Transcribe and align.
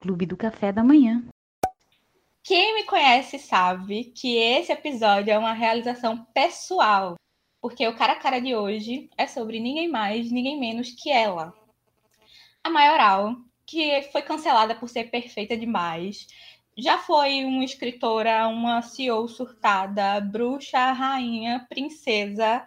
Clube 0.00 0.26
do 0.26 0.36
Café 0.36 0.72
da 0.72 0.84
Manhã. 0.84 1.24
Quem 2.44 2.74
me 2.74 2.84
conhece 2.84 3.38
sabe 3.40 4.04
que 4.04 4.36
esse 4.36 4.70
episódio 4.70 5.32
é 5.32 5.38
uma 5.38 5.52
realização 5.52 6.24
pessoal, 6.32 7.16
porque 7.60 7.86
o 7.88 7.96
cara 7.96 8.12
a 8.12 8.20
cara 8.20 8.40
de 8.40 8.54
hoje 8.54 9.10
é 9.18 9.26
sobre 9.26 9.58
ninguém 9.58 9.88
mais, 9.88 10.30
ninguém 10.30 10.58
menos 10.58 10.92
que 10.92 11.10
ela. 11.10 11.52
A 12.62 12.70
Maioral, 12.70 13.34
que 13.66 14.02
foi 14.12 14.22
cancelada 14.22 14.76
por 14.76 14.88
ser 14.88 15.10
perfeita 15.10 15.56
demais, 15.56 16.28
já 16.76 16.98
foi 16.98 17.44
uma 17.44 17.64
escritora, 17.64 18.46
uma 18.46 18.82
CEO 18.82 19.26
surtada, 19.26 20.20
bruxa, 20.20 20.92
rainha, 20.92 21.66
princesa, 21.68 22.64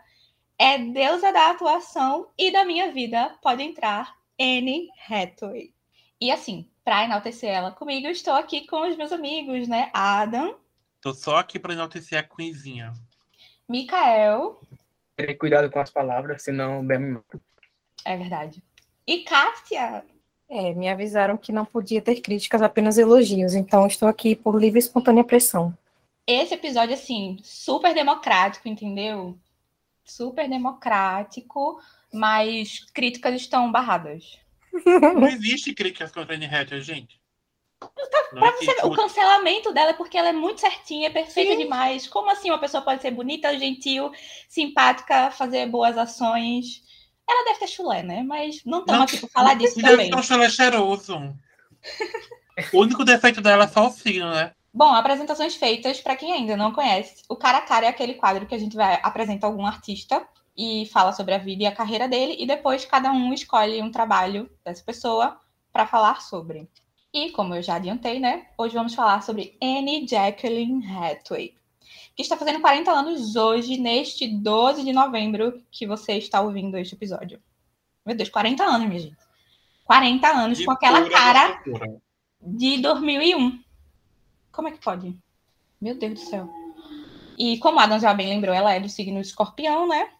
é 0.58 0.78
deusa 0.78 1.32
da 1.32 1.52
atuação 1.52 2.28
e 2.38 2.52
da 2.52 2.66
minha 2.66 2.92
vida, 2.92 3.38
pode 3.42 3.64
entrar 3.64 4.14
Anne 4.38 4.90
Hathaway. 5.08 5.74
E 6.22 6.32
assim, 6.32 6.68
para 6.84 7.06
enaltecer 7.06 7.50
ela 7.50 7.72
comigo, 7.72 8.08
eu 8.08 8.12
estou 8.12 8.34
aqui 8.34 8.68
com 8.68 8.88
os 8.88 8.98
meus 8.98 9.12
amigos, 9.12 9.68
né? 9.68 9.90
Adam. 9.94 10.56
Tô 11.02 11.14
só 11.14 11.38
aqui 11.38 11.58
para 11.58 11.74
enaltecer 11.74 12.20
a 12.20 12.24
Queenzinha. 12.24 12.94
Mikael. 13.68 14.60
Terei 15.16 15.36
cuidado 15.36 15.70
com 15.70 15.80
as 15.80 15.90
palavras, 15.90 16.44
senão 16.44 16.86
bem 16.86 17.22
É 18.04 18.18
verdade. 18.18 18.62
E 19.08 19.20
Cássia. 19.20 20.04
É, 20.50 20.74
me 20.74 20.90
avisaram 20.90 21.38
que 21.38 21.52
não 21.52 21.64
podia 21.64 22.02
ter 22.02 22.22
críticas, 22.22 22.62
apenas 22.62 22.98
elogios, 22.98 23.54
então 23.54 23.86
estou 23.86 24.10
aqui 24.10 24.36
por 24.36 24.60
livre 24.60 24.80
e 24.80 24.82
espontânea 24.82 25.24
pressão. 25.24 25.78
Esse 26.26 26.56
episódio, 26.56 26.96
assim, 26.96 27.38
super 27.44 27.94
democrático, 27.94 28.68
entendeu? 28.68 29.38
Super 30.04 30.50
democrático, 30.50 31.80
mas 32.12 32.80
críticas 32.94 33.36
estão 33.36 33.72
barradas. 33.72 34.40
Não 34.86 35.28
existe 35.30 35.74
críticas 35.74 36.12
contra 36.12 36.34
a 36.34 36.38
Anne 36.38 36.46
Hathaway, 36.46 36.82
gente. 36.82 37.20
Pra 37.80 38.52
você 38.52 38.66
ver, 38.66 38.86
o 38.86 38.92
cancelamento 38.92 39.74
dela 39.74 39.92
é 39.92 39.94
porque 39.94 40.18
ela 40.18 40.30
é 40.30 40.34
muito 40.34 40.62
certinha, 40.62 41.08
é 41.08 41.12
perfeita 41.12 41.54
Sim. 41.54 41.58
demais. 41.58 42.08
Como 42.08 42.30
assim 42.30 42.50
uma 42.50 42.60
pessoa 42.60 42.84
pode 42.84 43.02
ser 43.02 43.12
bonita, 43.12 43.58
gentil, 43.58 44.12
simpática, 44.48 45.32
fazer 45.32 45.68
boas 45.68 45.98
ações? 45.98 46.84
Ela 47.28 47.46
deve 47.46 47.60
ter 47.60 47.68
chulé, 47.68 48.04
né? 48.04 48.24
Mas 48.24 48.64
não 48.66 48.82
estamos 48.82 49.04
aqui 49.04 49.18
para 49.18 49.30
falar 49.30 49.54
disso 49.56 49.76
deve 49.76 49.88
também. 49.88 50.10
Deve 50.10 50.12
ter 50.12 50.20
um 50.20 50.24
chulé 50.24 50.50
cheiroso. 50.50 51.16
o 52.74 52.80
único 52.80 53.04
defeito 53.04 53.42
dela 53.42 53.64
é 53.64 53.68
só 53.68 53.88
o 53.88 53.92
signo, 53.92 54.30
né? 54.32 54.52
Bom, 54.74 54.94
apresentações 54.94 55.56
feitas, 55.56 56.00
para 56.00 56.16
quem 56.16 56.32
ainda 56.32 56.56
não 56.56 56.72
conhece, 56.72 57.24
o 57.28 57.36
Cara 57.36 57.58
a 57.58 57.62
Cara 57.62 57.88
é 57.88 57.90
aquele 57.90 58.14
quadro 58.14 58.46
que 58.46 58.54
a 58.54 58.60
gente 58.60 58.76
vai 58.76 59.00
apresentar 59.02 59.48
algum 59.48 59.66
artista 59.66 60.28
e 60.62 60.86
fala 60.88 61.14
sobre 61.14 61.34
a 61.34 61.38
vida 61.38 61.64
e 61.64 61.66
a 61.66 61.72
carreira 61.72 62.06
dele, 62.06 62.36
e 62.38 62.46
depois 62.46 62.84
cada 62.84 63.10
um 63.14 63.34
escolhe 63.34 63.82
um 63.82 63.90
trabalho 63.90 64.52
dessa 64.62 64.84
pessoa 64.84 65.40
para 65.72 65.88
falar 65.88 66.22
sobre. 66.22 66.68
E, 67.14 67.32
como 67.32 67.56
eu 67.56 67.64
já 67.64 67.76
adiantei, 67.76 68.20
né, 68.20 68.48
hoje 68.58 68.74
vamos 68.74 68.94
falar 68.94 69.24
sobre 69.24 69.58
Anne 69.62 70.06
Jacqueline 70.06 70.86
Hathaway, 70.86 71.56
que 72.14 72.22
está 72.22 72.36
fazendo 72.36 72.60
40 72.60 72.92
anos 72.92 73.38
hoje, 73.38 73.78
neste 73.78 74.28
12 74.28 74.84
de 74.84 74.92
novembro, 74.92 75.64
que 75.72 75.88
você 75.88 76.18
está 76.18 76.42
ouvindo 76.42 76.78
este 76.78 76.94
episódio. 76.94 77.42
Meu 78.06 78.18
Deus, 78.18 78.28
40 78.28 78.62
anos, 78.62 78.86
minha 78.86 79.00
gente. 79.00 79.18
40 79.86 80.28
anos 80.28 80.58
de 80.58 80.66
com 80.66 80.74
aquela 80.74 81.10
cara 81.10 81.64
de 82.42 82.82
2001. 82.82 83.64
Como 84.52 84.68
é 84.68 84.72
que 84.72 84.84
pode? 84.84 85.18
Meu 85.80 85.96
Deus 85.96 86.16
do 86.16 86.20
céu. 86.20 86.50
E 87.38 87.58
como 87.60 87.80
Adam 87.80 87.98
já 87.98 88.14
bem 88.14 88.28
lembrou, 88.28 88.54
ela 88.54 88.74
é 88.74 88.82
do 88.82 88.90
signo 88.90 89.22
escorpião, 89.22 89.88
né? 89.88 90.19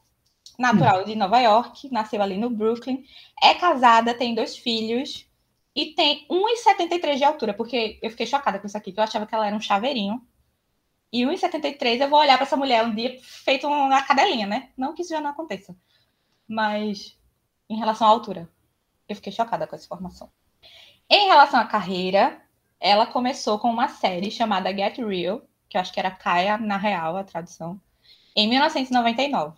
Natural 0.60 1.06
de 1.06 1.16
Nova 1.16 1.40
York, 1.40 1.90
nasceu 1.90 2.22
ali 2.22 2.38
no 2.38 2.50
Brooklyn. 2.50 3.06
É 3.42 3.54
casada, 3.56 4.14
tem 4.14 4.36
dois 4.36 4.58
filhos 4.58 5.26
e 5.74 5.94
tem 5.96 6.28
1,73 6.30 7.16
de 7.16 7.24
altura, 7.24 7.54
porque 7.54 7.98
eu 8.02 8.10
fiquei 8.10 8.26
chocada 8.26 8.60
com 8.60 8.68
isso 8.68 8.78
aqui, 8.78 8.92
que 8.92 9.00
eu 9.00 9.04
achava 9.04 9.26
que 9.26 9.34
ela 9.34 9.48
era 9.48 9.56
um 9.56 9.62
chaveirinho. 9.62 10.22
E 11.14 11.24
1,73 11.24 12.02
eu 12.02 12.10
vou 12.10 12.20
olhar 12.20 12.38
para 12.38 12.46
essa 12.46 12.58
mulher 12.58 12.86
um 12.86 12.94
dia 12.94 13.18
feito 13.22 13.68
uma 13.68 14.02
cadelinha, 14.04 14.46
né? 14.46 14.70
Não 14.78 14.94
que 14.94 15.02
isso 15.02 15.12
já 15.12 15.22
não 15.22 15.30
aconteça. 15.30 15.74
Mas 16.46 17.18
em 17.70 17.78
relação 17.78 18.06
à 18.06 18.10
altura, 18.10 18.50
eu 19.08 19.16
fiquei 19.16 19.32
chocada 19.32 19.66
com 19.66 19.76
essa 19.76 19.86
informação. 19.86 20.30
Em 21.10 21.28
relação 21.28 21.60
à 21.60 21.66
carreira, 21.66 22.42
ela 22.80 23.06
começou 23.06 23.58
com 23.60 23.70
uma 23.70 23.88
série 23.88 24.30
chamada 24.30 24.76
Get 24.76 24.98
Real, 24.98 25.42
que 25.70 25.78
eu 25.78 25.82
acho 25.82 25.94
que 25.94 26.00
era 26.00 26.12
Caia 26.12 26.58
na 26.58 26.78
Real, 26.78 27.16
a 27.16 27.24
tradução, 27.24 27.80
em 28.36 28.48
1999. 28.50 29.58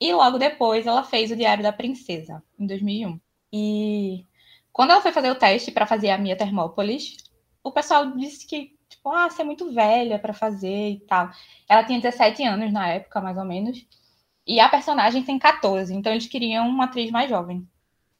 E 0.00 0.12
logo 0.12 0.38
depois 0.38 0.86
ela 0.86 1.04
fez 1.04 1.30
o 1.30 1.36
Diário 1.36 1.62
da 1.62 1.72
Princesa, 1.72 2.42
em 2.58 2.66
2001. 2.66 3.20
E 3.52 4.26
quando 4.72 4.90
ela 4.90 5.00
foi 5.00 5.12
fazer 5.12 5.30
o 5.30 5.34
teste 5.34 5.70
para 5.70 5.86
fazer 5.86 6.10
a 6.10 6.18
Mia 6.18 6.36
Termópolis, 6.36 7.16
o 7.62 7.70
pessoal 7.70 8.10
disse 8.16 8.46
que, 8.46 8.76
tipo, 8.88 9.10
ah, 9.10 9.28
você 9.30 9.42
é 9.42 9.44
muito 9.44 9.72
velha 9.72 10.18
para 10.18 10.32
fazer 10.32 10.90
e 10.90 11.00
tal. 11.00 11.30
Ela 11.68 11.84
tinha 11.84 12.00
17 12.00 12.42
anos 12.44 12.72
na 12.72 12.88
época, 12.88 13.20
mais 13.20 13.36
ou 13.36 13.44
menos. 13.44 13.86
E 14.46 14.58
a 14.58 14.68
personagem 14.68 15.22
tem 15.22 15.38
14, 15.38 15.94
então 15.94 16.12
eles 16.12 16.26
queriam 16.26 16.68
uma 16.68 16.84
atriz 16.84 17.10
mais 17.10 17.28
jovem. 17.30 17.68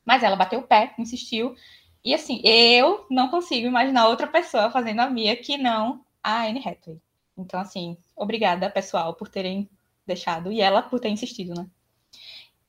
Mas 0.05 0.23
ela 0.23 0.37
bateu 0.37 0.61
o 0.61 0.67
pé, 0.67 0.95
insistiu. 0.99 1.55
E 2.05 2.15
assim, 2.15 2.41
eu 2.45 3.07
não 3.11 3.29
consigo 3.29 3.67
imaginar 3.67 4.09
outra 4.09 4.27
pessoa 4.27 4.71
fazendo 4.71 5.01
a 5.01 5.11
Mia 5.11 5.37
que 5.37 5.57
não 5.57 6.05
a 6.23 6.45
Anne 6.45 6.61
Hathaway. 6.61 7.01
Então, 7.37 7.59
assim, 7.61 7.97
obrigada, 8.17 8.71
pessoal, 8.71 9.15
por 9.15 9.29
terem 9.29 9.69
deixado. 10.07 10.53
E 10.53 10.61
ela 10.61 10.83
por 10.83 11.01
ter 11.01 11.09
insistido, 11.09 11.55
né? 11.55 11.67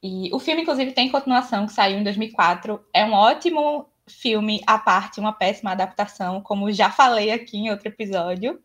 E 0.01 0.29
o 0.33 0.39
filme, 0.39 0.63
inclusive, 0.63 0.91
tem 0.91 1.09
continuação, 1.09 1.65
que 1.65 1.71
saiu 1.71 1.97
em 1.97 2.03
2004. 2.03 2.85
É 2.93 3.05
um 3.05 3.13
ótimo 3.13 3.87
filme 4.07 4.61
à 4.67 4.77
parte, 4.77 5.19
uma 5.19 5.31
péssima 5.31 5.71
adaptação, 5.71 6.41
como 6.41 6.71
já 6.71 6.91
falei 6.91 7.31
aqui 7.31 7.57
em 7.57 7.69
outro 7.69 7.87
episódio. 7.87 8.61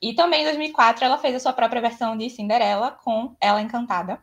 E 0.00 0.14
também 0.14 0.42
em 0.42 0.44
2004 0.44 1.04
ela 1.04 1.18
fez 1.18 1.34
a 1.34 1.40
sua 1.40 1.52
própria 1.52 1.80
versão 1.80 2.16
de 2.16 2.30
Cinderela 2.30 2.92
com 2.92 3.34
Ela 3.40 3.60
Encantada. 3.60 4.20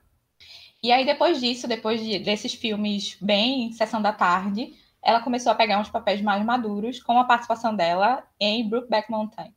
E 0.81 0.91
aí 0.91 1.05
depois 1.05 1.39
disso, 1.39 1.67
depois 1.67 1.99
de, 1.99 2.19
desses 2.19 2.53
filmes 2.53 3.17
bem 3.19 3.71
sessão 3.73 4.01
da 4.01 4.13
tarde, 4.13 4.75
ela 5.03 5.21
começou 5.21 5.51
a 5.51 5.55
pegar 5.55 5.79
uns 5.79 5.89
papéis 5.89 6.21
mais 6.21 6.43
maduros, 6.45 7.01
com 7.01 7.17
a 7.19 7.25
participação 7.25 7.75
dela 7.75 8.23
em 8.39 8.67
Brookback 8.69 9.09
Mountain. 9.09 9.53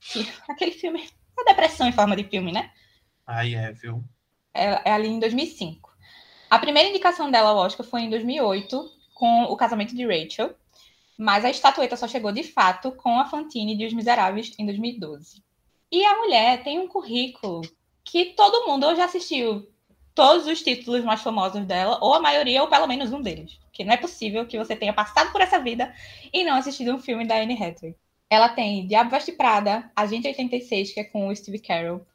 Que, 0.00 0.26
aquele 0.48 0.72
filme, 0.72 1.06
a 1.38 1.44
depressão 1.44 1.86
em 1.86 1.92
forma 1.92 2.16
de 2.16 2.24
filme, 2.24 2.50
né? 2.50 2.70
Ai, 3.26 3.54
é, 3.54 3.72
viu? 3.72 4.04
É, 4.52 4.90
é 4.90 4.92
ali 4.92 5.08
em 5.08 5.18
2005. 5.18 5.92
A 6.50 6.58
primeira 6.58 6.88
indicação 6.88 7.30
dela 7.30 7.50
ao 7.50 7.56
Oscar 7.56 7.86
foi 7.86 8.02
em 8.02 8.10
2008, 8.10 8.90
com 9.14 9.44
O 9.44 9.56
Casamento 9.56 9.94
de 9.94 10.06
Rachel, 10.06 10.54
mas 11.16 11.44
a 11.44 11.50
estatueta 11.50 11.96
só 11.96 12.06
chegou 12.06 12.32
de 12.32 12.42
fato 12.42 12.92
com 12.92 13.18
a 13.18 13.26
Fantine 13.26 13.76
de 13.76 13.86
Os 13.86 13.92
Miseráveis 13.92 14.52
em 14.58 14.66
2012. 14.66 15.42
E 15.90 16.04
a 16.04 16.16
mulher 16.16 16.62
tem 16.62 16.78
um 16.78 16.88
currículo 16.88 17.62
que 18.04 18.26
todo 18.36 18.66
mundo 18.66 18.94
já 18.94 19.04
assistiu 19.04 19.68
todos 20.14 20.46
os 20.46 20.62
títulos 20.62 21.04
mais 21.04 21.22
famosos 21.22 21.64
dela, 21.64 21.98
ou 22.00 22.14
a 22.14 22.20
maioria, 22.20 22.62
ou 22.62 22.68
pelo 22.68 22.86
menos 22.86 23.12
um 23.12 23.20
deles. 23.20 23.58
Que 23.72 23.82
não 23.82 23.92
é 23.92 23.96
possível 23.96 24.46
que 24.46 24.58
você 24.58 24.76
tenha 24.76 24.92
passado 24.92 25.32
por 25.32 25.40
essa 25.40 25.58
vida 25.58 25.92
e 26.32 26.44
não 26.44 26.56
assistido 26.56 26.94
um 26.94 26.98
filme 26.98 27.26
da 27.26 27.36
Anne 27.36 27.54
Hathaway. 27.54 27.96
Ela 28.30 28.48
tem 28.48 28.86
Diabo 28.86 29.10
Veste 29.10 29.32
Prada, 29.32 29.90
Agente 29.94 30.28
86, 30.28 30.92
que 30.92 31.00
é 31.00 31.04
com 31.04 31.28
o 31.28 31.34
Steve 31.34 31.58
Carell, 31.58 32.06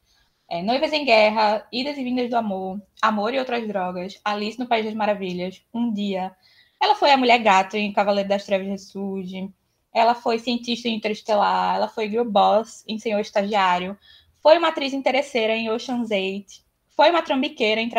é, 0.49 0.63
Noivas 0.63 0.91
em 0.91 1.05
Guerra, 1.05 1.67
Idas 1.71 1.97
e 1.97 2.03
Vindas 2.03 2.29
do 2.29 2.35
Amor, 2.35 2.81
Amor 3.01 3.33
e 3.33 3.39
Outras 3.39 3.67
Drogas, 3.67 4.19
Alice 4.25 4.57
no 4.57 4.65
País 4.65 4.83
das 4.83 4.95
Maravilhas, 4.95 5.61
Um 5.73 5.93
Dia. 5.93 6.35
Ela 6.81 6.95
foi 6.95 7.11
a 7.11 7.17
Mulher 7.17 7.37
Gato 7.39 7.77
em 7.77 7.93
Cavaleiro 7.93 8.29
das 8.29 8.45
Trevas 8.45 8.67
Ressurge. 8.67 9.49
Ela 9.93 10.15
foi 10.15 10.39
cientista 10.39 10.87
em 10.87 10.95
Interestelar. 10.95 11.75
Ela 11.75 11.87
foi 11.87 12.09
Girl 12.09 12.23
Boss 12.23 12.83
em 12.87 12.97
Senhor 12.97 13.19
Estagiário. 13.19 13.97
Foi 14.41 14.57
uma 14.57 14.69
atriz 14.69 14.93
interesseira 14.93 15.55
em 15.55 15.69
Ocean's 15.69 16.09
Eight. 16.09 16.63
Foi 16.95 17.09
uma 17.09 17.21
trambiqueira 17.21 17.81
em, 17.81 17.91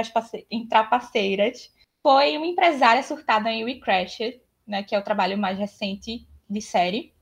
em 0.51 0.67
Trapaceiras. 0.67 1.71
Foi 2.03 2.37
uma 2.37 2.47
empresária 2.47 3.03
surtada 3.03 3.51
em 3.51 3.65
We 3.65 3.75
Crashed, 3.75 4.41
né, 4.67 4.83
que 4.83 4.95
é 4.95 4.99
o 4.99 5.05
trabalho 5.05 5.37
mais 5.37 5.59
recente 5.59 6.27
de 6.49 6.61
série. 6.61 7.13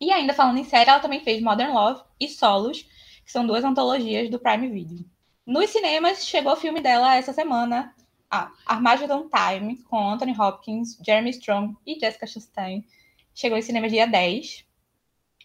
E 0.00 0.10
ainda 0.12 0.34
falando 0.34 0.58
em 0.58 0.64
série, 0.64 0.90
ela 0.90 1.00
também 1.00 1.20
fez 1.20 1.40
Modern 1.40 1.72
Love 1.72 2.02
e 2.18 2.28
Solos, 2.28 2.84
que 3.24 3.32
são 3.32 3.46
duas 3.46 3.64
antologias 3.64 4.30
do 4.30 4.38
Prime 4.38 4.68
Video. 4.68 5.04
Nos 5.46 5.70
cinemas, 5.70 6.26
chegou 6.26 6.52
o 6.52 6.56
filme 6.56 6.80
dela 6.80 7.16
essa 7.16 7.32
semana, 7.32 7.94
Armageddon 8.66 9.28
Time, 9.28 9.76
com 9.82 10.10
Anthony 10.10 10.38
Hopkins, 10.38 10.98
Jeremy 11.04 11.30
Strong 11.30 11.76
e 11.86 11.98
Jessica 11.98 12.26
Chastain. 12.26 12.84
Chegou 13.34 13.58
em 13.58 13.62
cinema 13.62 13.88
dia 13.88 14.06
10 14.06 14.64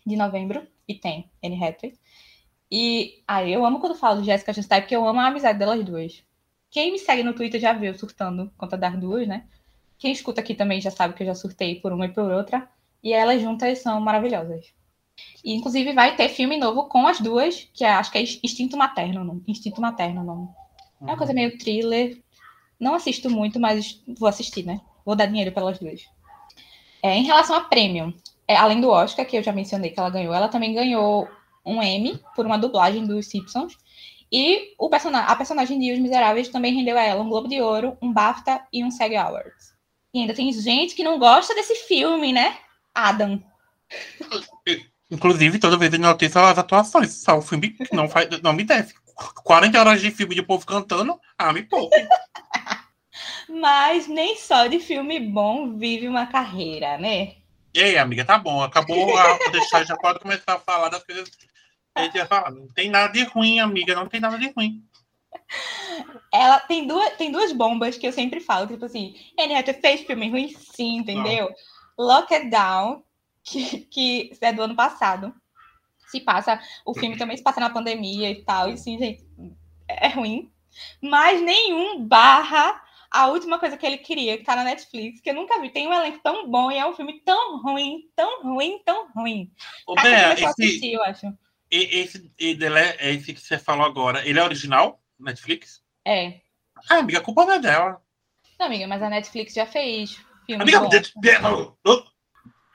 de 0.05 0.15
novembro, 0.15 0.67
e 0.87 0.95
tem 0.95 1.29
Anne 1.43 1.63
Hathaway. 1.63 1.97
E 2.71 3.23
ah, 3.27 3.43
eu 3.43 3.65
amo 3.65 3.79
quando 3.79 3.95
falo 3.95 4.21
de 4.21 4.27
Jessica 4.27 4.53
Chastain, 4.53 4.81
porque 4.81 4.95
eu 4.95 5.07
amo 5.07 5.19
a 5.19 5.27
amizade 5.27 5.57
delas 5.57 5.83
duas. 5.83 6.23
Quem 6.69 6.91
me 6.91 6.99
segue 6.99 7.23
no 7.23 7.33
Twitter 7.33 7.59
já 7.59 7.73
viu 7.73 7.93
surtando 7.97 8.51
conta 8.57 8.77
das 8.77 8.97
duas, 8.99 9.27
né? 9.27 9.47
Quem 9.97 10.11
escuta 10.11 10.41
aqui 10.41 10.53
também 10.53 10.81
já 10.81 10.91
sabe 10.91 11.13
que 11.13 11.23
eu 11.23 11.27
já 11.27 11.35
surtei 11.35 11.79
por 11.79 11.93
uma 11.93 12.05
e 12.05 12.13
por 12.13 12.29
outra. 12.31 12.69
E 13.01 13.13
elas 13.13 13.41
juntas 13.41 13.79
são 13.79 14.01
maravilhosas. 14.01 14.73
E, 15.43 15.53
inclusive, 15.53 15.93
vai 15.93 16.15
ter 16.15 16.29
filme 16.29 16.57
novo 16.57 16.85
com 16.85 17.07
as 17.07 17.19
duas, 17.19 17.69
que 17.73 17.83
é, 17.83 17.89
acho 17.89 18.11
que 18.11 18.17
é 18.17 18.21
Instinto 18.21 18.75
Materno, 18.75 19.23
não? 19.23 19.41
Instinto 19.47 19.79
Materno, 19.79 20.23
não. 20.23 20.35
Uhum. 20.35 20.53
É 21.01 21.03
uma 21.05 21.17
coisa 21.17 21.31
uhum. 21.31 21.39
meio 21.39 21.57
thriller. 21.57 22.21
Não 22.79 22.95
assisto 22.95 23.29
muito, 23.29 23.59
mas 23.59 24.01
vou 24.17 24.27
assistir, 24.27 24.63
né? 24.65 24.81
Vou 25.05 25.15
dar 25.15 25.27
dinheiro 25.27 25.51
pelas 25.51 25.79
duas. 25.79 26.01
É, 27.01 27.15
em 27.15 27.23
relação 27.23 27.55
a 27.55 27.61
prêmio, 27.61 28.13
é, 28.47 28.55
além 28.55 28.81
do 28.81 28.89
Oscar, 28.89 29.25
que 29.25 29.37
eu 29.37 29.43
já 29.43 29.51
mencionei 29.51 29.91
que 29.91 29.99
ela 29.99 30.09
ganhou, 30.09 30.33
ela 30.33 30.49
também 30.49 30.73
ganhou 30.73 31.27
um 31.65 31.81
Emmy 31.81 32.19
por 32.35 32.45
uma 32.45 32.57
dublagem 32.57 33.05
dos 33.05 33.27
Simpsons. 33.27 33.77
E 34.31 34.73
o 34.77 34.89
person 34.89 35.15
a 35.15 35.35
personagem 35.35 35.79
de 35.79 35.93
Os 35.93 35.99
Miseráveis 35.99 36.49
também 36.49 36.73
rendeu 36.73 36.97
a 36.97 37.03
ela 37.03 37.21
um 37.21 37.29
Globo 37.29 37.47
de 37.47 37.61
Ouro, 37.61 37.97
um 38.01 38.11
BAFTA 38.11 38.65
e 38.73 38.83
um 38.83 38.91
SAG 38.91 39.15
Awards. 39.15 39.73
E 40.13 40.19
ainda 40.19 40.33
tem 40.33 40.51
gente 40.51 40.95
que 40.95 41.03
não 41.03 41.19
gosta 41.19 41.53
desse 41.53 41.75
filme, 41.87 42.33
né? 42.33 42.57
Adam. 42.93 43.41
Inclusive, 45.09 45.59
toda 45.59 45.77
vez 45.77 45.93
eu 45.93 45.99
notícia 45.99 46.41
as 46.41 46.57
atuações. 46.57 47.13
Só 47.13 47.37
o 47.37 47.41
filme 47.41 47.75
não, 47.91 48.09
faz, 48.09 48.41
não 48.41 48.53
me 48.53 48.63
desce. 48.63 48.93
40 49.43 49.79
horas 49.79 50.01
de 50.01 50.11
filme 50.11 50.35
de 50.35 50.43
povo 50.43 50.65
cantando, 50.65 51.19
ah, 51.37 51.53
me 51.53 51.63
poupe. 51.63 51.95
Mas 53.47 54.07
nem 54.07 54.35
só 54.35 54.67
de 54.67 54.79
filme 54.79 55.19
bom 55.19 55.77
vive 55.77 56.07
uma 56.07 56.25
carreira, 56.25 56.97
né? 56.97 57.35
Ei, 57.73 57.97
amiga, 57.97 58.25
tá 58.25 58.37
bom. 58.37 58.61
Acabou 58.61 59.17
a 59.17 59.37
deixar, 59.51 59.85
já 59.85 59.95
pode 59.95 60.19
começar 60.19 60.55
a 60.55 60.59
falar 60.59 60.89
das 60.89 61.03
coisas 61.03 61.29
que 61.29 62.19
a 62.19 62.25
falar. 62.25 62.51
Não 62.51 62.67
tem 62.67 62.89
nada 62.89 63.13
de 63.13 63.23
ruim, 63.23 63.59
amiga, 63.59 63.95
não 63.95 64.07
tem 64.07 64.19
nada 64.19 64.37
de 64.37 64.51
ruim. 64.51 64.83
Ela 66.33 66.59
tem 66.61 66.87
duas, 66.87 67.15
tem 67.15 67.31
duas 67.31 67.51
bombas 67.51 67.97
que 67.97 68.07
eu 68.07 68.11
sempre 68.11 68.39
falo, 68.39 68.67
tipo 68.67 68.85
assim, 68.85 69.15
Anne 69.39 69.61
fez 69.81 70.01
filme 70.01 70.29
ruim, 70.29 70.49
sim, 70.49 70.97
entendeu? 70.97 71.49
Lock 71.97 72.33
It 72.33 72.49
Down, 72.49 73.03
que, 73.45 73.79
que 73.81 74.31
é 74.41 74.51
do 74.51 74.63
ano 74.63 74.75
passado. 74.75 75.33
Se 76.07 76.19
passa, 76.19 76.59
o 76.85 76.93
filme 76.93 77.17
também 77.17 77.37
se 77.37 77.43
passa 77.43 77.59
na 77.59 77.69
pandemia 77.69 78.29
e 78.29 78.43
tal, 78.43 78.69
e 78.69 78.77
sim, 78.77 78.97
gente, 78.97 79.25
é 79.87 80.09
ruim. 80.09 80.51
Mas 81.01 81.41
nenhum 81.41 82.05
barra 82.05 82.81
a 83.09 83.27
última 83.27 83.57
coisa 83.57 83.77
que 83.77 83.85
ele 83.85 83.97
queria, 83.97 84.37
que 84.37 84.43
tá 84.43 84.55
na 84.55 84.63
Netflix, 84.63 85.21
que 85.21 85.29
eu 85.29 85.33
nunca 85.33 85.59
vi. 85.61 85.69
Tem 85.69 85.87
um 85.87 85.93
elenco 85.93 86.19
tão 86.21 86.49
bom 86.49 86.69
e 86.69 86.77
é 86.77 86.85
um 86.85 86.93
filme 86.93 87.21
tão 87.21 87.61
ruim, 87.61 88.09
tão 88.15 88.43
ruim, 88.43 88.81
tão 88.83 89.09
ruim. 89.11 89.51
Ô, 89.87 89.95
Bea, 89.95 90.33
esse, 90.33 90.45
assistir, 90.45 90.93
eu 90.93 91.03
acho. 91.03 91.33
Esse, 91.71 92.31
esse 92.37 93.33
que 93.33 93.41
você 93.41 93.57
falou 93.57 93.85
agora, 93.85 94.27
ele 94.27 94.37
é 94.37 94.43
original? 94.43 95.01
Netflix? 95.17 95.81
É. 96.03 96.41
Ah, 96.89 96.97
amiga, 96.97 97.19
a 97.19 97.23
culpa 97.23 97.45
não 97.45 97.53
é 97.53 97.59
dela. 97.59 98.01
Não, 98.59 98.65
amiga, 98.65 98.85
mas 98.85 99.01
a 99.01 99.09
Netflix 99.09 99.53
já 99.53 99.65
fez 99.65 100.19
filme. 100.45 100.61
Amiga, 100.61 100.81
bom. 100.81 100.89
De, 100.89 101.13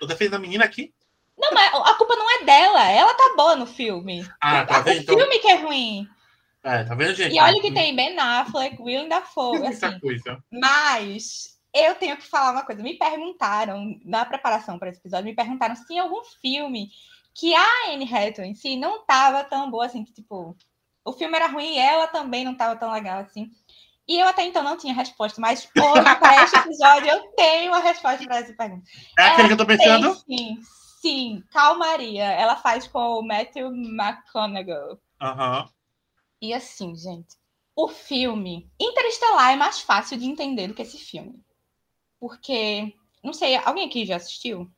eu 0.00 0.06
defendo 0.06 0.34
a 0.34 0.38
menina 0.38 0.64
aqui. 0.64 0.92
Não, 1.38 1.52
mas 1.52 1.72
a 1.74 1.94
culpa 1.94 2.16
não 2.16 2.30
é 2.30 2.44
dela. 2.44 2.90
Ela 2.90 3.14
tá 3.14 3.32
boa 3.36 3.56
no 3.56 3.66
filme. 3.66 4.28
Ah, 4.40 4.64
tá 4.64 4.80
vendo? 4.80 4.98
O 4.98 5.02
então? 5.02 5.18
filme 5.18 5.38
que 5.38 5.48
é 5.48 5.54
ruim. 5.56 6.08
É, 6.62 6.84
tá 6.84 6.94
vendo, 6.94 7.14
gente? 7.14 7.34
E 7.34 7.40
olha 7.40 7.60
que 7.60 7.72
tem 7.72 7.96
Ben 7.96 8.18
Affleck, 8.18 8.80
Will 8.80 9.08
Dafoe, 9.08 9.64
assim. 9.66 9.98
Coisa. 10.00 10.42
Mas 10.50 11.58
eu 11.74 11.94
tenho 11.94 12.16
que 12.16 12.26
falar 12.26 12.52
uma 12.52 12.64
coisa. 12.64 12.82
Me 12.82 12.98
perguntaram, 12.98 13.98
na 14.04 14.24
preparação 14.24 14.78
para 14.78 14.90
esse 14.90 14.98
episódio, 14.98 15.24
me 15.24 15.34
perguntaram 15.34 15.74
se 15.74 15.86
tinha 15.86 16.02
algum 16.02 16.22
filme 16.40 16.90
que 17.34 17.54
a 17.54 17.90
Anne 17.90 18.04
Hathaway 18.04 18.50
em 18.50 18.54
si 18.54 18.76
não 18.76 19.04
tava 19.06 19.44
tão 19.44 19.70
boa 19.70 19.86
assim, 19.86 20.04
que 20.04 20.12
tipo, 20.12 20.56
o 21.04 21.12
filme 21.12 21.36
era 21.36 21.46
ruim 21.46 21.74
e 21.74 21.78
ela 21.78 22.06
também 22.08 22.44
não 22.44 22.54
tava 22.54 22.76
tão 22.76 22.92
legal 22.92 23.20
assim. 23.20 23.50
E 24.10 24.18
eu 24.18 24.26
até 24.26 24.44
então 24.44 24.64
não 24.64 24.76
tinha 24.76 24.92
resposta, 24.92 25.40
mas 25.40 25.68
hoje, 25.78 26.16
para 26.18 26.42
este 26.42 26.56
episódio, 26.58 27.08
eu 27.08 27.28
tenho 27.36 27.72
a 27.72 27.78
resposta 27.78 28.24
para 28.24 28.38
essa 28.38 28.52
pergunta. 28.52 28.82
É 29.16 29.22
aquele 29.22 29.46
que 29.46 29.54
eu 29.54 29.56
tô 29.56 29.64
pensando? 29.64 30.16
Tem, 30.26 30.56
sim, 30.56 30.62
sim, 31.00 31.44
Calmaria. 31.52 32.24
Ela 32.24 32.56
faz 32.56 32.88
com 32.88 32.98
o 32.98 33.22
Matthew 33.22 33.68
McConaughey. 33.68 34.98
Aham. 35.22 35.60
Uhum. 35.60 35.68
E 36.42 36.52
assim, 36.52 36.96
gente, 36.96 37.36
o 37.76 37.86
filme 37.86 38.68
Interestelar 38.80 39.52
é 39.52 39.56
mais 39.56 39.78
fácil 39.80 40.18
de 40.18 40.26
entender 40.26 40.66
do 40.66 40.74
que 40.74 40.82
esse 40.82 40.98
filme. 40.98 41.40
Porque, 42.18 42.92
não 43.22 43.32
sei, 43.32 43.54
alguém 43.58 43.86
aqui 43.86 44.04
já 44.04 44.16
assistiu? 44.16 44.68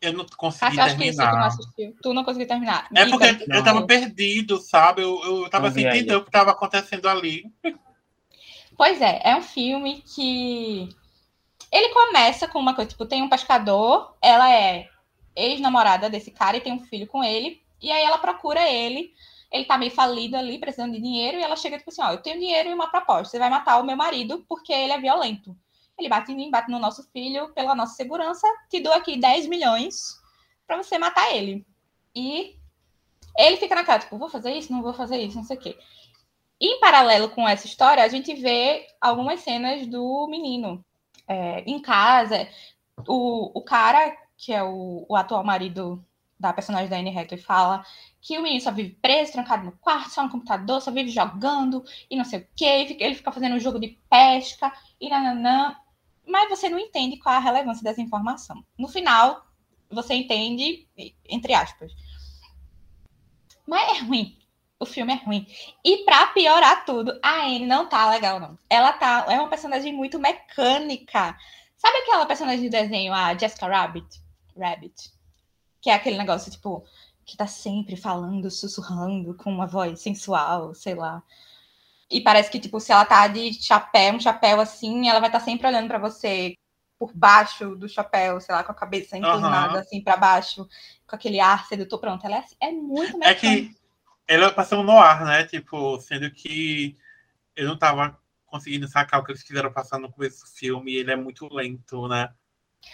Eu 0.00 0.14
não 0.14 0.26
consegui 0.36 0.80
acho, 0.80 0.96
terminar. 0.96 1.28
Acho 1.28 1.28
que 1.28 1.30
tu 1.30 1.36
não 1.36 1.46
assistiu. 1.46 1.96
Tu 2.02 2.12
não 2.14 2.24
conseguiu 2.24 2.48
terminar. 2.48 2.88
É 2.92 3.06
porque 3.08 3.46
eu 3.48 3.62
tava 3.62 3.86
perdido, 3.86 4.58
sabe? 4.58 5.02
Eu, 5.02 5.22
eu 5.22 5.48
tava 5.48 5.70
sem 5.70 5.86
entender 5.86 6.16
o 6.16 6.24
que 6.24 6.30
tava 6.32 6.50
acontecendo 6.50 7.08
ali. 7.08 7.44
Pois 8.80 9.02
é, 9.02 9.20
é 9.22 9.36
um 9.36 9.42
filme 9.42 10.00
que. 10.00 10.88
Ele 11.70 11.88
começa 11.90 12.48
com 12.48 12.58
uma 12.58 12.74
coisa, 12.74 12.88
tipo, 12.88 13.04
tem 13.04 13.22
um 13.22 13.28
pescador, 13.28 14.16
ela 14.22 14.50
é 14.50 14.88
ex-namorada 15.36 16.08
desse 16.08 16.30
cara 16.30 16.56
e 16.56 16.62
tem 16.62 16.72
um 16.72 16.80
filho 16.80 17.06
com 17.06 17.22
ele, 17.22 17.62
e 17.78 17.92
aí 17.92 18.02
ela 18.02 18.16
procura 18.16 18.66
ele, 18.66 19.12
ele 19.52 19.66
tá 19.66 19.76
meio 19.76 19.90
falido 19.90 20.34
ali, 20.34 20.58
precisando 20.58 20.92
de 20.92 20.98
dinheiro, 20.98 21.36
e 21.36 21.42
ela 21.42 21.56
chega, 21.56 21.76
tipo 21.76 21.90
assim, 21.90 22.00
ó, 22.00 22.12
eu 22.12 22.22
tenho 22.22 22.40
dinheiro 22.40 22.70
e 22.70 22.72
uma 22.72 22.90
proposta, 22.90 23.32
você 23.32 23.38
vai 23.38 23.50
matar 23.50 23.76
o 23.78 23.84
meu 23.84 23.98
marido 23.98 24.46
porque 24.48 24.72
ele 24.72 24.94
é 24.94 24.98
violento. 24.98 25.54
Ele 25.98 26.08
bate 26.08 26.32
em 26.32 26.36
mim, 26.36 26.50
bate 26.50 26.70
no 26.70 26.78
nosso 26.78 27.02
filho, 27.12 27.52
pela 27.52 27.74
nossa 27.74 27.94
segurança, 27.96 28.48
te 28.70 28.80
dou 28.80 28.94
aqui 28.94 29.20
10 29.20 29.46
milhões 29.46 30.18
para 30.66 30.78
você 30.78 30.98
matar 30.98 31.36
ele. 31.36 31.66
E 32.16 32.56
ele 33.36 33.58
fica 33.58 33.74
na 33.74 33.84
cara, 33.84 33.98
tipo, 33.98 34.16
vou 34.16 34.30
fazer 34.30 34.54
isso, 34.54 34.72
não 34.72 34.80
vou 34.80 34.94
fazer 34.94 35.18
isso, 35.18 35.36
não 35.36 35.44
sei 35.44 35.58
o 35.58 35.60
quê. 35.60 35.78
Em 36.60 36.78
paralelo 36.78 37.30
com 37.30 37.48
essa 37.48 37.66
história, 37.66 38.04
a 38.04 38.08
gente 38.08 38.34
vê 38.34 38.86
algumas 39.00 39.40
cenas 39.40 39.86
do 39.86 40.28
menino 40.28 40.84
é, 41.26 41.60
em 41.62 41.80
casa. 41.80 42.46
O, 43.08 43.58
o 43.58 43.62
cara, 43.64 44.14
que 44.36 44.52
é 44.52 44.62
o, 44.62 45.06
o 45.08 45.16
atual 45.16 45.42
marido 45.42 46.04
da 46.38 46.52
personagem 46.52 46.88
da 46.88 46.98
Anne 46.98 47.16
Hathaway, 47.16 47.42
fala 47.42 47.84
que 48.20 48.38
o 48.38 48.42
menino 48.42 48.60
só 48.60 48.70
vive 48.70 48.90
preso, 49.00 49.32
trancado 49.32 49.64
no 49.64 49.72
quarto, 49.72 50.10
só 50.10 50.22
no 50.22 50.28
computador, 50.28 50.82
só 50.82 50.90
vive 50.90 51.08
jogando 51.08 51.82
e 52.10 52.16
não 52.16 52.24
sei 52.26 52.40
o 52.40 52.48
quê. 52.54 52.96
Ele 52.98 53.14
fica 53.14 53.32
fazendo 53.32 53.56
um 53.56 53.60
jogo 53.60 53.78
de 53.78 53.98
pesca 54.10 54.70
e 55.00 55.08
nananã. 55.08 55.74
Mas 56.26 56.50
você 56.50 56.68
não 56.68 56.78
entende 56.78 57.16
qual 57.16 57.34
é 57.34 57.38
a 57.38 57.40
relevância 57.40 57.82
dessa 57.82 58.02
informação. 58.02 58.62
No 58.78 58.86
final, 58.86 59.46
você 59.90 60.12
entende, 60.12 60.86
entre 61.26 61.54
aspas. 61.54 61.90
Mas 63.66 63.98
é 63.98 64.02
ruim 64.02 64.40
o 64.80 64.86
filme 64.86 65.12
é 65.12 65.16
ruim. 65.16 65.46
E 65.84 65.98
para 65.98 66.28
piorar 66.28 66.86
tudo, 66.86 67.20
a 67.22 67.42
Anne 67.44 67.66
não 67.66 67.86
tá 67.86 68.10
legal, 68.10 68.40
não. 68.40 68.58
Ela 68.68 68.94
tá. 68.94 69.26
É 69.28 69.38
uma 69.38 69.48
personagem 69.48 69.92
muito 69.92 70.18
mecânica. 70.18 71.36
Sabe 71.76 71.98
aquela 71.98 72.24
personagem 72.24 72.62
de 72.62 72.70
desenho, 72.70 73.12
a 73.12 73.36
Jessica 73.36 73.68
Rabbit? 73.68 74.22
Rabbit. 74.58 75.12
Que 75.82 75.90
é 75.90 75.94
aquele 75.94 76.16
negócio, 76.16 76.50
tipo, 76.50 76.84
que 77.26 77.36
tá 77.36 77.46
sempre 77.46 77.94
falando, 77.94 78.50
sussurrando, 78.50 79.34
com 79.34 79.52
uma 79.52 79.66
voz 79.66 80.00
sensual, 80.00 80.74
sei 80.74 80.94
lá. 80.94 81.22
E 82.10 82.20
parece 82.20 82.50
que, 82.50 82.58
tipo, 82.58 82.80
se 82.80 82.90
ela 82.90 83.04
tá 83.04 83.28
de 83.28 83.52
chapéu, 83.62 84.14
um 84.14 84.20
chapéu 84.20 84.60
assim, 84.60 85.08
ela 85.08 85.20
vai 85.20 85.28
estar 85.28 85.40
tá 85.40 85.44
sempre 85.44 85.66
olhando 85.66 85.88
para 85.88 85.98
você 85.98 86.54
por 86.98 87.12
baixo 87.14 87.76
do 87.76 87.88
chapéu, 87.88 88.40
sei 88.40 88.54
lá, 88.54 88.64
com 88.64 88.72
a 88.72 88.74
cabeça 88.74 89.16
inclinada 89.16 89.74
uhum. 89.74 89.80
assim 89.80 90.02
para 90.02 90.16
baixo, 90.16 90.66
com 91.06 91.16
aquele 91.16 91.38
ar 91.38 91.66
sedutor. 91.66 91.98
Pronto, 91.98 92.26
ela 92.26 92.36
é, 92.36 92.38
assim, 92.40 92.56
é 92.60 92.72
muito 92.72 93.16
mecânica. 93.16 93.28
É 93.28 93.34
que 93.34 93.79
ela 94.30 94.52
passou 94.52 94.84
no 94.84 94.92
ar, 94.92 95.24
né? 95.24 95.44
Tipo, 95.44 96.00
sendo 96.00 96.30
que 96.30 96.96
eu 97.56 97.66
não 97.66 97.76
tava 97.76 98.16
conseguindo 98.46 98.86
sacar 98.86 99.20
o 99.20 99.24
que 99.24 99.32
eles 99.32 99.42
quiseram 99.42 99.72
passar 99.72 99.98
no 99.98 100.10
começo 100.10 100.44
do 100.44 100.50
filme, 100.50 100.94
ele 100.94 101.10
é 101.10 101.16
muito 101.16 101.52
lento, 101.52 102.06
né? 102.06 102.32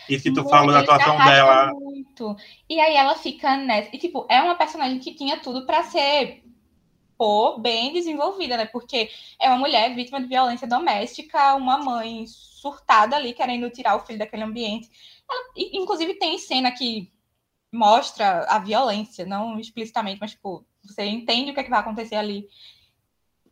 Isso 0.09 0.25
que 0.25 0.31
tu 0.31 0.37
muito, 0.37 0.51
falou 0.51 0.73
da 0.73 0.81
atuação 0.81 1.17
dela. 1.19 1.73
Muito. 1.75 2.37
E 2.69 2.81
aí 2.81 2.97
ela 2.97 3.15
fica 3.17 3.57
nessa. 3.57 3.95
E, 3.95 3.99
tipo, 3.99 4.27
é 4.31 4.41
uma 4.41 4.55
personagem 4.55 4.99
que 4.99 5.15
tinha 5.15 5.39
tudo 5.39 5.67
para 5.67 5.85
ser 5.85 6.43
pô, 7.19 7.59
bem 7.59 7.93
desenvolvida, 7.93 8.57
né? 8.57 8.67
Porque 8.67 9.11
é 9.41 9.49
uma 9.49 9.59
mulher 9.59 9.95
vítima 9.95 10.21
de 10.21 10.27
violência 10.27 10.67
doméstica, 10.67 11.55
uma 11.55 11.79
mãe 11.79 12.27
surtada 12.27 13.15
ali, 13.15 13.35
querendo 13.35 13.71
tirar 13.71 13.97
o 13.97 14.05
filho 14.07 14.19
daquele 14.19 14.43
ambiente. 14.43 14.91
Ela, 15.31 15.41
inclusive, 15.57 16.15
tem 16.15 16.39
cena 16.39 16.73
que 16.73 17.11
mostra 17.73 18.45
a 18.49 18.59
violência, 18.59 19.27
não 19.27 19.59
explicitamente, 19.59 20.21
mas, 20.21 20.33
tipo, 20.33 20.65
você 20.83 21.05
entende 21.05 21.51
o 21.51 21.55
que, 21.55 21.61
é 21.61 21.65
que 21.65 21.71
vai 21.71 21.81
acontecer 21.81 22.17
ali. 22.17 22.49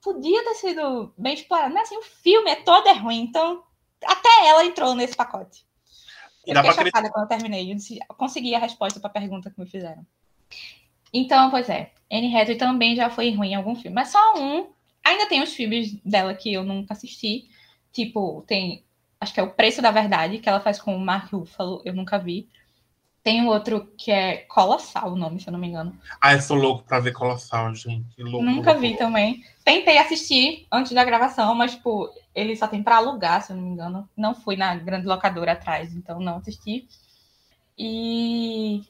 Podia 0.02 0.44
ter 0.44 0.54
sido 0.54 1.12
bem 1.16 1.34
explorado, 1.34 1.72
mas 1.72 1.84
assim, 1.84 1.96
o 1.96 2.02
filme 2.02 2.50
é 2.50 2.56
todo 2.56 2.88
é 2.88 2.92
ruim, 2.92 3.20
então 3.20 3.62
até 4.04 4.28
ela 4.46 4.64
entrou 4.64 4.94
nesse 4.94 5.16
pacote. 5.16 5.64
Eu 6.46 6.56
fiquei 6.56 6.72
chocada 6.72 7.10
quando 7.10 7.24
eu 7.24 7.28
terminei. 7.28 7.72
Eu, 7.72 7.76
disse, 7.76 7.98
consegui 8.18 8.54
a 8.54 8.58
resposta 8.58 9.00
para 9.00 9.08
a 9.08 9.12
pergunta 9.12 9.50
que 9.50 9.58
me 9.58 9.66
fizeram. 9.66 10.06
Então, 11.12 11.50
pois 11.50 11.68
é, 11.68 11.92
Anne 12.10 12.34
Hathaway 12.34 12.58
também 12.58 12.96
já 12.96 13.08
foi 13.08 13.30
ruim 13.32 13.52
em 13.52 13.54
algum 13.54 13.74
filme, 13.74 13.94
mas 13.94 14.10
só 14.10 14.34
um. 14.36 14.68
Ainda 15.02 15.26
tem 15.26 15.42
os 15.42 15.52
filmes 15.54 15.94
dela 16.04 16.34
que 16.34 16.52
eu 16.52 16.64
nunca 16.64 16.92
assisti. 16.92 17.48
Tipo, 17.92 18.42
tem. 18.46 18.84
Acho 19.20 19.32
que 19.32 19.40
é 19.40 19.42
O 19.42 19.50
Preço 19.50 19.80
da 19.80 19.90
Verdade, 19.90 20.38
que 20.38 20.48
ela 20.48 20.60
faz 20.60 20.80
com 20.80 20.94
o 20.94 21.00
Mark 21.00 21.32
Ruffalo, 21.32 21.80
eu 21.84 21.94
nunca 21.94 22.18
vi. 22.18 22.48
Tem 23.24 23.40
um 23.40 23.48
outro 23.48 23.90
que 23.96 24.12
é 24.12 24.36
Colossal, 24.36 25.12
o 25.12 25.16
nome, 25.16 25.40
se 25.40 25.48
eu 25.48 25.52
não 25.52 25.58
me 25.58 25.66
engano. 25.66 25.98
Ah, 26.20 26.34
eu 26.34 26.42
sou 26.42 26.58
louco 26.58 26.84
pra 26.84 27.00
ver 27.00 27.12
Colossal, 27.12 27.74
gente. 27.74 28.22
Louco, 28.22 28.44
Nunca 28.44 28.72
louco. 28.72 28.86
vi 28.86 28.98
também. 28.98 29.42
Tentei 29.64 29.96
assistir 29.96 30.66
antes 30.70 30.92
da 30.92 31.02
gravação, 31.02 31.54
mas, 31.54 31.72
tipo, 31.72 32.12
ele 32.34 32.54
só 32.54 32.68
tem 32.68 32.82
pra 32.82 32.96
alugar, 32.98 33.40
se 33.42 33.50
eu 33.50 33.56
não 33.56 33.62
me 33.62 33.70
engano. 33.70 34.06
Não 34.14 34.34
fui 34.34 34.56
na 34.56 34.76
grande 34.76 35.06
locadora 35.06 35.52
atrás, 35.52 35.94
então 35.94 36.20
não 36.20 36.36
assisti. 36.36 36.86
E. 37.78 38.82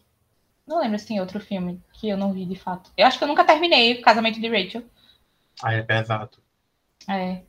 Não 0.66 0.80
lembro 0.80 0.98
se 0.98 1.06
tem 1.06 1.20
outro 1.20 1.38
filme 1.38 1.80
que 1.92 2.08
eu 2.08 2.16
não 2.16 2.32
vi 2.32 2.44
de 2.44 2.56
fato. 2.56 2.90
Eu 2.96 3.06
acho 3.06 3.16
que 3.18 3.22
eu 3.22 3.28
nunca 3.28 3.44
terminei 3.44 4.00
o 4.00 4.02
casamento 4.02 4.40
de 4.40 4.48
Rachel. 4.48 4.82
Ah, 5.62 5.74
é 5.74 5.82
pesado. 5.82 6.38
É. 7.08 7.40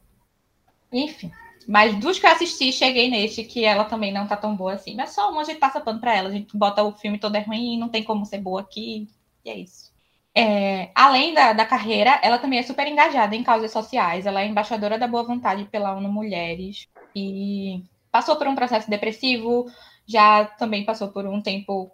Enfim. 0.93 1.31
Mas 1.67 1.95
dos 1.99 2.19
que 2.19 2.25
eu 2.25 2.31
assisti, 2.31 2.71
cheguei 2.71 3.09
neste, 3.09 3.43
que 3.43 3.65
ela 3.65 3.85
também 3.85 4.11
não 4.11 4.27
tá 4.27 4.37
tão 4.37 4.55
boa 4.55 4.73
assim. 4.73 4.95
Mas 4.95 5.11
só 5.11 5.31
uma 5.31 5.41
a 5.41 5.43
gente 5.43 5.59
passa 5.59 5.79
pano 5.79 5.99
pra 5.99 6.15
ela. 6.15 6.29
A 6.29 6.31
gente 6.31 6.55
bota 6.55 6.83
o 6.83 6.93
filme 6.93 7.17
todo 7.17 7.35
é 7.35 7.41
ruim, 7.41 7.79
não 7.79 7.89
tem 7.89 8.03
como 8.03 8.25
ser 8.25 8.39
boa 8.39 8.61
aqui. 8.61 9.07
E 9.43 9.49
é 9.49 9.57
isso. 9.57 9.91
É, 10.37 10.91
além 10.93 11.33
da, 11.33 11.53
da 11.53 11.65
carreira, 11.65 12.19
ela 12.21 12.37
também 12.37 12.59
é 12.59 12.63
super 12.63 12.85
engajada 12.87 13.35
em 13.35 13.43
causas 13.43 13.71
sociais. 13.71 14.25
Ela 14.25 14.41
é 14.41 14.47
embaixadora 14.47 14.97
da 14.99 15.07
boa 15.07 15.23
vontade 15.23 15.65
pela 15.65 15.95
ONU 15.95 16.11
Mulheres. 16.11 16.87
E 17.15 17.81
passou 18.11 18.35
por 18.35 18.47
um 18.47 18.55
processo 18.55 18.89
depressivo, 18.89 19.65
já 20.05 20.45
também 20.45 20.85
passou 20.85 21.09
por 21.09 21.25
um 21.25 21.41
tempo 21.41 21.91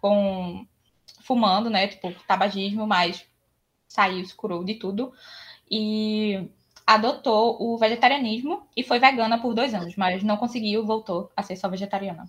com 0.00 0.66
fumando, 1.22 1.70
né? 1.70 1.88
Tipo, 1.88 2.12
tabagismo, 2.26 2.86
mas 2.86 3.24
saiu, 3.88 4.24
se 4.24 4.34
curou 4.34 4.64
de 4.64 4.74
tudo. 4.74 5.12
E 5.70 6.48
adotou 6.94 7.56
o 7.60 7.76
vegetarianismo 7.76 8.66
e 8.76 8.82
foi 8.82 8.98
vegana 8.98 9.40
por 9.40 9.54
dois 9.54 9.74
anos, 9.74 9.96
mas 9.96 10.22
não 10.22 10.36
conseguiu, 10.36 10.84
voltou 10.84 11.30
a 11.36 11.42
ser 11.42 11.56
só 11.56 11.68
vegetariana. 11.68 12.24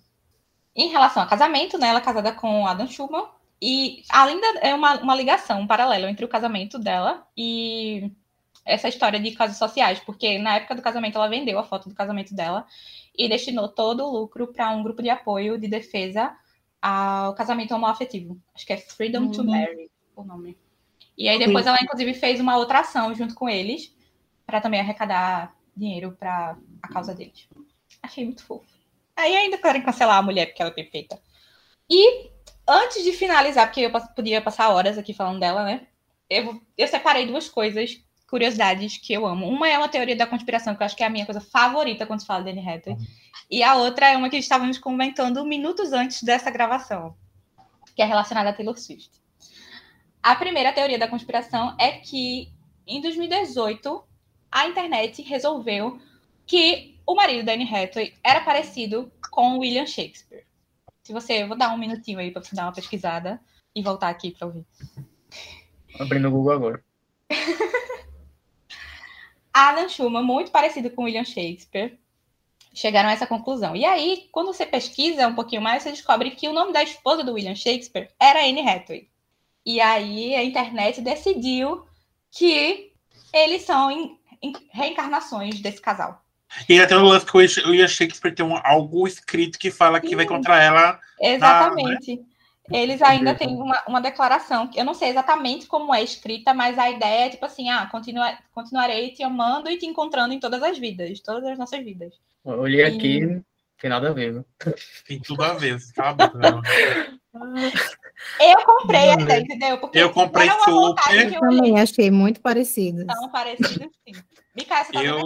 Em 0.75 0.89
relação 0.89 1.21
a 1.21 1.27
casamento, 1.27 1.77
né, 1.77 1.87
ela 1.87 1.99
é 1.99 2.03
casada 2.03 2.31
com 2.31 2.65
Adam 2.65 2.87
Schumann, 2.87 3.27
e 3.61 4.03
além 4.09 4.41
da, 4.41 4.59
é 4.61 4.75
uma, 4.75 4.95
uma 5.01 5.15
ligação, 5.15 5.61
um 5.61 5.67
paralelo 5.67 6.07
entre 6.07 6.25
o 6.25 6.27
casamento 6.27 6.77
dela 6.77 7.25
e 7.37 8.11
essa 8.65 8.89
história 8.89 9.19
de 9.19 9.31
casos 9.31 9.57
sociais, 9.57 9.99
porque 9.99 10.37
na 10.37 10.55
época 10.55 10.75
do 10.75 10.81
casamento 10.81 11.17
ela 11.17 11.29
vendeu 11.29 11.57
a 11.59 11.63
foto 11.63 11.87
do 11.87 11.95
casamento 11.95 12.33
dela 12.33 12.65
e 13.17 13.29
destinou 13.29 13.67
todo 13.69 14.03
o 14.03 14.11
lucro 14.11 14.47
para 14.47 14.69
um 14.71 14.83
grupo 14.83 15.01
de 15.01 15.09
apoio 15.09 15.57
de 15.57 15.67
defesa 15.67 16.35
ao 16.81 17.33
casamento 17.35 17.73
homoafetivo. 17.73 18.37
Acho 18.53 18.65
que 18.65 18.73
é 18.73 18.77
Freedom 18.77 19.23
uhum. 19.23 19.31
to 19.31 19.43
Marry, 19.43 19.89
o 20.15 20.23
nome. 20.23 20.57
E 21.17 21.29
aí 21.29 21.39
depois 21.39 21.65
ela 21.65 21.77
inclusive 21.81 22.13
fez 22.15 22.39
uma 22.39 22.57
outra 22.57 22.79
ação 22.79 23.13
junto 23.13 23.35
com 23.35 23.47
eles 23.47 23.95
para 24.45 24.61
também 24.61 24.79
arrecadar 24.79 25.55
dinheiro 25.75 26.15
para 26.19 26.57
a 26.81 26.87
causa 26.87 27.13
deles. 27.13 27.47
Achei 28.01 28.25
muito 28.25 28.43
fofo. 28.45 28.65
Aí 29.15 29.35
ainda 29.35 29.57
querem 29.57 29.81
cancelar 29.81 30.17
a 30.17 30.21
mulher 30.21 30.47
porque 30.47 30.61
ela 30.61 30.71
é 30.71 30.73
perfeita. 30.73 31.19
E 31.89 32.29
antes 32.67 33.03
de 33.03 33.11
finalizar, 33.13 33.67
porque 33.67 33.81
eu 33.81 33.91
podia 34.15 34.41
passar 34.41 34.69
horas 34.69 34.97
aqui 34.97 35.13
falando 35.13 35.39
dela, 35.39 35.63
né? 35.63 35.87
Eu, 36.29 36.61
eu 36.77 36.87
separei 36.87 37.27
duas 37.27 37.47
coisas, 37.49 38.01
curiosidades 38.27 38.97
que 38.97 39.13
eu 39.13 39.25
amo. 39.25 39.47
Uma 39.47 39.69
é 39.69 39.77
uma 39.77 39.89
teoria 39.89 40.15
da 40.15 40.25
conspiração, 40.25 40.75
que 40.75 40.81
eu 40.81 40.85
acho 40.85 40.95
que 40.95 41.03
é 41.03 41.07
a 41.07 41.09
minha 41.09 41.25
coisa 41.25 41.41
favorita 41.41 42.05
quando 42.05 42.21
se 42.21 42.25
fala 42.25 42.43
de 42.43 42.49
Anne 42.49 42.67
Hathaway. 42.67 42.97
E 43.49 43.61
a 43.61 43.75
outra 43.75 44.09
é 44.09 44.17
uma 44.17 44.29
que 44.29 44.37
estávamos 44.37 44.79
comentando 44.79 45.45
minutos 45.45 45.93
antes 45.93 46.23
dessa 46.23 46.49
gravação, 46.49 47.15
que 47.95 48.01
é 48.01 48.05
relacionada 48.05 48.49
a 48.49 48.53
Taylor 48.53 48.77
Swift. 48.77 49.11
A 50.21 50.35
primeira 50.35 50.73
teoria 50.73 50.97
da 50.97 51.07
conspiração 51.07 51.75
é 51.79 51.91
que 51.91 52.51
em 52.87 53.01
2018 53.01 54.03
a 54.53 54.67
internet 54.67 55.23
resolveu 55.23 55.99
que 56.45 56.99
o 57.07 57.15
marido 57.15 57.43
da 57.43 57.53
Anne 57.53 57.67
Hathaway 57.67 58.13
era 58.23 58.41
parecido 58.41 59.11
com 59.31 59.57
William 59.57 59.87
Shakespeare. 59.87 60.45
Se 61.01 61.11
você, 61.11 61.43
vou 61.43 61.57
dar 61.57 61.73
um 61.73 61.77
minutinho 61.77 62.19
aí 62.19 62.29
para 62.29 62.43
você 62.43 62.55
dar 62.55 62.65
uma 62.65 62.71
pesquisada 62.71 63.41
e 63.75 63.81
voltar 63.81 64.09
aqui 64.09 64.29
para 64.29 64.45
ouvir. 64.45 64.63
Abrindo 65.99 66.27
o 66.27 66.31
Google 66.31 66.53
agora. 66.53 66.83
Alan 69.51 69.89
Schumann, 69.89 70.23
muito 70.23 70.51
parecido 70.51 70.91
com 70.91 71.05
William 71.05 71.23
Shakespeare, 71.23 71.97
chegaram 72.73 73.09
a 73.09 73.13
essa 73.13 73.25
conclusão. 73.25 73.75
E 73.75 73.83
aí, 73.83 74.29
quando 74.31 74.53
você 74.53 74.67
pesquisa 74.67 75.27
um 75.27 75.35
pouquinho 75.35 75.63
mais, 75.63 75.81
você 75.81 75.89
descobre 75.89 76.31
que 76.31 76.47
o 76.47 76.53
nome 76.53 76.71
da 76.71 76.83
esposa 76.83 77.23
do 77.23 77.33
William 77.33 77.55
Shakespeare 77.55 78.09
era 78.19 78.45
Anne 78.45 78.61
Hathaway. 78.61 79.09
E 79.65 79.81
aí 79.81 80.35
a 80.35 80.43
internet 80.43 81.01
decidiu 81.01 81.85
que 82.31 82.93
eles 83.33 83.63
são 83.63 84.17
reencarnações 84.71 85.61
desse 85.61 85.81
casal. 85.81 86.23
E 86.69 86.79
até 86.79 86.95
o 86.95 87.03
lance 87.03 87.25
que 87.25 87.35
o 87.35 87.39
William 87.39 87.87
Shakespeare 87.87 88.35
tem 88.35 88.45
um, 88.45 88.57
algo 88.63 89.07
escrito 89.07 89.57
que 89.57 89.71
fala 89.71 89.99
que 89.99 90.09
Sim. 90.09 90.15
vai 90.15 90.25
contra 90.25 90.61
ela. 90.61 90.99
Exatamente. 91.19 92.15
Na, 92.15 92.21
né? 92.21 92.27
Eles 92.71 93.01
ainda 93.01 93.35
têm 93.35 93.49
uma, 93.49 93.83
uma 93.87 93.99
declaração, 93.99 94.67
que 94.67 94.79
eu 94.79 94.85
não 94.85 94.93
sei 94.93 95.09
exatamente 95.09 95.65
como 95.65 95.93
é 95.93 96.01
escrita, 96.01 96.53
mas 96.53 96.79
a 96.79 96.89
ideia 96.89 97.25
é 97.25 97.29
tipo 97.29 97.45
assim: 97.45 97.69
ah, 97.69 97.87
continua, 97.87 98.37
continuarei 98.53 99.11
te 99.11 99.21
amando 99.21 99.69
e 99.69 99.77
te 99.77 99.85
encontrando 99.85 100.33
em 100.33 100.39
todas 100.39 100.63
as 100.63 100.77
vidas, 100.77 101.19
todas 101.19 101.43
as 101.43 101.57
nossas 101.57 101.83
vidas. 101.83 102.13
Eu 102.45 102.59
olhei 102.59 102.81
e... 102.81 102.83
aqui, 102.85 103.41
tem 103.81 103.89
nada 103.89 104.09
a 104.09 104.13
ver. 104.13 104.45
Tem 105.05 105.19
tudo 105.19 105.43
a 105.43 105.53
ver, 105.55 105.77
cala 105.93 106.31
Eu 108.39 108.65
comprei 108.65 109.11
até, 109.11 109.39
entendeu? 109.39 109.77
Porque 109.77 109.99
eu 109.99 110.11
comprei 110.11 110.49
super. 110.65 111.33
Eu 111.33 111.39
também 111.39 111.79
achei 111.79 112.09
muito 112.11 112.41
parecido. 112.41 113.05
São 113.11 113.29
parecidos, 113.29 113.89
sim. 114.07 114.13
Micael, 114.55 114.85
você 114.85 114.91
tá 114.91 115.03
eu... 115.03 115.21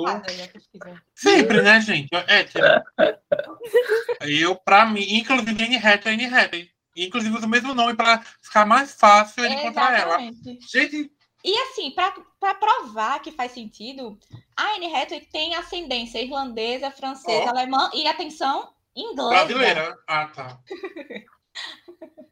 Sempre, 1.14 1.62
né, 1.62 1.82
gente? 1.82 2.10
É, 2.28 2.44
tipo... 2.44 2.66
eu, 4.22 4.56
pra 4.56 4.86
mim, 4.86 5.06
inclusive, 5.10 5.64
Anne 5.64 5.78
Hathaway, 5.78 6.14
Anne 6.14 6.26
Hathaway. 6.26 6.70
Inclusive, 6.96 7.36
uso 7.36 7.46
o 7.46 7.50
mesmo 7.50 7.74
nome 7.74 7.94
para 7.94 8.22
ficar 8.42 8.66
mais 8.66 8.94
fácil 8.94 9.48
de 9.48 9.54
encontrar 9.54 10.00
ela. 10.00 10.18
Gente... 10.20 11.12
E 11.44 11.58
assim, 11.64 11.92
para 11.92 12.56
provar 12.56 13.22
que 13.22 13.32
faz 13.32 13.52
sentido, 13.52 14.18
a 14.56 14.76
Anne 14.76 14.94
Hathaway 14.94 15.26
tem 15.32 15.56
ascendência 15.56 16.22
irlandesa, 16.22 16.90
francesa, 16.90 17.46
oh. 17.46 17.50
alemã 17.50 17.90
e, 17.94 18.08
atenção, 18.08 18.74
inglesa. 18.96 19.30
Brasileira. 19.30 19.98
Ah, 20.08 20.28
tá. 20.28 20.60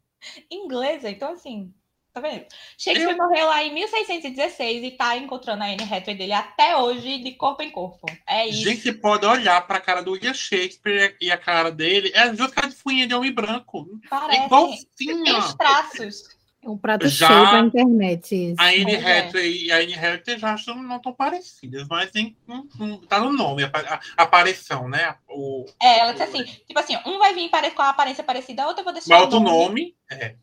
inglesa, 0.49 1.09
então 1.09 1.33
assim, 1.33 1.73
Tá 2.15 2.21
vendo? 2.21 2.45
Shakespeare 2.77 3.11
eu... 3.11 3.17
morreu 3.17 3.45
lá 3.47 3.61
em 3.61 3.73
1616 3.73 4.85
e 4.85 4.91
tá 4.91 5.17
encontrando 5.17 5.61
a 5.63 5.65
Anne 5.65 5.83
Hathaway 5.83 6.15
dele 6.15 6.31
até 6.31 6.77
hoje 6.77 7.17
de 7.17 7.33
corpo 7.33 7.61
em 7.61 7.69
corpo. 7.69 8.07
É 8.25 8.47
isso. 8.47 8.63
Gente, 8.63 8.93
pode 8.93 9.25
olhar 9.25 9.67
pra 9.67 9.81
cara 9.81 10.01
do 10.01 10.11
William 10.11 10.33
Shakespeare 10.33 11.17
e 11.19 11.29
a 11.29 11.37
cara 11.37 11.69
dele. 11.69 12.13
É 12.15 12.29
duas 12.29 12.51
caras 12.51 12.73
de 12.73 12.81
fuinha 12.81 13.05
de 13.05 13.13
homem 13.13 13.33
branco. 13.33 13.85
Parece. 14.09 14.39
É 14.39 14.45
igualzinha. 14.45 14.85
Tem 15.25 15.37
os 15.37 15.53
traços. 15.55 16.34
É 16.65 16.69
um 16.69 16.77
prato 16.77 17.07
já 17.07 17.27
cheio 17.27 17.51
da 17.51 17.59
internet. 17.59 18.35
Isso. 18.35 18.55
A 18.59 18.69
Anne 18.69 18.95
é. 18.95 19.19
Hathaway 19.19 19.65
e 19.65 19.71
a 19.71 19.77
Anne 19.77 19.93
Hathaway 19.93 20.39
já 20.39 20.53
acham, 20.53 20.81
não 20.81 20.97
estão 20.97 21.13
parecidas, 21.13 21.87
mas 21.87 22.09
tem, 22.09 22.35
um, 22.47 22.67
um, 22.79 22.97
tá 23.01 23.19
no 23.19 23.31
nome, 23.31 23.63
a, 23.63 23.67
a, 23.67 23.99
a 24.17 24.23
aparição, 24.23 24.89
né? 24.89 25.15
O, 25.29 25.63
é, 25.79 25.99
ela 25.99 26.13
disse 26.13 26.23
assim, 26.23 26.43
tipo 26.43 26.79
assim, 26.79 26.97
um 27.05 27.19
vai 27.19 27.35
vir 27.35 27.51
com 27.75 27.81
a 27.83 27.89
aparência 27.89 28.23
parecida, 28.23 28.63
a 28.63 28.67
outra 28.67 28.81
eu 28.81 28.83
vou 28.83 28.93
deixar 28.93 29.13
Mas 29.13 29.21
outro 29.21 29.39
nome. 29.39 29.59
nome 29.59 29.95
é. 30.09 30.35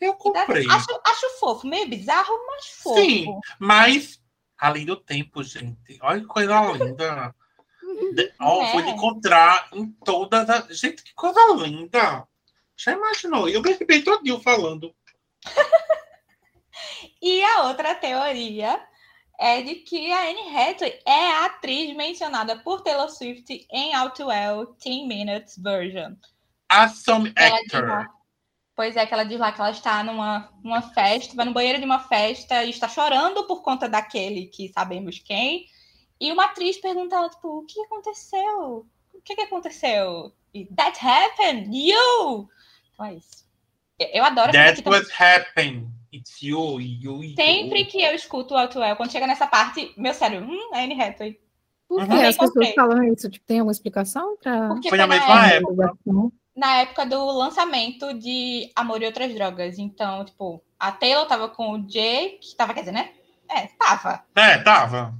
Eu 0.00 0.14
comprei. 0.14 0.66
Acho, 0.68 1.00
acho 1.06 1.38
fofo, 1.38 1.66
meio 1.66 1.88
bizarro, 1.88 2.34
mas 2.48 2.66
fofo. 2.66 3.00
Sim, 3.00 3.26
mas 3.58 4.20
além 4.58 4.84
do 4.84 4.96
tempo, 4.96 5.44
gente. 5.44 5.98
Olha 6.02 6.20
que 6.20 6.26
coisa 6.26 6.72
linda. 6.72 7.34
De, 8.14 8.32
ó, 8.40 8.62
é. 8.62 8.72
Vou 8.72 8.80
encontrar 8.80 9.68
em 9.72 9.86
todas 10.04 10.48
as. 10.48 10.78
Gente, 10.78 11.02
que 11.02 11.12
coisa 11.14 11.40
linda! 11.54 12.26
Já 12.76 12.92
imaginou? 12.92 13.46
Eu 13.46 13.60
arrepiei 13.60 14.02
todinho 14.02 14.40
falando. 14.40 14.94
e 17.22 17.42
a 17.42 17.64
outra 17.64 17.94
teoria 17.94 18.80
é 19.38 19.62
de 19.62 19.76
que 19.76 20.12
a 20.12 20.28
Anne 20.28 20.54
Hathaway 20.54 21.00
é 21.06 21.30
a 21.32 21.46
atriz 21.46 21.96
mencionada 21.96 22.58
por 22.58 22.82
Taylor 22.82 23.08
Swift 23.08 23.66
em 23.70 23.94
Outwell 23.94 24.76
10 24.84 25.06
Minutes 25.06 25.56
Version. 25.56 26.14
Awesome 26.68 27.32
actor. 27.36 28.06
Pois 28.76 28.96
é, 28.96 29.04
que 29.04 29.12
ela 29.12 29.24
diz 29.24 29.38
lá 29.38 29.50
que 29.52 29.60
ela 29.60 29.70
está 29.70 30.02
numa, 30.02 30.50
numa 30.62 30.80
festa, 30.80 31.34
vai 31.34 31.44
no 31.44 31.52
banheiro 31.52 31.78
de 31.78 31.84
uma 31.84 32.00
festa 32.00 32.64
e 32.64 32.70
está 32.70 32.88
chorando 32.88 33.46
por 33.46 33.62
conta 33.62 33.88
daquele 33.88 34.46
que 34.46 34.72
sabemos 34.72 35.18
quem. 35.18 35.66
E 36.20 36.30
uma 36.30 36.46
atriz 36.46 36.78
pergunta 36.78 37.16
ela, 37.16 37.28
tipo, 37.28 37.58
o 37.58 37.66
que 37.66 37.80
aconteceu? 37.82 38.86
O 39.12 39.22
que, 39.22 39.34
que 39.34 39.42
aconteceu? 39.42 40.32
E, 40.54 40.66
That 40.74 40.98
happened! 41.04 41.70
You! 41.74 42.48
Então 42.92 43.06
é 43.06 43.14
isso. 43.14 43.49
Eu, 44.00 44.24
adoro 44.24 44.52
That 44.52 44.82
was 44.88 45.08
happened. 45.18 45.88
It's 46.12 46.42
you, 46.42 46.80
you, 46.80 47.22
you. 47.22 47.34
Sempre 47.36 47.84
que 47.84 48.02
eu 48.02 48.14
escuto 48.14 48.54
o 48.54 48.56
Outwell, 48.56 48.96
quando 48.96 49.12
chega 49.12 49.26
nessa 49.26 49.46
parte, 49.46 49.92
meu 49.96 50.12
sério, 50.12 50.42
hum, 50.42 50.74
é 50.74 50.84
Anne 50.84 51.00
Hathaway. 51.00 51.38
Por 51.86 52.06
que 52.06 52.12
uhum. 52.12 52.28
as 52.28 52.36
pessoas 52.36 52.74
falam 52.74 53.02
isso? 53.04 53.28
Tipo, 53.28 53.46
tem 53.46 53.58
alguma 53.58 53.72
explicação? 53.72 54.36
Pra... 54.36 54.68
Porque 54.68 54.88
foi 54.88 54.98
na 54.98 55.06
mesma 55.06 55.46
época. 55.48 55.84
época 55.84 56.32
na 56.60 56.76
época 56.80 57.06
do 57.06 57.24
lançamento 57.30 58.12
de 58.14 58.70
Amor 58.76 59.00
e 59.02 59.06
Outras 59.06 59.32
Drogas. 59.32 59.78
Então, 59.78 60.24
tipo, 60.24 60.62
a 60.78 60.92
Taylor 60.92 61.26
tava 61.26 61.48
com 61.48 61.72
o 61.72 61.86
Jake, 61.86 62.54
tava, 62.56 62.74
quer 62.74 62.80
dizer, 62.80 62.92
né? 62.92 63.12
É, 63.48 63.66
tava. 63.78 64.24
É, 64.36 64.58
tava. 64.58 65.14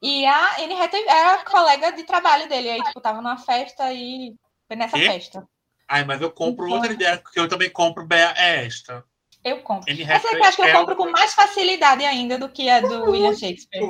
E 0.00 0.24
a 0.24 0.62
Anne 0.62 0.74
Hathaway 0.74 1.06
era 1.08 1.44
colega 1.44 1.92
de 1.92 2.04
trabalho 2.04 2.48
dele. 2.48 2.70
Aí, 2.70 2.82
tipo, 2.82 3.00
tava 3.00 3.20
numa 3.20 3.36
festa 3.36 3.92
e 3.92 4.34
foi 4.68 4.76
nessa 4.76 4.96
e? 4.98 5.06
festa. 5.06 5.46
Ai, 5.88 6.04
mas 6.04 6.20
eu 6.20 6.30
compro 6.30 6.66
então... 6.66 6.76
outra 6.76 6.92
ideia, 6.92 7.18
porque 7.18 7.38
eu 7.38 7.48
também 7.48 7.70
compro 7.70 8.06
é 8.10 8.64
esta. 8.64 9.04
Eu 9.44 9.62
compro. 9.62 9.92
Anne 9.92 10.02
Essa 10.02 10.26
aqui 10.26 10.36
eu 10.38 10.44
acho 10.44 10.56
que 10.56 10.62
eu 10.62 10.66
é 10.66 10.72
compro 10.72 10.96
com 10.96 11.08
mais 11.08 11.32
facilidade 11.32 12.04
ainda 12.04 12.36
do 12.36 12.48
que 12.48 12.68
a 12.68 12.80
do 12.80 12.88
muito, 12.88 13.10
William 13.12 13.34
Shakespeare. 13.34 13.80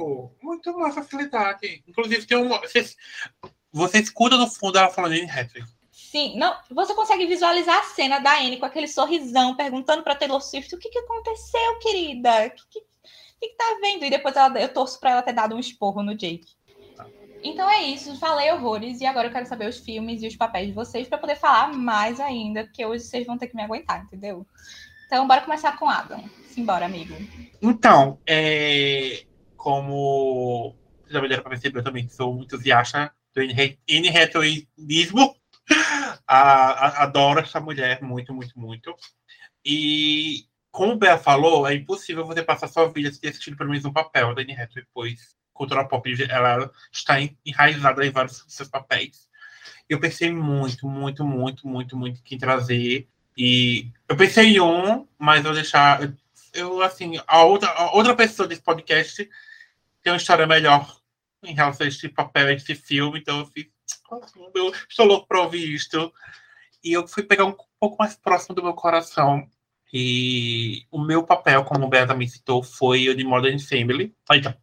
Muito 0.42 0.78
mais 0.78 0.94
facilidade. 0.94 1.82
Inclusive, 1.88 2.26
tem 2.26 2.36
um. 2.36 2.48
Você, 2.48 2.94
você 3.72 3.98
escuta 3.98 4.36
no 4.36 4.48
fundo 4.48 4.76
ela 4.76 4.90
falando 4.90 5.12
Anne 5.12 5.30
Hathaway. 5.30 5.64
Sim, 5.90 6.38
não, 6.38 6.54
você 6.70 6.94
consegue 6.94 7.26
visualizar 7.26 7.78
a 7.78 7.84
cena 7.84 8.18
da 8.18 8.38
Anne 8.38 8.58
com 8.58 8.66
aquele 8.66 8.86
sorrisão, 8.86 9.56
perguntando 9.56 10.02
para 10.02 10.14
Taylor 10.14 10.40
Swift 10.40 10.74
o 10.74 10.78
que, 10.78 10.90
que 10.90 10.98
aconteceu, 10.98 11.78
querida? 11.78 12.46
O 12.46 12.50
que, 12.50 12.62
que, 12.70 12.80
que, 12.80 13.48
que 13.48 13.56
tá 13.56 13.78
vendo? 13.80 14.04
E 14.04 14.10
depois 14.10 14.36
ela, 14.36 14.60
eu 14.60 14.72
torço 14.72 15.00
para 15.00 15.10
ela 15.10 15.22
ter 15.22 15.32
dado 15.32 15.54
um 15.54 15.58
esporro 15.58 16.02
no 16.02 16.14
Jake. 16.14 16.55
Então 17.42 17.68
é 17.70 17.82
isso, 17.82 18.18
falei 18.18 18.50
horrores 18.52 19.00
e 19.00 19.06
agora 19.06 19.28
eu 19.28 19.32
quero 19.32 19.46
saber 19.46 19.68
os 19.68 19.78
filmes 19.78 20.22
e 20.22 20.26
os 20.26 20.36
papéis 20.36 20.68
de 20.68 20.72
vocês 20.72 21.08
para 21.08 21.18
poder 21.18 21.36
falar 21.36 21.72
mais 21.72 22.18
ainda, 22.20 22.64
porque 22.64 22.84
hoje 22.84 23.04
vocês 23.04 23.26
vão 23.26 23.38
ter 23.38 23.48
que 23.48 23.56
me 23.56 23.62
aguentar, 23.62 24.04
entendeu? 24.04 24.46
Então 25.06 25.26
bora 25.26 25.42
começar 25.42 25.78
com 25.78 25.88
Adam. 25.88 26.24
Simbora, 26.48 26.86
amigo. 26.86 27.14
Então, 27.62 28.18
é, 28.26 29.24
como 29.56 30.74
já 31.08 31.20
me 31.20 31.28
deram 31.28 31.42
para 31.42 31.50
perceber, 31.50 31.78
eu 31.78 31.84
também 31.84 32.08
sou 32.08 32.32
muito 32.32 32.54
entusiasta 32.54 33.12
do 33.34 33.42
N-Retoísmo. 33.42 35.36
Adoro 36.26 37.40
essa 37.40 37.60
mulher 37.60 38.02
muito, 38.02 38.32
muito, 38.34 38.58
muito. 38.58 38.94
E 39.64 40.46
como 40.70 40.92
o 40.92 40.96
Bea 40.96 41.18
falou, 41.18 41.66
é 41.66 41.74
impossível 41.74 42.24
você 42.24 42.42
passar 42.42 42.68
sua 42.68 42.88
vida 42.88 43.12
sem 43.12 43.28
assistir 43.28 43.56
pelo 43.56 43.70
menos 43.70 43.84
um 43.84 43.92
papel 43.92 44.34
da 44.34 44.42
Anne 44.42 44.52
Hathaway, 44.52 44.86
pois 44.92 45.36
cultura 45.56 45.86
pop 45.86 46.14
ela 46.28 46.70
está 46.92 47.16
enraizada 47.44 48.06
em 48.06 48.10
vários 48.10 48.44
seus 48.48 48.68
papéis. 48.68 49.28
Eu 49.88 50.00
pensei 50.00 50.30
muito, 50.32 50.88
muito, 50.88 51.24
muito, 51.24 51.66
muito, 51.66 51.96
muito 51.96 52.20
em 52.30 52.38
trazer. 52.38 53.08
E 53.36 53.90
eu 54.08 54.16
pensei 54.16 54.56
em 54.56 54.60
um, 54.60 55.06
mas 55.18 55.44
eu 55.44 55.52
deixar. 55.52 56.12
Eu, 56.52 56.80
assim, 56.82 57.20
a 57.26 57.44
outra, 57.44 57.68
a 57.68 57.94
outra 57.94 58.16
pessoa 58.16 58.48
desse 58.48 58.62
podcast 58.62 59.28
tem 60.02 60.12
uma 60.12 60.16
história 60.16 60.46
melhor 60.46 60.96
em 61.42 61.54
relação 61.54 61.84
a 61.84 61.88
este 61.88 62.08
papel, 62.08 62.48
a 62.48 62.52
este 62.52 62.74
filme, 62.74 63.20
então 63.20 63.40
eu 63.40 63.46
fiz. 63.46 63.66
Eu 64.54 64.72
estou 64.88 65.06
louco 65.06 65.26
para 65.28 65.42
ouvir 65.42 65.72
isto. 65.72 66.12
E 66.82 66.92
eu 66.92 67.06
fui 67.06 67.22
pegar 67.22 67.44
um 67.44 67.56
pouco 67.78 67.96
mais 67.98 68.16
próximo 68.16 68.54
do 68.54 68.62
meu 68.62 68.74
coração. 68.74 69.48
E 69.92 70.84
o 70.90 71.00
meu 71.00 71.22
papel, 71.22 71.64
como 71.64 71.86
o 71.86 71.88
Beata 71.88 72.14
me 72.14 72.28
citou, 72.28 72.62
foi 72.62 73.08
o 73.08 73.14
de 73.14 73.24
Modern 73.24 73.58
Family. 73.58 74.14
Eita, 74.30 74.58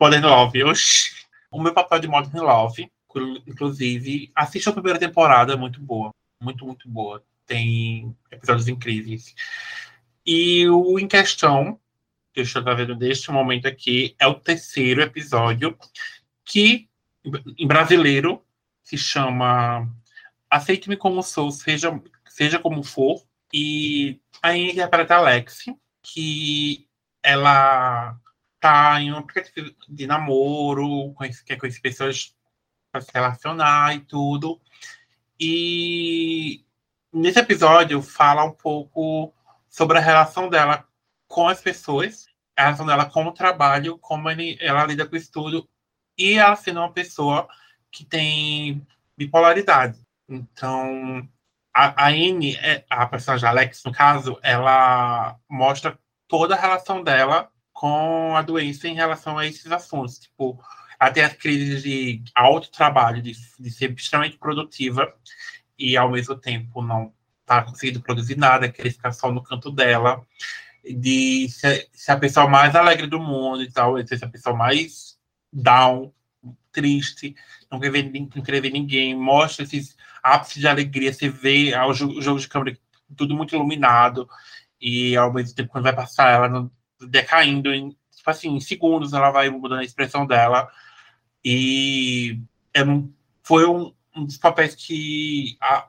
Modern 0.00 0.24
Love. 0.24 0.64
Oxi. 0.64 1.26
O 1.50 1.60
meu 1.62 1.74
papel 1.74 1.98
de 1.98 2.08
Modern 2.08 2.38
Love, 2.38 2.90
inclusive, 3.46 4.30
assista 4.34 4.70
a 4.70 4.72
primeira 4.72 4.98
temporada, 4.98 5.52
é 5.52 5.56
muito 5.56 5.80
boa. 5.80 6.10
Muito, 6.40 6.64
muito 6.64 6.88
boa. 6.88 7.22
Tem 7.46 8.16
episódios 8.30 8.68
incríveis. 8.68 9.34
E 10.24 10.68
o 10.68 10.98
em 10.98 11.06
questão, 11.06 11.78
que 12.32 12.40
eu 12.40 12.44
estou 12.44 12.62
vendo 12.74 12.96
neste 12.96 13.30
momento 13.30 13.66
aqui, 13.66 14.14
é 14.18 14.26
o 14.26 14.34
terceiro 14.34 15.02
episódio, 15.02 15.76
que 16.44 16.88
em 17.58 17.66
brasileiro 17.66 18.42
se 18.82 18.96
chama 18.96 19.88
Aceite-me 20.50 20.96
como 20.96 21.22
sou, 21.22 21.50
seja, 21.50 21.98
seja 22.28 22.58
como 22.58 22.82
for. 22.82 23.22
E 23.52 24.20
a 24.42 24.56
interpreta 24.56 25.16
Alex, 25.16 25.64
que 26.02 26.86
ela 27.22 28.18
tá 28.62 29.00
em 29.00 29.12
um 29.12 29.16
aplicativo 29.18 29.74
de 29.88 30.06
namoro, 30.06 31.12
quer 31.44 31.56
conhecer 31.56 31.80
pessoas 31.80 32.32
para 32.92 33.00
se 33.00 33.10
relacionar 33.12 33.92
e 33.96 34.00
tudo. 34.00 34.60
E 35.38 36.64
nesse 37.12 37.40
episódio 37.40 38.00
fala 38.00 38.44
um 38.44 38.52
pouco 38.52 39.34
sobre 39.68 39.98
a 39.98 40.00
relação 40.00 40.48
dela 40.48 40.86
com 41.26 41.48
as 41.48 41.60
pessoas, 41.60 42.26
a 42.56 42.62
relação 42.62 42.86
dela 42.86 43.04
com 43.04 43.24
o 43.24 43.32
trabalho, 43.32 43.98
como 43.98 44.28
ela 44.30 44.86
lida 44.86 45.06
com 45.06 45.16
o 45.16 45.18
estudo, 45.18 45.68
e 46.16 46.34
ela 46.34 46.54
sendo 46.54 46.78
uma 46.78 46.92
pessoa 46.92 47.48
que 47.90 48.04
tem 48.04 48.86
bipolaridade. 49.18 49.98
Então, 50.28 51.28
a, 51.74 52.06
a 52.06 52.08
Anne, 52.10 52.54
é, 52.58 52.84
a 52.88 53.06
personagem 53.06 53.48
Alex, 53.48 53.82
no 53.84 53.90
caso, 53.90 54.38
ela 54.40 55.36
mostra 55.50 55.98
toda 56.28 56.54
a 56.54 56.60
relação 56.60 57.02
dela 57.02 57.51
com 57.82 58.36
a 58.36 58.42
doença 58.42 58.86
em 58.86 58.94
relação 58.94 59.36
a 59.36 59.44
esses 59.44 59.66
assuntos. 59.72 60.20
Tipo, 60.20 60.62
até 61.00 61.24
as 61.24 61.32
crises 61.32 61.82
de 61.82 62.22
alto 62.32 62.70
trabalho, 62.70 63.20
de, 63.20 63.32
de 63.58 63.70
ser 63.72 63.90
extremamente 63.90 64.38
produtiva 64.38 65.12
e 65.76 65.96
ao 65.96 66.08
mesmo 66.08 66.36
tempo 66.36 66.80
não 66.80 67.12
tá 67.44 67.60
conseguindo 67.64 68.00
produzir 68.00 68.36
nada, 68.36 68.70
querer 68.70 68.92
ficar 68.92 69.10
só 69.10 69.32
no 69.32 69.42
canto 69.42 69.68
dela, 69.68 70.24
de 70.84 71.48
ser, 71.48 71.88
ser 71.92 72.12
a 72.12 72.16
pessoa 72.18 72.48
mais 72.48 72.76
alegre 72.76 73.08
do 73.08 73.18
mundo 73.18 73.64
e 73.64 73.72
tal, 73.72 73.96
ser 74.06 74.24
a 74.24 74.28
pessoa 74.28 74.54
mais 74.54 75.18
down, 75.52 76.14
triste, 76.70 77.34
não 77.68 77.80
querer 77.80 77.90
ver, 77.90 78.28
não 78.36 78.44
ver 78.44 78.70
ninguém, 78.70 79.16
mostra 79.16 79.64
esses 79.64 79.96
ápices 80.22 80.60
de 80.60 80.68
alegria, 80.68 81.12
você 81.12 81.28
vê 81.28 81.72
o 81.76 81.92
jogo 81.92 82.38
de 82.38 82.46
câmera 82.46 82.78
tudo 83.16 83.34
muito 83.34 83.56
iluminado, 83.56 84.28
e 84.80 85.16
ao 85.16 85.32
mesmo 85.32 85.56
tempo, 85.56 85.70
quando 85.70 85.84
vai 85.84 85.96
passar, 85.96 86.30
ela 86.32 86.48
não 86.48 86.70
decaindo 87.08 87.72
em, 87.72 87.90
tipo 87.90 88.30
assim, 88.30 88.56
em 88.56 88.60
segundos 88.60 89.12
ela 89.12 89.30
vai 89.30 89.50
mudando 89.50 89.80
a 89.80 89.84
expressão 89.84 90.26
dela. 90.26 90.68
E 91.44 92.38
é, 92.74 92.80
foi 93.42 93.66
um, 93.66 93.92
um 94.14 94.24
dos 94.24 94.36
papéis 94.36 94.74
que 94.74 95.56
a, 95.60 95.88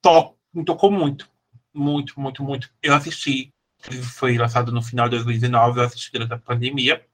to, 0.00 0.34
me 0.52 0.64
tocou 0.64 0.90
muito. 0.90 1.30
Muito, 1.74 2.20
muito, 2.20 2.42
muito. 2.42 2.70
Eu 2.82 2.94
assisti, 2.94 3.50
foi 4.14 4.36
lançado 4.36 4.70
no 4.70 4.82
final 4.82 5.08
de 5.08 5.16
2019, 5.16 5.78
eu 5.78 5.84
assisti 5.84 6.12
durante 6.12 6.34
a 6.34 6.38
pandemia, 6.38 7.04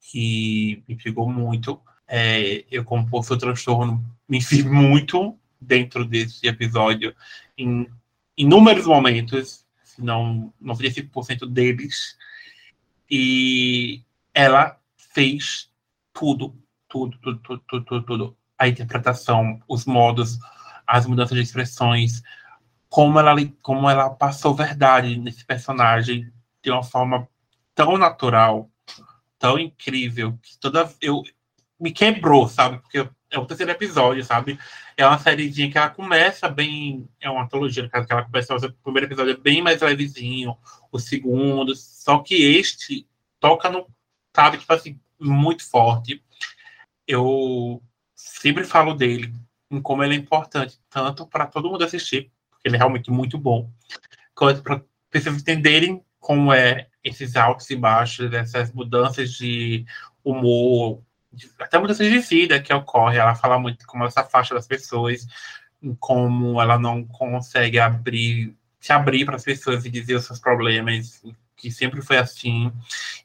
que 0.00 0.82
me 0.88 0.96
pegou 0.96 1.28
muito. 1.28 1.80
É, 2.08 2.64
eu, 2.70 2.84
como 2.84 3.08
possui 3.08 3.36
transtorno, 3.36 4.04
me 4.28 4.40
fiz 4.40 4.64
muito 4.64 5.36
dentro 5.60 6.04
desse 6.04 6.46
episódio 6.46 7.14
em 7.58 7.88
inúmeros 8.36 8.86
momentos, 8.86 9.64
se 9.82 10.02
não 10.02 10.52
95% 10.62 11.46
deles. 11.46 12.16
E 13.10 14.02
ela 14.34 14.78
fez 14.96 15.70
tudo, 16.12 16.54
tudo, 16.88 17.18
tudo, 17.18 17.38
tudo, 17.40 17.62
tudo, 17.84 18.02
tudo, 18.02 18.36
A 18.58 18.68
interpretação, 18.68 19.60
os 19.68 19.84
modos, 19.84 20.38
as 20.86 21.06
mudanças 21.06 21.36
de 21.36 21.42
expressões, 21.42 22.22
como 22.88 23.18
ela, 23.18 23.34
como 23.62 23.88
ela 23.88 24.10
passou 24.10 24.54
verdade 24.54 25.18
nesse 25.18 25.44
personagem 25.44 26.32
de 26.62 26.70
uma 26.70 26.82
forma 26.82 27.28
tão 27.74 27.98
natural, 27.98 28.70
tão 29.38 29.58
incrível, 29.58 30.38
que 30.42 30.58
toda 30.58 30.90
eu 31.00 31.22
me 31.78 31.92
quebrou, 31.92 32.48
sabe? 32.48 32.78
Porque 32.78 33.08
é 33.36 33.40
o 33.40 33.46
terceiro 33.46 33.72
episódio, 33.72 34.24
sabe? 34.24 34.58
É 34.96 35.06
uma 35.06 35.18
sériezinha 35.18 35.70
que 35.70 35.78
ela 35.78 35.90
começa 35.90 36.48
bem. 36.48 37.08
É 37.20 37.30
uma 37.30 37.44
antologia, 37.44 37.82
no 37.82 37.90
caso, 37.90 38.06
que 38.06 38.12
ela 38.12 38.24
começa. 38.24 38.54
O 38.54 38.72
primeiro 38.82 39.06
episódio 39.06 39.32
é 39.32 39.36
bem 39.36 39.62
mais 39.62 39.80
levezinho, 39.80 40.56
o 40.90 40.98
segundo. 40.98 41.74
Só 41.74 42.18
que 42.20 42.34
este 42.34 43.06
toca 43.40 43.70
no. 43.70 43.86
Sabe, 44.34 44.58
tipo 44.58 44.72
assim, 44.72 45.00
muito 45.20 45.64
forte. 45.68 46.22
Eu 47.06 47.82
sempre 48.14 48.64
falo 48.64 48.94
dele, 48.94 49.32
em 49.70 49.80
como 49.80 50.02
ele 50.02 50.14
é 50.14 50.18
importante, 50.18 50.78
tanto 50.90 51.26
para 51.26 51.46
todo 51.46 51.70
mundo 51.70 51.84
assistir, 51.84 52.30
porque 52.50 52.68
ele 52.68 52.76
é 52.76 52.78
realmente 52.78 53.10
muito 53.10 53.38
bom, 53.38 53.70
quanto 54.34 54.62
para 54.62 54.82
pessoas 55.10 55.36
entenderem 55.36 56.02
como 56.18 56.52
é 56.52 56.88
esses 57.04 57.36
altos 57.36 57.70
e 57.70 57.76
baixos, 57.76 58.32
essas 58.32 58.72
mudanças 58.72 59.32
de 59.32 59.86
humor, 60.24 61.02
até 61.58 61.78
mudanças 61.78 62.06
de 62.06 62.18
vida 62.18 62.60
que 62.60 62.72
ocorre. 62.72 63.18
Ela 63.18 63.34
fala 63.34 63.58
muito 63.58 63.86
como 63.86 64.02
ela 64.02 64.10
se 64.10 64.18
afasta 64.18 64.54
das 64.54 64.66
pessoas, 64.66 65.26
como 66.00 66.60
ela 66.60 66.78
não 66.78 67.04
consegue 67.04 67.78
abrir, 67.78 68.56
se 68.80 68.92
abrir 68.92 69.24
para 69.24 69.36
as 69.36 69.44
pessoas 69.44 69.84
e 69.84 69.90
dizer 69.90 70.14
os 70.14 70.24
seus 70.24 70.40
problemas, 70.40 71.22
que 71.56 71.70
sempre 71.70 72.02
foi 72.02 72.18
assim. 72.18 72.72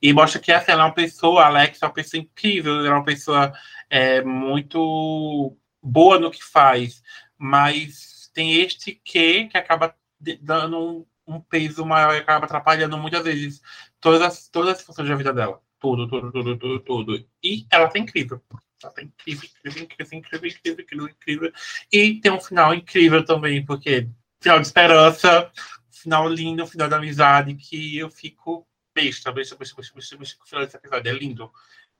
E 0.02 0.14
mostra 0.14 0.40
que 0.40 0.52
essa 0.52 0.72
ela 0.72 0.84
é 0.84 0.86
uma 0.86 0.94
pessoa, 0.94 1.46
Alex 1.46 1.82
é 1.82 1.86
uma 1.86 1.94
pessoa 1.94 2.22
incrível, 2.22 2.80
ela 2.80 2.88
é 2.88 2.92
uma 2.92 3.06
pessoa 3.06 3.54
é, 3.90 4.22
muito 4.22 5.56
boa 5.82 6.20
no 6.20 6.32
que 6.32 6.44
faz, 6.44 7.04
mas 7.38 8.30
tem 8.34 8.62
este 8.62 8.94
que 9.04 9.46
que 9.46 9.58
acaba 9.58 9.96
dando 10.42 11.06
um, 11.28 11.36
um 11.36 11.42
peso 11.42 11.86
maior 11.86 12.14
e 12.14 12.20
acaba 12.20 12.46
atrapalhando 12.46 12.98
muitas 12.98 13.24
vezes 13.24 13.62
todas 14.00 14.22
as, 14.22 14.48
todas 14.48 14.78
as 14.78 14.82
funções 14.82 15.10
da 15.10 15.16
vida 15.16 15.34
dela. 15.34 15.62
Tudo, 15.82 16.08
tudo, 16.08 16.32
tudo, 16.32 16.58
tudo, 16.58 16.80
tudo. 16.80 17.28
E 17.44 17.66
ela 17.72 17.90
tá 17.90 17.98
incrível. 17.98 18.40
Ela 18.84 18.94
tá 18.94 19.02
incrível, 19.02 19.50
incrível, 19.66 19.84
incrível, 19.84 20.20
incrível, 20.20 20.50
incrível, 20.50 20.80
incrível, 20.80 21.08
incrível. 21.10 21.54
E 21.92 22.22
tem 22.22 22.32
um 22.32 22.40
final 22.40 22.74
incrível 22.74 23.26
também, 23.26 23.66
porque 23.66 24.08
final 24.40 24.60
de 24.60 24.68
esperança, 24.68 25.52
final 25.90 26.30
lindo, 26.30 26.68
final 26.68 26.88
da 26.88 26.98
amizade, 26.98 27.56
que 27.56 27.98
eu 27.98 28.12
fico 28.12 28.68
besta, 28.94 29.32
besta, 29.32 29.56
besta, 29.56 29.76
besta, 29.76 29.96
besta, 29.96 30.18
besta 30.18 30.38
com 30.38 30.44
o 30.44 30.48
final 30.48 30.64
desse 30.64 30.78
episódio. 30.78 31.10
É 31.10 31.14
lindo. 31.14 31.52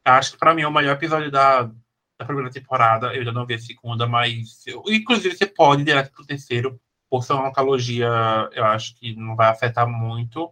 Acho 0.06 0.34
que 0.34 0.38
pra 0.38 0.54
mim 0.54 0.62
é 0.62 0.68
o 0.68 0.72
melhor 0.72 0.96
episódio 0.96 1.32
da, 1.32 1.64
da 1.64 2.26
primeira 2.26 2.52
temporada. 2.52 3.16
Eu 3.16 3.24
já 3.26 3.32
não 3.32 3.46
vi 3.46 3.56
a 3.56 3.60
segunda, 3.60 4.08
mas. 4.08 4.66
Eu, 4.68 4.84
inclusive, 4.88 5.36
você 5.36 5.48
pode 5.48 5.82
ir 5.82 5.86
direto 5.86 6.12
pro 6.12 6.26
terceiro. 6.26 6.80
Por 7.10 7.24
ser 7.24 7.34
uma 7.34 7.50
antologia, 7.50 8.08
eu 8.54 8.64
acho 8.66 8.96
que 8.96 9.16
não 9.16 9.36
vai 9.36 9.50
afetar 9.50 9.88
muito. 9.88 10.52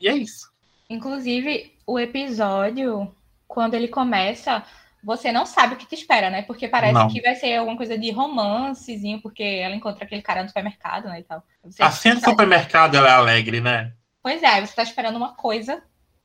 E 0.00 0.08
é 0.08 0.16
isso. 0.16 0.49
Inclusive, 0.90 1.72
o 1.86 1.98
episódio, 1.98 3.14
quando 3.46 3.74
ele 3.74 3.88
começa, 3.88 4.64
você 5.02 5.30
não 5.30 5.46
sabe 5.46 5.74
o 5.74 5.76
que 5.76 5.86
te 5.86 5.94
espera, 5.94 6.28
né? 6.28 6.42
Porque 6.42 6.68
parece 6.68 6.94
não. 6.94 7.08
que 7.08 7.22
vai 7.22 7.36
ser 7.36 7.56
alguma 7.56 7.76
coisa 7.76 7.96
de 7.96 8.10
romancezinho, 8.10 9.22
porque 9.22 9.42
ela 9.42 9.74
encontra 9.74 10.04
aquele 10.04 10.20
cara 10.20 10.42
no 10.42 10.48
supermercado, 10.48 11.04
né? 11.08 11.20
E 11.20 11.22
tal. 11.22 11.42
Você 11.64 11.82
a 11.82 11.90
cena 11.92 12.16
do 12.16 12.24
supermercado 12.24 12.96
ela 12.96 13.08
é 13.08 13.12
alegre, 13.12 13.60
né? 13.60 13.92
Pois 14.22 14.42
é, 14.42 14.60
você 14.60 14.74
tá 14.74 14.82
esperando 14.82 15.16
uma 15.16 15.34
coisa, 15.34 15.82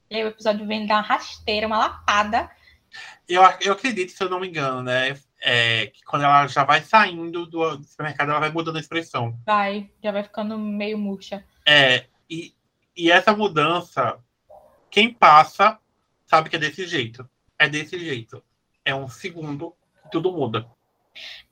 e 0.09 0.15
aí 0.15 0.23
o 0.23 0.29
episódio 0.29 0.65
vem 0.65 0.85
dar 0.85 0.95
uma 0.95 1.01
rasteira, 1.01 1.67
uma 1.67 1.77
lapada, 1.77 2.49
Eu, 3.27 3.41
eu 3.61 3.73
acredito, 3.73 4.11
se 4.11 4.23
eu 4.23 4.29
não 4.29 4.39
me 4.39 4.47
engano, 4.47 4.81
né? 4.81 5.17
É, 5.41 5.87
que 5.87 6.03
quando 6.03 6.23
ela 6.23 6.47
já 6.47 6.63
vai 6.63 6.81
saindo 6.81 7.45
do 7.45 7.83
supermercado, 7.83 8.29
ela 8.31 8.39
vai 8.39 8.51
mudando 8.51 8.77
a 8.77 8.79
expressão. 8.79 9.37
Vai, 9.45 9.89
já 10.03 10.11
vai 10.11 10.23
ficando 10.23 10.57
meio 10.57 10.97
murcha. 10.97 11.43
É, 11.67 12.05
e, 12.29 12.53
e 12.95 13.11
essa 13.11 13.35
mudança, 13.35 14.17
quem 14.95 15.13
passa 15.13 15.77
sabe 16.25 16.49
que 16.49 16.55
é 16.55 16.59
desse 16.59 16.87
jeito. 16.87 17.29
É 17.59 17.67
desse 17.67 17.99
jeito. 17.99 18.41
É 18.85 18.95
um 18.95 19.09
segundo 19.09 19.75
que 20.03 20.09
tudo 20.09 20.31
muda. 20.31 20.65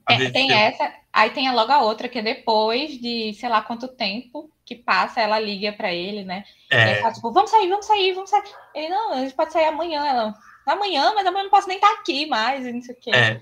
Tem 0.07 0.31
você- 0.31 0.53
essa, 0.53 0.93
aí 1.11 1.29
tem 1.31 1.51
logo 1.53 1.69
a 1.69 1.81
outra, 1.81 2.07
que 2.07 2.19
é 2.19 2.21
depois 2.21 2.97
de 3.01 3.33
sei 3.33 3.49
lá 3.49 3.61
quanto 3.61 3.89
tempo 3.89 4.49
que 4.65 4.75
passa, 4.75 5.19
ela 5.19 5.37
liga 5.41 5.73
pra 5.73 5.93
ele, 5.93 6.23
né? 6.23 6.45
E 6.71 6.75
é, 6.75 6.95
fala, 7.01 7.11
tipo, 7.13 7.33
vamos 7.33 7.51
sair, 7.51 7.67
vamos 7.67 7.85
sair, 7.85 8.13
vamos 8.13 8.29
sair. 8.29 8.43
Ele, 8.73 8.87
não, 8.87 9.11
a 9.11 9.19
gente 9.19 9.35
pode 9.35 9.51
sair 9.51 9.65
amanhã. 9.65 10.05
Ela, 10.05 10.33
amanhã, 10.65 11.11
mas 11.13 11.27
amanhã 11.27 11.43
não 11.43 11.51
posso 11.51 11.67
nem 11.67 11.75
estar 11.75 11.91
aqui 11.95 12.25
mais, 12.25 12.65
e 12.65 12.71
não 12.71 12.81
sei 12.81 12.95
o 12.95 12.99
quê. 12.99 13.11
é. 13.13 13.41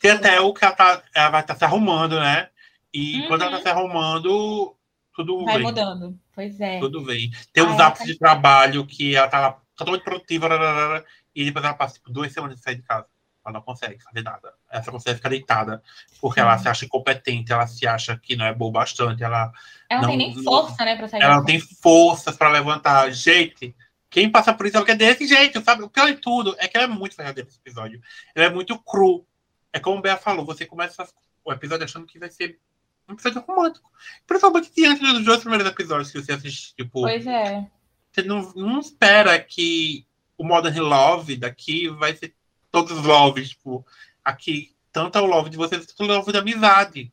Tem 0.00 0.12
até 0.12 0.40
o 0.40 0.54
que 0.54 0.64
ela, 0.64 0.74
tá, 0.76 1.02
ela 1.12 1.30
vai 1.30 1.40
estar 1.40 1.56
se 1.56 1.64
arrumando, 1.64 2.20
né? 2.20 2.48
E 2.92 3.22
Uhum. 3.22 3.26
quando 3.26 3.42
ela 3.42 3.56
tá 3.56 3.62
se 3.62 3.68
arrumando, 3.68 4.76
tudo 5.14 5.44
Vai 5.44 5.54
vem. 5.56 5.62
mudando. 5.64 6.18
Pois 6.34 6.60
é. 6.60 6.78
Tudo 6.80 7.04
vem. 7.04 7.30
Tem 7.52 7.62
Ah, 7.64 7.66
uns 7.66 7.74
ela 7.74 7.86
hábitos 7.86 8.06
tá- 8.06 8.12
de 8.12 8.18
trabalho 8.18 8.86
que 8.86 9.14
ela 9.16 9.28
tá 9.28 9.40
lá 9.40 9.60
totalmente 9.76 10.02
produtiva, 10.04 11.04
e 11.34 11.44
depois 11.44 11.64
ela 11.64 11.74
passa 11.74 11.94
tipo, 11.94 12.10
duas 12.10 12.32
semanas 12.32 12.56
sem 12.56 12.62
sair 12.64 12.76
de 12.76 12.82
casa. 12.82 13.06
Ela 13.44 13.54
não 13.54 13.60
consegue 13.62 14.02
fazer 14.02 14.22
nada. 14.22 14.54
Ela 14.70 14.82
só 14.82 14.90
consegue 14.90 15.16
ficar 15.16 15.28
deitada. 15.28 15.82
Porque 16.20 16.40
ela 16.40 16.56
Sim. 16.56 16.62
se 16.62 16.68
acha 16.70 16.84
incompetente, 16.86 17.52
ela 17.52 17.66
se 17.66 17.86
acha 17.86 18.16
que 18.16 18.36
não 18.36 18.46
é 18.46 18.54
boa 18.54 18.72
bastante, 18.72 19.22
ela, 19.22 19.52
Ela 19.88 20.00
não 20.02 20.08
tem 20.08 20.16
nem 20.16 20.42
força, 20.42 20.84
né, 20.84 20.96
pra 20.96 21.08
sair 21.08 21.22
ela 21.22 21.36
não 21.36 21.44
tem 21.44 21.60
forças 21.60 22.36
para 22.36 22.48
levantar. 22.48 23.10
Gente, 23.12 23.76
quem 24.08 24.30
passa 24.30 24.54
por 24.54 24.64
isso 24.66 24.78
é 24.78 24.84
que 24.84 24.90
é 24.92 24.94
desse 24.94 25.26
jeito, 25.26 25.60
sabe? 25.62 25.82
O 25.82 25.90
pior 25.90 26.06
de 26.06 26.14
tudo 26.16 26.54
é 26.58 26.66
que 26.66 26.76
ela 26.76 26.84
é 26.84 26.88
muito 26.88 27.16
verdadeira 27.16 27.48
esse 27.48 27.58
episódio. 27.58 28.00
Ela 28.34 28.46
é 28.46 28.50
muito 28.50 28.78
cru. 28.78 29.26
É 29.72 29.78
como 29.80 29.98
o 29.98 30.00
Bea 30.00 30.16
falou, 30.16 30.44
você 30.46 30.64
começa 30.64 31.06
o 31.44 31.52
episódio 31.52 31.84
achando 31.84 32.06
que 32.06 32.18
vai 32.18 32.30
ser 32.30 32.58
um 33.08 33.12
episódio 33.12 33.44
romântico. 33.46 33.90
Principalmente 34.26 34.72
diante 34.74 35.00
dos 35.00 35.24
dois 35.24 35.40
primeiros 35.40 35.66
episódios 35.66 36.10
que 36.10 36.20
você 36.20 36.32
assiste, 36.32 36.74
tipo, 36.74 37.02
Pois 37.02 37.26
é. 37.26 37.66
você 38.10 38.22
não, 38.22 38.52
não 38.54 38.80
espera 38.80 39.38
que 39.38 40.06
o 40.36 40.44
Modern 40.44 40.78
Love 40.80 41.36
daqui 41.36 41.88
vai 41.88 42.14
ser 42.16 42.34
todos 42.70 42.98
os 42.98 43.04
loves, 43.04 43.50
tipo, 43.50 43.86
aqui, 44.24 44.74
tanto 44.92 45.16
é 45.16 45.20
o 45.20 45.26
love 45.26 45.50
de 45.50 45.56
vocês, 45.56 45.86
quanto 45.86 46.10
o 46.10 46.14
love 46.14 46.32
da 46.32 46.40
amizade. 46.40 47.12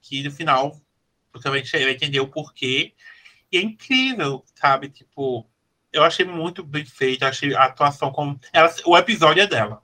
Que 0.00 0.22
no 0.22 0.30
final 0.30 0.80
você 1.32 1.48
vai 1.48 1.62
vai 1.62 1.92
entender 1.92 2.20
o 2.20 2.28
porquê. 2.28 2.94
E 3.50 3.58
é 3.58 3.62
incrível, 3.62 4.44
sabe? 4.54 4.88
Tipo, 4.88 5.46
eu 5.92 6.02
achei 6.02 6.24
muito 6.24 6.62
bem 6.62 6.84
feito, 6.84 7.24
achei 7.24 7.54
a 7.54 7.64
atuação 7.64 8.10
como. 8.10 8.40
Ela, 8.52 8.74
o 8.86 8.96
episódio 8.96 9.42
é 9.42 9.46
dela. 9.46 9.82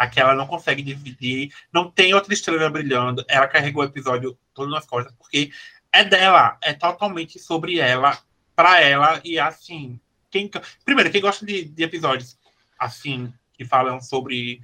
Aquela 0.00 0.34
não 0.34 0.46
consegue 0.46 0.82
dividir, 0.82 1.52
não 1.70 1.90
tem 1.90 2.14
outra 2.14 2.32
estrela 2.32 2.70
brilhando. 2.70 3.22
Ela 3.28 3.46
carregou 3.46 3.82
o 3.82 3.86
episódio 3.86 4.34
todo 4.54 4.70
nas 4.70 4.86
costas, 4.86 5.14
porque 5.18 5.52
é 5.92 6.02
dela, 6.02 6.56
é 6.62 6.72
totalmente 6.72 7.38
sobre 7.38 7.78
ela, 7.78 8.18
pra 8.56 8.80
ela, 8.80 9.20
e 9.22 9.38
assim. 9.38 10.00
Quem, 10.30 10.50
primeiro, 10.86 11.10
quem 11.10 11.20
gosta 11.20 11.44
de, 11.44 11.64
de 11.66 11.82
episódios 11.82 12.38
assim, 12.78 13.30
que 13.52 13.62
falam 13.62 14.00
sobre 14.00 14.62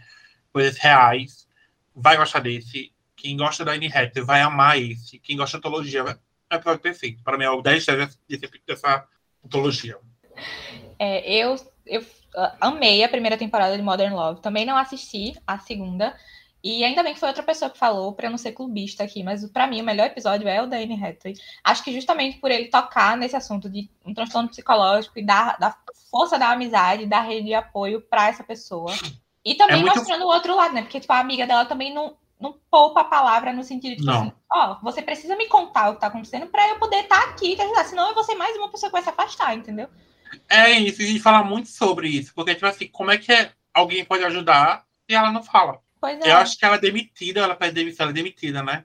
coisas 0.51 0.79
reais, 0.79 1.47
vai 1.95 2.17
gostar 2.17 2.41
desse. 2.41 2.91
Quem 3.15 3.37
gosta 3.37 3.63
da 3.63 3.73
Anne 3.73 3.89
Hathaway 3.89 4.25
vai 4.25 4.41
amar 4.41 4.81
esse. 4.81 5.19
Quem 5.19 5.37
gosta 5.37 5.59
de 5.59 5.67
antologia, 5.67 6.19
é 6.49 6.57
o 6.57 6.79
perfeito. 6.79 7.23
Para 7.23 7.37
mim, 7.37 7.45
é 7.45 7.51
o 7.51 7.61
10 7.61 7.85
desse, 7.85 8.19
desse- 8.27 8.63
dessa 8.67 9.07
antologia. 9.45 9.99
É, 10.99 11.31
eu, 11.31 11.57
eu 11.85 12.07
amei 12.61 13.03
a 13.05 13.09
primeira 13.09 13.37
temporada 13.37 13.77
de 13.77 13.83
Modern 13.83 14.15
Love. 14.15 14.41
Também 14.41 14.65
não 14.65 14.77
assisti 14.77 15.37
a 15.47 15.59
segunda. 15.59 16.15
E 16.65 16.83
ainda 16.83 17.03
bem 17.03 17.15
que 17.15 17.21
foi 17.21 17.29
outra 17.29 17.45
pessoa 17.45 17.71
que 17.71 17.79
falou, 17.79 18.13
pra 18.13 18.27
eu 18.27 18.31
não 18.31 18.39
ser 18.39 18.51
clubista 18.53 19.05
aqui, 19.05 19.23
mas 19.23 19.49
pra 19.51 19.69
mim 19.69 19.81
o 19.81 19.85
melhor 19.85 20.07
episódio 20.07 20.49
é 20.49 20.61
o 20.61 20.67
da 20.67 20.77
Anne 20.79 20.95
Hathaway. 20.95 21.37
Acho 21.63 21.85
que 21.85 21.93
justamente 21.93 22.39
por 22.39 22.51
ele 22.51 22.67
tocar 22.69 23.17
nesse 23.17 23.37
assunto 23.37 23.71
de 23.71 23.89
um 24.05 24.13
transtorno 24.13 24.49
psicológico 24.49 25.17
e 25.19 25.23
dar, 25.25 25.57
da 25.59 25.77
força 26.11 26.37
da 26.39 26.51
amizade, 26.51 27.07
da 27.07 27.21
rede 27.21 27.47
de 27.47 27.55
apoio 27.55 28.01
pra 28.01 28.29
essa 28.29 28.43
pessoa. 28.43 28.93
E 29.45 29.55
também 29.55 29.77
É 29.77 29.81
muito- 29.81 29.97
mostrando 29.97 30.25
o 30.25 30.29
outro 30.29 30.57
lado, 30.57 30.75
né? 30.75 30.83
Porque, 30.83 30.99
tipo, 30.99 31.13
a 31.13 31.21
amiga 31.21 31.47
dela 31.47 31.65
também 31.67 31.95
não, 31.95 32.17
não 32.41 32.57
poupa 32.69 33.03
a 33.03 33.05
palavra 33.05 33.53
no 33.53 33.63
sentido 33.63 33.91
de, 33.93 33.97
tipo 33.99 34.11
assim, 34.11 34.33
ó, 34.53 34.77
você 34.83 35.01
precisa 35.01 35.37
me 35.37 35.47
contar 35.47 35.91
o 35.91 35.95
que 35.95 36.01
tá 36.01 36.09
acontecendo 36.09 36.47
pra 36.49 36.69
eu 36.69 36.81
poder 36.81 37.03
estar 37.05 37.23
aqui 37.29 37.53
e 37.53 37.55
te 37.57 37.63
ajudar. 37.63 37.85
Senão 37.85 38.09
eu 38.09 38.15
vou 38.15 38.25
ser 38.25 38.35
mais 38.35 38.57
uma 38.57 38.69
pessoa 38.71 38.91
que 38.91 38.95
vai 38.95 39.03
se 39.03 39.11
afastar, 39.11 39.55
entendeu? 39.55 39.89
É 40.49 40.71
isso, 40.73 41.03
e 41.03 41.19
fala 41.19 41.43
muito 41.43 41.69
sobre 41.69 42.09
isso. 42.09 42.33
Porque, 42.35 42.55
tipo 42.55 42.67
assim, 42.67 42.87
como 42.89 43.11
é 43.11 43.19
que 43.19 43.33
é- 43.33 43.53
alguém 43.75 44.05
pode 44.05 44.25
ajudar 44.25 44.85
e 45.09 45.15
ela 45.15 45.31
não 45.33 45.43
fala? 45.43 45.81
Pois 46.01 46.21
é. 46.21 46.31
Eu 46.31 46.37
acho 46.37 46.57
que 46.59 46.65
ela 46.65 46.77
é 46.77 46.81
demitida, 46.81 47.41
ela 47.41 47.55
pede 47.57 47.75
demissão, 47.75 48.05
ela 48.05 48.13
é 48.13 48.15
demitida, 48.15 48.63
né? 48.63 48.85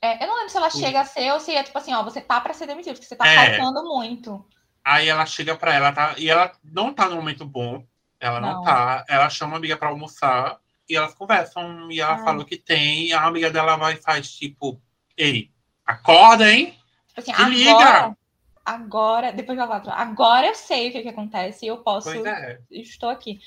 É, 0.00 0.22
eu 0.22 0.26
não 0.26 0.34
lembro 0.36 0.50
se 0.50 0.56
ela 0.56 0.70
Sim. 0.70 0.80
chega 0.80 1.00
a 1.00 1.04
ser 1.04 1.30
ou 1.32 1.38
se 1.38 1.54
é 1.54 1.62
tipo 1.62 1.76
assim, 1.78 1.94
ó, 1.94 2.02
você 2.02 2.20
tá 2.20 2.40
pra 2.40 2.52
ser 2.54 2.66
demitido, 2.66 2.94
porque 2.94 3.06
você 3.06 3.14
tá 3.16 3.26
É. 3.28 3.56
faltando 3.58 3.84
muito. 3.84 4.44
Aí 4.84 5.08
ela 5.08 5.24
chega 5.26 5.54
pra 5.56 5.74
ela, 5.74 5.92
tá, 5.92 6.14
e 6.18 6.28
ela 6.28 6.50
não 6.64 6.92
tá 6.92 7.08
no 7.08 7.14
momento 7.16 7.44
bom. 7.44 7.84
Ela 8.18 8.40
não, 8.40 8.54
Não. 8.54 8.62
tá. 8.62 9.04
Ela 9.08 9.28
chama 9.30 9.54
a 9.54 9.56
amiga 9.58 9.76
pra 9.76 9.88
almoçar 9.88 10.58
e 10.88 10.96
elas 10.96 11.14
conversam. 11.14 11.90
E 11.90 12.00
ela 12.00 12.14
Ai. 12.16 12.24
fala 12.24 12.42
o 12.42 12.44
que 12.44 12.56
tem. 12.56 13.06
E 13.08 13.12
a 13.12 13.22
amiga 13.24 13.50
dela 13.50 13.76
vai 13.76 13.94
e 13.94 14.02
faz 14.02 14.30
tipo: 14.32 14.80
Ei, 15.16 15.50
acorda, 15.86 16.50
hein? 16.50 16.76
Tipo 17.08 17.20
assim, 17.20 17.34
Se 17.34 17.68
agora, 17.68 18.06
liga! 18.08 18.16
Agora, 18.64 19.32
depois 19.32 19.58
ela 19.58 19.80
fala, 19.80 19.94
agora 19.96 20.46
eu 20.46 20.54
sei 20.54 20.88
o 20.88 20.92
que, 20.92 21.02
que 21.02 21.08
acontece 21.08 21.64
e 21.64 21.68
eu 21.68 21.78
posso, 21.78 22.10
é. 22.26 22.58
estou 22.70 23.08
aqui. 23.08 23.40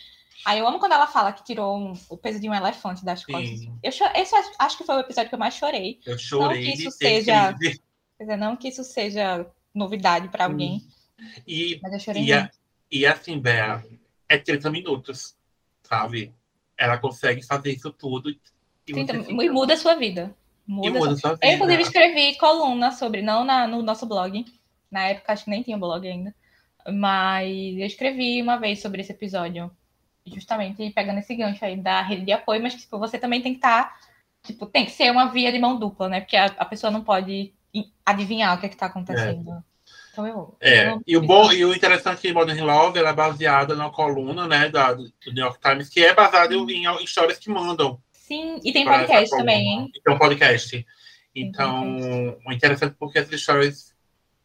Aí 0.46 0.60
eu 0.60 0.68
amo 0.68 0.78
quando 0.80 0.92
ela 0.92 1.08
fala 1.08 1.32
que 1.34 1.44
tirou 1.44 1.78
um- 1.78 1.94
o 2.10 2.18
peso 2.18 2.40
de 2.40 2.48
um 2.50 2.54
elefante 2.54 3.04
das 3.04 3.26
costas. 3.26 3.60
Sim. 3.62 3.74
Eu 3.82 3.92
cho- 3.92 4.12
esse 4.16 4.36
eu 4.36 4.44
acho 4.60 4.78
que 4.78 4.84
foi 4.84 4.96
o 4.96 5.00
episódio 5.00 5.30
que 5.30 5.36
eu 5.36 5.40
mais 5.40 5.56
chorei. 5.56 6.00
Eu 6.06 6.18
chorei 6.20 6.64
que 6.66 6.74
isso 6.74 6.92
seja- 6.92 7.54
crise. 7.54 7.82
Quer 8.18 8.24
dizer, 8.26 8.38
não 8.38 8.56
que 8.56 8.68
isso 8.68 8.84
seja 8.84 9.46
novidade 9.74 10.30
pra 10.30 10.46
alguém, 10.46 10.82
E, 11.48 11.80
mas 11.82 11.94
eu 11.94 12.00
chorei 12.00 12.24
e, 12.24 12.34
a- 12.34 12.50
e 12.92 13.06
assim, 13.06 13.40
Bea, 13.40 13.84
é 14.30 14.38
30 14.38 14.70
minutos, 14.70 15.36
sabe? 15.84 16.34
Ela 16.78 16.98
consegue 16.98 17.42
fazer 17.42 17.72
isso 17.72 17.92
tudo. 17.92 18.30
E, 18.30 18.40
Trinta- 18.86 19.14
você 19.14 19.24
fica- 19.24 19.44
e 19.44 19.50
muda 19.50 19.74
a 19.74 19.78
sua 19.78 19.96
vida. 19.96 20.36
Muda, 20.68 20.92
muda 21.00 21.10
sua... 21.12 21.20
sua 21.20 21.34
vida. 21.36 21.48
Eu, 21.48 21.54
inclusive, 21.56 21.82
escrevi 21.84 22.38
coluna 22.38 22.92
sobre, 22.92 23.22
não 23.22 23.44
na- 23.44 23.68
no 23.68 23.82
nosso 23.82 24.06
blog. 24.06 24.46
Na 24.92 25.04
época, 25.08 25.34
acho 25.34 25.46
que 25.46 25.50
nem 25.50 25.64
tinha 25.64 25.78
blog 25.78 26.08
ainda. 26.08 26.34
Mas 26.88 27.78
eu 27.78 27.86
escrevi 27.86 28.42
uma 28.42 28.58
vez 28.58 28.82
sobre 28.82 29.02
esse 29.02 29.12
episódio. 29.12 29.72
Justamente 30.26 30.90
pegando 30.92 31.20
esse 31.20 31.36
gancho 31.36 31.64
aí 31.64 31.76
da 31.78 32.02
rede 32.02 32.26
de 32.26 32.32
apoio, 32.32 32.62
mas 32.62 32.74
tipo, 32.76 32.98
você 32.98 33.18
também 33.20 33.42
tem 33.42 33.54
que 33.54 33.60
estar. 33.60 33.96
tipo, 34.44 34.66
tem 34.66 34.86
que 34.86 34.92
ser 34.92 35.12
uma 35.12 35.28
via 35.32 35.52
de 35.52 35.60
mão 35.60 35.78
dupla, 35.78 36.10
né? 36.10 36.22
Porque 36.22 36.36
a, 36.38 36.46
a 36.46 36.66
pessoa 36.66 36.90
não 36.92 37.04
pode 37.04 37.54
adivinhar 38.06 38.56
o 38.56 38.60
que 38.60 38.66
é 38.66 38.70
que 38.70 38.78
tá 38.78 38.86
acontecendo. 38.88 39.64
Então 40.12 40.26
eu. 40.26 40.58
É, 40.62 40.90
eu- 40.90 41.02
e 41.06 41.18
o 41.18 41.22
bom 41.22 41.52
e 41.52 41.64
o 41.66 41.76
interessante 41.76 42.22
de 42.28 42.34
Modern 42.34 42.60
Love 42.62 42.98
ela 42.98 43.10
é 43.10 43.14
baseada 43.14 43.76
na 43.76 43.90
coluna, 43.90 44.48
né, 44.48 44.70
da, 44.70 44.94
do 44.94 45.12
New 45.28 45.44
York 45.46 45.60
Times, 45.60 45.90
que 45.90 46.04
é 46.04 46.14
baseada 46.14 46.56
em 46.56 47.04
histórias 47.04 47.38
que 47.38 47.50
mandam. 47.50 48.00
Sim, 48.14 48.60
e 48.64 48.72
tem 48.72 48.86
podcast 48.86 49.30
também, 49.38 49.68
hein? 49.68 49.92
E 49.94 50.02
Tem 50.02 50.14
um 50.14 50.18
podcast. 50.18 50.86
Então, 51.36 52.38
o 52.46 52.52
interessante 52.52 52.96
porque 52.98 53.20
essas 53.20 53.34
histórias, 53.34 53.95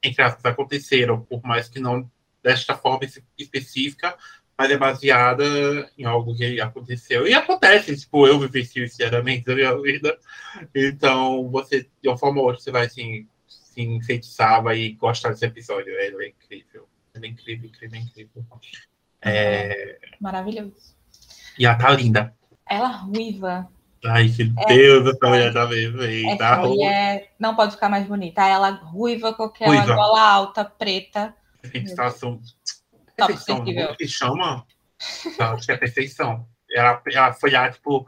entre 0.02 0.22
aspas, 0.22 0.44
aconteceram, 0.44 1.20
por 1.22 1.42
mais 1.42 1.68
que 1.68 1.78
não 1.80 2.10
desta 2.42 2.74
forma 2.76 3.04
espe- 3.04 3.24
específica, 3.38 4.16
mas 4.56 4.70
é 4.70 4.76
baseada 4.76 5.44
em 5.96 6.04
algo 6.04 6.34
que 6.36 6.60
aconteceu. 6.60 7.26
E 7.26 7.32
acontece, 7.34 7.96
tipo, 7.96 8.26
eu 8.26 8.38
vivencio 8.38 8.84
isso 8.84 8.98
diariamente 8.98 9.46
na 9.48 9.54
minha 9.54 9.80
vida. 9.80 10.18
Então, 10.74 11.48
você, 11.50 11.88
de 12.02 12.08
uma 12.08 12.18
forma 12.18 12.40
ou 12.40 12.46
outra, 12.46 12.60
você 12.62 12.70
vai 12.70 12.86
assim, 12.86 13.26
se 13.46 13.80
enfeitiçar, 13.80 14.62
vai 14.62 14.90
gostar 14.92 15.30
desse 15.30 15.46
episódio. 15.46 15.92
É, 15.94 16.08
é 16.08 16.28
incrível. 16.28 16.86
É 17.14 17.26
incrível, 17.26 17.68
incrível, 17.70 18.00
incrível. 18.00 18.44
É, 19.22 19.98
Maravilhoso. 20.20 20.96
e 21.58 21.64
ela 21.66 21.74
tá 21.76 21.90
linda. 21.90 22.34
Ela 22.68 22.88
ruiva. 22.88 23.68
Ai, 24.04 24.28
que 24.28 24.42
É, 24.56 24.66
Deus, 24.66 25.14
essa 25.14 25.28
mulher 25.28 25.52
tá 25.52 25.66
mesmo. 25.66 26.02
Essa 26.02 26.10
Eita, 26.10 26.56
mulher 26.56 27.32
não 27.38 27.54
pode 27.54 27.72
ficar 27.72 27.88
mais 27.88 28.06
bonita. 28.06 28.46
Ela 28.46 28.70
ruiva 28.70 29.34
com 29.34 29.44
aquela 29.44 29.74
Ruiva. 29.74 29.94
gola 29.94 30.20
alta, 30.20 30.64
preta. 30.64 31.34
Perfeição. 31.60 32.40
Top 33.16 33.34
Perfeição, 33.34 33.64
que 33.96 34.08
chama? 34.08 34.66
Ela 35.38 35.52
acho 35.52 35.66
que 35.66 35.72
é 35.72 35.76
perfeição. 35.76 36.46
Ela, 36.70 37.02
ela 37.12 37.32
foi 37.34 37.50
lá, 37.50 37.70
tipo, 37.70 38.06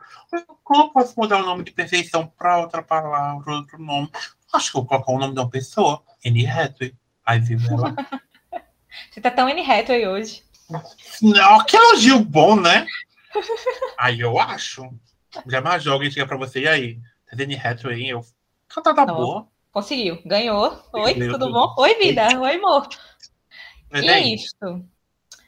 como 0.62 0.84
eu 0.84 0.88
posso 0.90 1.14
mudar 1.18 1.42
o 1.42 1.44
nome 1.46 1.64
de 1.64 1.72
perfeição 1.72 2.26
para 2.38 2.58
outra 2.60 2.82
palavra, 2.82 3.52
outro 3.52 3.78
nome? 3.78 4.08
Acho 4.52 4.70
que 4.70 4.78
eu 4.78 4.82
vou 4.82 4.88
colocar 4.88 5.12
o 5.12 5.18
nome 5.18 5.34
de 5.34 5.40
uma 5.40 5.50
pessoa. 5.50 6.02
Anne 6.24 6.46
Hathaway. 6.46 6.94
Aí 7.26 7.40
viu 7.40 7.58
ela. 7.70 7.94
Você 9.10 9.20
tá 9.20 9.30
tão 9.30 9.46
Anne 9.46 9.62
Hathaway 9.62 10.06
hoje. 10.06 10.42
Não, 11.20 11.64
que 11.64 11.76
elogio 11.76 12.20
bom, 12.20 12.56
né? 12.56 12.86
Aí 13.98 14.20
eu 14.20 14.38
acho. 14.38 14.88
Já 15.46 15.60
mais 15.60 15.82
joga 15.82 16.04
e 16.04 16.10
chega 16.10 16.26
pra 16.26 16.36
você, 16.36 16.60
e 16.62 16.68
aí? 16.68 17.00
Tá 17.30 17.42
Anne 17.42 17.56
Hathaway, 17.56 18.00
hein? 18.02 18.08
Eu. 18.10 18.20
Cantada 18.68 19.06
Não. 19.06 19.16
boa. 19.16 19.48
Conseguiu. 19.72 20.20
Ganhou. 20.26 20.78
Oi, 20.92 21.14
Ganhou 21.14 21.32
tudo 21.34 21.46
tudo. 21.46 21.52
bom? 21.52 21.74
Oi, 21.78 21.94
vida. 21.94 22.26
Oi, 22.40 22.54
amor. 22.56 22.88
Mas 23.90 24.02
E 24.04 24.08
é 24.08 24.12
é 24.12 24.20
isso. 24.34 24.44
isso. 24.56 24.84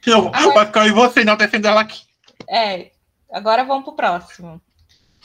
Eu, 0.07 0.27
Agora- 0.27 0.53
vai 0.53 0.65
ficar 0.67 0.81
eu 0.87 0.91
e 0.91 0.93
você 0.93 1.23
não 1.23 1.35
defendendo 1.35 1.67
ela 1.71 1.81
aqui. 1.81 2.03
É. 2.47 2.91
Agora 3.31 3.63
vamos 3.63 3.83
pro 3.83 3.95
próximo. 3.95 4.61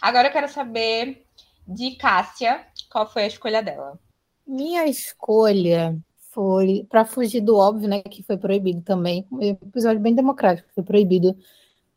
Agora 0.00 0.28
eu 0.28 0.32
quero 0.32 0.48
saber 0.48 1.24
de 1.66 1.92
Cássia, 1.96 2.66
qual 2.90 3.10
foi 3.10 3.24
a 3.24 3.26
escolha 3.26 3.62
dela? 3.62 3.98
Minha 4.46 4.86
escolha 4.86 5.96
foi 6.30 6.86
para 6.88 7.04
fugir 7.04 7.40
do 7.42 7.56
óbvio, 7.56 7.88
né, 7.88 8.00
que 8.02 8.22
foi 8.22 8.36
proibido 8.38 8.80
também. 8.82 9.26
Um 9.30 9.40
episódio 9.42 10.00
bem 10.00 10.14
democrático, 10.14 10.68
foi 10.74 10.82
proibido 10.82 11.36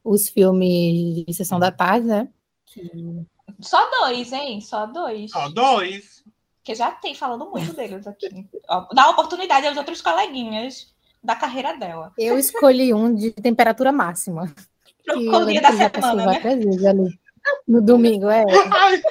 os 0.04 0.28
filmes 0.28 1.26
de 1.26 1.34
sessão 1.34 1.58
da 1.60 1.72
tarde, 1.72 2.06
né? 2.08 2.28
Só 3.60 3.90
dois, 3.90 4.32
hein? 4.32 4.62
Só 4.62 4.86
dois. 4.86 5.32
Só 5.32 5.50
dois. 5.50 6.24
Que 6.64 6.74
já 6.76 6.92
tem 6.92 7.14
falando 7.14 7.50
muito 7.50 7.74
deles 7.74 8.08
aqui. 8.08 8.48
Dá 8.94 9.10
oportunidade 9.10 9.68
aos 9.68 9.78
outros 9.78 10.02
coleguinhas 10.02 10.94
da 11.24 11.36
carreira 11.36 11.78
dela. 11.78 12.12
Eu 12.18 12.38
escolhi 12.38 12.94
um 12.94 13.14
de 13.14 13.32
temperatura 13.32 13.92
máxima. 13.92 14.54
Pro 15.06 15.20
que 15.20 15.26
eu 15.28 15.46
dia 15.46 15.62
lembro 15.62 15.62
da 15.62 16.02
semana, 16.02 16.26
né? 16.26 16.90
ali. 16.90 17.20
No 17.68 17.82
domingo, 17.82 18.30
é. 18.30 18.46
Ai, 18.72 19.02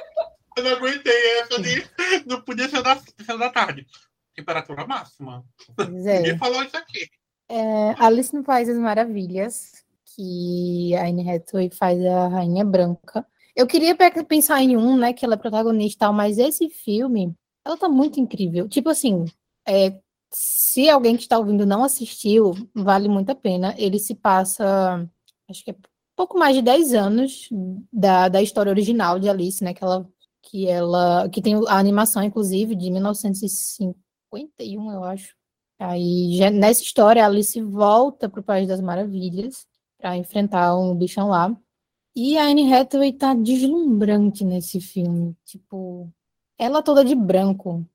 eu 0.57 0.64
não 0.64 0.70
aguentei 0.72 1.40
essa 1.40 1.61
de. 1.61 1.87
Não 2.27 2.40
podia 2.40 2.68
ser 2.68 2.83
da, 2.83 2.96
ser 2.96 3.38
da 3.38 3.51
tarde. 3.51 3.87
Temperatura 4.35 4.87
máxima. 4.87 5.44
Pois 5.77 6.07
é. 6.07 6.18
Ninguém 6.18 6.38
falou 6.38 6.62
isso 6.62 6.77
aqui. 6.77 7.11
É, 7.48 7.94
Alice 7.98 8.35
no 8.35 8.42
País 8.42 8.68
das 8.68 8.79
Maravilhas, 8.79 9.85
que 10.16 10.94
a 10.96 11.07
Anne 11.07 11.29
Hathaway 11.29 11.70
faz 11.70 12.03
a 12.05 12.29
Rainha 12.29 12.64
Branca. 12.64 13.27
Eu 13.54 13.66
queria 13.66 13.94
pe- 13.94 14.24
pensar 14.24 14.62
em 14.62 14.76
um, 14.76 14.96
né, 14.96 15.12
que 15.12 15.24
ela 15.24 15.34
é 15.34 15.36
protagonista 15.36 16.10
mas 16.12 16.38
esse 16.38 16.68
filme, 16.70 17.34
ela 17.64 17.76
tá 17.76 17.88
muito 17.88 18.18
incrível. 18.20 18.68
Tipo 18.68 18.88
assim, 18.90 19.24
é, 19.66 19.98
se 20.32 20.88
alguém 20.88 21.16
que 21.16 21.22
está 21.22 21.38
ouvindo 21.38 21.66
não 21.66 21.84
assistiu, 21.84 22.52
vale 22.74 23.08
muito 23.08 23.30
a 23.30 23.34
pena. 23.34 23.74
Ele 23.78 23.98
se 23.98 24.14
passa, 24.14 25.08
acho 25.48 25.64
que 25.64 25.70
é 25.70 25.76
pouco 26.16 26.38
mais 26.38 26.54
de 26.56 26.62
10 26.62 26.94
anos 26.94 27.48
da, 27.92 28.28
da 28.28 28.42
história 28.42 28.70
original 28.70 29.18
de 29.18 29.28
Alice, 29.28 29.62
né, 29.62 29.74
que 29.74 29.84
ela, 29.84 30.08
que 30.42 30.68
ela, 30.68 31.28
que 31.28 31.42
tem 31.42 31.54
a 31.68 31.78
animação, 31.78 32.22
inclusive, 32.22 32.74
de 32.74 32.90
1951, 32.90 34.90
eu 34.92 35.04
acho. 35.04 35.34
Aí, 35.78 36.36
já 36.38 36.50
nessa 36.50 36.82
história, 36.82 37.24
Alice 37.26 37.60
volta 37.60 38.28
para 38.28 38.40
o 38.40 38.44
País 38.44 38.68
das 38.68 38.80
Maravilhas 38.80 39.66
para 39.98 40.16
enfrentar 40.16 40.74
um 40.76 40.94
bichão 40.96 41.28
lá. 41.28 41.54
E 42.14 42.37
a 42.37 42.44
Anne 42.44 42.72
Hathaway 42.72 43.12
tá 43.12 43.35
deslumbrante 43.35 44.44
nesse 44.44 44.81
filme. 44.81 45.37
Tipo, 45.44 46.11
ela 46.59 46.83
toda 46.83 47.05
de 47.05 47.14
branco. 47.14 47.87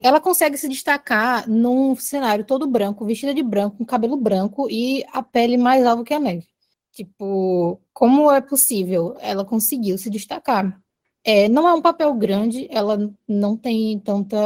Ela 0.00 0.20
consegue 0.20 0.56
se 0.56 0.68
destacar 0.68 1.48
num 1.48 1.96
cenário 1.96 2.44
todo 2.44 2.66
branco, 2.66 3.04
vestida 3.04 3.34
de 3.34 3.42
branco, 3.42 3.78
com 3.78 3.84
cabelo 3.84 4.16
branco 4.16 4.68
e 4.70 5.04
a 5.12 5.22
pele 5.22 5.56
mais 5.56 5.84
alva 5.84 6.04
que 6.04 6.14
a 6.14 6.20
neve. 6.20 6.46
Tipo, 6.92 7.80
como 7.92 8.30
é 8.30 8.40
possível? 8.40 9.16
Ela 9.20 9.44
conseguiu 9.44 9.98
se 9.98 10.08
destacar. 10.10 10.80
É, 11.24 11.48
não 11.48 11.68
é 11.68 11.74
um 11.74 11.82
papel 11.82 12.14
grande, 12.14 12.66
ela 12.70 12.98
não 13.28 13.56
tem 13.56 13.98
tanta 14.00 14.36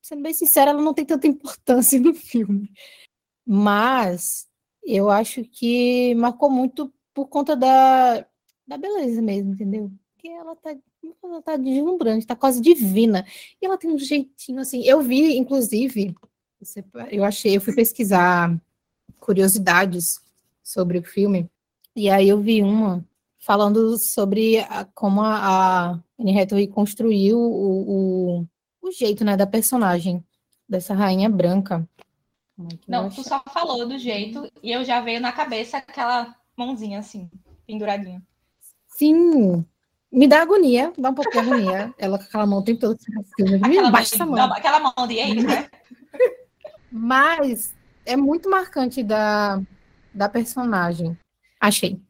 sendo 0.00 0.22
bem 0.22 0.32
sincera, 0.32 0.70
ela 0.70 0.80
não 0.82 0.94
tem 0.94 1.04
tanta 1.04 1.26
importância 1.26 1.98
no 2.00 2.14
filme. 2.14 2.70
Mas 3.46 4.46
eu 4.84 5.10
acho 5.10 5.44
que 5.44 6.14
marcou 6.14 6.50
muito 6.50 6.92
por 7.14 7.28
conta 7.28 7.54
da, 7.56 8.26
da 8.66 8.76
beleza 8.76 9.22
mesmo, 9.22 9.52
entendeu? 9.54 9.90
Porque 10.12 10.28
ela 10.28 10.56
tá, 10.56 10.76
ela 11.22 11.40
tá 11.42 11.56
deslumbrante, 11.56 12.26
tá 12.26 12.34
quase 12.34 12.60
divina. 12.60 13.24
E 13.62 13.64
ela 13.66 13.78
tem 13.78 13.90
um 13.90 13.98
jeitinho 13.98 14.60
assim. 14.60 14.82
Eu 14.84 15.00
vi, 15.00 15.36
inclusive, 15.38 16.14
eu 17.10 17.24
achei, 17.24 17.56
eu 17.56 17.60
fui 17.60 17.74
pesquisar 17.74 18.54
curiosidades 19.20 20.20
sobre 20.62 20.98
o 20.98 21.02
filme, 21.04 21.48
e 21.94 22.10
aí 22.10 22.28
eu 22.28 22.40
vi 22.40 22.62
uma 22.62 23.04
falando 23.38 23.96
sobre 23.98 24.58
a- 24.60 24.86
como 24.94 25.20
a, 25.20 26.00
Anne 26.18 26.40
Hathaway 26.40 26.66
construiu 26.66 27.38
o, 27.38 28.40
o, 28.40 28.46
o 28.82 28.90
jeito, 28.90 29.22
né, 29.24 29.36
da 29.36 29.46
personagem, 29.46 30.24
dessa 30.68 30.94
rainha 30.94 31.28
branca. 31.28 31.86
É 32.58 32.62
Não, 32.88 33.10
tu 33.10 33.22
só 33.22 33.42
falou 33.52 33.86
do 33.86 33.98
jeito 33.98 34.50
e 34.62 34.72
eu 34.72 34.82
já 34.84 35.00
veio 35.00 35.20
na 35.20 35.32
cabeça 35.32 35.76
aquela 35.76 36.34
mãozinha 36.56 36.98
assim, 36.98 37.30
penduradinha. 37.66 38.22
Sim, 38.88 39.64
me 40.14 40.28
dá 40.28 40.42
agonia, 40.42 40.92
dá 40.96 41.10
um 41.10 41.14
pouco 41.14 41.32
de 41.32 41.38
agonia. 41.38 41.92
Ela 41.98 42.18
com 42.18 42.24
aquela 42.24 42.46
mão 42.46 42.60
o 42.60 42.64
tempo 42.64 42.80
todo 42.80 42.98
Aquela 43.62 43.90
baixa 43.90 44.14
essa 44.14 44.24
mão, 44.24 44.36
mão. 44.36 44.48
não, 44.48 44.56
aquela 44.56 44.78
mão 44.78 45.06
de 45.08 45.14
ex, 45.14 45.42
né? 45.42 45.68
Mas 46.90 47.74
é 48.06 48.16
muito 48.16 48.48
marcante 48.48 49.02
da, 49.02 49.60
da 50.14 50.28
personagem. 50.28 51.18
Achei. 51.60 52.00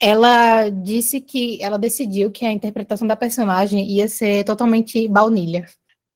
Ela 0.00 0.68
disse 0.68 1.20
que 1.20 1.62
ela 1.62 1.78
decidiu 1.78 2.32
que 2.32 2.44
a 2.44 2.50
interpretação 2.50 3.06
da 3.06 3.14
personagem 3.14 3.88
ia 3.88 4.08
ser 4.08 4.42
totalmente 4.42 5.06
baunilha. 5.06 5.68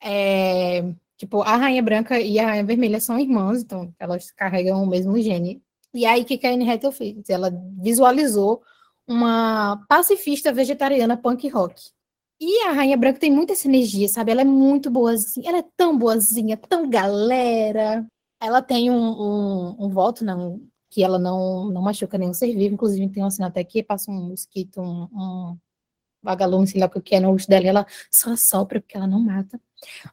É, 0.02 0.84
tipo, 1.16 1.42
a 1.42 1.56
Rainha 1.56 1.82
Branca 1.82 2.18
e 2.18 2.40
a 2.40 2.46
Rainha 2.46 2.64
Vermelha 2.64 3.00
são 3.00 3.20
irmãs, 3.20 3.62
então 3.62 3.94
elas 4.00 4.32
carregam 4.32 4.82
o 4.82 4.86
mesmo 4.86 5.16
gene. 5.20 5.62
E 5.96 6.04
aí, 6.04 6.22
o 6.22 6.24
que 6.24 6.46
a 6.46 6.50
Anne 6.50 6.70
Hathaway 6.70 6.94
fez? 6.94 7.30
Ela 7.30 7.50
visualizou 7.78 8.62
uma 9.06 9.84
pacifista 9.88 10.52
vegetariana 10.52 11.16
punk 11.16 11.48
rock. 11.48 11.90
E 12.38 12.62
a 12.64 12.72
Rainha 12.72 12.96
Branca 12.98 13.18
tem 13.18 13.32
muita 13.32 13.54
essa 13.54 13.66
energia, 13.66 14.08
sabe? 14.08 14.30
Ela 14.30 14.42
é 14.42 14.44
muito 14.44 14.90
boazinha, 14.90 15.48
ela 15.48 15.58
é 15.58 15.64
tão 15.76 15.96
boazinha, 15.96 16.56
tão 16.56 16.88
galera. 16.90 18.06
Ela 18.40 18.60
tem 18.60 18.90
um, 18.90 18.94
um, 18.94 19.86
um 19.86 19.88
voto, 19.88 20.22
um- 20.24 20.68
que 20.90 21.02
ela 21.02 21.18
não, 21.18 21.70
não 21.70 21.80
machuca 21.82 22.18
nenhum 22.18 22.34
ser 22.34 22.54
vivo, 22.54 22.74
inclusive 22.74 23.08
tem 23.08 23.22
uma 23.22 23.30
cena 23.30 23.48
até 23.48 23.64
que 23.64 23.82
passa 23.82 24.10
um 24.10 24.28
mosquito, 24.28 24.80
um, 24.82 25.04
um 25.12 25.58
vagalume, 26.22 26.66
sei 26.66 26.80
lá 26.80 26.86
o 26.94 27.00
que 27.00 27.14
é 27.14 27.20
no 27.20 27.30
rosto 27.30 27.48
dela, 27.48 27.64
e 27.64 27.68
ela 27.68 27.86
só 28.10 28.36
sopra 28.36 28.80
porque 28.80 28.96
ela 28.96 29.06
não 29.06 29.20
mata. 29.20 29.58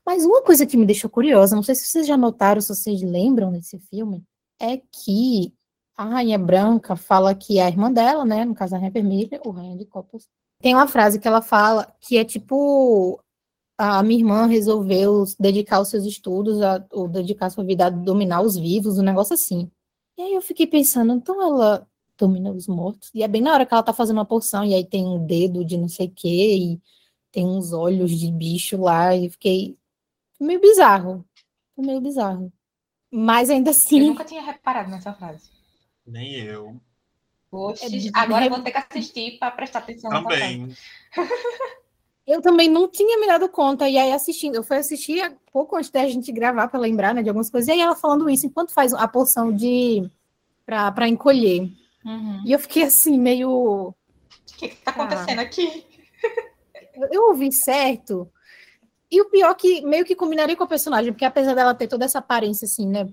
Mas 0.06 0.24
uma 0.26 0.41
coisa 0.43 0.65
que 0.65 0.78
me 0.78 0.86
deixou 0.86 1.10
curiosa, 1.10 1.56
não 1.56 1.63
sei 1.63 1.76
se 1.76 1.86
vocês 1.86 2.08
já 2.08 2.15
notaram, 2.17 2.62
se 2.62 2.69
vocês 2.69 3.02
lembram 3.02 3.52
desse 3.52 3.80
filme, 3.80 4.24
é 4.60 4.78
que 4.78 5.54
a 5.95 6.06
Rainha 6.06 6.38
Branca 6.38 6.95
fala 6.95 7.36
que 7.36 7.60
a 7.60 7.67
irmã 7.67 7.91
dela, 7.91 8.25
né, 8.25 8.45
no 8.45 8.56
caso 8.56 8.75
a 8.75 8.77
Rainha 8.77 8.91
Vermelha, 8.91 9.39
ou 9.43 9.51
Rainha 9.51 9.77
de 9.77 9.86
Copas, 9.86 10.27
tem 10.60 10.73
uma 10.73 10.88
frase 10.88 11.19
que 11.19 11.27
ela 11.27 11.41
fala 11.41 11.93
que 11.99 12.17
é 12.17 12.23
tipo 12.23 13.19
a 13.77 14.03
minha 14.03 14.19
irmã 14.19 14.45
resolveu 14.45 15.25
dedicar 15.39 15.82
os 15.82 15.89
seus 15.89 16.06
estudos, 16.06 16.62
a, 16.62 16.86
ou 16.91 17.08
dedicar 17.08 17.49
sua 17.49 17.63
vida 17.63 17.88
a 17.88 17.89
dominar 17.89 18.41
os 18.41 18.56
vivos, 18.56 18.97
um 18.97 19.03
negócio 19.03 19.34
assim. 19.34 19.69
E 20.17 20.21
aí 20.21 20.34
eu 20.34 20.41
fiquei 20.41 20.67
pensando, 20.67 21.13
então 21.13 21.41
ela 21.41 21.88
domina 22.17 22.51
os 22.51 22.67
mortos? 22.67 23.10
E 23.13 23.23
é 23.23 23.27
bem 23.27 23.41
na 23.41 23.51
hora 23.51 23.65
que 23.65 23.73
ela 23.73 23.84
tá 23.84 23.91
fazendo 23.91 24.17
uma 24.17 24.25
poção, 24.25 24.63
e 24.63 24.73
aí 24.73 24.86
tem 24.86 25.06
um 25.06 25.25
dedo 25.25 25.65
de 25.65 25.75
não 25.77 25.89
sei 25.89 26.08
o 26.08 26.12
quê, 26.12 26.56
e 26.56 26.82
tem 27.32 27.45
uns 27.45 27.73
olhos 27.73 28.12
de 28.12 28.32
bicho 28.32 28.77
lá, 28.77 29.15
e 29.15 29.29
fiquei 29.29 29.75
meio 30.39 30.62
bizarro. 30.62 31.25
Meio 31.75 31.99
bizarro. 31.99 32.53
Mas 33.12 33.49
ainda 33.49 33.71
Eu 33.71 33.71
assim, 33.71 33.99
nunca 34.01 34.23
tinha 34.23 34.41
reparado 34.41 34.91
nessa 34.91 35.13
frase. 35.13 35.51
Nem 36.06 36.34
eu. 36.36 36.80
Oxe, 37.52 38.08
É 38.08 38.12
agora 38.13 38.46
eu 38.46 38.50
vou 38.50 38.62
ter 38.62 38.72
que 38.72 38.78
assistir 38.78 39.38
para 39.38 39.52
prestar 39.52 39.80
atenção. 39.80 40.10
Também. 40.10 40.76
eu 42.26 42.42
também 42.42 42.70
não 42.70 42.89
tinha 42.89 43.20
me 43.20 43.28
dado 43.28 43.48
conta, 43.48 43.88
e 43.88 43.98
aí 43.98 44.12
assistindo, 44.12 44.56
eu 44.56 44.63
fui 44.63 44.78
assistir 44.78 45.22
há 45.22 45.32
pouco 45.52 45.76
antes 45.76 45.92
da 45.92 46.08
gente 46.08 46.32
gravar 46.32 46.68
para 46.68 46.80
lembrar, 46.80 47.13
né, 47.13 47.22
de 47.22 47.30
algumas 47.30 47.50
coisas, 47.50 47.68
e 47.68 47.72
aí 47.72 47.80
ela 47.80 47.96
falando 47.96 48.30
isso, 48.30 48.48
enquanto 48.48 48.74
faz 48.74 48.94
a 48.94 49.08
poção 49.08 49.54
de 49.54 50.10
pra, 50.66 50.92
pra 50.92 51.08
encolher. 51.08 51.70
Uhum. 52.04 52.42
E 52.46 52.52
eu 52.52 52.60
fiquei 52.60 52.84
assim, 52.84 53.18
meio. 53.18 53.50
O 53.50 53.96
que, 54.58 54.70
que 54.70 54.76
tá 54.78 54.92
acontecendo 54.92 55.39
aqui? 55.39 55.86
Eu, 56.96 57.08
eu 57.12 57.24
ouvi 57.30 57.52
certo. 57.52 58.30
E 59.10 59.22
o 59.22 59.30
pior 59.30 59.54
que 59.54 59.82
meio 59.82 60.04
que 60.04 60.16
combinaria 60.16 60.56
com 60.56 60.63
a 60.63 60.68
personagem, 60.68 61.12
porque 61.12 61.26
apesar 61.26 61.54
dela 61.54 61.76
ter 61.76 61.88
toda 61.88 62.06
essa 62.06 62.20
aparência 62.20 62.66
assim, 62.66 62.88
né? 62.88 63.08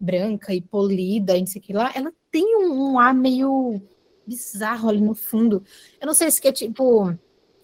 Branca 0.00 0.54
e 0.54 0.60
polida, 0.60 1.36
e 1.36 1.40
não 1.40 1.46
sei 1.46 1.60
o 1.60 1.64
que 1.64 1.72
lá, 1.72 1.92
ela 1.94 2.12
tem 2.32 2.56
um, 2.56 2.92
um 2.92 2.98
ar 2.98 3.14
meio 3.14 3.80
bizarro 4.26 4.88
ali 4.88 5.00
no 5.00 5.14
fundo. 5.14 5.62
Eu 6.00 6.06
não 6.06 6.14
sei 6.14 6.30
se 6.30 6.46
é 6.48 6.52
tipo. 6.52 7.16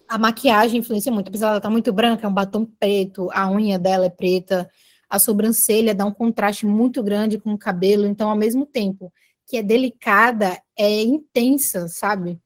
A 0.07 0.17
maquiagem 0.17 0.79
influencia 0.79 1.11
muito, 1.11 1.27
apesar 1.27 1.47
dela 1.47 1.57
estar 1.57 1.69
muito 1.69 1.93
branca, 1.93 2.25
é 2.25 2.29
um 2.29 2.33
batom 2.33 2.65
preto, 2.65 3.29
a 3.31 3.51
unha 3.51 3.77
dela 3.77 4.07
é 4.07 4.09
preta, 4.09 4.67
a 5.07 5.19
sobrancelha 5.19 5.93
dá 5.93 6.03
um 6.03 6.11
contraste 6.11 6.65
muito 6.65 7.03
grande 7.03 7.37
com 7.37 7.53
o 7.53 7.57
cabelo, 7.57 8.07
então, 8.07 8.27
ao 8.27 8.35
mesmo 8.35 8.65
tempo 8.65 9.13
que 9.45 9.57
é 9.57 9.63
delicada, 9.63 10.59
é 10.75 11.01
intensa, 11.01 11.87
sabe? 11.87 12.39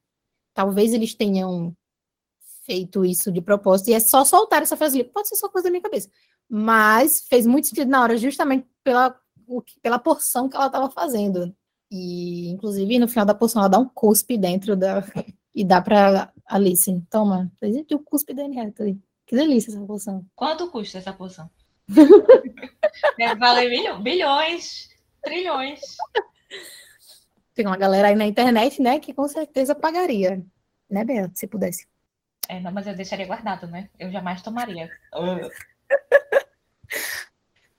Talvez 0.52 0.92
eles 0.92 1.14
tenham 1.14 1.74
feito 2.66 3.04
isso 3.04 3.32
de 3.32 3.40
propósito, 3.40 3.88
e 3.90 3.94
é 3.94 4.00
só 4.00 4.24
soltar 4.24 4.62
essa 4.62 4.76
frase 4.76 5.00
ali. 5.00 5.08
Pode 5.08 5.28
ser 5.28 5.36
só 5.36 5.48
coisa 5.48 5.64
da 5.64 5.70
minha 5.70 5.82
cabeça. 5.82 6.10
Mas 6.48 7.26
fez 7.28 7.46
muito 7.46 7.68
sentido 7.68 7.90
na 7.90 8.02
hora, 8.02 8.16
justamente 8.16 8.66
pela, 8.82 9.18
pela 9.82 9.98
porção 9.98 10.48
que 10.48 10.56
ela 10.56 10.66
estava 10.66 10.90
fazendo. 10.90 11.54
E, 11.96 12.48
inclusive, 12.50 12.98
no 12.98 13.06
final 13.06 13.24
da 13.24 13.34
porção, 13.36 13.62
ela 13.62 13.68
dá 13.68 13.78
um 13.78 13.88
cuspe 13.88 14.36
dentro 14.36 14.74
da. 14.76 15.04
E 15.54 15.64
dá 15.64 15.80
pra 15.80 16.32
Alice. 16.46 17.00
Toma, 17.08 17.52
presente 17.60 17.94
o 17.94 18.00
cuspe 18.00 18.34
da 18.34 18.42
Anne 18.44 18.58
Hathaway. 18.58 18.98
Que 19.24 19.36
delícia 19.36 19.70
essa 19.70 19.80
porção. 19.86 20.26
Quanto 20.34 20.68
custa 20.72 20.98
essa 20.98 21.12
poção? 21.12 21.48
Deve 23.16 23.36
valer 23.36 23.70
milho- 23.70 24.00
bilhões, 24.00 24.88
trilhões. 25.22 25.80
tem 27.54 27.64
uma 27.64 27.76
galera 27.76 28.08
aí 28.08 28.16
na 28.16 28.26
internet, 28.26 28.82
né, 28.82 28.98
que 28.98 29.14
com 29.14 29.28
certeza 29.28 29.72
pagaria. 29.74 30.44
Né, 30.90 31.04
Bea, 31.04 31.30
se 31.32 31.46
pudesse. 31.46 31.86
É, 32.48 32.58
não, 32.58 32.72
mas 32.72 32.88
eu 32.88 32.96
deixaria 32.96 33.26
guardado, 33.26 33.68
né? 33.68 33.88
Eu 33.98 34.10
jamais 34.10 34.42
tomaria. 34.42 34.90
Uh. 35.14 35.48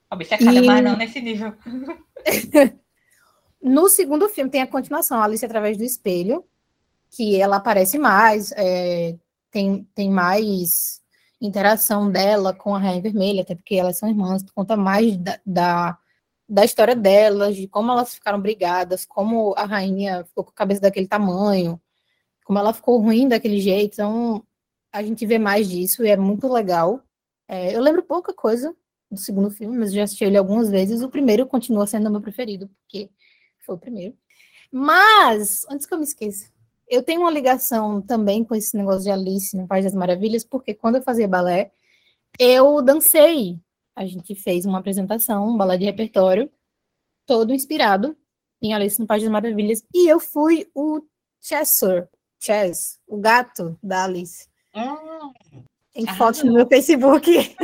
Obcecada, 0.10 0.54
E- 0.54 0.66
mas 0.66 0.84
não 0.84 0.96
nesse 0.96 1.20
nível. 1.22 1.54
No 3.66 3.90
segundo 3.90 4.30
filme 4.30 4.52
tem 4.52 4.62
a 4.62 4.68
continuação, 4.68 5.20
Alice 5.20 5.44
através 5.44 5.76
do 5.76 5.84
espelho, 5.84 6.46
que 7.10 7.42
ela 7.42 7.56
aparece 7.56 7.98
mais, 7.98 8.52
é, 8.52 9.18
tem, 9.50 9.90
tem 9.96 10.08
mais 10.08 11.02
interação 11.42 12.12
dela 12.12 12.54
com 12.54 12.76
a 12.76 12.80
Rainha 12.80 13.02
Vermelha, 13.02 13.42
até 13.42 13.56
porque 13.56 13.74
elas 13.74 13.98
são 13.98 14.08
irmãs, 14.08 14.46
conta 14.54 14.78
mais 14.78 15.18
da, 15.18 15.40
da, 15.44 15.98
da 16.48 16.64
história 16.64 16.96
delas, 16.96 17.56
de 17.56 17.68
como 17.68 17.92
elas 17.92 18.14
ficaram 18.14 18.40
brigadas, 18.40 19.04
como 19.04 19.56
a 19.58 19.66
rainha 19.66 20.24
ficou 20.26 20.44
com 20.44 20.52
a 20.52 20.54
cabeça 20.54 20.82
daquele 20.82 21.08
tamanho, 21.08 21.82
como 22.44 22.60
ela 22.60 22.72
ficou 22.72 23.02
ruim 23.02 23.28
daquele 23.28 23.60
jeito, 23.60 23.94
então 23.94 24.46
a 24.94 25.02
gente 25.02 25.26
vê 25.26 25.40
mais 25.40 25.68
disso 25.68 26.06
e 26.06 26.10
é 26.10 26.16
muito 26.16 26.48
legal. 26.48 27.02
É, 27.48 27.76
eu 27.76 27.82
lembro 27.82 28.04
pouca 28.04 28.32
coisa 28.32 28.76
do 29.10 29.18
segundo 29.20 29.50
filme, 29.50 29.76
mas 29.76 29.92
já 29.92 30.04
assisti 30.04 30.24
ele 30.24 30.38
algumas 30.38 30.70
vezes, 30.70 31.02
o 31.02 31.10
primeiro 31.10 31.48
continua 31.48 31.88
sendo 31.88 32.10
o 32.10 32.12
meu 32.12 32.22
preferido, 32.22 32.70
porque 32.70 33.10
foi 33.66 33.76
o 33.76 33.80
primeiro. 33.80 34.16
Mas, 34.72 35.66
antes 35.70 35.86
que 35.86 35.94
eu 35.94 35.98
me 35.98 36.04
esqueça, 36.04 36.50
eu 36.88 37.02
tenho 37.02 37.22
uma 37.22 37.32
ligação 37.32 38.02
também 38.02 38.44
com 38.44 38.54
esse 38.56 38.76
negócio 38.78 39.04
de 39.04 39.10
Alice 39.10 39.56
no 39.56 39.68
País 39.68 39.86
das 39.86 39.96
Maravilhas, 39.96 40.44
porque 40.44 40.74
quando 40.74 40.96
eu 40.96 41.02
fazia 41.02 41.28
balé, 41.28 41.72
eu 42.40 42.82
dancei. 42.82 43.60
A 43.96 44.06
gente 44.06 44.36
fez 44.36 44.66
uma 44.66 44.80
apresentação, 44.80 45.48
um 45.48 45.58
balé 45.58 45.78
de 45.78 45.86
repertório, 45.86 46.52
todo 47.26 47.54
inspirado 47.54 48.16
em 48.62 48.74
Alice 48.74 49.00
no 49.00 49.08
País 49.08 49.24
das 49.24 49.32
Maravilhas, 49.32 49.84
e 49.94 50.08
eu 50.12 50.20
fui 50.20 50.68
o 50.74 51.02
Chessor, 51.42 52.08
Chess, 52.42 53.00
o 53.08 53.18
gato 53.18 53.78
da 53.82 54.04
Alice. 54.04 54.48
Hum, 54.76 55.32
Tem 55.94 56.06
foto 56.16 56.46
no 56.46 56.54
meu 56.54 56.68
Facebook. 56.68 57.56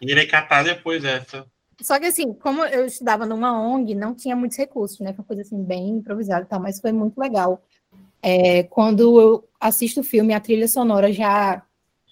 irei 0.00 0.26
catar 0.26 0.64
depois 0.64 1.02
dessa. 1.02 1.46
Só 1.80 1.98
que 1.98 2.06
assim, 2.06 2.32
como 2.34 2.64
eu 2.64 2.86
estudava 2.86 3.26
numa 3.26 3.60
ONG, 3.60 3.94
não 3.94 4.14
tinha 4.14 4.36
muitos 4.36 4.58
recursos, 4.58 5.00
né? 5.00 5.12
Foi 5.12 5.22
uma 5.22 5.26
coisa 5.26 5.42
assim, 5.42 5.62
bem 5.62 5.90
improvisada 5.90 6.44
e 6.44 6.46
tal, 6.46 6.60
mas 6.60 6.80
foi 6.80 6.92
muito 6.92 7.18
legal. 7.18 7.62
É, 8.20 8.62
quando 8.64 9.20
eu 9.20 9.48
assisto 9.58 10.00
o 10.00 10.04
filme, 10.04 10.32
a 10.32 10.40
trilha 10.40 10.68
sonora 10.68 11.12
já 11.12 11.62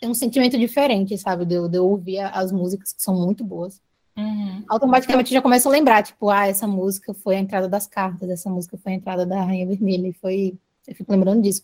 tem 0.00 0.08
um 0.08 0.14
sentimento 0.14 0.58
diferente, 0.58 1.16
sabe? 1.18 1.44
De 1.44 1.54
eu, 1.54 1.68
de 1.68 1.76
eu 1.76 1.86
ouvir 1.86 2.18
as 2.18 2.50
músicas 2.50 2.92
que 2.92 3.02
são 3.02 3.14
muito 3.14 3.44
boas. 3.44 3.80
Uhum. 4.16 4.64
Automaticamente 4.68 5.32
já 5.32 5.40
começo 5.40 5.68
a 5.68 5.72
lembrar, 5.72 6.02
tipo, 6.02 6.28
ah, 6.30 6.46
essa 6.46 6.66
música 6.66 7.14
foi 7.14 7.36
a 7.36 7.40
entrada 7.40 7.68
das 7.68 7.86
cartas, 7.86 8.28
essa 8.28 8.50
música 8.50 8.76
foi 8.76 8.92
a 8.92 8.94
entrada 8.96 9.24
da 9.24 9.42
Rainha 9.44 9.66
Vermelha, 9.66 10.08
e 10.08 10.12
foi. 10.12 10.58
Eu 10.88 10.94
fico 10.94 11.12
lembrando 11.12 11.42
disso. 11.42 11.62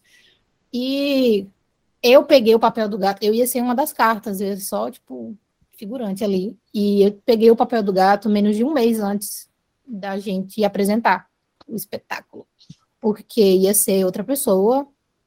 E 0.73 1.47
eu 2.03 2.25
peguei 2.25 2.55
o 2.55 2.61
papel 2.61 2.89
do 2.89 2.99
gato, 2.99 3.23
eu 3.23 3.35
ia 3.35 3.47
ser 3.47 3.61
uma 3.61 3.75
das 3.75 3.93
cartas, 3.93 4.41
eu 4.41 4.49
ia 4.49 4.57
só, 4.59 4.91
tipo, 4.91 5.37
figurante 5.77 6.25
ali. 6.25 6.57
E 6.73 7.03
eu 7.03 7.13
peguei 7.25 7.51
o 7.51 7.57
papel 7.57 7.83
do 7.83 7.93
gato 7.93 8.29
menos 8.29 8.57
de 8.57 8.65
um 8.65 8.73
mês 8.73 9.01
antes 9.01 9.49
da 9.87 10.19
gente 10.19 10.65
apresentar 10.65 11.29
o 11.69 11.75
espetáculo. 11.75 12.47
Porque 13.01 13.41
ia 13.43 13.75
ser 13.75 14.05
outra 14.05 14.25
pessoa, 14.25 14.87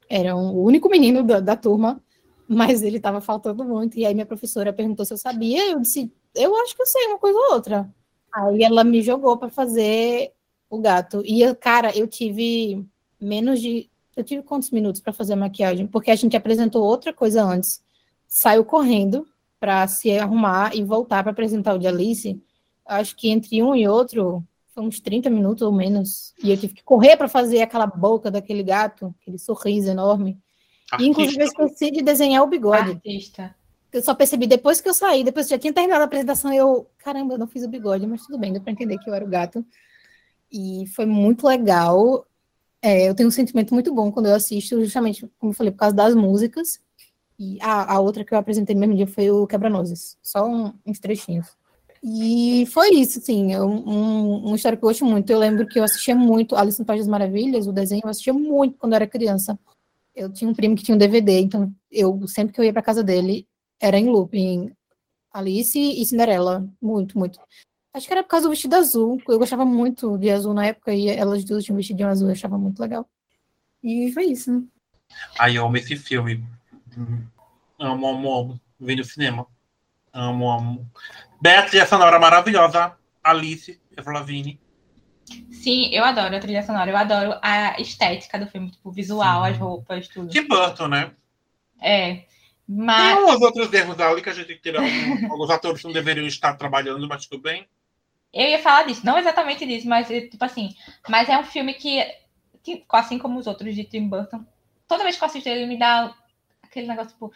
era 0.10 0.36
um- 0.36 0.56
o 0.56 0.64
único 0.64 0.90
menino 0.90 1.24
da, 1.24 1.40
da 1.40 1.56
turma, 1.56 2.02
mas 2.48 2.82
ele 2.82 2.98
estava 2.98 3.22
faltando 3.22 3.64
muito. 3.64 3.98
E 3.98 4.06
aí 4.06 4.14
minha 4.14 4.26
professora 4.26 4.74
perguntou 4.74 5.06
se 5.06 5.14
eu 5.14 5.18
sabia, 5.18 5.72
eu 5.72 5.80
disse, 5.80 6.12
eu 6.36 6.56
acho 6.58 6.76
que 6.76 6.82
eu 6.82 6.86
sei 6.88 7.06
uma 7.08 7.20
coisa 7.20 7.38
ou 7.38 7.54
outra. 7.54 7.90
Aí 8.34 8.64
ela 8.64 8.84
me 8.84 9.02
jogou 9.02 9.38
para 9.38 9.50
fazer 9.50 10.34
o 10.70 10.80
gato. 10.80 11.22
E, 11.26 11.42
eu, 11.42 11.56
cara, 11.56 11.96
eu 11.98 12.08
tive 12.08 12.86
menos 13.20 13.60
de. 13.60 13.90
Eu 14.16 14.24
tive 14.24 14.44
quantos 14.44 14.70
minutos 14.72 15.02
para 15.02 15.14
fazer 15.14 15.34
a 15.34 15.38
maquiagem? 15.38 15.88
Porque 15.88 16.12
a 16.12 16.16
gente 16.16 16.36
apresentou 16.36 16.84
outra 16.84 17.14
coisa 17.14 17.44
antes. 17.44 17.82
Saiu 18.28 18.64
correndo 18.66 19.26
para 19.60 19.88
se 19.88 20.18
arrumar 20.18 20.76
e 20.76 20.84
voltar 20.84 21.24
para 21.24 21.32
apresentar 21.32 21.74
o 21.74 21.80
de 21.80 21.88
Alice. 21.88 22.42
Acho 22.86 23.16
que 23.16 23.30
entre 23.30 23.62
um 23.62 23.76
e 23.76 23.88
outro 23.88 24.44
foi 24.74 24.84
uns 24.84 25.00
30 25.00 25.30
minutos 25.30 25.62
ou 25.62 25.72
menos. 25.72 26.34
E 26.44 26.50
eu 26.50 26.58
tive 26.58 26.74
que 26.74 26.84
correr 26.84 27.18
para 27.18 27.28
fazer 27.28 27.62
aquela 27.62 27.86
boca 27.86 28.32
daquele 28.32 28.64
gato, 28.64 29.14
aquele 29.22 29.38
sorriso 29.38 29.90
enorme. 29.90 30.38
E, 30.98 31.08
inclusive, 31.08 31.42
eu 31.42 31.48
esqueci 31.48 31.92
de 31.92 32.02
desenhar 32.02 32.42
o 32.44 32.48
bigode. 32.48 32.92
Artista. 32.92 33.56
Eu 33.92 34.02
só 34.02 34.14
percebi 34.14 34.48
depois 34.48 34.80
que 34.80 34.88
eu 34.88 34.94
saí, 34.94 35.24
depois 35.24 35.48
que 35.48 35.52
já 35.52 35.60
tinha 35.60 35.74
terminado 35.74 36.02
a 36.02 36.06
apresentação, 36.06 36.54
eu, 36.54 36.88
caramba, 37.00 37.34
eu 37.34 37.40
não 37.40 37.48
fiz 37.48 37.64
o 37.64 37.70
bigode, 37.70 38.06
mas 38.06 38.22
tudo 38.22 38.38
bem, 38.38 38.54
deu 38.54 38.62
para 38.62 38.72
entender 38.72 38.98
que 39.00 39.10
eu 39.10 39.14
era 39.14 39.26
o 39.26 39.28
gato. 39.28 39.66
E 40.52 40.86
foi 40.96 41.06
muito 41.06 41.48
legal. 41.48 42.26
É, 42.82 43.10
eu 43.10 43.16
tenho 43.16 43.30
um 43.30 43.32
sentimento 43.32 43.74
muito 43.74 43.94
bom 43.94 44.12
quando 44.12 44.28
eu 44.28 44.36
assisto, 44.36 44.80
justamente, 44.80 45.28
como 45.40 45.52
eu 45.52 45.56
falei, 45.56 45.72
por 45.72 45.80
causa 45.80 45.96
das 45.96 46.16
músicas. 46.16 46.80
E 47.40 47.58
a, 47.62 47.94
a 47.96 48.00
outra 48.02 48.26
que 48.26 48.34
eu 48.34 48.38
apresentei 48.38 48.76
no 48.76 48.82
mesmo 48.82 48.96
dia 48.96 49.08
foi 49.08 49.32
o 49.32 49.48
Quebra-Nozes, 49.48 50.18
só 50.22 50.46
um- 50.46 50.74
uns 50.86 51.00
trechinhos. 51.00 51.48
E 52.04 52.66
foi 52.68 52.90
isso, 52.92 53.20
assim, 53.20 53.56
um, 53.58 54.50
um, 54.52 54.56
história 54.56 54.78
que 54.78 54.84
eu 54.84 54.90
gosto 54.90 55.06
muito. 55.06 55.30
Eu 55.30 55.40
lembro 55.40 55.66
que 55.68 55.80
eu 55.80 55.84
assistia 55.84 56.16
muito 56.16 56.56
Alice 56.56 56.80
no 56.80 56.86
País 56.86 57.02
das 57.02 57.08
Maravilhas, 57.08 57.66
o 57.68 57.72
desenho, 57.74 58.02
eu 58.04 58.10
assistia 58.10 58.34
muito 58.34 58.78
quando 58.78 58.94
eu 58.94 58.98
era 58.98 59.08
criança. 59.08 59.58
Eu 60.16 60.32
tinha 60.32 60.50
um 60.50 60.54
primo 60.54 60.76
que 60.76 60.84
tinha 60.84 60.96
um 60.96 60.98
DVD, 60.98 61.40
então 61.40 61.74
eu 61.92 62.28
sempre 62.28 62.54
que 62.54 62.60
eu 62.60 62.66
ia 62.66 62.74
para 62.74 62.82
casa 62.82 63.04
dele, 63.04 63.48
era 63.80 63.98
em 63.98 64.10
looping. 64.10 64.72
Alice 65.32 65.78
e 65.80 66.06
Cinderela. 66.06 66.68
Muito, 66.82 67.18
muito. 67.18 67.40
Acho 67.94 68.08
que 68.08 68.14
era 68.14 68.24
por 68.24 68.30
causa 68.30 68.48
do 68.48 68.50
vestido 68.50 68.76
azul. 68.76 69.22
Eu 69.28 69.40
gostava 69.40 69.64
muito 69.66 70.18
de 70.18 70.30
azul 70.30 70.54
na 70.54 70.66
época 70.66 70.94
e 70.94 71.08
elas 71.08 71.44
duas 71.44 71.64
tinham 71.64 71.78
vestidinho 71.78 72.10
azul, 72.10 72.28
eu 72.28 72.34
achava 72.34 72.58
muito 72.58 72.80
legal. 72.80 73.08
E 73.84 74.12
foi 74.12 74.26
isso, 74.26 74.52
né? 74.52 74.64
Ai, 75.38 75.58
eu 75.58 75.66
amo 75.66 75.78
esse 75.78 75.96
filme. 75.96 76.44
Hum, 77.00 77.26
Amo, 77.80 78.08
amo, 78.10 78.40
amo. 78.40 78.62
Vi 78.78 78.96
no 78.96 79.04
cinema. 79.06 79.48
Amo, 80.12 80.52
amo. 80.52 80.92
Beatriz, 81.42 81.82
a 81.82 81.86
sonora 81.86 82.20
maravilhosa. 82.20 82.98
Alice, 83.24 83.80
Evlavine. 83.98 84.60
Sim, 85.52 85.90
eu 85.94 86.04
adoro 86.04 86.36
a 86.36 86.40
trilha 86.40 86.64
sonora, 86.64 86.90
eu 86.90 86.98
adoro 86.98 87.38
a 87.42 87.80
estética 87.80 88.40
do 88.40 88.48
filme, 88.48 88.72
tipo, 88.72 88.90
o 88.90 88.92
visual, 88.92 89.44
Sim. 89.46 89.52
as 89.52 89.58
roupas, 89.58 90.08
tudo. 90.08 90.30
Tim 90.30 90.48
Burton, 90.48 90.88
né? 90.88 91.12
É. 91.82 92.14
Tem 92.16 92.26
Mas 92.68 93.36
uns 93.36 93.42
outros 93.42 93.72
erros 93.72 94.00
ali 94.00 94.22
que 94.22 94.30
a 94.30 94.34
gente 94.34 94.48
tem 94.48 94.56
que 94.56 94.62
tirar. 94.62 94.84
Alguns 95.30 95.50
atores 95.50 95.84
não 95.84 95.92
deveriam 95.92 96.28
estar 96.28 96.56
trabalhando, 96.56 97.08
mas 97.08 97.26
tudo 97.26 97.42
bem. 97.42 97.68
eu 98.34 98.48
ia 98.48 98.60
falar 98.60 98.84
disso, 98.84 99.06
não 99.06 99.18
exatamente 99.18 99.66
disso, 99.66 99.88
mas 99.88 100.08
tipo 100.08 100.44
assim, 100.44 100.76
mas 101.08 101.30
é 101.30 101.38
um 101.38 101.44
filme 101.44 101.74
que, 101.74 102.04
que, 102.64 102.84
assim 102.92 103.18
como 103.18 103.40
os 103.40 103.48
outros 103.48 103.74
de 103.76 103.84
Tim 103.84 104.08
Burton, 104.08 104.46
toda 104.88 105.04
vez 105.04 105.18
que 105.18 105.24
eu 105.24 105.28
assisto 105.28 105.50
ele 105.50 105.66
me 105.66 105.78
dá 105.80 106.14
aquele 106.70 106.88
negócio, 106.88 107.12
tipo, 107.12 107.32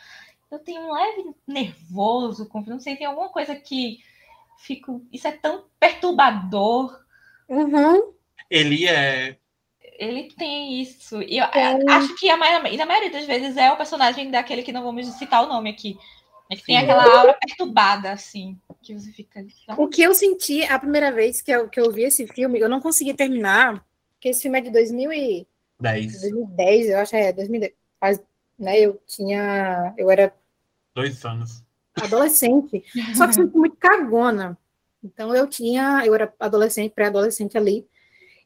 eu 0.51 0.59
tenho 0.59 0.81
um 0.81 0.93
leve 0.93 1.35
nervoso, 1.47 2.49
não 2.67 2.79
sei, 2.79 2.95
tem 2.95 3.07
alguma 3.07 3.29
coisa 3.29 3.55
que 3.55 3.99
fico, 4.59 5.05
isso 5.11 5.27
é 5.27 5.31
tão 5.31 5.65
perturbador. 5.79 7.03
Uhum. 7.49 8.13
Ele 8.49 8.87
é. 8.87 9.37
Ele 9.99 10.29
tem 10.35 10.81
isso. 10.81 11.21
E 11.21 11.37
eu 11.37 11.45
É. 11.45 11.79
acho 11.89 12.15
que 12.15 12.29
a 12.29 12.37
maioria, 12.37 12.71
e 12.71 12.77
na 12.77 12.85
maioria 12.85 13.11
das 13.11 13.25
vezes 13.25 13.57
é 13.57 13.71
o 13.71 13.77
personagem 13.77 14.31
daquele 14.31 14.63
que 14.63 14.71
não 14.71 14.83
vamos 14.83 15.07
citar 15.07 15.43
o 15.43 15.47
nome 15.47 15.69
aqui. 15.69 15.97
É 16.49 16.55
que 16.55 16.63
tem 16.63 16.77
Sim. 16.77 16.83
aquela 16.83 17.19
aura 17.19 17.33
perturbada, 17.33 18.11
assim, 18.11 18.59
que 18.81 18.93
você 18.93 19.11
fica. 19.11 19.45
O 19.77 19.87
que 19.87 20.01
eu 20.01 20.13
senti 20.13 20.63
a 20.63 20.77
primeira 20.77 21.11
vez 21.11 21.41
que 21.41 21.51
eu, 21.51 21.69
que 21.69 21.79
eu 21.79 21.91
vi 21.91 22.03
esse 22.03 22.27
filme, 22.27 22.59
eu 22.59 22.69
não 22.69 22.81
consegui 22.81 23.13
terminar, 23.13 23.83
porque 24.13 24.29
esse 24.29 24.41
filme 24.43 24.59
é 24.59 24.61
de 24.61 24.69
2000 24.69 25.11
e 25.11 25.47
10. 25.79 26.21
2010, 26.21 26.89
eu 26.89 26.97
acho, 26.99 27.15
é, 27.15 27.31
2010. 27.33 27.73
Faz, 27.99 28.21
né, 28.57 28.79
eu 28.79 29.01
tinha, 29.05 29.93
eu 29.97 30.09
era 30.09 30.33
Dois 30.95 31.23
anos. 31.25 31.63
adolescente, 32.01 32.83
só 33.15 33.27
que 33.27 33.33
sempre 33.33 33.57
muito 33.57 33.75
cagona. 33.77 34.57
Então 35.03 35.35
eu 35.35 35.47
tinha, 35.47 36.03
eu 36.05 36.15
era 36.15 36.33
adolescente, 36.39 36.93
pré-adolescente 36.93 37.57
ali. 37.57 37.85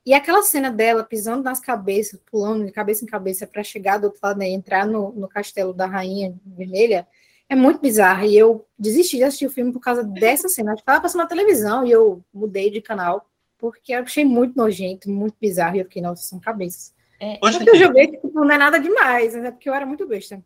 E 0.06 0.14
aquela 0.14 0.42
cena 0.42 0.72
dela 0.72 1.04
pisando 1.04 1.44
nas 1.44 1.60
cabeças, 1.60 2.20
pulando 2.32 2.66
de 2.66 2.72
cabeça 2.72 3.04
em 3.04 3.08
cabeça 3.08 3.46
para 3.46 3.62
chegar 3.62 3.98
do 3.98 4.06
outro 4.06 4.22
lado 4.24 4.40
né, 4.40 4.50
e 4.50 4.54
entrar 4.54 4.88
no, 4.88 5.12
no 5.12 5.28
castelo 5.28 5.74
da 5.74 5.86
Rainha 5.86 6.34
Vermelha, 6.46 7.06
é 7.50 7.56
muito 7.56 7.82
bizarro. 7.82 8.26
E 8.26 8.38
eu 8.38 8.66
desisti 8.80 9.18
de 9.18 9.24
assistir 9.24 9.46
o 9.46 9.52
filme 9.52 9.72
por 9.72 9.82
causa 9.82 10.04
dessa 10.04 10.48
cena. 10.48 10.74
Acho 10.74 10.82
que 10.82 10.86
tava 10.86 11.02
passando 11.02 11.22
na 11.22 11.28
televisão 11.28 11.86
e 11.86 11.92
eu 11.92 12.24
mudei 12.34 12.70
de 12.70 12.82
canal, 12.82 13.30
porque 13.58 13.94
eu 13.94 14.02
achei 14.02 14.24
muito 14.24 14.56
nojento, 14.56 15.10
muito 15.10 15.36
bizarro. 15.40 15.76
E 15.76 15.80
eu 15.80 15.86
fiquei, 15.86 16.02
nossa, 16.02 16.24
são 16.24 16.40
cabeças. 16.40 16.94
É, 17.20 17.38
que 17.38 17.70
eu 17.70 17.76
joguei, 17.76 18.08
tipo, 18.08 18.30
não 18.34 18.52
é 18.52 18.58
nada 18.58 18.80
demais, 18.80 19.36
é 19.36 19.52
porque 19.52 19.70
eu 19.70 19.74
era 19.74 19.86
muito 19.86 20.08
besta. 20.08 20.44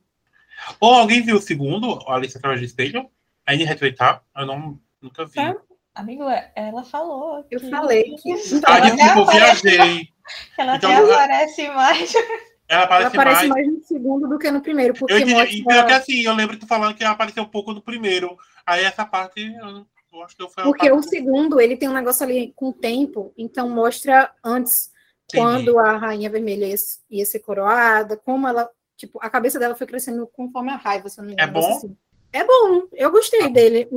Ou 0.79 0.93
alguém 0.93 1.21
viu 1.21 1.37
o 1.37 1.41
segundo, 1.41 1.99
Alice 2.07 2.37
através 2.37 2.61
do 2.61 2.65
espelho? 2.65 3.09
A 3.45 3.53
Anne 3.53 3.67
Hathaway 3.67 3.93
tá? 3.93 4.21
Eu 4.37 4.45
não, 4.45 4.79
nunca 5.01 5.25
vi. 5.25 5.33
Tá. 5.35 5.55
Amigo, 5.93 6.23
ela 6.55 6.83
falou. 6.83 7.45
Eu 7.51 7.59
que- 7.59 7.69
falei 7.69 8.15
que. 8.15 8.31
Ah, 8.65 8.77
Ela 8.77 8.89
desculpa, 8.91 9.31
aparece- 9.31 9.61
viajei. 9.69 10.07
Ela 10.57 10.75
Então, 10.77 10.91
até 10.91 11.13
aparece 11.13 11.67
mais. 11.69 12.13
Ela 12.15 12.23
Ela 12.69 12.83
aparece, 12.83 13.17
aparece 13.17 13.47
mais. 13.47 13.65
mais 13.65 13.67
no 13.79 13.83
segundo 13.83 14.29
do 14.29 14.39
que 14.39 14.49
no 14.49 14.61
primeiro, 14.61 14.93
porque 14.93 15.11
Eu 15.13 15.17
entendi. 15.17 15.33
mostra... 15.33 15.53
E 15.53 15.63
pior 15.65 15.85
que 15.87 15.91
assim, 15.93 16.21
eu 16.21 16.33
lembro 16.33 16.55
de 16.55 16.61
tu 16.61 16.67
falando 16.67 16.95
que 16.95 17.03
ela 17.03 17.13
apareceu 17.13 17.43
um 17.43 17.47
pouco 17.47 17.73
no 17.73 17.81
primeiro. 17.81 18.37
Aí 18.65 18.85
essa 18.85 19.03
parte, 19.05 19.41
eu, 19.41 19.85
eu 20.13 20.23
acho 20.23 20.37
que 20.37 20.41
eu 20.43 20.49
fui 20.49 20.63
a 20.63 20.65
Porque 20.65 20.89
o 20.89 21.01
segundo, 21.01 21.59
ele 21.59 21.75
tem 21.75 21.89
um 21.89 21.93
negócio 21.93 22.23
ali 22.25 22.53
com 22.55 22.69
o 22.69 22.73
tempo, 22.73 23.33
então 23.37 23.67
mostra 23.69 24.31
antes 24.41 24.89
quando 25.33 25.79
a 25.79 25.97
Rainha 25.97 26.29
Vermelha 26.29 26.67
ia, 26.67 26.75
ia, 27.09 27.25
ser 27.25 27.39
coroada, 27.39 28.17
como 28.17 28.47
ela, 28.47 28.69
tipo, 28.97 29.19
a 29.21 29.29
cabeça 29.29 29.59
dela 29.59 29.75
foi 29.75 29.87
crescendo 29.87 30.27
conforme 30.27 30.71
a 30.71 30.77
raiva, 30.77 31.09
se 31.09 31.19
eu 31.19 31.23
não 31.23 31.31
me 31.31 31.37
É 31.39 31.47
bom? 31.47 31.77
Assim. 31.77 31.97
É 32.33 32.43
bom, 32.43 32.87
eu 32.93 33.11
gostei 33.11 33.49
dele. 33.49 33.89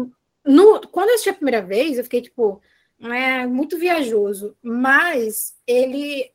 No, 0.45 0.80
quando 0.89 1.09
eu 1.09 1.14
assisti 1.14 1.30
a 1.30 1.35
primeira 1.35 1.62
vez, 1.62 1.97
eu 1.97 2.05
fiquei, 2.05 2.20
tipo, 2.20 2.61
é 3.01 3.47
muito 3.47 3.78
viajoso, 3.78 4.57
mas 4.62 5.55
ele 5.66 6.30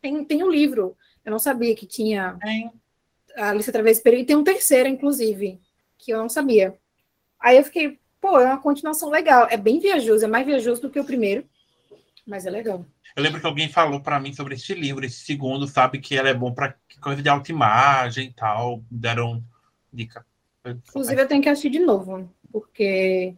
tem, 0.00 0.24
tem 0.24 0.42
um 0.42 0.50
livro, 0.50 0.96
eu 1.24 1.30
não 1.30 1.38
sabia 1.38 1.74
que 1.74 1.86
tinha 1.86 2.38
a 3.36 3.50
Alice 3.50 3.70
através 3.70 3.98
do 3.98 4.02
período, 4.02 4.22
e 4.22 4.26
tem 4.26 4.36
um 4.36 4.44
terceiro, 4.44 4.88
inclusive, 4.88 5.60
que 5.98 6.12
eu 6.12 6.18
não 6.18 6.28
sabia. 6.28 6.76
Aí 7.40 7.56
eu 7.56 7.64
fiquei, 7.64 7.98
pô, 8.20 8.38
é 8.38 8.46
uma 8.46 8.60
continuação 8.60 9.10
legal, 9.10 9.46
é 9.50 9.56
bem 9.56 9.78
viajoso, 9.78 10.24
é 10.24 10.28
mais 10.28 10.46
viajoso 10.46 10.82
do 10.82 10.90
que 10.90 11.00
o 11.00 11.04
primeiro, 11.04 11.44
mas 12.32 12.46
é 12.46 12.50
legal. 12.50 12.86
Eu 13.14 13.22
lembro 13.22 13.38
que 13.38 13.46
alguém 13.46 13.68
falou 13.68 14.00
para 14.00 14.18
mim 14.18 14.32
sobre 14.32 14.54
este 14.54 14.72
livro, 14.72 15.04
esse 15.04 15.20
segundo, 15.20 15.68
sabe, 15.68 15.98
que 15.98 16.14
ele 16.14 16.30
é 16.30 16.34
bom 16.34 16.50
para 16.50 16.74
coisa 16.98 17.20
de 17.20 17.28
autoimagem 17.28 18.28
e 18.28 18.32
tal, 18.32 18.82
deram 18.90 19.44
dica. 19.92 20.24
Inclusive, 20.66 21.20
eu 21.20 21.28
tenho 21.28 21.42
que 21.42 21.48
assistir 21.50 21.68
de 21.68 21.80
novo, 21.80 22.32
porque 22.50 23.34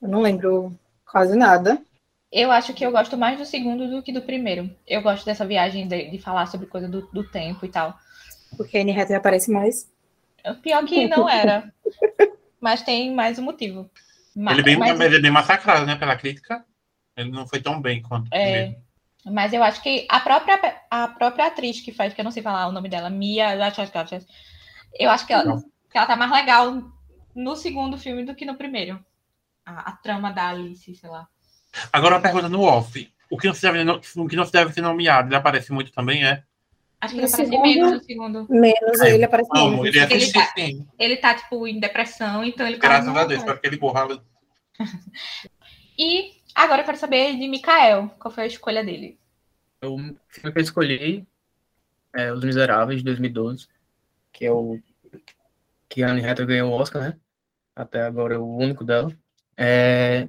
eu 0.00 0.08
não 0.08 0.22
lembro 0.22 0.74
quase 1.04 1.36
nada. 1.36 1.82
Eu 2.32 2.50
acho 2.50 2.72
que 2.72 2.84
eu 2.84 2.90
gosto 2.90 3.14
mais 3.14 3.38
do 3.38 3.44
segundo 3.44 3.90
do 3.90 4.02
que 4.02 4.10
do 4.10 4.22
primeiro. 4.22 4.74
Eu 4.86 5.02
gosto 5.02 5.26
dessa 5.26 5.44
viagem 5.44 5.86
de, 5.86 6.10
de 6.10 6.18
falar 6.18 6.46
sobre 6.46 6.66
coisa 6.66 6.88
do, 6.88 7.02
do, 7.12 7.28
tempo 7.28 7.66
e 7.66 7.68
tal. 7.68 7.94
Porque 8.56 8.78
a 8.78 8.80
Anne 8.80 8.92
Hathaway 8.92 9.18
aparece 9.18 9.50
mais. 9.50 9.92
Pior 10.62 10.82
que 10.86 11.06
não 11.08 11.28
era. 11.28 11.70
mas 12.58 12.80
tem 12.80 13.14
mais 13.14 13.38
um 13.38 13.42
motivo. 13.42 13.90
Mas, 14.34 14.54
ele, 14.54 14.62
bem, 14.62 14.78
mas... 14.78 14.98
ele 14.98 15.16
é 15.16 15.20
bem 15.20 15.30
massacrado, 15.30 15.84
né, 15.84 15.94
pela 15.96 16.16
crítica. 16.16 16.64
Ele 17.16 17.30
não 17.30 17.46
foi 17.46 17.60
tão 17.60 17.80
bem 17.80 18.02
quanto 18.02 18.28
é, 18.32 18.76
Mas 19.24 19.52
eu 19.52 19.62
acho 19.62 19.82
que 19.82 20.06
a 20.10 20.20
própria, 20.20 20.82
a 20.90 21.08
própria 21.08 21.46
atriz 21.46 21.80
que 21.80 21.92
faz, 21.92 22.12
que 22.12 22.20
eu 22.20 22.24
não 22.24 22.32
sei 22.32 22.42
falar 22.42 22.66
o 22.66 22.72
nome 22.72 22.88
dela, 22.88 23.08
Mia 23.08 23.54
eu 24.98 25.10
acho 25.10 25.26
que 25.26 25.32
ela, 25.32 25.62
que 25.90 25.98
ela 25.98 26.06
tá 26.06 26.16
mais 26.16 26.30
legal 26.30 26.82
no 27.34 27.56
segundo 27.56 27.98
filme 27.98 28.24
do 28.24 28.34
que 28.34 28.44
no 28.44 28.56
primeiro. 28.56 29.04
A, 29.66 29.90
a 29.90 29.92
trama 29.92 30.30
da 30.30 30.50
Alice, 30.50 30.94
sei 30.94 31.10
lá. 31.10 31.26
Agora 31.92 32.16
uma 32.16 32.22
pergunta 32.22 32.48
no 32.48 32.62
off. 32.62 33.10
O 33.30 33.38
que 33.38 33.46
não 33.46 33.54
se 33.54 33.62
deve, 33.62 33.90
o 33.90 34.28
que 34.28 34.36
não 34.36 34.44
se 34.44 34.52
deve 34.52 34.72
ser 34.72 34.82
nomeado, 34.82 35.28
ele 35.28 35.36
aparece 35.36 35.72
muito 35.72 35.90
também, 35.92 36.24
é? 36.24 36.44
Acho 37.00 37.14
que 37.14 37.20
ele 37.20 37.26
aparece 37.26 37.50
segundo, 37.50 37.62
menos 37.62 37.92
no 37.92 38.04
segundo. 38.04 38.46
Menos, 38.48 39.00
Ai, 39.00 39.12
ele 39.12 39.24
aparece 39.24 39.50
amo, 39.54 39.82
menos. 39.82 39.96
Ele, 39.96 40.14
ele, 40.14 40.32
tá, 40.32 40.54
ele 40.98 41.16
tá, 41.16 41.34
tipo, 41.34 41.66
em 41.66 41.80
depressão, 41.80 42.44
então 42.44 42.66
ele 42.66 42.76
Graças 42.76 43.16
a 43.16 43.24
Deus, 43.24 43.42
para 43.42 43.54
aquele 43.54 43.76
borralo. 43.76 44.22
e 45.98 46.32
agora 46.54 46.82
eu 46.82 46.84
quero 46.84 46.98
saber 46.98 47.36
de 47.36 47.48
Mikael. 47.48 48.08
Qual 48.18 48.32
foi 48.32 48.44
a 48.44 48.46
escolha 48.46 48.84
dele? 48.84 49.18
O 49.82 49.98
filme 50.28 50.52
que 50.52 50.58
eu 50.58 50.62
escolhi 50.62 51.26
é 52.12 52.32
Os 52.32 52.44
Miseráveis, 52.44 53.00
de 53.00 53.04
2012, 53.04 53.68
que 54.32 54.46
é 54.46 54.52
o 54.52 54.80
que 55.88 56.02
a 56.02 56.10
Anne 56.10 56.26
Hathaway 56.26 56.46
ganhou 56.48 56.70
o 56.70 56.74
Oscar, 56.74 57.02
né? 57.02 57.20
Até 57.76 58.02
agora 58.02 58.34
é 58.34 58.38
o 58.38 58.56
único 58.56 58.84
dela. 58.84 59.14
É... 59.56 60.28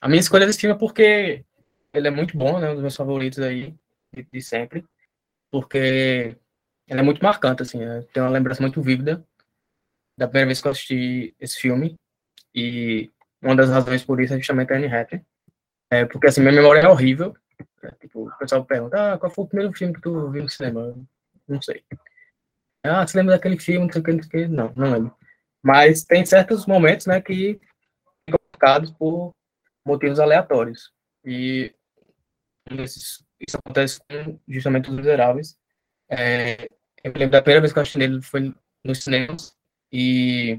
A 0.00 0.08
minha 0.08 0.20
escolha 0.20 0.46
desse 0.46 0.60
filme 0.60 0.74
é 0.74 0.78
porque 0.78 1.44
ele 1.92 2.08
é 2.08 2.10
muito 2.10 2.36
bom, 2.36 2.58
né? 2.58 2.70
Um 2.70 2.74
dos 2.74 2.82
meus 2.82 2.96
favoritos 2.96 3.38
aí, 3.38 3.74
de, 4.12 4.26
de 4.30 4.42
sempre. 4.42 4.84
Porque 5.50 6.36
ele 6.88 7.00
é 7.00 7.02
muito 7.02 7.22
marcante, 7.22 7.62
assim. 7.62 7.78
Né? 7.78 8.02
Tem 8.12 8.22
uma 8.22 8.30
lembrança 8.30 8.60
muito 8.62 8.80
vívida 8.82 9.24
da 10.16 10.26
primeira 10.26 10.46
vez 10.46 10.60
que 10.60 10.68
eu 10.68 10.72
assisti 10.72 11.34
esse 11.38 11.58
filme. 11.58 11.96
E 12.54 13.10
uma 13.40 13.56
das 13.56 13.70
razões 13.70 14.04
por 14.04 14.20
isso 14.20 14.34
é 14.34 14.38
justamente 14.38 14.72
a 14.72 14.76
Anne 14.76 14.86
Hathaway. 14.86 15.24
É 15.92 16.06
porque, 16.06 16.26
assim, 16.26 16.40
minha 16.40 16.54
memória 16.54 16.80
é 16.80 16.88
horrível. 16.88 17.36
É, 17.82 17.90
tipo, 18.00 18.26
o 18.26 18.38
pessoal 18.38 18.64
pergunta, 18.64 19.12
ah, 19.12 19.18
qual 19.18 19.30
foi 19.30 19.44
o 19.44 19.46
primeiro 19.46 19.74
filme 19.74 19.92
que 19.92 20.00
tu 20.00 20.30
viu 20.30 20.42
no 20.42 20.48
cinema? 20.48 20.96
Não 21.46 21.60
sei. 21.60 21.84
Ah, 22.82 23.06
você 23.06 23.18
lembra 23.18 23.34
daquele 23.34 23.58
filme, 23.58 23.84
não 23.84 23.92
sei 23.92 24.00
o 24.00 24.04
que, 24.04 24.12
não 24.12 24.22
sei 24.22 24.28
o 24.28 24.48
que. 24.48 24.54
Não, 24.54 24.72
não 24.74 24.90
lembro. 24.90 25.14
Mas 25.62 26.02
tem 26.02 26.24
certos 26.24 26.64
momentos, 26.64 27.04
né, 27.04 27.20
que 27.20 27.60
ficam 28.24 28.40
marcados 28.54 28.90
por 28.92 29.34
motivos 29.84 30.18
aleatórios. 30.18 30.90
E 31.26 31.74
isso, 32.70 33.22
acontece 33.62 34.00
com 34.00 34.40
justamente 34.48 34.88
os 34.88 34.96
miseráveis. 34.96 35.58
É, 36.08 36.64
eu 37.04 37.12
lembro 37.12 37.32
da 37.32 37.42
primeira 37.42 37.60
vez 37.60 37.70
que 37.70 37.78
eu 37.78 37.82
assisti 37.82 38.00
ele 38.00 38.22
foi 38.22 38.54
nos 38.82 39.04
cinemas 39.04 39.54
e 39.92 40.58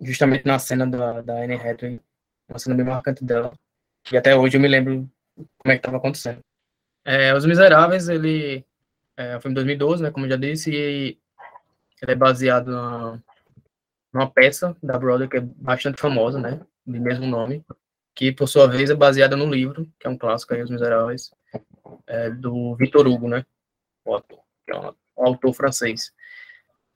justamente 0.00 0.44
na 0.44 0.58
cena 0.58 0.88
da, 0.88 1.22
da 1.22 1.34
Anne 1.34 1.54
Hathaway, 1.54 2.00
uma 2.48 2.58
cena 2.58 2.74
bem 2.74 2.84
marcante 2.84 3.24
dela. 3.24 3.52
E 4.10 4.16
até 4.16 4.36
hoje 4.36 4.56
eu 4.56 4.60
me 4.60 4.68
lembro 4.68 5.08
como 5.34 5.72
é 5.72 5.76
que 5.76 5.80
estava 5.80 5.96
acontecendo. 5.96 6.40
É, 7.04 7.34
Os 7.34 7.44
Miseráveis, 7.44 8.08
ele 8.08 8.64
é, 9.16 9.40
foi 9.40 9.50
em 9.50 9.54
2012, 9.54 10.02
né, 10.02 10.10
como 10.10 10.26
eu 10.26 10.30
já 10.30 10.36
disse, 10.36 10.70
e 10.70 11.18
ele 12.02 12.12
é 12.12 12.14
baseado 12.14 12.70
na, 12.70 13.22
numa 14.12 14.30
peça 14.30 14.76
da 14.82 14.98
Broadway 14.98 15.28
que 15.28 15.36
é 15.38 15.40
bastante 15.40 16.00
famosa, 16.00 16.40
né? 16.40 16.60
De 16.86 16.98
mesmo 17.00 17.26
nome, 17.26 17.64
que 18.14 18.30
por 18.32 18.46
sua 18.46 18.66
vez 18.66 18.90
é 18.90 18.94
baseada 18.94 19.36
no 19.36 19.50
livro, 19.52 19.90
que 19.98 20.06
é 20.06 20.10
um 20.10 20.18
clássico 20.18 20.54
aí, 20.54 20.62
Os 20.62 20.70
Miseráveis, 20.70 21.32
é, 22.06 22.30
do 22.30 22.74
Victor 22.76 23.06
Hugo, 23.06 23.28
né? 23.28 23.44
O 24.04 24.14
autor, 24.14 24.40
que 24.64 24.72
é 24.72 24.78
um, 24.78 24.94
um 25.18 25.26
autor 25.26 25.52
francês. 25.52 26.12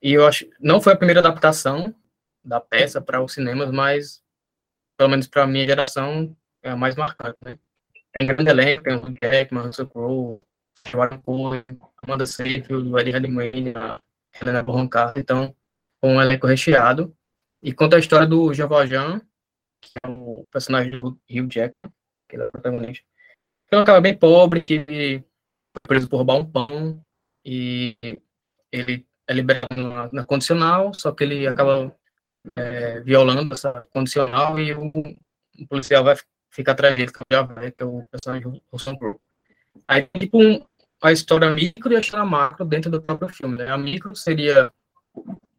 E 0.01 0.13
eu 0.13 0.25
acho, 0.25 0.47
não 0.59 0.81
foi 0.81 0.93
a 0.93 0.97
primeira 0.97 1.19
adaptação 1.19 1.93
da 2.43 2.59
peça 2.59 3.01
para 3.01 3.21
os 3.21 3.33
cinemas, 3.33 3.69
mas 3.69 4.21
pelo 4.97 5.09
menos 5.09 5.27
para 5.27 5.43
a 5.43 5.47
minha 5.47 5.65
geração 5.65 6.35
é 6.63 6.69
a 6.71 6.75
mais 6.75 6.95
marcante, 6.95 7.37
né? 7.43 7.57
Tem 8.17 8.27
grande 8.27 8.49
elenco, 8.49 8.83
tem 8.83 8.95
o 8.95 8.99
Hugh 8.99 9.17
Jackman, 9.21 9.65
Russell 9.65 9.87
Crowe, 9.87 10.41
Sharon 10.87 11.21
Cole, 11.21 11.63
Amanda 12.03 12.25
Seyfried, 12.25 12.71
o 12.71 12.99
Eddie 12.99 13.11
Redmayne, 13.11 13.73
Helena 14.39 14.63
Bonham 14.63 14.87
Carter, 14.87 15.21
então, 15.21 15.55
um 16.03 16.21
elenco 16.21 16.47
recheado. 16.47 17.15
E 17.63 17.73
conta 17.73 17.95
a 17.95 17.99
história 17.99 18.27
do 18.27 18.53
Jean 18.53 18.67
Valjean, 18.67 19.21
que 19.81 19.91
é 20.03 20.07
o 20.07 20.45
personagem 20.51 20.99
do 20.99 21.19
Hugh 21.29 21.47
Jackman, 21.49 21.93
que 22.27 22.35
ele 22.35 22.43
é 22.43 22.47
o 22.47 22.51
protagonista. 22.51 23.05
É 23.71 23.77
um 23.77 23.85
cara 23.85 24.01
bem 24.01 24.17
pobre, 24.17 24.61
que 24.61 24.83
foi 24.85 25.87
preso 25.87 26.09
por 26.09 26.17
roubar 26.17 26.35
um 26.35 26.45
pão, 26.45 27.01
e 27.45 27.95
ele 28.71 29.07
é 29.27 29.33
liberado 29.33 29.81
na, 29.81 30.09
na 30.11 30.25
condicional, 30.25 30.93
só 30.93 31.11
que 31.11 31.23
ele 31.23 31.47
acaba 31.47 31.95
é, 32.55 32.99
violando 33.01 33.53
essa 33.53 33.87
condicional 33.93 34.59
e 34.59 34.73
o, 34.73 34.87
o, 34.87 35.67
policial 35.67 36.03
vai 36.03 36.15
ficar 36.51 36.73
atrás 36.73 36.95
dele, 36.95 37.11
que 37.11 37.19
é 37.31 37.85
o 37.85 38.03
personagem 38.11 38.61
Russell. 38.71 39.19
Aí, 39.87 40.07
tipo, 40.19 40.37
um, 40.37 40.63
a 41.01 41.11
história 41.11 41.49
micro 41.49 41.91
e 41.91 41.95
a 41.95 41.99
história 41.99 42.25
macro 42.25 42.65
dentro 42.65 42.91
do 42.91 43.01
próprio 43.01 43.29
filme. 43.29 43.57
Né? 43.57 43.69
A 43.69 43.77
micro 43.77 44.15
seria 44.15 44.71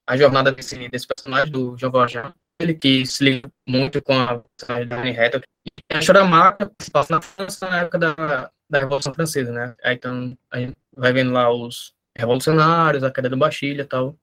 a 0.06 0.16
jornada 0.16 0.52
desse, 0.52 0.88
desse 0.88 1.06
personagem, 1.06 1.50
do 1.50 1.76
Jean 1.76 1.90
Valjean, 1.90 2.34
ele 2.60 2.74
que 2.74 3.04
se 3.06 3.24
liga 3.24 3.50
muito 3.66 4.00
com 4.02 4.12
a 4.12 4.38
personagem 4.56 4.88
da 4.88 5.00
Anne 5.00 5.18
Hathaway. 5.18 5.44
E 5.90 5.96
a 5.96 5.98
história 5.98 6.24
macro 6.24 6.70
se 6.80 6.90
passa 6.90 7.14
na 7.14 7.20
França 7.20 7.68
na 7.68 7.80
época 7.80 7.98
da, 7.98 8.50
da 8.68 8.78
Revolução 8.78 9.14
Francesa, 9.14 9.52
né? 9.52 9.74
Aí, 9.82 9.94
então, 9.96 10.36
a 10.50 10.60
gente 10.60 10.76
vai 10.96 11.12
vendo 11.12 11.32
lá 11.32 11.50
os 11.50 11.94
revolucionários, 12.16 13.02
a 13.02 13.10
queda 13.10 13.28
do 13.28 13.36
Bastilha 13.36 13.82
e 13.82 13.86
tal. 13.86 14.16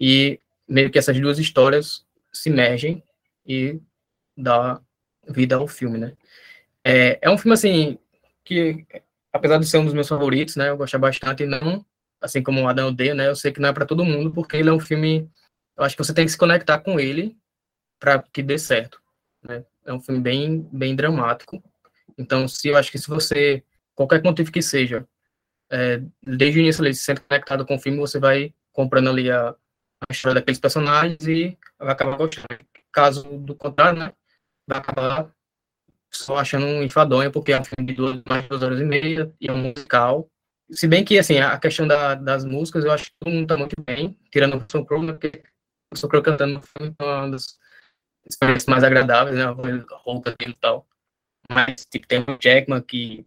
E 0.00 0.40
meio 0.66 0.90
que 0.90 0.98
essas 0.98 1.18
duas 1.20 1.38
histórias 1.38 2.04
se 2.32 2.50
mergem 2.50 3.02
e 3.46 3.78
dá 4.36 4.80
vida 5.28 5.56
ao 5.56 5.66
filme, 5.66 5.98
né? 5.98 6.12
É, 6.84 7.18
é 7.22 7.30
um 7.30 7.38
filme, 7.38 7.54
assim, 7.54 7.98
que 8.44 8.86
apesar 9.32 9.58
de 9.58 9.66
ser 9.66 9.78
um 9.78 9.84
dos 9.84 9.94
meus 9.94 10.08
favoritos, 10.08 10.56
né, 10.56 10.70
eu 10.70 10.76
gosto 10.76 10.98
bastante, 10.98 11.44
não, 11.46 11.84
assim 12.20 12.42
como 12.42 12.62
o 12.62 12.68
Adam 12.68 12.88
odeia, 12.88 13.14
né, 13.14 13.28
eu 13.28 13.36
sei 13.36 13.52
que 13.52 13.60
não 13.60 13.68
é 13.68 13.72
para 13.72 13.86
todo 13.86 14.04
mundo, 14.04 14.30
porque 14.32 14.56
ele 14.56 14.68
é 14.68 14.72
um 14.72 14.78
filme, 14.78 15.28
eu 15.76 15.84
acho 15.84 15.96
que 15.96 16.04
você 16.04 16.14
tem 16.14 16.24
que 16.24 16.30
se 16.30 16.38
conectar 16.38 16.78
com 16.78 17.00
ele 17.00 17.36
para 17.98 18.22
que 18.32 18.42
dê 18.42 18.58
certo, 18.58 19.00
né, 19.42 19.64
é 19.84 19.92
um 19.92 20.00
filme 20.00 20.20
bem, 20.20 20.68
bem 20.72 20.94
dramático, 20.94 21.62
então, 22.16 22.46
se 22.46 22.68
eu 22.68 22.76
acho 22.76 22.90
que 22.90 22.98
se 22.98 23.08
você, 23.08 23.62
qualquer 23.94 24.22
motivo 24.22 24.52
que 24.52 24.62
seja, 24.62 25.06
é, 25.70 26.00
desde 26.22 26.60
o 26.60 26.62
início 26.62 26.82
ali, 26.82 26.94
se 26.94 27.02
sente 27.02 27.20
conectado 27.22 27.66
com 27.66 27.74
o 27.74 27.78
filme, 27.78 27.98
você 27.98 28.18
vai 28.18 28.54
comprando 28.72 29.10
ali 29.10 29.30
a, 29.30 29.48
a 29.48 30.12
história 30.12 30.36
daqueles 30.36 30.60
personagens 30.60 31.26
e 31.26 31.58
vai 31.78 31.92
acabar 31.92 32.16
gostando. 32.16 32.46
Caso 32.92 33.24
do 33.38 33.54
contrário, 33.54 33.98
né, 33.98 34.12
vai 34.66 34.78
acabar 34.78 35.30
só 36.10 36.36
achando 36.36 36.66
um 36.66 36.82
enfadonho, 36.82 37.30
porque 37.30 37.52
é 37.52 37.60
um 37.60 37.64
filme 37.64 37.86
de 37.86 37.94
duas, 37.94 38.22
mais 38.28 38.42
de 38.42 38.48
duas 38.48 38.62
horas 38.62 38.80
e 38.80 38.84
meia, 38.84 39.32
e 39.40 39.48
é 39.48 39.52
um 39.52 39.62
musical. 39.62 40.30
Se 40.70 40.88
bem 40.88 41.04
que, 41.04 41.18
assim, 41.18 41.38
a 41.38 41.58
questão 41.58 41.86
da, 41.86 42.14
das 42.14 42.44
músicas, 42.44 42.84
eu 42.84 42.92
acho 42.92 43.06
que 43.06 43.12
todo 43.20 43.32
mundo 43.32 43.46
tá 43.46 43.56
muito 43.56 43.74
bem, 43.84 44.18
tirando 44.30 44.54
o 44.54 44.58
Russell 44.58 44.84
Crowe, 44.84 45.06
né, 45.06 45.12
porque 45.12 45.38
o 45.38 45.94
Russell 45.94 46.08
Crowe 46.08 46.24
cantando 46.24 46.54
no 46.54 46.62
filme 46.62 46.94
é 46.98 47.04
uma 47.04 47.30
das 47.30 47.58
experiências 48.28 48.66
mais 48.66 48.84
agradáveis, 48.84 49.36
né, 49.36 49.44
a 49.44 49.52
voz 49.52 49.84
rouca 49.90 50.34
dele 50.38 50.52
e 50.52 50.60
tal. 50.60 50.86
Mas, 51.50 51.84
tipo, 51.84 52.06
tem 52.06 52.20
o 52.20 52.38
Jackman, 52.40 52.80
que 52.80 53.26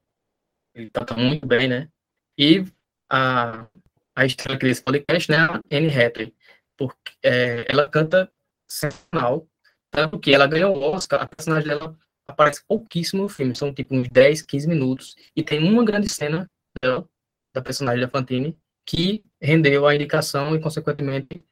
ele 0.73 0.89
canta 0.89 1.15
muito 1.15 1.45
bem, 1.45 1.67
né, 1.67 1.89
e 2.37 2.65
a, 3.09 3.67
a 4.15 4.25
estrela 4.25 4.57
desse 4.57 4.81
podcast, 4.81 5.29
né, 5.29 5.37
a 5.37 5.61
Anne 5.71 5.89
Hathaway, 5.89 6.33
porque 6.75 7.11
é, 7.23 7.65
ela 7.69 7.89
canta 7.89 8.31
sensacional, 8.69 9.47
tanto 9.91 10.19
que 10.19 10.33
ela 10.33 10.47
ganhou 10.47 10.75
o 10.75 10.81
Oscar, 10.81 11.21
a 11.21 11.27
personagem 11.27 11.67
dela 11.69 11.97
aparece 12.27 12.61
pouquíssimo 12.67 13.23
no 13.23 13.29
filme, 13.29 13.55
são 13.55 13.73
tipo 13.73 13.95
uns 13.95 14.09
10, 14.09 14.41
15 14.41 14.67
minutos, 14.67 15.15
e 15.35 15.43
tem 15.43 15.59
uma 15.59 15.83
grande 15.83 16.09
cena 16.09 16.49
dela, 16.81 17.07
da 17.53 17.61
personagem 17.61 18.01
da 18.01 18.09
Fantine, 18.09 18.57
que 18.85 19.23
rendeu 19.41 19.87
a 19.87 19.95
indicação 19.95 20.55
e, 20.55 20.59
consequentemente, 20.59 21.43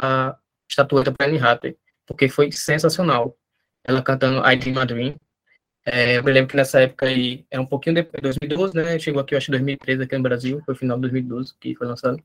a 0.00 0.36
estatueta 0.68 1.12
para 1.12 1.26
Anne 1.26 1.38
Hathaway, 1.38 1.76
porque 2.06 2.28
foi 2.28 2.50
sensacional. 2.52 3.36
Ela 3.84 4.02
cantando 4.02 4.46
I 4.46 4.56
Dream 4.56 4.78
a 4.78 4.84
Dream. 4.84 5.16
É, 5.86 6.16
eu 6.16 6.24
me 6.24 6.32
lembro 6.32 6.50
que 6.50 6.56
nessa 6.56 6.80
época 6.80 7.06
aí, 7.06 7.44
era 7.50 7.60
um 7.60 7.66
pouquinho 7.66 7.96
depois, 7.96 8.22
2012, 8.22 8.74
né? 8.74 8.98
Chegou 8.98 9.20
aqui, 9.20 9.34
eu 9.34 9.38
acho, 9.38 9.50
2013 9.50 10.02
aqui 10.02 10.16
no 10.16 10.22
Brasil, 10.22 10.62
foi 10.64 10.74
o 10.74 10.76
final 10.76 10.96
de 10.96 11.02
2012 11.02 11.54
que 11.60 11.74
foi 11.74 11.86
lançado. 11.86 12.22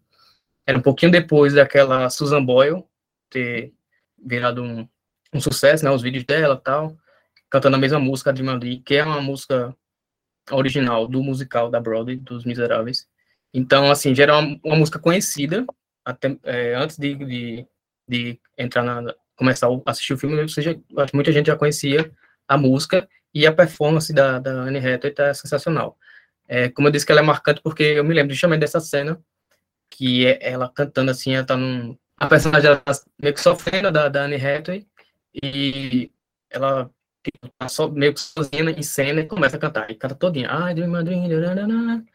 Era 0.65 0.77
um 0.77 0.81
pouquinho 0.81 1.11
depois 1.11 1.53
daquela 1.53 2.09
Susan 2.09 2.43
Boyle 2.43 2.83
ter 3.29 3.73
virado 4.17 4.63
um, 4.63 4.87
um 5.33 5.39
sucesso, 5.39 5.83
né? 5.83 5.91
Os 5.91 6.01
vídeos 6.01 6.23
dela 6.25 6.57
tal, 6.57 6.97
cantando 7.49 7.75
a 7.75 7.79
mesma 7.79 7.99
música 7.99 8.33
de 8.33 8.43
Madrid, 8.43 8.83
que 8.83 8.95
é 8.95 9.03
uma 9.03 9.21
música 9.21 9.75
original 10.51 11.07
do 11.07 11.23
musical 11.23 11.69
da 11.69 11.79
Broadway, 11.79 12.17
dos 12.17 12.45
Miseráveis. 12.45 13.07
Então, 13.53 13.89
assim, 13.91 14.13
já 14.13 14.23
era 14.23 14.37
uma, 14.37 14.59
uma 14.63 14.75
música 14.75 14.99
conhecida, 14.99 15.65
até, 16.05 16.37
é, 16.43 16.75
antes 16.75 16.97
de, 16.97 17.15
de, 17.15 17.67
de, 18.07 18.39
entrar 18.57 18.83
na, 18.83 19.13
começar 19.35 19.67
a 19.67 19.91
assistir 19.91 20.13
o 20.13 20.17
filme, 20.17 20.39
ou 20.39 20.49
seja, 20.49 20.79
muita 21.13 21.31
gente 21.31 21.47
já 21.47 21.55
conhecia 21.55 22.11
a 22.47 22.57
música 22.57 23.07
e 23.33 23.45
a 23.45 23.53
performance 23.53 24.11
da, 24.13 24.39
da 24.39 24.51
Anne 24.51 24.79
Hathaway 24.79 25.13
tá 25.13 25.33
sensacional. 25.33 25.97
É, 26.47 26.69
como 26.69 26.87
eu 26.87 26.91
disse 26.91 27.05
que 27.05 27.11
ela 27.11 27.21
é 27.21 27.23
marcante 27.23 27.61
porque 27.61 27.83
eu 27.83 28.03
me 28.03 28.13
lembro 28.13 28.33
justamente 28.33 28.61
dessa 28.61 28.79
cena, 28.79 29.19
que 29.89 30.25
é 30.25 30.51
ela 30.51 30.69
cantando 30.69 31.11
assim, 31.11 31.35
ela 31.35 31.45
tá 31.45 31.55
num... 31.55 31.97
A 32.17 32.27
personagem 32.27 32.75
tá 32.75 32.91
meio 33.21 33.33
que 33.33 33.39
sofrendo 33.39 33.91
da, 33.91 34.09
da 34.09 34.23
Anne 34.23 34.35
Hathaway 34.35 34.85
e 35.43 36.11
ela 36.49 36.89
tipo, 37.23 37.49
tá 37.57 37.67
só, 37.67 37.87
meio 37.89 38.13
que 38.13 38.19
sozinha 38.19 38.71
em 38.71 38.83
cena 38.83 39.21
e 39.21 39.27
começa 39.27 39.57
a 39.57 39.59
cantar. 39.59 39.89
E 39.91 39.95
canta 39.95 40.15
todinha. 40.15 40.49
Ai, 40.49 40.73
dream, 40.73 41.03
dream, 41.03 42.05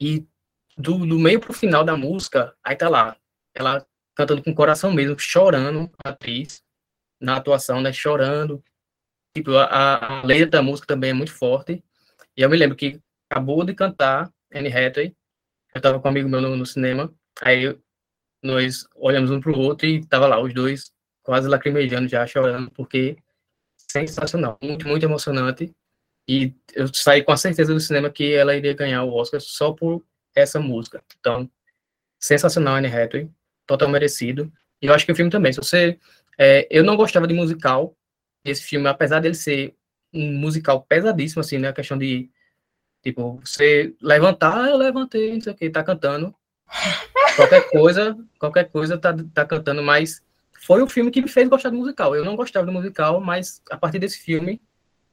e 0.00 0.26
do, 0.76 1.06
do 1.06 1.18
meio 1.18 1.40
pro 1.40 1.52
final 1.52 1.84
da 1.84 1.96
música, 1.96 2.54
aí 2.62 2.76
tá 2.76 2.88
lá, 2.88 3.16
ela 3.54 3.86
cantando 4.14 4.42
com 4.42 4.50
o 4.50 4.54
coração 4.54 4.92
mesmo, 4.92 5.18
chorando, 5.18 5.90
a 6.04 6.10
atriz, 6.10 6.62
na 7.20 7.36
atuação, 7.36 7.80
né, 7.80 7.92
chorando. 7.92 8.62
Tipo, 9.34 9.56
a, 9.56 10.20
a 10.20 10.26
letra 10.26 10.50
da 10.50 10.62
música 10.62 10.86
também 10.86 11.10
é 11.10 11.14
muito 11.14 11.32
forte. 11.32 11.82
E 12.36 12.42
eu 12.42 12.50
me 12.50 12.56
lembro 12.56 12.76
que 12.76 13.00
acabou 13.30 13.64
de 13.64 13.74
cantar 13.74 14.30
Anne 14.52 14.68
Hathaway, 14.68 15.14
eu 15.74 15.80
tava 15.80 16.00
com 16.00 16.08
um 16.08 16.10
amigo 16.10 16.28
meu 16.28 16.40
no, 16.40 16.56
no 16.56 16.66
cinema, 16.66 17.12
aí 17.42 17.76
nós 18.42 18.86
olhamos 18.94 19.30
um 19.30 19.40
pro 19.40 19.58
outro 19.58 19.86
e 19.86 20.06
tava 20.06 20.26
lá, 20.28 20.40
os 20.40 20.54
dois 20.54 20.92
quase 21.24 21.48
lacrimejando 21.48 22.06
já, 22.06 22.24
chorando, 22.26 22.70
porque 22.70 23.16
sensacional, 23.90 24.58
muito, 24.62 24.86
muito 24.86 25.04
emocionante. 25.04 25.74
E 26.28 26.54
eu 26.74 26.92
saí 26.92 27.22
com 27.22 27.32
a 27.32 27.36
certeza 27.36 27.74
do 27.74 27.80
cinema 27.80 28.10
que 28.10 28.32
ela 28.32 28.54
iria 28.54 28.74
ganhar 28.74 29.02
o 29.02 29.12
Oscar 29.12 29.40
só 29.40 29.72
por 29.72 30.04
essa 30.34 30.60
música. 30.60 31.02
Então, 31.18 31.50
sensacional, 32.20 32.76
Anne 32.76 32.88
Hathaway, 32.88 33.28
total 33.66 33.88
merecido. 33.88 34.52
E 34.80 34.86
eu 34.86 34.94
acho 34.94 35.04
que 35.04 35.12
o 35.12 35.16
filme 35.16 35.30
também, 35.30 35.52
se 35.52 35.58
você... 35.58 35.98
É, 36.36 36.66
eu 36.70 36.82
não 36.82 36.96
gostava 36.96 37.26
de 37.26 37.34
musical, 37.34 37.96
esse 38.44 38.62
filme, 38.62 38.88
apesar 38.88 39.20
dele 39.20 39.34
ser 39.34 39.74
um 40.12 40.32
musical 40.32 40.82
pesadíssimo, 40.82 41.40
assim, 41.40 41.58
né, 41.58 41.68
a 41.68 41.72
questão 41.72 41.96
de, 41.96 42.28
tipo, 43.02 43.40
você 43.44 43.94
levantar, 44.02 44.68
eu 44.68 44.76
levantei, 44.76 45.32
não 45.32 45.40
sei 45.40 45.52
o 45.52 45.56
que, 45.56 45.70
tá 45.70 45.84
cantando, 45.84 46.34
qualquer 47.36 47.70
coisa, 47.70 48.18
qualquer 48.38 48.68
coisa 48.68 48.98
tá, 48.98 49.14
tá 49.32 49.44
cantando, 49.44 49.82
mas 49.82 50.22
foi 50.64 50.80
o 50.80 50.88
filme 50.88 51.10
que 51.10 51.20
me 51.20 51.28
fez 51.28 51.46
gostar 51.46 51.68
do 51.68 51.76
musical. 51.76 52.16
Eu 52.16 52.24
não 52.24 52.36
gostava 52.36 52.64
do 52.64 52.72
musical, 52.72 53.20
mas 53.20 53.60
a 53.70 53.76
partir 53.76 53.98
desse 53.98 54.18
filme 54.18 54.62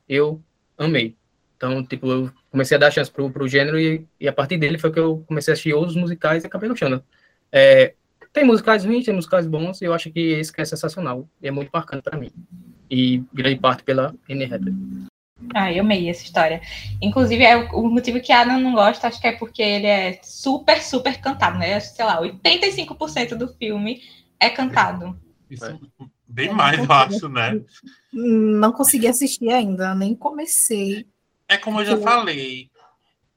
eu 0.08 0.42
amei. 0.78 1.18
Então, 1.58 1.86
tipo, 1.86 2.10
eu 2.10 2.32
comecei 2.50 2.78
a 2.78 2.80
dar 2.80 2.90
chance 2.90 3.12
pro, 3.12 3.30
pro 3.30 3.50
gênero 3.50 3.78
e, 3.78 4.08
e 4.18 4.30
a 4.30 4.34
partir 4.34 4.58
dele 4.58 4.78
foi 4.78 4.92
que 4.94 5.00
eu 5.00 5.26
comecei 5.28 5.52
a 5.52 5.54
assistir 5.54 5.74
outros 5.74 5.98
musicais 5.98 6.44
e 6.44 6.48
acabei 6.48 6.70
gostando. 6.70 7.04
É, 7.52 7.94
tem 8.32 8.46
musicais 8.46 8.86
ruins, 8.86 9.04
tem 9.04 9.14
musicais 9.14 9.46
bons, 9.46 9.82
e 9.82 9.86
eu 9.86 9.94
acho 9.94 10.10
que 10.10 10.20
esse 10.20 10.54
que 10.54 10.62
é 10.62 10.66
sensacional. 10.66 11.28
E 11.42 11.50
é 11.50 11.52
muito 11.52 11.70
marcante 11.70 12.04
para 12.04 12.18
mim. 12.18 12.32
E 12.90 13.22
grande 13.34 13.60
parte 13.60 13.84
pela 13.84 14.16
Anne 14.30 14.46
Hathaway. 14.46 14.74
Ah, 15.54 15.72
eu 15.74 15.82
amei 15.82 16.10
essa 16.10 16.24
história. 16.24 16.62
Inclusive, 17.02 17.44
é 17.44 17.58
o, 17.58 17.90
motivo 17.90 18.22
que 18.22 18.32
a 18.32 18.44
Ana 18.44 18.58
não 18.58 18.74
gosta, 18.74 19.08
acho 19.08 19.20
que 19.20 19.28
é 19.28 19.34
porque 19.34 19.62
ele 19.62 19.88
é 19.88 20.18
super, 20.24 20.82
super 20.82 21.20
cantado, 21.20 21.60
né? 21.60 21.78
Sei 21.82 22.06
lá, 22.06 22.22
85% 22.22 23.36
do 23.36 23.50
filme 23.50 24.02
é 24.40 24.50
cantado. 24.50 25.20
Isso, 25.52 25.66
é. 25.66 25.78
bem 26.26 26.54
mais, 26.54 26.80
eu 26.80 26.90
acho, 26.90 27.28
né? 27.28 27.62
Não 28.14 28.72
consegui 28.72 29.08
assistir 29.08 29.50
ainda, 29.50 29.94
nem 29.94 30.16
comecei. 30.16 31.06
É 31.48 31.58
como 31.58 31.82
eu 31.82 31.86
já 31.86 31.98
falei, 31.98 32.72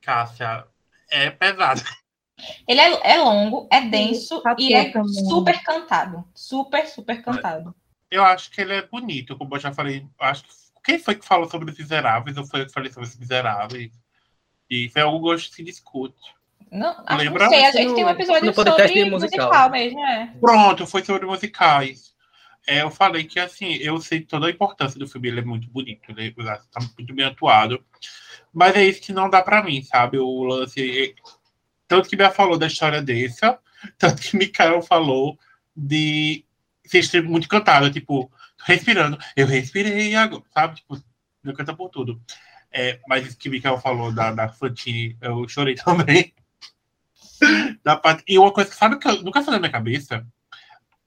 Cássia, 0.01 0.65
é 1.11 1.29
pesado. 1.31 1.83
Ele 2.69 2.81
é, 2.81 3.15
é 3.15 3.19
longo, 3.19 3.69
é 3.71 3.81
denso 3.81 4.41
e 4.59 4.75
é 4.75 4.93
super 5.29 5.61
cantado. 5.63 6.25
Super, 6.35 6.87
super 6.87 7.23
cantado. 7.23 7.75
Eu 8.11 8.25
acho 8.25 8.51
que 8.51 8.61
ele 8.61 8.75
é 8.75 8.87
bonito, 8.87 9.37
como 9.37 9.57
eu 9.57 9.61
já 9.61 9.73
falei. 9.73 10.07
Acho 10.19 10.45
que 10.45 10.55
quem 10.85 10.99
foi 10.99 11.17
que 11.17 11.25
falou 11.25 11.49
sobre 11.49 11.71
os 11.71 11.79
miseráveis? 11.79 12.37
Eu 12.37 12.47
fui 12.47 12.61
eu 12.61 12.67
que 12.67 12.73
falei 12.73 12.93
sobre 12.93 13.09
os 13.09 13.17
miseráveis. 13.17 13.91
E 14.71 14.89
foi 14.91 15.03
algo 15.03 15.35
que 15.35 15.55
se 15.55 15.65
discute. 15.65 16.21
Não, 16.75 16.91
acho 17.07 17.19
Lembra? 17.19 17.39
que 17.39 17.45
não 17.45 17.51
sei. 17.51 17.65
A 17.65 17.71
gente 17.71 17.95
tem 17.95 18.05
um 18.05 18.09
episódio 18.09 18.53
sobre 18.53 19.05
musical. 19.05 19.47
musical 19.47 19.71
mesmo, 19.71 20.01
é. 20.05 20.35
Pronto, 20.41 20.87
foi 20.89 21.05
sobre 21.05 21.25
musicais. 21.25 22.13
É, 22.67 22.83
eu 22.83 22.91
falei 22.91 23.25
que, 23.25 23.39
assim, 23.39 23.75
eu 23.75 24.01
sei 24.01 24.23
toda 24.23 24.49
a 24.49 24.51
importância 24.51 24.99
do 24.99 25.07
filme, 25.07 25.29
ele 25.29 25.41
é 25.41 25.45
muito 25.45 25.69
bonito, 25.71 26.11
ele 26.11 26.35
tá 26.35 26.81
muito 26.99 27.15
bem 27.15 27.27
atuado. 27.27 27.85
Mas 28.53 28.75
é 28.75 28.85
isso 28.85 29.01
que 29.01 29.13
não 29.13 29.31
dá 29.31 29.41
pra 29.41 29.63
mim, 29.63 29.83
sabe? 29.83 30.19
O 30.19 30.43
lance. 30.43 31.15
Tanto 31.87 32.09
que 32.09 32.17
Bia 32.17 32.31
falou 32.31 32.59
da 32.59 32.67
história 32.67 33.01
dessa, 33.01 33.59
tanto 33.97 34.21
que 34.21 34.37
Mikael 34.37 34.83
falou 34.83 35.39
de 35.77 36.45
ser 36.85 37.23
muito 37.23 37.49
cantado, 37.49 37.89
tipo, 37.89 38.29
respirando. 38.65 39.17
Eu 39.37 39.47
respirei 39.47 40.13
agora, 40.17 40.43
sabe? 40.53 40.77
Tipo, 40.77 41.01
eu 41.45 41.55
canta 41.55 41.75
por 41.75 41.89
tudo. 41.89 42.21
É, 42.73 42.99
mas 43.07 43.27
isso 43.27 43.39
que 43.39 43.49
Mikael 43.49 43.79
falou 43.79 44.13
da, 44.13 44.33
da 44.33 44.49
Fantine, 44.49 45.17
eu 45.21 45.49
chorei 45.49 45.77
também. 45.79 46.35
da 47.83 47.97
parte... 47.97 48.25
E 48.27 48.39
uma 48.39 48.53
coisa 48.53 48.71
que 48.71 48.77
sabe 48.77 48.99
que 48.99 49.09
eu 49.09 49.23
nunca 49.23 49.43
saiu 49.43 49.53
na 49.53 49.59
minha 49.59 49.73
cabeça, 49.73 50.27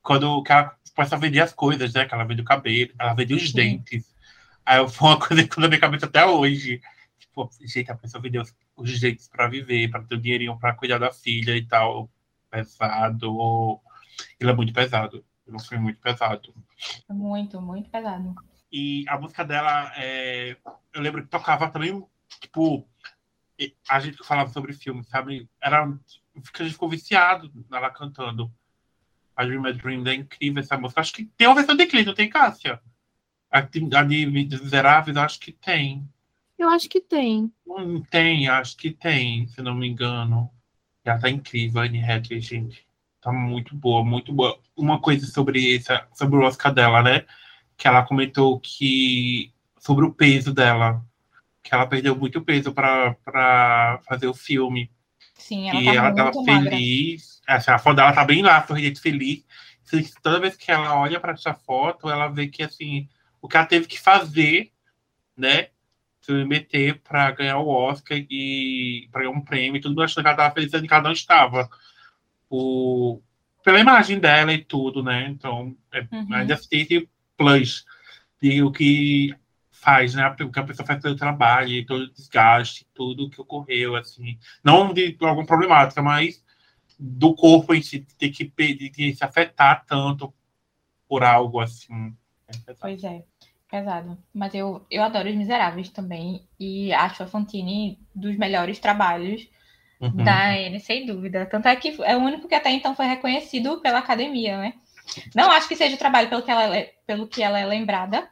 quando 0.01 0.41
que 0.43 0.51
ela 0.51 0.75
começa 0.95 1.15
a 1.15 1.19
vender 1.19 1.41
as 1.41 1.53
coisas, 1.53 1.93
né? 1.93 2.05
Que 2.05 2.13
ela 2.13 2.23
vende 2.23 2.41
o 2.41 2.45
cabelo, 2.45 2.91
ela 2.97 3.13
vende 3.13 3.36
os 3.36 3.49
Sim. 3.49 3.55
dentes. 3.55 4.15
Aí 4.65 4.88
foi 4.89 5.07
uma 5.09 5.19
coisa 5.19 5.47
que 5.47 5.59
na 5.59 5.67
minha 5.67 5.80
cabeça 5.80 6.05
até 6.05 6.25
hoje. 6.25 6.82
Tipo, 7.19 7.49
gente, 7.61 7.91
a 7.91 7.95
pessoa 7.95 8.21
vendeu 8.21 8.41
os, 8.41 8.55
os 8.75 8.99
dentes 8.99 9.28
para 9.28 9.47
viver, 9.47 9.89
para 9.89 10.03
ter 10.03 10.15
o 10.15 10.21
dinheirinho 10.21 10.57
para 10.57 10.73
cuidar 10.73 10.97
da 10.97 11.11
filha 11.11 11.55
e 11.55 11.65
tal. 11.65 12.09
Pesado. 12.49 13.80
Ele 14.39 14.49
é 14.49 14.53
muito 14.53 14.73
pesado. 14.73 15.23
Ele 15.45 15.59
foi 15.59 15.78
muito 15.78 15.99
pesado. 15.99 16.53
Muito, 17.09 17.61
muito 17.61 17.89
pesado. 17.89 18.36
E 18.71 19.05
a 19.07 19.17
música 19.19 19.45
dela, 19.45 19.91
é... 19.95 20.57
eu 20.93 21.01
lembro 21.01 21.23
que 21.23 21.30
tocava 21.30 21.69
também, 21.69 22.03
tipo, 22.41 22.88
a 23.89 23.99
gente 23.99 24.24
falava 24.24 24.49
sobre 24.51 24.74
filme, 24.74 25.03
sabe? 25.03 25.49
Era, 25.62 25.84
a 25.84 26.64
gente 26.64 26.74
ficou 26.74 26.89
viciado 26.89 27.51
nela 27.70 27.89
cantando. 27.89 28.51
A 29.36 29.45
Dream 29.45 29.66
a 29.66 29.72
Dream 29.72 30.03
é 30.08 30.16
incrível 30.16 30.62
essa 30.62 30.78
música. 30.78 31.01
Acho 31.01 31.14
que 31.14 31.26
tem 31.26 31.47
uma 31.47 31.55
versão 31.55 31.76
de 31.76 31.86
clipe, 31.86 32.05
não 32.05 32.14
tem, 32.14 32.30
Cássia? 32.30 32.82
A 33.49 33.62
de 33.62 34.26
Miseráveis, 34.26 35.16
acho 35.18 35.39
que 35.39 35.51
tem. 35.51 36.08
Eu 36.58 36.70
acho 36.70 36.89
que 36.89 36.99
tem. 36.99 37.51
Hum, 37.68 38.01
tem, 38.10 38.47
acho 38.47 38.76
que 38.76 38.91
tem, 38.91 39.47
se 39.47 39.62
não 39.62 39.76
me 39.76 39.88
engano. 39.88 40.51
Ela 41.03 41.20
tá 41.20 41.30
incrível, 41.30 41.82
a 41.82 41.86
Anne 41.86 42.03
Hathaway, 42.03 42.41
gente. 42.41 42.86
Tá 43.22 43.32
muito 43.32 43.76
boa, 43.76 44.03
muito 44.03 44.34
boa. 44.34 44.60
Uma 44.76 44.99
coisa 44.99 45.26
sobre 45.28 45.76
essa, 45.76 46.08
sobre 46.14 46.38
o 46.38 46.43
Oscar 46.43 46.74
dela, 46.74 47.01
né? 47.01 47.26
Que 47.78 47.88
ela 47.88 48.03
comentou 48.03 48.60
que 48.60 49.53
sobre 49.80 50.03
o 50.03 50.14
peso 50.14 50.53
dela, 50.53 51.01
que 51.68 51.76
ela 51.76 51.86
perdeu 51.86 52.15
muito 52.15 52.41
peso 52.41 52.74
para 52.74 53.99
fazer 54.07 54.28
o 54.28 54.34
filme. 54.34 54.89
Sim, 55.36 55.70
ela 55.70 55.82
e 55.82 55.86
tá 55.86 55.93
ela 55.93 56.15
tava 56.15 56.43
feliz. 56.43 57.41
Essa 57.47 57.76
a 57.76 57.80
foto 57.80 57.97
dela 57.97 58.13
tá 58.13 58.24
bem 58.24 58.41
lá, 58.41 58.65
sorridente 58.65 59.01
feliz. 59.01 59.45
Toda 60.22 60.39
vez 60.39 60.55
que 60.55 60.72
ela 60.72 60.99
olha 60.99 61.20
para 61.20 61.34
essa 61.34 61.53
foto, 61.53 62.09
ela 62.09 62.28
vê 62.28 62.47
que 62.47 62.63
assim, 62.63 63.07
o 63.41 63.47
que 63.47 63.57
ela 63.57 63.65
teve 63.65 63.88
que 63.88 63.99
fazer, 63.99 64.72
né? 65.36 65.70
Se 66.22 66.32
meter 66.45 67.01
para 67.01 67.32
ganhar 67.32 67.59
o 67.59 67.70
Oscar 67.70 68.18
e 68.18 69.07
para 69.11 69.22
ganhar 69.22 69.32
um 69.32 69.41
prêmio 69.41 69.78
e 69.78 69.82
tudo, 69.82 70.01
achando 70.01 70.24
que 70.24 70.28
ela 70.28 70.36
estava 70.36 70.53
feliz 70.53 70.74
e 70.74 70.88
que 70.88 70.93
ela 70.93 71.03
não 71.03 71.11
estava. 71.11 71.70
O, 72.49 73.22
pela 73.63 73.80
imagem 73.80 74.20
dela 74.20 74.53
e 74.53 74.63
tudo, 74.63 75.03
né? 75.03 75.28
Então, 75.30 75.76
é, 75.93 76.01
uhum. 76.11 76.34
ainda 76.34 76.57
tem 76.70 76.82
esse 76.82 77.09
plus 77.38 77.86
de 78.41 78.61
o 78.63 78.72
que 78.72 79.34
faz, 79.88 80.15
né? 80.15 80.27
O 80.41 80.51
que 80.51 80.59
a 80.59 80.63
pessoa 80.63 80.85
faz 80.85 81.01
pelo 81.01 81.15
trabalho, 81.15 81.85
todo 81.85 82.01
o 82.01 82.11
desgaste, 82.11 82.85
tudo 82.93 83.29
que 83.29 83.39
ocorreu, 83.39 83.95
assim. 83.95 84.38
Não 84.61 84.93
de 84.93 85.15
alguma 85.21 85.45
problemática, 85.45 86.01
mas 86.01 86.43
do 86.99 87.33
corpo 87.33 87.73
em 87.73 87.81
si 87.81 88.05
ter 88.17 88.31
que, 88.31 88.51
de 88.89 89.15
se 89.15 89.23
afetar 89.23 89.85
tanto 89.85 90.33
por 91.07 91.23
algo 91.23 91.61
assim. 91.61 92.13
É 92.67 92.73
pois 92.73 93.01
é, 93.01 93.23
pesado. 93.71 94.17
Mas 94.33 94.53
eu, 94.53 94.85
eu 94.91 95.01
adoro 95.03 95.29
Os 95.29 95.35
Miseráveis 95.35 95.89
também 95.89 96.45
e 96.59 96.91
acho 96.91 97.23
a 97.23 97.27
Fantine 97.27 97.97
dos 98.13 98.35
melhores 98.38 98.79
trabalhos 98.79 99.47
Uhum. 99.99 100.11
da 100.23 100.51
Anne, 100.51 100.79
sem 100.79 101.07
dúvida. 101.07 101.47
Tanto 101.47 101.67
é 101.67 101.75
que 101.75 101.99
é 102.03 102.15
o 102.15 102.19
único 102.19 102.47
que 102.47 102.53
até 102.53 102.69
então 102.69 102.95
foi 102.95 103.07
reconhecido 103.07 103.81
pela 103.81 103.97
academia, 103.97 104.55
né? 104.59 104.73
Não 105.33 105.49
acho 105.49 105.67
que 105.67 105.75
seja 105.75 105.95
o 105.95 105.97
trabalho 105.97 106.29
pelo 106.29 106.43
que 106.43 106.51
ela, 106.51 106.77
é- 106.77 106.93
pelo 107.07 107.27
que 107.27 107.41
ela 107.41 107.57
é 107.57 107.65
lembrada, 107.65 108.29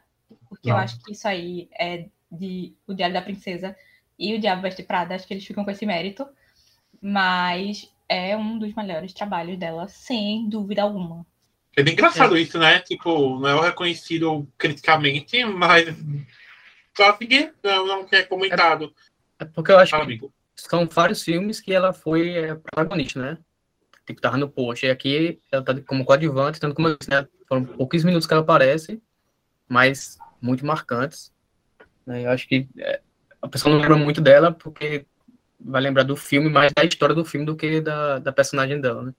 porque 0.66 0.70
eu 0.70 0.76
acho 0.76 1.02
que 1.02 1.12
isso 1.12 1.28
aí 1.28 1.68
é 1.78 2.06
de 2.30 2.74
O 2.86 2.94
Diário 2.94 3.14
da 3.14 3.22
Princesa 3.22 3.76
e 4.18 4.34
O 4.34 4.40
Diabo 4.40 4.62
Veste 4.62 4.82
Prada, 4.82 5.14
acho 5.14 5.26
que 5.26 5.34
eles 5.34 5.46
ficam 5.46 5.64
com 5.64 5.70
esse 5.70 5.86
mérito, 5.86 6.26
mas 7.00 7.92
é 8.08 8.36
um 8.36 8.58
dos 8.58 8.74
melhores 8.74 9.12
trabalhos 9.12 9.58
dela, 9.58 9.86
sem 9.88 10.48
dúvida 10.48 10.82
alguma. 10.82 11.24
É 11.76 11.82
bem 11.82 11.92
engraçado 11.92 12.36
isso, 12.36 12.58
né? 12.58 12.80
Tipo, 12.80 13.38
não 13.38 13.48
é 13.48 13.54
o 13.54 13.60
reconhecido 13.60 14.48
criticamente, 14.56 15.44
mas 15.44 15.94
só 16.96 17.16
ninguém 17.20 17.52
não, 17.62 17.86
não 17.86 18.06
quer 18.06 18.26
comentado. 18.26 18.92
É 19.38 19.44
porque 19.44 19.70
eu 19.70 19.78
acho 19.78 19.90
Fala, 19.90 20.04
que 20.04 20.12
amigo. 20.12 20.32
são 20.56 20.86
vários 20.86 21.22
filmes 21.22 21.60
que 21.60 21.72
ela 21.72 21.92
foi 21.92 22.30
é, 22.30 22.54
protagonista, 22.54 23.20
né? 23.20 23.38
Tipo, 24.06 24.20
tava 24.20 24.38
no 24.38 24.48
post. 24.48 24.86
E 24.86 24.90
aqui 24.90 25.38
ela 25.52 25.62
tá 25.62 25.78
como 25.82 26.04
coadjuvante, 26.04 26.58
tanto 26.58 26.74
como 26.74 26.88
eu 26.88 26.96
disse, 26.96 27.10
né? 27.10 27.28
Foram 27.46 27.64
poucos 27.64 28.02
minutos 28.02 28.26
que 28.26 28.32
ela 28.32 28.42
aparece, 28.42 29.02
mas 29.68 30.16
muito 30.40 30.64
marcantes. 30.66 31.32
né? 32.06 32.24
Eu 32.24 32.30
acho 32.30 32.46
que 32.48 32.68
é, 32.78 33.00
a 33.42 33.48
pessoa 33.48 33.72
não 33.74 33.80
lembra 33.80 33.96
muito 33.96 34.20
dela 34.20 34.52
porque 34.52 35.04
vai 35.58 35.80
lembrar 35.80 36.02
do 36.04 36.16
filme, 36.16 36.48
mais 36.50 36.72
da 36.76 36.84
história 36.84 37.14
do 37.14 37.24
filme 37.24 37.46
do 37.46 37.56
que 37.56 37.80
da, 37.80 38.18
da 38.18 38.32
personagem 38.32 38.80
dela, 38.80 39.02
né? 39.02 39.12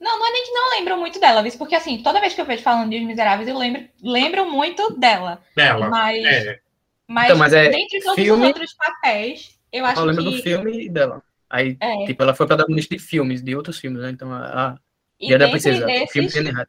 Não, 0.00 0.18
não 0.18 0.26
é 0.26 0.32
nem 0.32 0.44
que 0.44 0.50
não 0.50 0.70
lembro 0.78 0.96
muito 0.98 1.20
dela, 1.20 1.42
viu? 1.42 1.52
porque 1.58 1.74
assim, 1.76 2.02
toda 2.02 2.20
vez 2.20 2.34
que 2.34 2.40
eu 2.40 2.44
vejo 2.46 2.62
falando 2.62 2.90
de 2.90 2.98
Os 2.98 3.06
Miseráveis, 3.06 3.48
eu 3.48 3.56
lembro, 3.56 3.82
lembro 4.02 4.50
muito 4.50 4.98
dela. 4.98 5.40
Dela. 5.54 5.88
Mas, 5.88 6.24
É. 6.24 6.60
mas, 7.06 7.24
Então, 7.26 7.36
mas 7.38 7.52
é 7.52 7.68
dentre 7.68 8.00
todos 8.00 8.16
filme- 8.16 8.42
os 8.42 8.48
outros 8.48 8.74
papéis, 8.74 9.58
eu 9.72 9.84
acho 9.84 10.00
Eu 10.00 10.04
lembro 10.06 10.24
do 10.24 10.30
que. 10.32 10.42
filme 10.42 10.86
e 10.86 10.88
dela. 10.88 11.22
Aí, 11.48 11.76
É, 11.80 12.06
tipo, 12.06 12.22
ela 12.22 12.34
foi 12.34 12.46
protagonista 12.46 12.96
de 12.96 13.00
filmes, 13.02 13.42
de 13.42 13.54
outros 13.54 13.78
filmes, 13.78 14.00
né? 14.02 14.10
Então, 14.10 14.32
a, 14.32 14.70
a 14.70 14.78
e 15.20 15.26
Dia 15.28 15.38
da 15.38 15.48
Princesa, 15.48 15.86
o 15.86 16.08
filme 16.08 16.28
desses, 16.28 16.44
de. 16.44 16.66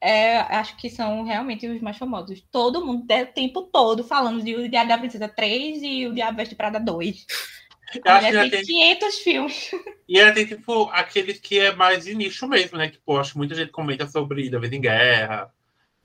É, 0.00 0.38
acho 0.38 0.76
que 0.76 0.90
são 0.90 1.24
realmente 1.24 1.66
os 1.66 1.80
mais 1.80 1.96
famosos. 1.96 2.42
Todo 2.50 2.84
mundo, 2.84 3.04
o 3.12 3.26
tempo 3.26 3.62
todo, 3.62 4.04
falando 4.04 4.42
de 4.42 4.54
O 4.54 4.68
Diário 4.68 4.88
da 4.88 4.98
Princesa 4.98 5.28
3 5.28 5.82
e 5.82 6.06
O 6.06 6.14
Diabo 6.14 6.36
Veste 6.36 6.54
Prada 6.54 6.78
2. 6.80 7.26
Eu 8.04 8.12
acho 8.12 8.26
que 8.28 8.38
tem 8.38 8.50
tem, 8.50 8.62
500 8.62 9.14
filmes. 9.20 9.70
e 10.08 10.18
ela 10.18 10.32
tem, 10.32 10.46
tipo, 10.46 10.84
aqueles 10.90 11.38
que 11.40 11.58
é 11.58 11.74
mais 11.74 12.04
de 12.04 12.14
nicho 12.14 12.46
mesmo, 12.48 12.78
né? 12.78 12.88
Tipo, 12.88 13.16
acho 13.16 13.32
que 13.32 13.38
muita 13.38 13.54
gente 13.54 13.70
comenta 13.72 14.06
sobre 14.06 14.50
Da 14.50 14.58
Vez 14.58 14.72
em 14.72 14.80
Guerra. 14.80 15.52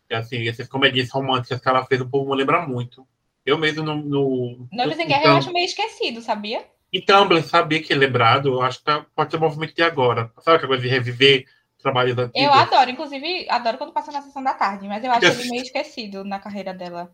E, 0.09 0.15
assim, 0.15 0.47
essas 0.47 0.67
comedias 0.67 1.09
românticas 1.09 1.59
que 1.61 1.69
ela 1.69 1.85
fez, 1.85 2.01
o 2.01 2.09
povo 2.09 2.33
lembra 2.33 2.65
muito. 2.67 3.07
Eu 3.45 3.57
mesmo 3.57 3.83
no. 3.83 3.95
no 3.95 4.67
no- 4.71 4.91
em 4.91 5.07
Guerra 5.07 5.25
eu 5.25 5.37
acho 5.37 5.53
meio 5.53 5.65
esquecido, 5.65 6.21
sabia? 6.21 6.65
Em 6.93 7.01
Tumblr, 7.03 7.41
sabia 7.43 7.81
que 7.81 7.93
é 7.93 7.95
lembrado, 7.95 8.49
eu 8.49 8.61
acho 8.61 8.83
que 8.83 8.91
pode 9.15 9.31
ser 9.31 9.37
um 9.37 9.41
movimento 9.41 9.73
de 9.73 9.81
agora. 9.81 10.31
Sabe 10.39 10.57
aquela 10.57 10.67
coisa 10.67 10.83
de 10.83 10.89
reviver 10.89 11.45
trabalhos 11.81 12.17
antigos? 12.17 12.41
Eu 12.41 12.53
adoro, 12.53 12.89
inclusive, 12.89 13.47
adoro 13.49 13.77
quando 13.77 13.93
passa 13.93 14.11
na 14.11 14.21
sessão 14.21 14.43
da 14.43 14.53
tarde, 14.53 14.87
mas 14.87 15.03
eu 15.03 15.11
acho 15.11 15.25
ele 15.25 15.49
meio 15.49 15.63
esquecido 15.63 16.23
na 16.23 16.39
carreira 16.39 16.73
dela. 16.73 17.13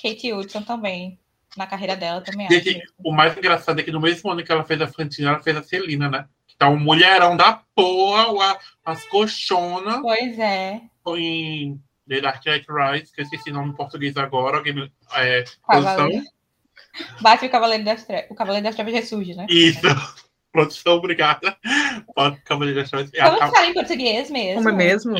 Kate 0.00 0.32
Hudson 0.32 0.62
também, 0.62 1.18
na 1.56 1.66
carreira 1.66 1.96
dela 1.96 2.20
também 2.20 2.46
acho. 2.46 2.60
Gente, 2.60 2.82
o 3.04 3.12
mais 3.12 3.36
engraçado 3.36 3.80
é 3.80 3.82
que 3.82 3.90
no 3.90 4.00
mesmo 4.00 4.30
ano 4.30 4.44
que 4.44 4.52
ela 4.52 4.64
fez 4.64 4.80
a 4.80 4.86
Fantina, 4.86 5.30
ela 5.30 5.42
fez 5.42 5.56
a 5.56 5.62
Celina, 5.62 6.08
né? 6.08 6.26
Que 6.46 6.56
tá 6.56 6.68
um 6.68 6.78
mulherão 6.78 7.36
da 7.36 7.62
porra, 7.74 8.58
as 8.84 9.04
colchonas 9.06 10.00
Pois 10.00 10.38
é, 10.38 10.80
em 11.16 11.80
The 12.08 12.20
Dark 12.20 12.44
Knight 12.44 12.66
Rise, 12.68 13.12
que 13.12 13.20
eu 13.20 13.24
esqueci 13.24 13.50
o 13.50 13.54
nome 13.54 13.70
em 13.70 13.76
português 13.76 14.16
agora. 14.16 14.58
Alguém 14.58 14.90
é? 15.14 15.44
Cavaleiro. 15.66 16.24
Bate 17.20 17.46
o 17.46 17.50
Cavaleiro 17.50 17.84
das 17.84 18.04
Trevas. 18.04 18.30
O 18.30 18.34
Cavaleiro 18.34 18.64
das 18.64 18.74
Trevas 18.74 18.92
ressurge, 18.92 19.34
né? 19.34 19.46
Isso. 19.48 19.80
Produção, 20.52 20.94
obrigada. 20.94 21.56
Pode 22.14 22.42
Trevas. 22.42 23.10
Como 23.10 23.38
tá- 23.38 23.50
fala 23.50 23.66
em 23.66 23.74
português 23.74 24.30
mesmo? 24.30 24.62
Como 24.62 24.68
é 24.68 24.72
mesmo? 24.72 25.16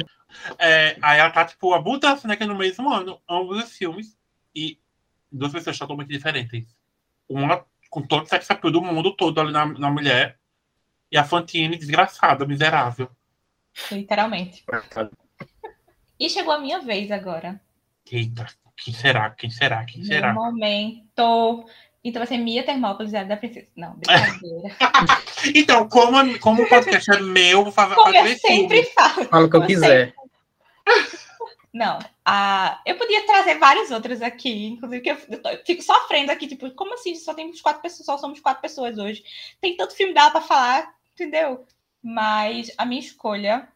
É, 0.59 0.97
aí 1.01 1.19
ela 1.19 1.31
tá, 1.31 1.45
tipo, 1.47 1.73
a 1.73 1.81
mudança, 1.81 2.29
né? 2.29 2.37
Que 2.37 2.43
é 2.43 2.47
no 2.47 2.57
mesmo 2.57 2.93
ano, 2.93 3.21
ambos 3.29 3.65
os 3.65 3.77
filmes. 3.77 4.17
E 4.55 4.79
duas 5.31 5.51
pessoas 5.53 5.79
totalmente 5.79 6.09
diferentes. 6.09 6.77
Uma 7.27 7.65
com 7.89 8.03
todo 8.03 8.25
o 8.25 8.27
sex 8.27 8.51
appeal 8.51 8.73
do 8.73 8.83
mundo 8.83 9.17
todo 9.17 9.41
ali 9.41 9.53
na, 9.53 9.67
na 9.67 9.91
mulher. 9.91 10.39
E 11.11 11.17
a 11.17 11.25
Fantine, 11.25 11.77
desgraçada, 11.77 12.47
miserável. 12.47 13.11
Literalmente. 13.91 14.65
E 16.19 16.29
chegou 16.29 16.53
a 16.53 16.59
minha 16.61 16.81
vez 16.81 17.11
agora. 17.11 17.61
Eita, 18.11 18.47
quem 18.77 18.93
será? 18.93 19.31
Quem 19.31 19.51
será? 19.51 19.85
Quem 19.85 20.05
será? 20.05 20.33
momento. 20.33 21.67
Então 22.05 22.21
vai 22.21 22.27
ser 22.27 22.39
Mia 22.39 22.65
Termópolis, 22.65 23.11
Diário 23.11 23.29
da 23.29 23.37
Princesa. 23.37 23.69
Não, 23.77 23.95
brincadeira. 23.95 24.77
Então, 25.55 25.89
como, 25.89 26.39
como 26.39 26.63
o 26.63 26.69
podcast 26.69 27.11
é 27.11 27.21
meu, 27.21 27.59
eu 27.59 27.63
vou 27.65 27.73
fazer 27.73 27.97
Como 27.97 28.15
eu 28.15 28.37
sempre 28.39 28.85
falo. 28.85 29.25
Fala 29.25 29.47
o 29.47 29.51
que 29.51 29.57
eu 29.57 29.67
quiser. 29.67 30.15
Não, 31.73 31.99
a... 32.25 32.81
eu 32.85 32.97
podia 32.97 33.25
trazer 33.27 33.59
vários 33.59 33.91
outros 33.91 34.21
aqui, 34.21 34.67
inclusive 34.67 35.03
que 35.03 35.11
eu 35.11 35.17
eu 35.31 35.43
tô- 35.43 35.49
eu 35.49 35.65
fico 35.65 35.83
sofrendo 35.83 36.31
aqui, 36.31 36.47
tipo, 36.47 36.71
como 36.73 36.95
assim? 36.95 37.15
Só 37.15 37.33
temos 37.35 37.61
quatro 37.61 37.81
pessoas, 37.81 38.05
só 38.05 38.19
somos 38.19 38.41
quatro 38.41 38.61
pessoas 38.61 38.99
hoje. 38.99 39.25
Tem 39.61 39.77
tanto 39.77 39.97
filme 39.97 40.13
dela 40.13 40.31
para 40.31 40.43
falar, 40.43 40.95
entendeu? 41.15 41.65
Mas 42.03 42.71
a 42.77 42.85
minha 42.85 43.01
escolha 43.01 43.69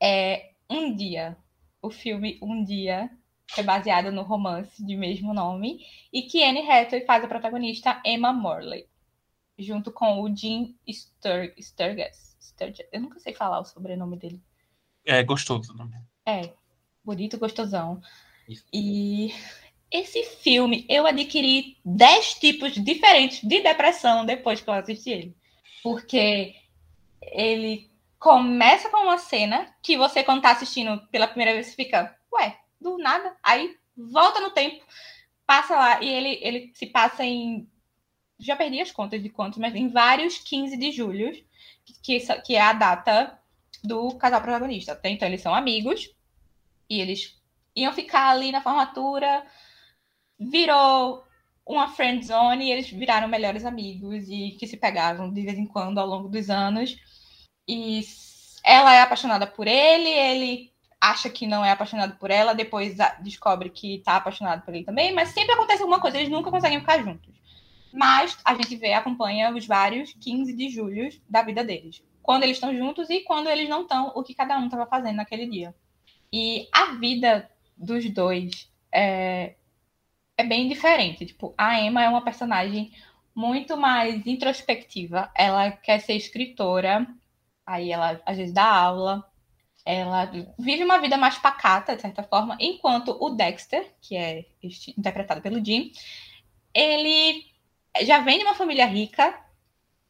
é 0.00 0.50
Um 0.70 0.94
Dia. 0.96 1.36
O 1.82 1.90
filme 1.90 2.38
Um 2.42 2.64
Dia 2.64 3.10
é 3.56 3.62
baseado 3.62 4.12
no 4.12 4.22
romance 4.22 4.84
de 4.84 4.96
mesmo 4.96 5.32
nome 5.32 5.84
e 6.12 6.22
que 6.22 6.44
Anne 6.44 6.68
Hathaway 6.68 7.04
faz 7.04 7.24
a 7.24 7.28
protagonista 7.28 8.00
Emma 8.04 8.32
Morley, 8.32 8.86
junto 9.58 9.90
com 9.90 10.20
o 10.20 10.36
Jim 10.36 10.76
Stur 10.88 11.52
Sturgess. 11.58 12.36
Sturgess. 12.40 12.88
Eu 12.92 13.00
nunca 13.00 13.18
sei 13.20 13.34
falar 13.34 13.60
o 13.60 13.64
sobrenome 13.64 14.16
dele. 14.16 14.42
É 15.04 15.22
gostoso. 15.22 15.74
Não? 15.74 15.90
É, 16.26 16.52
bonito, 17.04 17.38
gostosão. 17.38 18.00
Isso. 18.48 18.64
E 18.72 19.32
esse 19.90 20.22
filme, 20.24 20.84
eu 20.88 21.06
adquiri 21.06 21.78
10 21.84 22.34
tipos 22.34 22.72
diferentes 22.74 23.40
de 23.42 23.60
depressão 23.60 24.26
depois 24.26 24.60
que 24.60 24.68
eu 24.68 24.74
assisti 24.74 25.10
ele. 25.10 25.36
Porque 25.82 26.54
ele 27.22 27.90
começa 28.18 28.90
com 28.90 28.98
uma 28.98 29.18
cena 29.18 29.74
que 29.82 29.96
você, 29.96 30.22
quando 30.22 30.42
tá 30.42 30.50
assistindo 30.50 31.00
pela 31.08 31.28
primeira 31.28 31.54
vez, 31.54 31.74
fica, 31.74 32.16
ué, 32.32 32.58
do 32.80 32.98
nada. 32.98 33.36
Aí 33.42 33.76
volta 33.96 34.40
no 34.40 34.50
tempo, 34.50 34.84
passa 35.46 35.74
lá, 35.74 36.02
e 36.02 36.08
ele, 36.08 36.38
ele 36.42 36.72
se 36.74 36.86
passa 36.86 37.24
em. 37.24 37.68
Já 38.38 38.54
perdi 38.54 38.80
as 38.80 38.92
contas 38.92 39.22
de 39.22 39.28
quantos, 39.28 39.58
mas 39.58 39.74
em 39.74 39.88
vários 39.88 40.38
15 40.38 40.76
de 40.76 40.92
julho, 40.92 41.32
que, 42.02 42.20
que 42.20 42.54
é 42.54 42.60
a 42.60 42.72
data 42.72 43.38
do 43.82 44.16
casal 44.16 44.40
protagonista. 44.40 45.00
Então 45.04 45.26
eles 45.26 45.40
são 45.40 45.54
amigos 45.54 46.14
e 46.88 47.00
eles 47.00 47.36
iam 47.74 47.92
ficar 47.92 48.30
ali 48.30 48.52
na 48.52 48.62
formatura, 48.62 49.44
virou 50.38 51.24
uma 51.66 51.88
friend 51.88 52.24
zone 52.24 52.66
e 52.66 52.72
eles 52.72 52.88
viraram 52.88 53.28
melhores 53.28 53.64
amigos 53.64 54.28
e 54.28 54.52
que 54.52 54.66
se 54.66 54.76
pegavam 54.76 55.32
de 55.32 55.42
vez 55.42 55.58
em 55.58 55.66
quando 55.66 55.98
ao 55.98 56.06
longo 56.06 56.28
dos 56.28 56.48
anos. 56.48 56.96
E 57.68 58.00
ela 58.64 58.94
é 58.94 59.02
apaixonada 59.02 59.46
por 59.46 59.66
ele, 59.66 60.08
ele 60.08 60.72
acha 61.00 61.30
que 61.30 61.46
não 61.46 61.64
é 61.64 61.70
apaixonado 61.70 62.16
por 62.16 62.30
ela, 62.30 62.54
depois 62.54 62.96
descobre 63.20 63.70
que 63.70 63.98
tá 64.04 64.16
apaixonado 64.16 64.62
por 64.64 64.74
ele 64.74 64.84
também, 64.84 65.12
mas 65.12 65.30
sempre 65.30 65.52
acontece 65.52 65.82
alguma 65.82 66.00
coisa, 66.00 66.18
eles 66.18 66.28
nunca 66.28 66.50
conseguem 66.50 66.80
ficar 66.80 67.02
juntos. 67.02 67.34
Mas 67.92 68.36
a 68.44 68.54
gente 68.54 68.76
vê, 68.76 68.92
acompanha 68.92 69.54
os 69.54 69.66
vários 69.66 70.12
15 70.14 70.52
de 70.52 70.68
julho 70.68 71.08
da 71.28 71.42
vida 71.42 71.64
deles. 71.64 72.02
Quando 72.22 72.42
eles 72.42 72.56
estão 72.56 72.76
juntos 72.76 73.08
e 73.08 73.20
quando 73.20 73.48
eles 73.48 73.68
não 73.68 73.82
estão, 73.82 74.12
o 74.14 74.22
que 74.22 74.34
cada 74.34 74.58
um 74.58 74.66
estava 74.66 74.86
fazendo 74.86 75.16
naquele 75.16 75.46
dia. 75.46 75.74
E 76.32 76.68
a 76.72 76.92
vida 76.92 77.50
dos 77.76 78.08
dois 78.10 78.70
é, 78.92 79.54
é 80.36 80.44
bem 80.44 80.68
diferente. 80.68 81.24
Tipo, 81.24 81.54
a 81.56 81.80
Emma 81.80 82.02
é 82.02 82.08
uma 82.08 82.22
personagem 82.22 82.92
muito 83.34 83.76
mais 83.76 84.26
introspectiva. 84.26 85.30
Ela 85.34 85.70
quer 85.70 86.00
ser 86.00 86.14
escritora, 86.14 87.06
aí 87.64 87.90
ela 87.90 88.20
às 88.26 88.36
vezes 88.36 88.52
dá 88.52 88.64
aula. 88.64 89.27
Ela 89.90 90.30
vive 90.58 90.84
uma 90.84 90.98
vida 90.98 91.16
mais 91.16 91.38
pacata, 91.38 91.96
de 91.96 92.02
certa 92.02 92.22
forma, 92.22 92.58
enquanto 92.60 93.16
o 93.18 93.30
Dexter, 93.30 93.90
que 94.02 94.18
é 94.18 94.44
interpretado 94.98 95.40
pelo 95.40 95.64
Jim, 95.64 95.90
ele 96.74 97.46
já 98.02 98.18
vem 98.18 98.36
de 98.36 98.44
uma 98.44 98.54
família 98.54 98.84
rica 98.84 99.42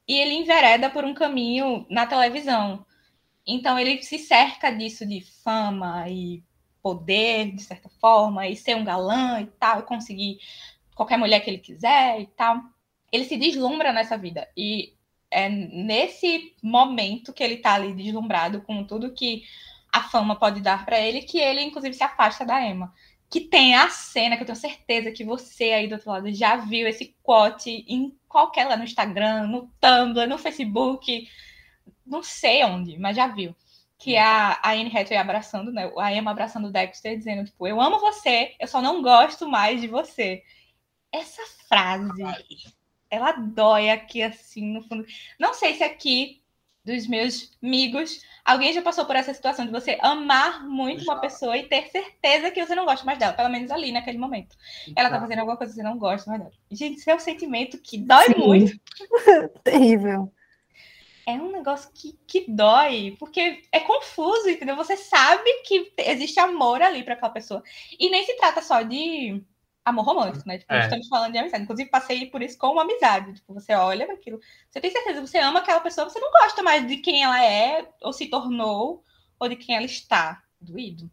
e 0.09 0.19
ele 0.19 0.35
envereda 0.35 0.91
por 0.91 1.05
um 1.05 1.15
caminho 1.15 1.87
na 1.89 2.07
televisão. 2.07 2.85
Então 3.47 3.79
ele 3.79 4.03
se 4.03 4.19
cerca 4.19 4.73
disso 4.73 5.07
de 5.07 5.21
fama 5.21 6.09
e 6.09 6.43
poder, 6.83 7.53
de 7.55 7.63
certa 7.63 7.89
forma, 8.01 8.49
e 8.49 8.57
ser 8.57 8.75
um 8.75 8.85
galã 8.85 9.41
e 9.41 9.47
tal, 9.47 9.79
e 9.79 9.85
conseguir 9.85 10.41
qualquer 10.97 11.19
mulher 11.19 11.39
que 11.39 11.51
ele 11.51 11.59
quiser 11.59 12.21
e 12.21 12.27
tal. 12.27 12.61
Ele 13.13 13.23
se 13.23 13.37
deslumbra 13.37 13.93
nessa 13.93 14.19
vida. 14.19 14.49
E 14.57 14.98
é 15.31 15.49
nesse 15.49 16.55
momento 16.63 17.33
que 17.33 17.43
ele 17.43 17.59
tá 17.59 17.75
ali 17.75 17.95
deslumbrado 17.95 18.63
com 18.63 18.85
tudo 18.85 19.13
que 19.13 19.45
a 19.93 20.03
fama 20.03 20.37
pode 20.37 20.61
dar 20.61 20.85
para 20.85 21.01
ele, 21.01 21.23
que 21.23 21.39
ele, 21.39 21.63
inclusive, 21.63 21.95
se 21.95 22.05
afasta 22.05 22.45
da 22.45 22.65
Emma. 22.65 22.93
Que 23.31 23.41
tem 23.41 23.75
a 23.75 23.91
cena 23.91 24.37
que 24.37 24.43
eu 24.43 24.47
tenho 24.47 24.57
certeza 24.57 25.13
que 25.13 25.25
você 25.25 25.73
aí 25.73 25.87
do 25.87 25.95
outro 25.95 26.11
lado 26.11 26.33
já 26.33 26.57
viu 26.57 26.89
esse 26.89 27.15
quote 27.23 27.85
qualquer 28.27 28.67
lá 28.67 28.77
no 28.77 28.85
Instagram, 28.85 29.47
no 29.47 29.71
Tumblr, 29.81 30.29
no 30.29 30.39
Facebook, 30.39 31.29
não 32.07 32.23
sei 32.23 32.65
onde, 32.65 32.99
mas 32.99 33.17
já 33.17 33.27
viu. 33.27 33.55
Que 33.99 34.15
é 34.15 34.23
a, 34.23 34.61
a 34.63 34.73
Anne 34.73 34.97
Hathaway 34.97 35.19
abraçando, 35.19 35.73
né? 35.73 35.91
A 35.99 36.15
Emma 36.15 36.31
abraçando 36.31 36.69
o 36.69 36.73
Dexter, 36.73 37.19
dizendo, 37.19 37.45
tipo, 37.45 37.67
eu 37.67 37.81
amo 37.81 37.99
você, 37.99 38.55
eu 38.61 38.69
só 38.69 38.81
não 38.81 39.03
gosto 39.03 39.49
mais 39.49 39.81
de 39.81 39.89
você. 39.89 40.43
Essa 41.13 41.43
frase, 41.69 42.23
ela 43.11 43.33
dói 43.33 43.91
aqui, 43.91 44.23
assim, 44.23 44.73
no 44.73 44.83
fundo. 44.83 45.05
Não 45.39 45.55
sei 45.55 45.75
se 45.75 45.83
aqui, 45.83 46.43
dos 46.85 47.07
meus 47.07 47.51
amigos, 47.63 48.23
alguém 48.45 48.73
já 48.73 48.81
passou 48.81 49.05
por 49.05 49.17
essa 49.17 49.35
situação 49.35 49.67
de 49.67 49.73
você 49.73 49.99
amar 50.01 50.67
muito 50.67 51.05
já. 51.05 51.13
uma 51.13 51.21
pessoa 51.21 51.57
e 51.57 51.65
ter 51.65 51.89
certeza 51.89 52.51
que 52.51 52.65
você 52.65 52.75
não 52.75 52.85
gosta 52.85 53.05
mais 53.05 53.19
dela, 53.19 53.33
pelo 53.33 53.51
menos 53.51 53.71
ali 53.71 53.93
naquele 53.93 54.19
momento. 54.19 54.57
Ela 54.97 55.11
tá 55.11 55.21
fazendo 55.21 55.41
alguma 55.41 55.57
coisa 55.57 55.73
que 55.73 55.81
você 55.81 55.83
não 55.83 55.99
gosta 55.99 56.31
mais 56.31 56.43
dela. 56.43 56.55
Gente, 56.71 56.99
isso 56.99 57.11
é 57.11 57.15
um 57.15 57.21
sentimento 57.21 57.79
que 57.79 57.99
dói 57.99 58.27
Sim. 58.27 58.39
muito. 58.39 58.81
Terrível 59.63 60.33
é 61.29 61.35
um 61.35 61.53
negócio 61.53 61.91
que, 61.93 62.19
que 62.27 62.51
dói, 62.51 63.15
porque 63.19 63.63
é 63.71 63.81
confuso, 63.81 64.49
entendeu? 64.49 64.75
Você 64.77 64.97
sabe 64.97 65.45
que 65.65 65.93
existe 65.99 66.41
amor 66.41 66.81
ali 66.81 67.03
para 67.03 67.13
aquela 67.13 67.31
pessoa. 67.31 67.63
E 68.01 68.09
nem 68.09 68.25
se 68.25 68.35
trata 68.39 68.63
só 68.63 68.81
de 68.81 69.43
amor 69.89 70.05
romântico, 70.05 70.47
né? 70.47 70.59
Tipo, 70.59 70.73
é. 70.73 70.81
estamos 70.81 71.09
falando 71.09 71.33
de 71.33 71.39
amizade. 71.39 71.65
Inclusive, 71.65 71.91
passei 71.91 72.27
por 72.27 72.43
isso 72.43 72.57
com 72.59 72.69
uma 72.69 72.83
amizade. 72.83 73.35
Tipo, 73.35 73.55
você 73.55 73.75
olha 73.75 74.07
para 74.07 74.15
aquilo, 74.15 74.41
você 74.71 74.81
tem 74.81 74.91
certeza, 74.91 75.21
você 75.21 75.39
ama 75.39 75.61
aquela 75.61 75.81
pessoa, 75.81 76.09
você 76.09 76.21
não 76.21 76.31
gosta 76.31 76.63
mais 76.63 76.87
de 76.87 76.99
quem 76.99 77.23
ela 77.23 77.45
é, 77.45 77.89
ou 78.03 78.13
se 78.13 78.27
tornou, 78.27 79.03
ou 79.39 79.49
de 79.49 79.57
quem 79.57 79.77
ela 79.77 79.87
está. 79.87 80.43
Doído. 80.61 81.11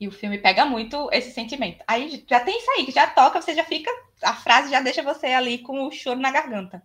E 0.00 0.06
o 0.06 0.12
filme 0.12 0.38
pega 0.38 0.64
muito 0.64 1.08
esse 1.12 1.32
sentimento. 1.32 1.82
Aí 1.86 2.24
já 2.28 2.40
tem 2.40 2.56
isso 2.58 2.70
aí, 2.72 2.86
que 2.86 2.92
já 2.92 3.06
toca, 3.06 3.40
você 3.40 3.54
já 3.54 3.64
fica. 3.64 3.90
A 4.22 4.34
frase 4.34 4.70
já 4.70 4.80
deixa 4.80 5.02
você 5.02 5.26
ali 5.28 5.58
com 5.58 5.86
o 5.86 5.90
choro 5.90 6.20
na 6.20 6.30
garganta. 6.30 6.82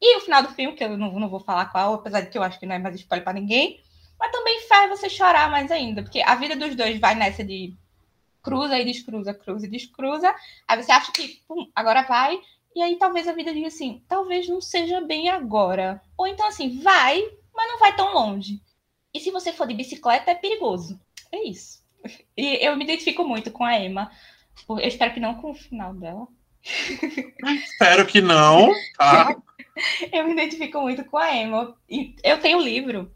E 0.00 0.16
o 0.16 0.20
final 0.20 0.42
do 0.42 0.50
filme, 0.50 0.76
que 0.76 0.84
eu 0.84 0.96
não, 0.96 1.18
não 1.18 1.28
vou 1.28 1.40
falar 1.40 1.66
qual, 1.66 1.94
apesar 1.94 2.20
de 2.20 2.30
que 2.30 2.36
eu 2.36 2.42
acho 2.42 2.58
que 2.58 2.66
não 2.66 2.74
é 2.74 2.78
mais 2.78 2.94
spoiler 2.96 3.24
para 3.24 3.32
ninguém, 3.32 3.80
mas 4.18 4.30
também 4.30 4.60
faz 4.68 4.90
você 4.90 5.08
chorar 5.08 5.50
mais 5.50 5.70
ainda, 5.70 6.02
porque 6.02 6.20
a 6.20 6.34
vida 6.34 6.56
dos 6.56 6.74
dois 6.74 6.98
vai 6.98 7.14
nessa 7.14 7.44
de 7.44 7.74
cruza 8.46 8.78
e 8.78 8.84
descruza, 8.84 9.34
cruza 9.34 9.66
e 9.66 9.68
descruza. 9.70 10.32
Aí 10.68 10.80
você 10.80 10.92
acha 10.92 11.10
que, 11.10 11.42
pum, 11.48 11.68
agora 11.74 12.02
vai. 12.02 12.38
E 12.76 12.80
aí 12.80 12.94
talvez 12.96 13.26
a 13.26 13.32
vida 13.32 13.52
diga 13.52 13.66
assim, 13.66 14.04
talvez 14.06 14.48
não 14.48 14.60
seja 14.60 15.00
bem 15.00 15.28
agora. 15.28 16.00
Ou 16.16 16.28
então 16.28 16.46
assim, 16.46 16.78
vai, 16.80 17.20
mas 17.52 17.68
não 17.68 17.80
vai 17.80 17.96
tão 17.96 18.14
longe. 18.14 18.62
E 19.12 19.18
se 19.18 19.32
você 19.32 19.52
for 19.52 19.66
de 19.66 19.74
bicicleta, 19.74 20.30
é 20.30 20.34
perigoso. 20.36 21.00
É 21.32 21.42
isso. 21.42 21.84
E 22.36 22.64
eu 22.64 22.76
me 22.76 22.84
identifico 22.84 23.24
muito 23.24 23.50
com 23.50 23.64
a 23.64 23.76
Emma. 23.76 24.12
Eu 24.68 24.78
espero 24.78 25.12
que 25.12 25.18
não 25.18 25.34
com 25.34 25.50
o 25.50 25.54
final 25.54 25.92
dela. 25.92 26.28
Espero 27.64 28.06
que 28.06 28.20
não, 28.20 28.72
tá? 28.96 29.36
eu 30.12 30.24
me 30.24 30.32
identifico 30.32 30.80
muito 30.80 31.04
com 31.04 31.18
a 31.18 31.34
Emma. 31.34 31.76
E 31.90 32.14
eu 32.22 32.38
tenho 32.38 32.58
o 32.58 32.62
livro, 32.62 33.10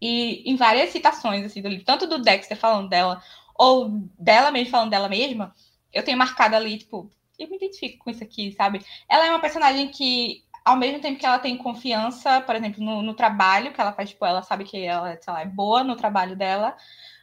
e 0.00 0.42
em 0.44 0.54
várias 0.56 0.90
citações 0.90 1.44
assim, 1.44 1.62
do 1.62 1.68
livro, 1.68 1.84
tanto 1.84 2.06
do 2.06 2.18
Dexter 2.18 2.56
falando 2.56 2.90
dela, 2.90 3.22
ou 3.54 3.90
dela 4.18 4.50
mesmo 4.50 4.70
falando 4.70 4.90
dela 4.90 5.08
mesma, 5.08 5.54
eu 5.92 6.02
tenho 6.04 6.18
marcado 6.18 6.56
ali, 6.56 6.78
tipo, 6.78 7.10
eu 7.38 7.48
me 7.48 7.56
identifico 7.56 8.04
com 8.04 8.10
isso 8.10 8.22
aqui, 8.22 8.52
sabe? 8.52 8.84
Ela 9.08 9.26
é 9.26 9.30
uma 9.30 9.40
personagem 9.40 9.88
que, 9.88 10.44
ao 10.64 10.76
mesmo 10.76 11.00
tempo 11.00 11.18
que 11.18 11.26
ela 11.26 11.38
tem 11.38 11.56
confiança, 11.56 12.40
por 12.40 12.54
exemplo, 12.54 12.82
no, 12.82 13.02
no 13.02 13.14
trabalho 13.14 13.72
que 13.72 13.80
ela 13.80 13.92
faz, 13.92 14.10
tipo, 14.10 14.24
ela 14.24 14.42
sabe 14.42 14.64
que 14.64 14.78
ela, 14.78 15.18
lá, 15.26 15.42
é 15.42 15.46
boa 15.46 15.84
no 15.84 15.96
trabalho 15.96 16.36
dela, 16.36 16.76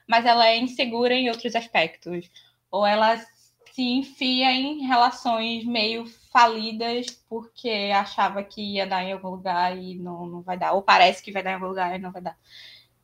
mas 0.07 0.25
ela 0.25 0.47
é 0.47 0.57
insegura 0.57 1.13
em 1.13 1.29
outros 1.29 1.55
aspectos. 1.55 2.29
Ou 2.69 2.85
ela 2.85 3.17
se 3.73 3.81
enfia 3.81 4.51
em 4.51 4.85
relações 4.85 5.65
meio 5.65 6.05
falidas 6.31 7.07
porque 7.29 7.91
achava 7.93 8.43
que 8.43 8.61
ia 8.61 8.85
dar 8.85 9.03
em 9.03 9.13
algum 9.13 9.29
lugar 9.29 9.77
e 9.77 9.95
não, 9.95 10.25
não 10.25 10.41
vai 10.41 10.57
dar, 10.57 10.73
ou 10.73 10.81
parece 10.81 11.23
que 11.23 11.31
vai 11.31 11.43
dar 11.43 11.51
em 11.51 11.53
algum 11.55 11.67
lugar 11.67 11.95
e 11.95 11.99
não 12.01 12.11
vai 12.11 12.21
dar. 12.21 12.37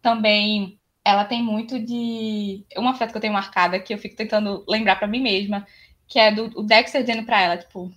Também 0.01 0.79
ela 1.07 1.23
tem 1.23 1.41
muito 1.41 1.79
de. 1.79 2.65
Uma 2.75 2.93
frase 2.93 3.13
que 3.13 3.17
eu 3.17 3.21
tenho 3.21 3.33
marcada 3.33 3.79
que 3.79 3.93
eu 3.93 3.97
fico 3.97 4.17
tentando 4.17 4.65
lembrar 4.67 4.97
para 4.97 5.07
mim 5.07 5.21
mesma, 5.21 5.65
que 6.05 6.19
é 6.19 6.33
do 6.33 6.51
o 6.59 6.63
Dexter 6.63 7.01
dizendo 7.01 7.25
para 7.25 7.41
ela, 7.41 7.57
tipo, 7.57 7.89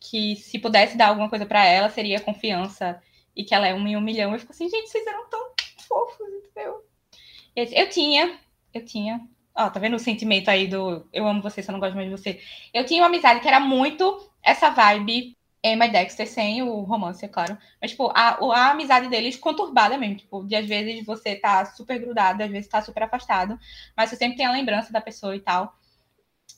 que 0.00 0.34
se 0.34 0.58
pudesse 0.58 0.96
dar 0.96 1.08
alguma 1.08 1.28
coisa 1.28 1.46
para 1.46 1.64
ela 1.64 1.88
seria 1.88 2.20
confiança 2.20 3.00
e 3.36 3.44
que 3.44 3.54
ela 3.54 3.68
é 3.68 3.74
um 3.74 3.86
em 3.86 3.96
um 3.96 4.00
milhão. 4.00 4.32
Eu 4.32 4.40
fico 4.40 4.50
assim, 4.50 4.68
gente, 4.68 4.88
vocês 4.90 5.06
eram 5.06 5.30
tão 5.30 5.52
fofos, 5.86 6.26
entendeu? 6.28 6.84
Eu 7.54 7.88
tinha, 7.88 8.36
eu 8.74 8.84
tinha. 8.84 9.20
Ó, 9.54 9.70
tá 9.70 9.78
vendo 9.78 9.94
o 9.94 10.00
sentimento 10.00 10.48
aí 10.48 10.66
do 10.66 11.06
eu 11.12 11.28
amo 11.28 11.40
você, 11.40 11.60
eu 11.60 11.72
não 11.72 11.80
gosto 11.80 11.94
mais 11.94 12.08
de 12.08 12.16
você? 12.16 12.40
Eu 12.74 12.84
tinha 12.84 13.02
uma 13.02 13.08
amizade 13.08 13.40
que 13.40 13.46
era 13.46 13.60
muito 13.60 14.28
essa 14.42 14.70
vibe 14.70 15.37
Emma 15.62 15.86
e 15.86 15.90
Dexter 15.90 16.26
sem 16.26 16.62
o 16.62 16.82
romance, 16.82 17.24
é 17.24 17.28
claro. 17.28 17.58
Mas, 17.80 17.90
tipo, 17.90 18.10
a, 18.14 18.38
a 18.54 18.70
amizade 18.70 19.08
deles 19.08 19.36
conturbada 19.36 19.98
mesmo. 19.98 20.16
Tipo, 20.16 20.44
de 20.44 20.54
às 20.54 20.66
vezes 20.66 21.04
você 21.04 21.34
tá 21.34 21.64
super 21.66 21.98
grudado, 21.98 22.42
às 22.42 22.50
vezes 22.50 22.68
tá 22.68 22.80
super 22.80 23.02
afastado. 23.02 23.58
Mas 23.96 24.10
você 24.10 24.16
sempre 24.16 24.36
tem 24.36 24.46
a 24.46 24.52
lembrança 24.52 24.92
da 24.92 25.00
pessoa 25.00 25.34
e 25.34 25.40
tal. 25.40 25.76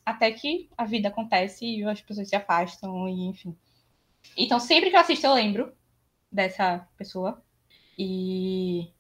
Até 0.05 0.30
que 0.30 0.68
a 0.76 0.84
vida 0.84 1.09
acontece 1.09 1.64
e 1.64 1.84
as 1.84 2.01
pessoas 2.01 2.28
se 2.28 2.36
afastam, 2.36 3.09
e 3.09 3.26
enfim. 3.26 3.57
Então, 4.36 4.61
sempre 4.61 4.90
que 4.90 4.96
eu 4.96 5.01
assisto, 5.01 5.26
eu 5.26 5.34
lembro 5.34 5.72
dessa 6.30 6.86
pessoa. 6.96 7.42
E 7.98 8.90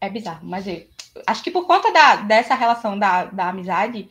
é 0.00 0.10
bizarro, 0.10 0.46
mas 0.46 0.66
eu 0.66 0.86
acho 1.26 1.42
que 1.42 1.50
por 1.50 1.66
conta 1.66 1.92
da, 1.92 2.16
dessa 2.16 2.54
relação 2.54 2.98
da, 2.98 3.24
da 3.24 3.48
amizade, 3.48 4.08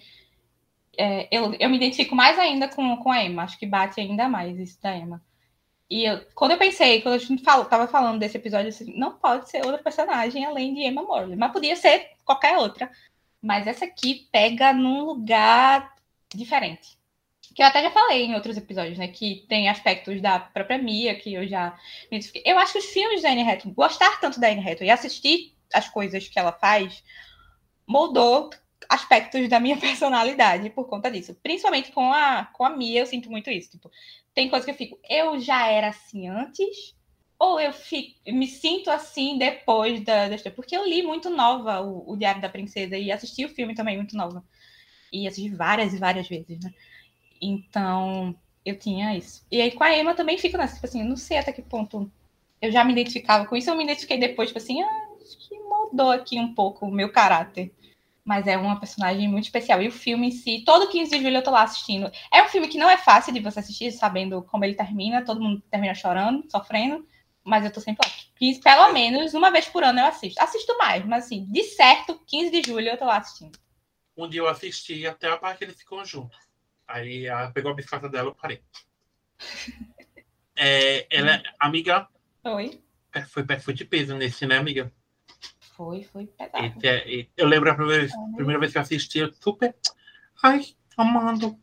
é, 0.98 1.28
eu, 1.32 1.54
eu 1.60 1.70
me 1.70 1.78
identifico 1.78 2.16
mais 2.16 2.38
ainda 2.38 2.68
com, 2.68 2.98
com 2.98 3.12
a 3.12 3.24
Emma. 3.24 3.44
Acho 3.44 3.58
que 3.58 3.66
bate 3.66 4.00
ainda 4.00 4.28
mais 4.28 4.58
isso 4.60 4.82
da 4.82 4.96
Emma. 4.96 5.22
E 5.90 6.06
eu, 6.06 6.26
quando 6.34 6.52
eu 6.52 6.58
pensei, 6.58 7.02
quando 7.02 7.20
gente 7.20 7.44
falou, 7.44 7.66
tava 7.66 7.88
falando 7.88 8.20
desse 8.20 8.38
episódio, 8.38 8.70
assim, 8.70 8.98
não 8.98 9.14
pode 9.18 9.50
ser 9.50 9.64
outra 9.66 9.82
personagem 9.82 10.46
além 10.46 10.74
de 10.74 10.82
Emma 10.82 11.04
Morley. 11.04 11.36
Mas 11.36 11.52
podia 11.52 11.76
ser 11.76 12.12
qualquer 12.24 12.58
outra. 12.58 12.90
Mas 13.42 13.68
essa 13.68 13.86
aqui 13.86 14.28
pega 14.32 14.74
num 14.74 15.04
lugar 15.04 15.94
diferente. 16.34 16.98
Que 17.54 17.62
eu 17.62 17.68
até 17.68 17.84
já 17.84 17.92
falei 17.92 18.26
em 18.26 18.34
outros 18.34 18.58
episódios, 18.58 18.98
né? 18.98 19.08
Que 19.08 19.46
tem 19.48 19.70
aspectos 19.70 20.20
da 20.22 20.40
própria 20.40 20.78
Mia, 20.78 21.14
que 21.16 21.34
eu 21.34 21.48
já 21.48 21.78
me 22.12 22.20
Eu 22.44 22.58
acho 22.58 22.74
que 22.74 22.80
os 22.80 22.86
filmes 22.86 23.22
da 23.22 23.30
Anne 23.30 23.44
Hathaway, 23.44 23.76
gostar 23.76 24.20
tanto 24.20 24.40
da 24.40 24.48
Anne 24.48 24.62
Hathaway 24.62 24.88
e 24.88 24.92
assistir 24.92 25.54
as 25.72 25.88
coisas 25.90 26.28
que 26.28 26.40
ela 26.40 26.52
faz, 26.52 27.04
moldou 27.86 28.50
aspectos 28.90 29.48
da 29.50 29.60
minha 29.60 29.78
personalidade 29.80 30.70
por 30.70 30.88
conta 30.88 31.10
disso. 31.10 31.36
Principalmente 31.42 31.92
com 31.92 32.12
a, 32.12 32.46
com 32.54 32.64
a 32.64 32.70
Mia, 32.70 33.02
eu 33.02 33.06
sinto 33.06 33.30
muito 33.30 33.50
isso. 33.50 33.72
Tipo, 33.72 33.92
tem 34.34 34.50
coisa 34.50 34.66
que 34.66 34.72
eu 34.72 34.76
fico, 34.76 35.00
eu 35.10 35.40
já 35.40 35.68
era 35.68 35.90
assim 35.90 36.28
antes, 36.28 36.96
ou 37.40 37.60
eu 37.60 37.74
fico, 37.74 38.16
me 38.28 38.48
sinto 38.48 38.90
assim 38.90 39.38
depois 39.38 40.02
da, 40.04 40.30
da 40.30 40.52
Porque 40.56 40.76
eu 40.76 40.88
li 40.88 41.04
muito 41.04 41.30
nova 41.30 41.82
o, 41.82 42.12
o, 42.12 42.18
Diário 42.18 42.42
da 42.42 42.50
Princesa 42.50 42.98
e 42.98 43.12
assisti 43.12 43.46
o 43.46 43.50
filme 43.50 43.76
também 43.76 43.98
muito 43.98 44.16
nova. 44.16 44.44
E 45.12 45.28
assisti 45.28 45.50
várias 45.50 45.94
e 45.94 45.98
várias 45.98 46.28
vezes, 46.28 46.60
né? 46.64 46.74
Então, 47.42 48.36
eu 48.66 48.78
tinha 48.78 49.16
isso. 49.18 49.46
E 49.52 49.62
aí 49.62 49.72
com 49.72 49.84
a 49.84 49.96
Emma 49.96 50.16
também 50.16 50.38
fico 50.38 50.58
nessa, 50.58 50.76
tipo 50.76 50.86
assim, 50.86 51.02
eu 51.02 51.08
não 51.08 51.18
sei 51.18 51.38
até 51.38 51.52
que 51.52 51.62
ponto 51.62 52.12
eu 52.62 52.72
já 52.72 52.84
me 52.86 52.94
identificava 52.94 53.46
com 53.46 53.58
isso, 53.58 53.70
eu 53.70 53.76
me 53.76 53.84
identifiquei 53.84 54.18
depois, 54.18 54.50
tipo 54.50 54.58
assim, 54.58 54.82
ah, 54.82 55.08
acho 55.22 55.38
que 55.38 55.60
mudou 55.60 56.12
aqui 56.12 56.40
um 56.40 56.54
pouco 56.56 56.86
o 56.86 56.92
meu 56.92 57.12
caráter 57.12 57.74
mas 58.26 58.48
é 58.48 58.58
uma 58.58 58.80
personagem 58.80 59.28
muito 59.28 59.46
especial. 59.46 59.82
E 59.82 59.88
o 59.88 59.92
filme 59.92 60.28
em 60.28 60.32
si, 60.32 60.64
todo 60.66 60.90
15 60.90 61.12
de 61.12 61.24
julho 61.24 61.38
eu 61.38 61.44
tô 61.44 61.52
lá 61.52 61.64
assistindo. 61.64 62.12
É 62.32 62.42
um 62.42 62.48
filme 62.48 62.68
que 62.68 62.78
não 62.78 62.90
é 62.90 62.98
fácil 62.98 63.34
de 63.34 63.40
você 63.40 63.60
assistir, 63.60 63.92
sabendo 63.92 64.42
como 64.44 64.64
ele 64.64 64.76
termina, 64.76 65.26
todo 65.26 65.42
mundo 65.42 65.62
termina 65.70 65.94
chorando, 65.94 66.50
sofrendo, 66.50 67.06
mas 67.44 67.66
eu 67.66 67.72
tô 67.72 67.82
sempre 67.82 68.08
lá. 68.08 68.14
15, 68.36 68.62
pelo 68.62 68.94
menos 68.94 69.34
uma 69.34 69.52
vez 69.52 69.68
por 69.68 69.84
ano 69.84 70.00
eu 70.00 70.06
assisto. 70.06 70.42
Assisto 70.42 70.78
mais, 70.78 71.06
mas 71.06 71.26
assim, 71.26 71.46
de 71.46 71.64
certo, 71.64 72.20
15 72.26 72.52
de 72.52 72.68
julho 72.68 72.90
eu 72.90 72.98
tô 72.98 73.06
lá 73.06 73.18
assistindo. 73.18 73.58
Um 74.16 74.28
dia 74.28 74.42
eu 74.42 74.48
assisti 74.48 75.06
até 75.06 75.30
a 75.30 75.38
parte 75.38 75.60
que 75.60 75.64
eles 75.66 75.78
ficam 75.78 76.04
juntos. 76.06 76.38
Aí 76.88 77.26
ela 77.26 77.52
pegou 77.52 77.72
a 77.72 77.76
bicicleta 77.76 78.08
dela 78.08 78.32
e 78.32 78.42
parei. 78.42 78.62
é, 80.56 81.08
ela, 81.10 81.36
é 81.36 81.44
amiga. 81.60 82.08
Oi. 82.46 82.82
Foi, 83.30 83.44
foi 83.60 83.74
de 83.74 83.86
peso 83.86 84.16
nesse, 84.16 84.46
né, 84.46 84.58
amiga? 84.58 84.92
Foi, 85.76 86.04
foi 86.04 86.28
pesado. 86.28 86.80
E, 86.84 87.28
eu 87.36 87.48
lembro 87.48 87.72
a 87.72 87.76
primeira, 87.76 88.08
primeira 88.36 88.60
vez 88.60 88.72
que 88.72 88.78
eu 88.78 88.82
assisti, 88.82 89.20
eu 89.20 89.34
super. 89.34 89.76
Ai, 90.42 90.66
amando. 90.98 91.58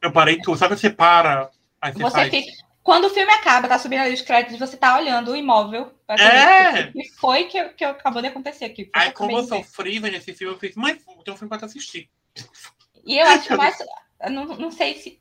Eu 0.00 0.12
parei 0.12 0.40
tudo. 0.40 0.56
Sabe 0.56 0.76
você 0.76 0.88
para? 0.88 1.50
Aí 1.80 1.92
você, 1.92 2.02
você 2.02 2.30
fica... 2.30 2.70
Quando 2.82 3.04
o 3.04 3.10
filme 3.10 3.30
acaba, 3.30 3.68
tá 3.68 3.78
subindo 3.78 4.00
ali 4.00 4.14
os 4.14 4.22
créditos, 4.22 4.58
você 4.58 4.76
tá 4.76 4.96
olhando 4.98 5.32
o 5.32 5.36
imóvel. 5.36 5.94
É! 6.08 6.88
O 6.88 6.92
que 6.92 7.08
foi 7.10 7.44
que, 7.44 7.68
que 7.70 7.84
acabou 7.84 8.22
de 8.22 8.28
acontecer 8.28 8.64
aqui? 8.64 8.90
Aí, 8.94 9.12
como 9.12 9.36
eu 9.36 9.44
sofri 9.44 10.00
nesse 10.00 10.32
filme, 10.32 10.54
eu 10.54 10.58
fiz, 10.58 10.74
mas 10.74 10.98
tem 11.24 11.34
um 11.34 11.36
filme 11.36 11.48
pra 11.48 11.66
assistir. 11.66 12.10
E 13.04 13.18
eu 13.18 13.26
acho 13.26 13.54
mais. 13.56 13.76
não, 14.30 14.46
não 14.46 14.70
sei 14.70 14.96
se. 14.96 15.20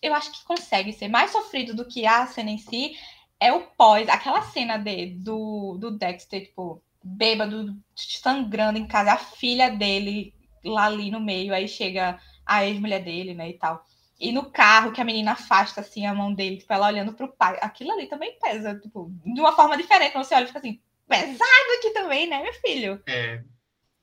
Eu 0.00 0.14
acho 0.14 0.32
que 0.32 0.44
consegue 0.44 0.92
ser 0.92 1.08
mais 1.08 1.30
sofrido 1.30 1.74
do 1.74 1.86
que 1.86 2.06
a 2.06 2.26
cena 2.26 2.50
em 2.50 2.58
si. 2.58 2.96
É 3.38 3.52
o 3.52 3.60
pós, 3.60 4.08
aquela 4.08 4.40
cena 4.42 4.78
de, 4.78 5.06
do, 5.06 5.76
do 5.78 5.90
Dexter, 5.98 6.46
tipo, 6.46 6.82
bêbado, 7.04 7.76
sangrando 7.96 8.78
em 8.78 8.86
casa, 8.86 9.12
a 9.12 9.18
filha 9.18 9.70
dele 9.70 10.34
lá 10.64 10.86
ali 10.86 11.10
no 11.10 11.20
meio, 11.20 11.54
aí 11.54 11.68
chega 11.68 12.18
a 12.46 12.66
ex-mulher 12.66 13.04
dele, 13.04 13.34
né, 13.34 13.50
e 13.50 13.58
tal. 13.58 13.84
E 14.18 14.32
no 14.32 14.50
carro, 14.50 14.92
que 14.92 15.00
a 15.00 15.04
menina 15.04 15.32
afasta 15.32 15.80
assim 15.80 16.06
a 16.06 16.14
mão 16.14 16.32
dele, 16.34 16.58
tipo, 16.58 16.72
ela 16.72 16.86
olhando 16.88 17.14
pro 17.14 17.32
pai. 17.36 17.58
Aquilo 17.60 17.92
ali 17.92 18.06
também 18.08 18.38
pesa, 18.40 18.78
tipo, 18.78 19.10
de 19.24 19.40
uma 19.40 19.52
forma 19.54 19.76
diferente. 19.76 20.14
Você 20.14 20.34
olha 20.34 20.44
e 20.44 20.46
fica 20.46 20.60
assim, 20.60 20.80
pesado 21.08 21.72
aqui 21.78 21.90
também, 21.92 22.28
né, 22.28 22.42
meu 22.42 22.54
filho? 22.54 23.02
É, 23.06 23.44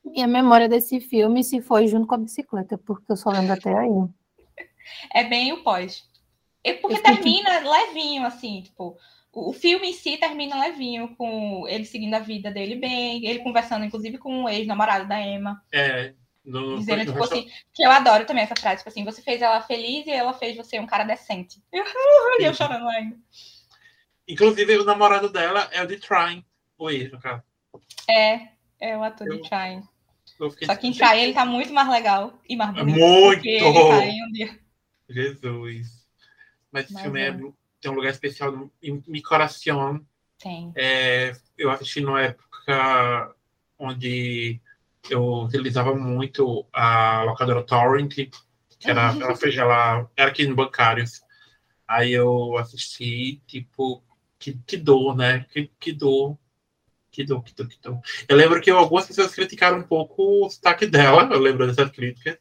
E 0.04 0.22
a 0.22 0.28
memória 0.28 0.68
desse 0.68 1.00
filme 1.00 1.42
se 1.42 1.60
foi 1.60 1.88
junto 1.88 2.06
com 2.06 2.14
a 2.14 2.18
bicicleta, 2.18 2.78
porque 2.78 3.10
eu 3.10 3.16
só 3.16 3.30
lembro 3.30 3.52
até 3.52 3.76
aí. 3.76 3.90
É 5.12 5.24
bem 5.24 5.52
o 5.52 5.62
pós. 5.62 6.08
E 6.64 6.74
porque 6.74 6.96
Eu 6.96 7.02
termina 7.02 7.58
levinho, 7.58 8.24
assim, 8.24 8.62
tipo, 8.62 8.96
o 9.32 9.52
filme 9.52 9.88
em 9.88 9.92
si 9.92 10.16
termina 10.18 10.60
levinho, 10.60 11.14
com 11.16 11.66
ele 11.66 11.84
seguindo 11.84 12.14
a 12.14 12.18
vida 12.18 12.50
dele 12.50 12.76
bem, 12.76 13.24
ele 13.26 13.38
conversando, 13.40 13.84
inclusive, 13.84 14.18
com 14.18 14.44
o 14.44 14.48
ex-namorado 14.48 15.08
da 15.08 15.20
Emma, 15.20 15.62
é. 15.72 16.14
No, 16.44 16.76
dizendo, 16.76 17.06
tipo 17.06 17.22
assim, 17.22 17.48
que 17.72 17.84
eu 17.84 17.90
adoro 17.90 18.26
também 18.26 18.42
essa 18.42 18.56
frase, 18.56 18.78
tipo 18.78 18.88
assim, 18.88 19.04
você 19.04 19.22
fez 19.22 19.40
ela 19.40 19.62
feliz 19.62 20.04
e 20.06 20.10
ela 20.10 20.32
fez 20.34 20.56
você 20.56 20.80
um 20.80 20.86
cara 20.86 21.04
decente. 21.04 21.62
E 21.72 21.78
eu 22.44 22.52
chorando 22.52 22.88
ainda. 22.88 23.16
Inclusive, 24.26 24.78
o 24.78 24.84
namorado 24.84 25.28
dela 25.28 25.68
é 25.72 25.82
o 25.82 25.86
de 25.86 25.98
Trine, 25.98 26.44
o 26.76 26.90
ex, 26.90 27.12
no 27.12 27.20
caso. 27.20 27.44
É, 28.10 28.48
é 28.80 28.96
o 28.96 29.04
ator 29.04 29.28
de 29.28 29.36
Eu- 29.36 29.42
Try. 29.42 29.82
Eu 30.40 30.50
fiquei 30.50 30.66
Só 30.66 30.74
que 30.74 30.88
em 30.88 30.92
tipo, 30.92 31.06
Try 31.06 31.20
ele 31.20 31.32
tá 31.32 31.44
muito 31.44 31.72
mais 31.72 31.88
legal 31.88 32.36
e 32.48 32.56
mais 32.56 32.72
bonito. 32.74 32.98
Muito! 32.98 33.42
que 33.42 33.48
ele 33.48 33.72
tá 33.72 33.98
um. 34.00 34.58
Jesus. 35.08 36.08
Mas 36.72 36.84
esse 36.84 36.94
Mas 36.94 37.02
filme 37.02 37.20
é. 37.20 37.28
é- 37.28 37.52
tem 37.82 37.90
um 37.90 37.94
lugar 37.96 38.10
especial 38.12 38.50
no- 38.52 38.72
em 38.82 39.02
mi 39.06 39.20
coração. 39.20 40.00
Tem. 40.38 40.72
É, 40.74 41.36
eu 41.58 41.70
assisti 41.70 42.00
numa 42.00 42.22
época 42.22 43.34
onde 43.78 44.60
eu 45.10 45.22
utilizava 45.44 45.94
muito 45.94 46.64
a 46.72 47.22
locadora 47.24 47.62
Torrent, 47.64 48.14
que 48.14 48.30
era, 48.84 49.12
ela, 49.20 49.36
fez- 49.36 49.56
ela 49.56 50.08
era 50.16 50.30
aqui 50.30 50.46
no 50.46 50.54
Bancários. 50.54 51.20
Aí 51.86 52.12
eu 52.12 52.56
assisti, 52.56 53.42
tipo, 53.46 54.02
que, 54.38 54.58
que 54.66 54.76
dor, 54.76 55.16
né? 55.16 55.44
Que, 55.52 55.70
que 55.78 55.92
dor. 55.92 56.38
Que 57.10 57.24
dor, 57.24 57.42
que 57.44 57.54
dor, 57.54 57.68
que 57.68 57.78
dor. 57.82 58.00
Eu 58.26 58.36
lembro 58.36 58.58
que 58.60 58.70
algumas 58.70 59.06
pessoas 59.06 59.34
criticaram 59.34 59.78
um 59.78 59.82
pouco 59.82 60.46
o 60.46 60.48
sotaque 60.48 60.86
dela, 60.86 61.28
eu 61.30 61.38
lembro 61.38 61.66
dessas 61.66 61.90
críticas. 61.90 62.38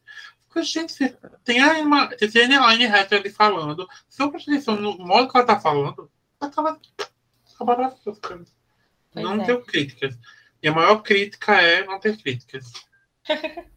Porque, 0.53 0.63
gente, 0.63 1.15
tem 1.45 1.61
a 1.61 1.79
Emma- 1.79 2.07
tem 2.09 2.55
a 2.55 2.65
Anne 2.67 2.85
Hathaway 2.85 3.29
falando. 3.29 3.87
Se 4.09 4.21
eu 4.21 4.29
prestar 4.29 4.51
atenção 4.51 4.75
no 4.75 4.97
modo 4.97 5.31
que 5.31 5.37
ela 5.37 5.45
tá 5.45 5.59
falando, 5.59 6.11
ela 6.41 6.51
tava 6.51 6.79
tava 7.57 7.75
Não 9.15 9.41
é. 9.41 9.61
críticas. 9.61 10.17
E 10.61 10.67
a 10.67 10.73
maior 10.73 11.01
crítica 11.01 11.53
é 11.61 11.85
não 11.85 11.99
ter 11.99 12.17
críticas. 12.17 12.71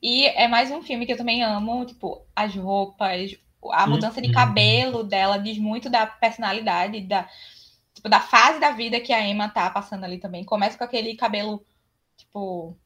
E 0.00 0.26
é 0.26 0.46
mais 0.48 0.70
um 0.70 0.80
filme 0.82 1.04
que 1.04 1.12
eu 1.12 1.16
também 1.16 1.42
amo, 1.42 1.84
tipo, 1.84 2.24
as 2.34 2.54
roupas, 2.54 3.36
a 3.72 3.84
Uhum. 3.84 3.90
mudança 3.90 4.22
de 4.22 4.30
cabelo 4.32 5.02
dela 5.02 5.36
diz 5.38 5.58
muito 5.58 5.90
da 5.90 6.06
personalidade, 6.06 7.00
da, 7.02 7.28
tipo, 7.92 8.08
da 8.08 8.20
fase 8.20 8.60
da 8.60 8.70
vida 8.70 9.00
que 9.00 9.12
a 9.12 9.20
Emma 9.26 9.48
tá 9.48 9.68
passando 9.70 10.04
ali 10.04 10.18
também. 10.18 10.44
Começa 10.44 10.78
com 10.78 10.84
aquele 10.84 11.16
cabelo, 11.16 11.64
tipo, 12.16 12.78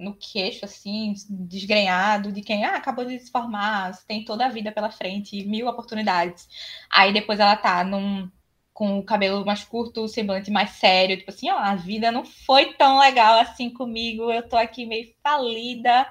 no 0.00 0.14
queixo, 0.14 0.64
assim, 0.64 1.14
desgrenhado, 1.28 2.32
de 2.32 2.40
quem 2.40 2.64
ah, 2.64 2.76
acabou 2.76 3.04
de 3.04 3.18
se 3.20 3.30
formar, 3.30 3.96
tem 4.06 4.24
toda 4.24 4.46
a 4.46 4.48
vida 4.48 4.72
pela 4.72 4.90
frente, 4.90 5.44
mil 5.44 5.68
oportunidades. 5.68 6.48
Aí 6.90 7.12
depois 7.12 7.38
ela 7.38 7.54
tá 7.54 7.84
num, 7.84 8.28
com 8.72 8.98
o 8.98 9.04
cabelo 9.04 9.44
mais 9.44 9.62
curto, 9.62 10.02
o 10.02 10.08
semblante 10.08 10.50
mais 10.50 10.70
sério, 10.70 11.16
tipo 11.18 11.30
assim, 11.30 11.50
ó, 11.50 11.58
a 11.58 11.74
vida 11.74 12.10
não 12.10 12.24
foi 12.24 12.72
tão 12.74 12.98
legal 12.98 13.38
assim 13.38 13.70
comigo, 13.70 14.32
eu 14.32 14.48
tô 14.48 14.56
aqui 14.56 14.86
meio 14.86 15.12
falida. 15.22 16.06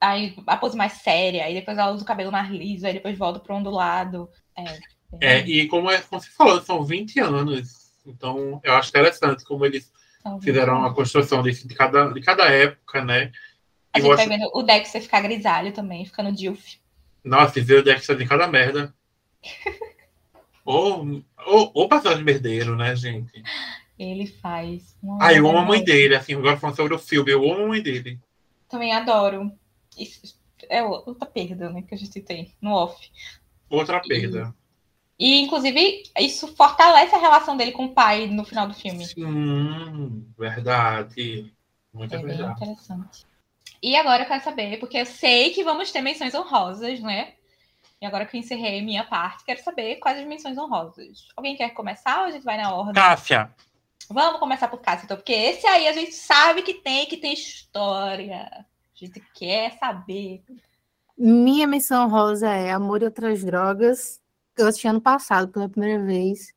Aí 0.00 0.34
a 0.46 0.56
pose 0.56 0.76
mais 0.76 0.94
séria, 0.94 1.44
aí 1.44 1.54
depois 1.54 1.78
ela 1.78 1.92
usa 1.92 2.02
o 2.02 2.06
cabelo 2.06 2.32
mais 2.32 2.50
liso, 2.50 2.86
aí 2.86 2.94
depois 2.94 3.16
volta 3.16 3.40
pro 3.40 3.54
ondulado. 3.54 4.28
É, 4.56 4.64
É, 5.20 5.40
e 5.40 5.68
como, 5.68 5.90
é, 5.90 6.00
como 6.00 6.20
você 6.20 6.30
falou, 6.30 6.60
são 6.62 6.82
20 6.84 7.20
anos. 7.20 7.92
Então, 8.06 8.60
eu 8.62 8.74
acho 8.74 8.90
interessante 8.90 9.44
como 9.44 9.64
eles 9.64 9.90
fizeram 10.40 10.84
a 10.84 10.94
construção 10.94 11.42
desse, 11.42 11.66
de, 11.66 11.74
cada, 11.74 12.12
de 12.12 12.20
cada 12.20 12.44
época, 12.50 13.04
né? 13.04 13.32
A 13.92 13.98
E 13.98 14.00
gente 14.00 14.14
vai 14.14 14.26
acho, 14.26 14.28
vendo 14.28 14.50
o 14.52 14.62
Dexter 14.62 15.02
ficar 15.02 15.22
grisalho 15.22 15.72
também, 15.72 16.04
ficando 16.04 16.32
Dilf. 16.32 16.76
nossa, 17.24 17.60
ver 17.60 17.78
o 17.80 17.82
Dexter 17.82 18.16
de 18.16 18.26
cada 18.26 18.46
merda. 18.48 18.94
ou, 20.64 21.24
ou, 21.46 21.72
ou 21.74 21.88
passagem 21.88 22.24
merdeiro, 22.24 22.76
né, 22.76 22.94
gente? 22.96 23.42
Ele 23.98 24.26
faz. 24.26 24.96
Ah, 25.20 25.32
eu 25.32 25.48
amo 25.48 25.58
a 25.58 25.64
mãe 25.64 25.82
dele, 25.84 26.14
assim, 26.16 26.34
agora 26.34 26.56
falando 26.56 26.76
sobre 26.76 26.94
o 26.94 26.98
filme, 26.98 27.30
eu 27.30 27.42
amo 27.52 27.64
a 27.64 27.68
mãe 27.68 27.82
dele. 27.82 28.20
Também 28.68 28.92
adoro. 28.92 29.52
Isso 29.96 30.36
é 30.68 30.82
outra 30.82 31.26
perda, 31.26 31.70
né, 31.70 31.82
que 31.82 31.94
a 31.94 31.98
gente 31.98 32.20
tem 32.20 32.54
no 32.60 32.72
off. 32.72 33.10
Outra 33.68 34.00
perda. 34.00 34.54
E, 35.18 35.40
inclusive, 35.40 36.02
isso 36.18 36.48
fortalece 36.56 37.14
a 37.14 37.18
relação 37.18 37.56
dele 37.56 37.72
com 37.72 37.86
o 37.86 37.94
pai 37.94 38.26
no 38.26 38.44
final 38.44 38.66
do 38.66 38.74
filme. 38.74 39.04
Sim, 39.06 40.26
verdade. 40.36 41.52
Muito 41.92 42.14
É 42.14 42.18
verdade. 42.18 42.52
interessante. 42.52 43.24
E 43.82 43.96
agora 43.96 44.22
eu 44.22 44.26
quero 44.26 44.42
saber, 44.42 44.78
porque 44.80 44.98
eu 44.98 45.06
sei 45.06 45.50
que 45.50 45.62
vamos 45.62 45.92
ter 45.92 46.00
menções 46.00 46.34
honrosas, 46.34 47.00
né? 47.00 47.34
E 48.00 48.06
agora 48.06 48.26
que 48.26 48.36
eu 48.36 48.40
encerrei 48.40 48.82
minha 48.82 49.04
parte, 49.04 49.44
quero 49.44 49.62
saber 49.62 49.96
quais 49.96 50.18
as 50.18 50.26
menções 50.26 50.58
honrosas. 50.58 51.28
Alguém 51.36 51.56
quer 51.56 51.70
começar 51.70 52.20
ou 52.20 52.24
a 52.26 52.30
gente 52.30 52.44
vai 52.44 52.56
na 52.56 52.74
ordem? 52.74 52.94
Cássia, 52.94 53.54
Vamos 54.10 54.38
começar 54.38 54.68
por 54.68 54.80
Cássio, 54.80 55.04
então, 55.04 55.16
porque 55.16 55.32
esse 55.32 55.66
aí 55.66 55.88
a 55.88 55.92
gente 55.92 56.12
sabe 56.12 56.62
que 56.62 56.74
tem, 56.74 57.06
que 57.06 57.16
tem 57.16 57.32
história. 57.32 58.48
A 58.52 58.64
gente 58.94 59.22
quer 59.34 59.78
saber. 59.78 60.42
Minha 61.16 61.66
missão 61.66 62.08
rosa 62.08 62.50
é 62.50 62.70
Amor 62.72 63.00
e 63.02 63.06
Outras 63.06 63.42
Drogas. 63.42 64.20
Eu 64.56 64.66
assisti 64.68 64.86
ano 64.88 65.00
passado 65.00 65.48
pela 65.48 65.68
primeira 65.68 66.02
vez. 66.04 66.52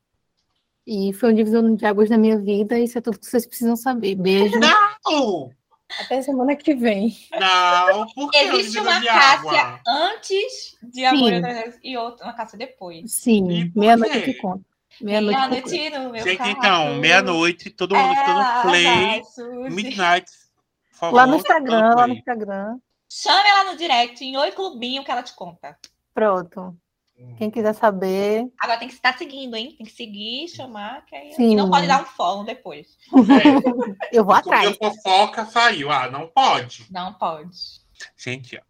E 0.85 1.11
foi 1.13 1.31
um 1.31 1.35
divisor 1.35 1.75
de 1.75 1.85
águas 1.85 2.09
na 2.09 2.17
minha 2.17 2.37
vida. 2.39 2.79
Isso 2.79 2.97
é 2.97 3.01
tudo 3.01 3.19
que 3.19 3.25
vocês 3.25 3.45
precisam 3.45 3.75
saber. 3.75 4.15
Beijo. 4.15 4.55
não! 4.59 5.51
Até 6.01 6.21
semana 6.21 6.55
que 6.55 6.75
vem. 6.75 7.15
Não, 7.39 8.07
por 8.13 8.29
que 8.29 8.37
Existe 8.37 8.79
uma 8.79 9.01
Cássia 9.01 9.79
antes 9.87 10.77
de 10.83 11.05
Amor 11.05 11.31
e 11.31 11.41
Drogas 11.41 11.79
e 11.81 11.97
outra, 11.97 12.25
uma 12.25 12.33
Cássia 12.33 12.57
depois. 12.57 13.09
Sim, 13.11 13.71
meia-noite 13.73 14.21
te 14.21 14.33
conto. 14.35 14.65
Meia-noite. 14.99 15.39
meu 16.11 16.23
Gente, 16.23 16.37
carro. 16.37 16.51
então, 16.51 16.95
meia-noite, 16.95 17.69
todo 17.69 17.95
mundo 17.95 18.09
ficando 18.15 18.39
Ela 18.41 18.61
play. 18.63 18.83
vai. 18.83 19.21
Midnight. 19.69 20.31
Favor, 20.91 21.15
Lá 21.15 21.27
no 21.27 21.35
Instagram, 21.37 21.95
lá 21.95 22.07
no. 22.07 22.13
Instagram. 22.13 22.77
Chame 23.09 23.47
ela 23.49 23.71
no 23.71 23.77
direct, 23.77 24.23
em 24.25 24.35
Oi 24.35 24.51
Clubinho, 24.51 25.03
que 25.05 25.11
ela 25.11 25.23
te 25.23 25.33
conta. 25.35 25.77
Pronto. 26.13 26.75
Quem 27.37 27.49
quiser 27.49 27.73
saber. 27.73 28.47
Agora 28.59 28.77
tem 28.77 28.87
que 28.87 28.93
estar 28.93 29.17
seguindo, 29.17 29.55
hein? 29.55 29.73
Tem 29.75 29.85
que 29.85 29.91
seguir, 29.91 30.47
chamar, 30.49 31.03
que 31.05 31.15
aí... 31.15 31.33
Sim. 31.33 31.51
E 31.51 31.55
não 31.55 31.69
pode 31.69 31.87
dar 31.87 32.01
um 32.03 32.05
follow 32.05 32.43
depois. 32.43 32.97
É, 33.11 34.09
Eu 34.15 34.23
vou 34.23 34.35
porque 34.35 34.49
atrás. 34.49 34.77
a 34.81 34.91
fofoca 34.91 35.45
saiu. 35.45 35.91
Ah, 35.91 36.09
não 36.09 36.27
pode. 36.27 36.85
Não 36.91 37.13
pode. 37.13 37.57
Gente, 38.15 38.61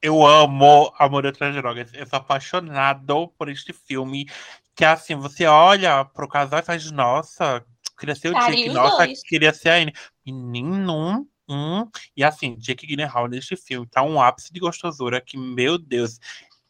eu 0.00 0.26
amo 0.26 0.92
Amor 0.98 1.24
e 1.24 1.28
Outras 1.28 1.54
Drogas. 1.54 1.94
Eu 1.94 2.04
sou 2.06 2.18
apaixonado 2.18 3.28
por 3.38 3.48
este 3.48 3.72
filme. 3.72 4.26
Que 4.74 4.84
assim, 4.84 5.14
você 5.14 5.46
olha 5.46 6.04
pro 6.04 6.28
casal 6.28 6.58
e 6.58 6.62
faz, 6.62 6.90
nossa, 6.90 7.64
queria 7.98 8.16
ser 8.16 8.30
o 8.30 8.32
Faria 8.32 8.56
Jake, 8.56 8.68
os 8.70 8.74
nossa, 8.74 9.06
dois. 9.06 9.22
queria 9.22 9.54
ser 9.54 9.68
a 9.68 9.74
Anne. 9.76 9.92
Menino, 10.26 11.28
hum. 11.48 11.88
E 12.16 12.24
assim, 12.24 12.56
Jake 12.56 12.86
Gyllenhaal 12.86 13.28
neste 13.28 13.54
filme 13.54 13.86
tá 13.86 14.02
um 14.02 14.20
ápice 14.20 14.52
de 14.52 14.58
gostosura 14.58 15.20
que, 15.20 15.36
meu 15.36 15.78
Deus, 15.78 16.18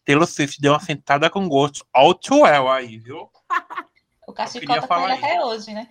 Taylor 0.05 0.27
Swift 0.27 0.61
deu 0.61 0.73
uma 0.73 0.81
sentada 0.81 1.31
com 1.31 1.49
gosto 1.49 1.87
all 1.93 2.15
too 2.15 2.43
well 2.43 2.69
aí, 2.69 2.99
viu? 2.99 3.31
O 4.25 4.33
queria 4.33 4.81
conta 4.81 4.87
com 4.87 5.05
ele 5.05 5.13
até 5.13 5.45
hoje, 5.45 5.75
né? 5.75 5.89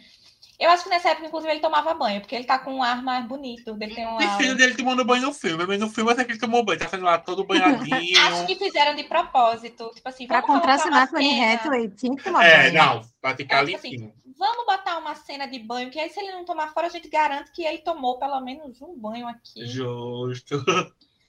Eu 0.61 0.69
acho 0.69 0.83
que 0.83 0.89
nessa 0.91 1.09
época, 1.09 1.25
inclusive, 1.25 1.51
ele 1.51 1.59
tomava 1.59 1.91
banho, 1.95 2.21
porque 2.21 2.35
ele 2.35 2.43
tá 2.43 2.59
com 2.59 2.75
um 2.75 2.83
ar 2.83 3.01
mais 3.01 3.25
bonito. 3.25 3.75
Ele 3.81 3.95
tem 3.95 4.05
um 4.05 4.19
ar... 4.19 4.37
filho 4.37 4.55
dele 4.55 4.75
tomando 4.75 5.03
banho 5.03 5.23
no 5.23 5.33
filme, 5.33 5.65
mas 5.65 5.79
no 5.79 5.89
filme 5.89 6.13
sei 6.13 6.23
que 6.23 6.33
ele 6.33 6.39
tomou 6.39 6.63
banho, 6.63 6.77
tá 6.77 6.87
sendo 6.87 7.03
lá 7.03 7.17
todo 7.17 7.43
banhadinho. 7.43 8.19
Acho 8.21 8.45
que 8.45 8.55
fizeram 8.55 8.95
de 8.95 9.03
propósito. 9.05 9.89
Tipo 9.95 10.07
assim, 10.07 10.27
Pra 10.27 10.43
contracenar 10.43 11.09
com 11.09 11.17
a 11.17 11.53
Hathaway, 11.53 11.89
tinha 11.89 12.15
que 12.15 12.23
tomar 12.23 12.45
É, 12.45 12.69
banho. 12.69 12.73
não, 12.75 13.01
vai 13.23 13.35
ficar 13.35 13.63
É, 13.63 13.65
tipo 13.65 13.87
limpinho. 13.87 14.13
Vamos 14.37 14.65
botar 14.67 14.99
uma 14.99 15.15
cena 15.15 15.47
de 15.47 15.57
banho, 15.57 15.89
que 15.89 15.99
aí 15.99 16.11
se 16.11 16.19
ele 16.19 16.31
não 16.31 16.45
tomar 16.45 16.71
fora, 16.71 16.85
a 16.85 16.91
gente 16.91 17.09
garante 17.09 17.51
que 17.51 17.65
ele 17.65 17.79
tomou 17.79 18.19
pelo 18.19 18.39
menos 18.41 18.79
um 18.83 18.95
banho 18.95 19.27
aqui. 19.27 19.65
Justo. 19.65 20.63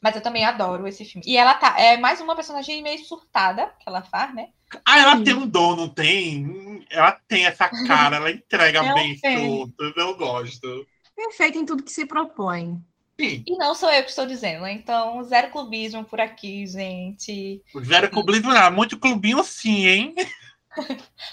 Mas 0.02 0.16
eu 0.16 0.20
também 0.20 0.44
adoro 0.44 0.86
esse 0.88 1.04
filme. 1.04 1.24
E 1.24 1.36
ela 1.36 1.54
tá. 1.54 1.78
É 1.78 1.96
mais 1.96 2.20
uma 2.20 2.34
personagem 2.34 2.82
meio 2.82 2.98
surtada 3.04 3.68
que 3.78 3.88
ela 3.88 4.02
faz, 4.02 4.34
né? 4.34 4.48
Ah, 4.84 4.98
ela 4.98 5.22
tem 5.22 5.34
um 5.34 5.46
dom, 5.46 5.76
não 5.76 5.88
tem? 5.88 6.84
Ela 6.90 7.12
tem 7.28 7.46
essa 7.46 7.68
cara, 7.86 8.16
ela 8.16 8.30
entrega 8.30 8.80
Ela 8.80 8.94
bem 8.94 9.16
tudo. 9.20 9.94
Eu 9.96 10.16
gosto. 10.16 10.86
Perfeito 11.14 11.58
em 11.58 11.64
tudo 11.64 11.84
que 11.84 11.92
se 11.92 12.04
propõe. 12.04 12.82
Sim, 13.20 13.44
E 13.46 13.56
não 13.56 13.74
sou 13.74 13.90
eu 13.92 14.02
que 14.02 14.08
estou 14.08 14.26
dizendo, 14.26 14.62
né? 14.62 14.72
Então, 14.72 15.22
zero 15.22 15.50
clubismo 15.50 16.02
por 16.02 16.20
aqui, 16.20 16.66
gente. 16.66 17.62
zero 17.84 18.10
clubismo, 18.10 18.52
não. 18.52 18.72
Muito 18.72 18.98
clubinho 18.98 19.44
sim, 19.44 19.86
hein? 19.86 20.14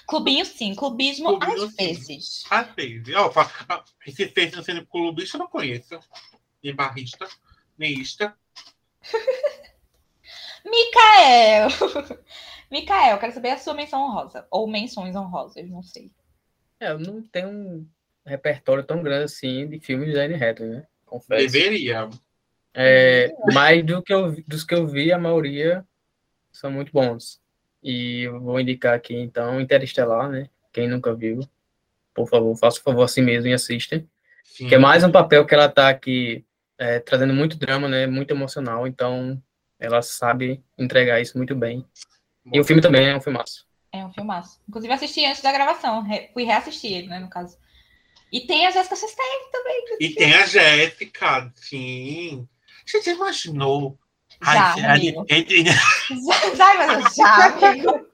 Clubinho 0.06 0.46
sim, 0.46 0.76
clubismo 0.76 1.40
Clubinho, 1.40 1.64
às 1.64 1.72
sim. 1.72 1.76
vezes. 1.78 2.44
Às 2.50 2.68
vezes. 2.76 3.16
Ah, 3.16 3.84
esse 4.06 4.28
fez 4.28 4.52
não 4.52 4.62
sendo 4.62 4.86
clubista, 4.86 5.38
eu 5.38 5.40
não 5.40 5.48
conheço. 5.48 5.98
Nem 6.62 6.76
barrista, 6.76 7.28
nem 7.78 7.94
ista. 7.94 8.36
Micael! 10.66 11.68
Micael, 12.72 13.18
quero 13.18 13.34
saber 13.34 13.50
a 13.52 13.58
sua 13.58 13.74
menção 13.74 14.02
honrosa. 14.02 14.46
Ou 14.52 14.68
menções 14.68 15.16
honrosas, 15.16 15.68
não 15.70 15.82
sei. 15.82 16.12
É, 16.80 16.92
eu 16.92 17.00
não 17.00 17.22
tenho 17.22 17.50
um 17.50 17.88
repertório 18.26 18.84
tão 18.84 19.02
grande 19.02 19.26
assim 19.26 19.68
de 19.68 19.80
filmes 19.80 20.14
da 20.14 20.22
Anne 20.22 20.36
Hathaway, 20.36 20.72
né? 20.72 20.88
Confesso. 21.06 21.52
Deveria. 21.52 22.10
É, 22.74 23.34
mas 23.54 23.84
do 23.84 24.02
que 24.04 24.14
eu, 24.14 24.32
vi- 24.32 24.46
dos 24.48 24.64
que 24.64 24.76
eu 24.76 24.86
vi, 24.86 25.12
a 25.12 25.18
maioria 25.18 25.84
são 26.52 26.72
muito 26.72 26.92
bons. 26.92 27.42
E 27.82 28.22
eu 28.24 28.40
vou 28.40 28.60
indicar 28.60 28.94
aqui, 28.94 29.16
então, 29.16 29.60
Interestelar, 29.60 30.30
né? 30.30 30.50
Quem 30.72 30.88
nunca 30.88 31.14
viu, 31.16 31.40
por 32.14 32.30
favor, 32.30 32.56
faça 32.56 32.80
o 32.80 32.84
favor 32.84 33.04
a 33.04 33.08
si 33.08 33.22
mesmo 33.22 33.50
e 33.50 33.54
assista. 33.54 34.04
Sim. 34.44 34.68
Que 34.68 34.76
é 34.76 34.78
mais 34.78 35.04
um 35.04 35.12
papel 35.12 35.46
que 35.46 35.56
ela 35.56 35.68
tá 35.68 35.90
aqui 35.90 36.46
é, 36.80 37.00
trazendo 37.00 37.34
muito 37.34 37.58
drama, 37.58 37.88
né? 37.88 38.08
Muito 38.08 38.32
emocional, 38.32 38.88
então 38.88 39.42
ela 39.80 40.02
sabe 40.02 40.64
entregar 40.78 41.22
isso 41.22 41.38
muito 41.38 41.56
bem. 41.56 41.86
E 42.52 42.60
o 42.60 42.64
filme 42.64 42.82
também 42.82 43.08
é 43.08 43.16
um 43.16 43.22
filmaço. 43.22 43.68
É 43.92 44.04
um 44.06 44.12
filmaço. 44.14 44.60
Inclusive, 44.68 44.94
assisti 44.94 45.26
antes 45.26 45.42
da 45.42 45.52
gravação. 45.52 46.02
re- 46.02 46.30
fui 46.34 46.44
reassistir 46.44 46.92
ele, 46.94 47.08
né, 47.08 47.20
no 47.20 47.30
caso. 47.30 47.58
E 48.32 48.42
tem 48.42 48.66
a 48.68 48.72
Jéssica 48.72 48.96
Chastain 48.96 49.52
também. 49.52 49.86
E 50.00 50.10
tem 50.16 50.34
a 50.36 50.46
Jéssica, 50.46 51.52
sim. 51.56 52.48
Você 52.86 53.02
já 53.02 53.12
imaginou? 53.14 53.98
Já, 54.42 54.74
Ai, 54.74 54.86
amigo. 54.86 55.26
entre- 55.30 55.64
Já, 55.66 56.56
já, 56.56 56.88
mas 56.88 57.16
já, 57.16 57.46
amigo. 57.46 58.08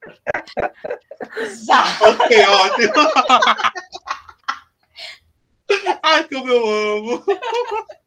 Já. 1.66 1.84
Ok, 2.01 2.45
ótimo. 2.47 2.93
Ai, 6.03 6.28
como 6.28 6.49
eu 6.49 6.97
amo. 6.97 7.24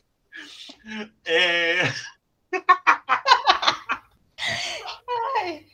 É... 1.24 1.82
Ai. 5.36 5.66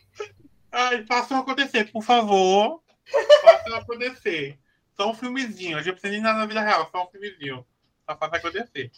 Ai, 0.72 1.06
façam 1.06 1.38
acontecer, 1.38 1.90
por 1.92 2.02
favor. 2.02 2.82
Façam 3.42 3.76
acontecer. 3.76 4.58
Só 4.96 5.10
um 5.10 5.14
filmezinho. 5.14 5.76
A 5.76 5.80
gente 5.80 5.88
não 5.88 5.94
precisa 5.94 6.12
nem 6.12 6.20
nada 6.20 6.38
na 6.38 6.46
vida 6.46 6.60
real, 6.60 6.88
só 6.90 7.04
um 7.04 7.10
filmezinho. 7.10 7.64
Só 8.08 8.16
faça 8.16 8.36
acontecer. 8.36 8.90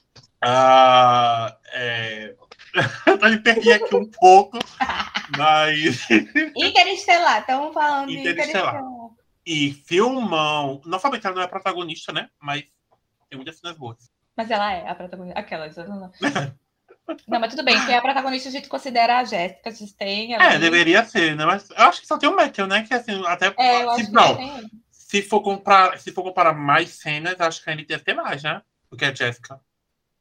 Ah, 0.43 1.57
é... 1.73 2.35
Eu 3.07 3.19
me 3.31 3.39
perdi 3.39 3.73
aqui 3.73 3.95
um 3.95 4.11
pouco, 4.11 4.59
mas. 5.37 6.07
Interestelar, 6.57 7.41
estamos 7.41 7.73
falando 7.73 8.09
de 8.09 8.19
Interestelar. 8.19 8.75
Interestelar. 8.75 9.11
E 9.47 9.73
filmão. 9.73 10.81
Não 10.85 10.99
ela 10.99 11.35
não 11.35 11.43
é 11.43 11.47
protagonista, 11.47 12.13
né? 12.13 12.29
Mas 12.41 12.65
tem 13.31 13.37
muitas 13.39 13.59
cenas 13.59 13.77
boas. 13.77 14.11
Mas 14.37 14.51
ela 14.51 14.73
é 14.73 14.89
a 14.89 14.95
protagonista. 14.95 15.39
Aquelas. 15.41 15.77
Não, 15.77 15.87
não. 16.01 16.13
Não, 17.29 17.39
mas 17.39 17.51
tudo 17.51 17.65
bem, 17.65 17.77
porque 17.79 17.93
a 17.93 18.03
protagonista 18.03 18.49
a 18.49 18.53
gente 18.53 18.69
considera 18.69 19.19
a 19.19 19.25
Jéssica 19.25 19.71
Chastain. 19.71 20.33
ela- 20.35 20.55
É, 20.55 20.59
deveria 20.59 21.05
ser, 21.05 21.37
né? 21.37 21.47
Mas 21.47 21.71
eu 21.71 21.77
acho 21.85 22.01
que 22.01 22.07
só 22.07 22.19
tem 22.19 22.29
o 22.29 22.35
Matthew, 22.35 22.67
né? 22.67 22.83
Que 22.83 22.93
assim, 22.95 23.25
até. 23.27 23.55
É, 23.59 23.83
eu 23.85 23.91
acho 23.91 24.01
se, 24.01 24.07
que 24.07 24.13
não, 24.13 24.37
tem. 24.37 24.71
se 24.91 25.23
for 25.23 25.41
comparar, 25.41 25.99
se 26.01 26.11
for 26.13 26.25
comparar 26.25 26.53
mais 26.53 26.91
cenas, 26.91 27.41
acho 27.41 27.63
que 27.63 27.71
a 27.71 27.73
Anne 27.73 27.85
deve 27.85 28.03
ter 28.03 28.15
mais, 28.15 28.43
né? 28.43 28.61
Do 28.91 28.97
que 28.97 29.05
a 29.05 29.15
Jessica. 29.15 29.61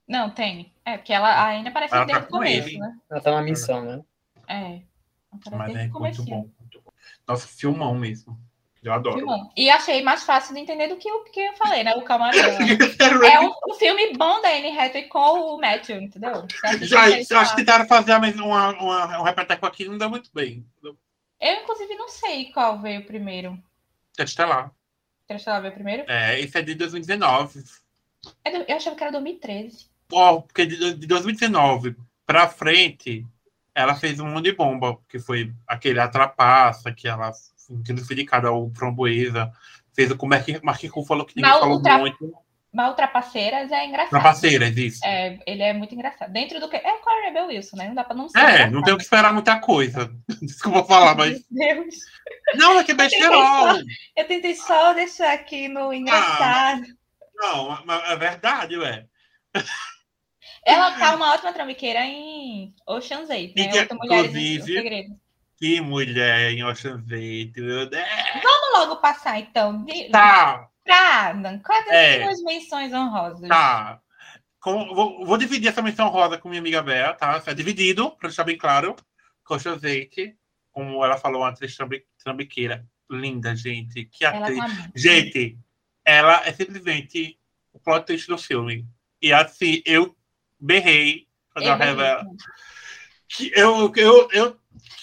Não, 0.07 0.30
tem. 0.30 0.72
É, 0.86 0.97
porque 0.97 1.11
ela 1.11 1.47
ainda 1.47 1.70
aparece 1.70 1.95
Ela 1.95 2.05
desde 2.05 2.22
tá 2.22 2.28
o 2.28 2.32
com 2.32 2.38
começo, 2.38 2.68
ele. 2.70 2.78
né? 2.78 2.95
Ela 3.09 3.22
tá 3.22 3.32
na 3.32 3.41
missão, 3.41 3.82
né? 3.84 4.01
É. 4.47 4.82
Aparece 5.32 5.55
Mas 5.55 5.76
é 5.76 5.88
muito 5.88 6.24
bom, 6.24 6.49
muito 6.59 6.82
bom. 6.82 6.91
Nossa, 7.28 7.47
filmão 7.47 7.95
mesmo. 7.95 8.39
Eu 8.86 8.93
adoro. 8.93 9.25
E 9.57 9.67
achei 9.67 10.03
mais 10.03 10.21
fácil 10.23 10.53
de 10.53 10.61
entender 10.61 10.88
do 10.88 10.95
que 10.95 11.11
o 11.11 11.23
que 11.23 11.39
eu 11.39 11.53
falei, 11.53 11.83
né? 11.83 11.95
O 11.95 12.03
Camarão. 12.03 12.39
É 13.25 13.39
um, 13.39 13.51
um 13.67 13.73
filme 13.73 14.13
bom 14.13 14.39
da 14.41 14.49
Anne 14.49 14.77
Hathaway 14.77 15.07
com 15.07 15.55
o 15.55 15.59
Matthew, 15.59 16.03
entendeu? 16.03 16.45
Já, 16.81 17.09
eu 17.09 17.39
acho 17.39 17.55
que 17.55 17.61
tentaram 17.61 17.88
fazer 17.88 18.13
uma, 18.13 18.69
uma, 18.73 19.19
um 19.19 19.23
repeteco 19.23 19.65
aqui 19.65 19.86
não 19.86 19.97
deu 19.97 20.09
muito 20.09 20.29
bem. 20.33 20.63
Eu, 20.83 20.93
inclusive, 21.63 21.95
não 21.95 22.07
sei 22.07 22.51
qual 22.51 22.79
veio 22.79 23.03
primeiro. 23.05 23.57
Estelar. 24.19 24.71
Interestelar 25.23 25.61
veio 25.61 25.73
primeiro? 25.73 26.03
É, 26.07 26.39
esse 26.39 26.55
é 26.57 26.61
de 26.61 26.75
2019. 26.75 27.63
É 28.43 28.71
Eu 28.71 28.77
achava 28.77 28.95
que 28.95 29.03
era 29.03 29.11
2013. 29.11 29.88
Ó, 30.11 30.41
porque 30.41 30.65
de, 30.67 30.93
de 30.93 31.07
2019 31.07 31.95
pra 32.25 32.47
frente, 32.47 33.25
ela 33.73 33.95
fez 33.95 34.19
um 34.19 34.27
monte 34.27 34.45
de 34.45 34.53
bomba, 34.53 34.99
que 35.09 35.17
foi 35.17 35.51
aquele 35.67 35.99
Atrapaça, 35.99 36.93
que 36.93 37.07
ela 37.07 37.31
que 37.86 37.97
foi 37.97 38.16
indicada 38.16 38.47
ao 38.49 38.70
Framboesa. 38.72 39.51
Fez 39.93 40.11
o 40.11 40.18
o 40.20 40.28
Marquinhos 40.28 40.61
Marquinhos 40.61 41.07
falou 41.07 41.26
que 41.26 41.36
ninguém 41.36 41.49
Mas 41.51 41.59
o 41.59 41.61
falou 41.61 41.82
Tra- 41.82 41.97
muito. 41.97 42.34
Mas 42.74 42.91
o 42.91 42.95
Trapaceiras 42.95 43.72
é 43.72 43.86
engraçado. 43.86 44.09
Trapaceiras, 44.09 44.76
isso. 44.76 44.99
É, 45.05 45.39
ele 45.47 45.63
é 45.63 45.72
muito 45.72 45.95
engraçado. 45.95 46.34
Dentro 46.34 46.59
do 46.59 46.68
que. 46.68 46.76
É 46.76 46.97
com 46.97 47.09
a 47.09 47.22
Rebel 47.26 47.47
Wilson, 47.47 47.78
né? 47.78 47.88
Não 47.88 47.95
dá 47.95 48.03
pra 48.03 48.13
não 48.13 48.28
ser. 48.28 48.38
É, 48.38 48.70
não 48.70 48.84
tenho 48.84 48.97
que 48.97 49.03
esperar 49.03 49.32
muita 49.34 49.57
coisa. 49.59 50.13
Desculpa 50.41 50.84
falar, 50.84 51.16
mas. 51.16 51.41
Meu 51.49 51.84
Deus. 51.84 51.95
Não, 52.55 52.78
é 52.78 52.84
que 52.84 52.91
é 52.91 52.95
besterol. 52.95 53.78
Eu 54.16 54.28
tentei 54.28 54.55
só 54.55 54.93
deixar 54.93 55.34
aqui 55.34 55.70
no 55.70 55.93
engraçado. 55.93 56.84
Não, 57.36 57.82
mas 57.86 58.09
é 58.11 58.16
verdade, 58.18 58.78
ué. 58.78 59.05
Ela 60.66 60.91
tá 60.97 61.16
uma 61.16 61.32
ótima 61.34 61.53
trambiqueira 61.53 62.03
em 62.03 62.74
Ocean's 62.88 63.30
8, 63.30 63.53
né? 63.55 63.86
Que, 63.86 63.93
inclusive, 63.93 65.16
Que 65.66 65.82
mulher 65.82 66.51
em 66.51 66.63
Ocean's 66.63 67.09
8, 67.11 67.59
meu 67.59 67.89
Deus. 67.89 68.03
Vamos 68.43 68.78
logo 68.80 68.97
passar, 68.97 69.39
então. 69.39 69.84
Tá, 70.11 70.70
Pra 70.84 71.30
Adam, 71.30 71.57
quais 71.57 71.88
É. 71.88 72.18
as 72.18 72.24
suas 72.38 72.43
menções 72.43 72.93
honrosas? 72.93 73.49
tá. 73.49 73.99
Com- 74.59 74.93
vou, 74.93 75.26
vou 75.26 75.38
dividir 75.39 75.70
essa 75.70 75.82
menção 75.82 76.09
rosa 76.09 76.38
com 76.38 76.49
minha 76.49 76.61
amiga 76.61 76.84
Bea, 76.84 77.16
tá? 77.16 77.41
É 77.47 77.53
dividido, 77.55 78.11
pra 78.11 78.28
deixar 78.30 78.43
bem 78.43 78.55
claro. 78.55 78.95
Com 79.43 79.55
Ocean's 79.55 79.84
8, 79.84 80.36
como 80.72 81.03
ela 81.03 81.18
falou, 81.18 81.41
uma 81.41 81.49
atriz 81.49 81.76
trambi- 81.76 82.05
trambiqueira. 82.24 82.86
Linda, 83.09 83.55
gente. 83.55 84.05
Que 84.05 84.24
Ela 84.24 84.38
atriz. 84.41 84.59
tá 84.59 84.68
muito. 84.68 84.91
Gente, 84.95 85.57
ela 86.05 86.45
é 86.45 86.53
simplesmente 86.53 87.39
o 87.74 87.80
plot 87.80 88.05
twist 88.05 88.28
do 88.28 88.38
filme. 88.38 88.86
E 89.20 89.34
assim, 89.34 89.82
eu 89.84 90.16
berrei 90.59 91.28
quando 91.51 91.66
ela 91.66 91.76
revela. 91.84 92.24
Que 93.28 93.51
eu, 93.55 93.91
eu, 93.95 94.30
eu, 94.32 94.59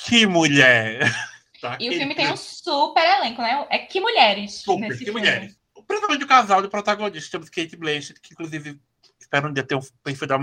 que 0.06 0.26
mulher! 0.26 1.00
Tá? 1.62 1.78
E 1.78 1.88
o 1.88 1.92
filme 1.92 2.12
tem 2.12 2.28
um 2.28 2.36
super 2.36 3.04
elenco, 3.20 3.40
né? 3.40 3.64
É 3.70 3.78
que 3.78 4.00
mulheres 4.00 4.54
Super, 4.54 4.80
nesse 4.88 4.98
que 4.98 5.04
filme. 5.04 5.20
mulheres. 5.20 5.56
Principalmente 5.86 6.24
o 6.24 6.26
casal 6.26 6.60
de 6.60 6.66
protagonistas. 6.66 7.30
Temos 7.30 7.48
Kate 7.48 7.76
Blanchett, 7.76 8.20
que 8.20 8.34
inclusive 8.34 8.80
espero 9.20 9.48
um 9.48 9.52
dia 9.52 9.62
ter 9.62 9.76
um 9.76 9.80
perfil 10.02 10.26
da 10.26 10.38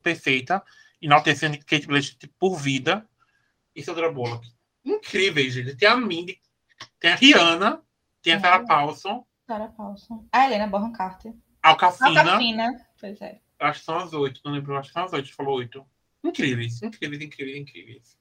perfeita, 0.00 0.62
enaltecendo 1.02 1.58
Kate 1.66 1.88
Blanchett 1.88 2.24
por 2.38 2.56
vida. 2.56 3.04
E 3.74 3.82
Sandra 3.82 4.12
Bullock. 4.12 4.46
Incríveis, 4.84 5.54
gente. 5.54 5.74
Tem 5.74 5.88
a 5.88 5.96
Mindy, 5.96 6.40
tem 7.00 7.10
a 7.10 7.16
Rihanna, 7.16 7.82
tem 8.22 8.34
a 8.34 8.36
Uhum. 8.36 8.40
Sarah 8.42 8.64
Paulson, 8.64 9.26
Sarah 9.48 9.68
Paulson. 9.76 10.24
A 10.32 10.44
Helena 10.46 10.68
Bonham 10.68 10.92
Carter. 10.92 11.34
a 11.64 11.70
Alcafina. 11.70 12.20
Alcafina. 12.20 12.86
Pois 13.00 13.20
é. 13.20 13.40
Acho 13.58 13.80
que 13.80 13.86
são 13.86 13.98
as 13.98 14.12
oito, 14.12 14.40
não 14.44 14.52
lembro, 14.52 14.76
acho 14.78 14.90
que 14.90 14.94
são 14.94 15.02
as 15.04 15.12
oito, 15.14 15.34
falou 15.34 15.56
oito. 15.56 15.84
Incríveis, 16.22 16.82
incríveis, 16.82 17.22
incríveis, 17.22 17.56
incríveis. 17.56 18.18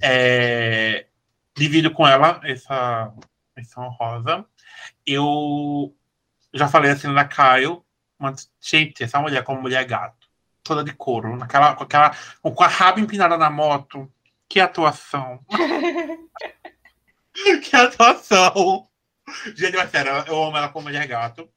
É, 0.00 1.06
divido 1.56 1.92
com 1.92 2.06
ela 2.06 2.40
essa 2.44 3.12
menção 3.56 3.88
rosa. 3.90 4.44
Eu 5.06 5.94
já 6.52 6.68
falei 6.68 6.90
assim 6.90 7.12
da 7.12 7.24
Caio, 7.24 7.84
mas, 8.18 8.50
gente, 8.60 9.02
essa 9.02 9.20
mulher 9.20 9.44
como 9.44 9.60
mulher 9.60 9.84
gato, 9.84 10.28
toda 10.62 10.82
de 10.82 10.92
couro, 10.92 11.36
naquela, 11.36 11.74
com, 11.74 11.84
aquela, 11.84 12.16
com 12.42 12.62
a 12.62 12.68
raba 12.68 13.00
empinada 13.00 13.36
na 13.36 13.50
moto. 13.50 14.10
Que 14.48 14.60
atuação! 14.60 15.44
que 17.62 17.76
atuação! 17.76 18.88
Gente, 19.54 19.76
mas 19.76 19.90
sério, 19.90 20.10
eu 20.26 20.42
amo 20.42 20.56
ela 20.56 20.70
como 20.70 20.84
mulher 20.84 21.06
gato. 21.06 21.48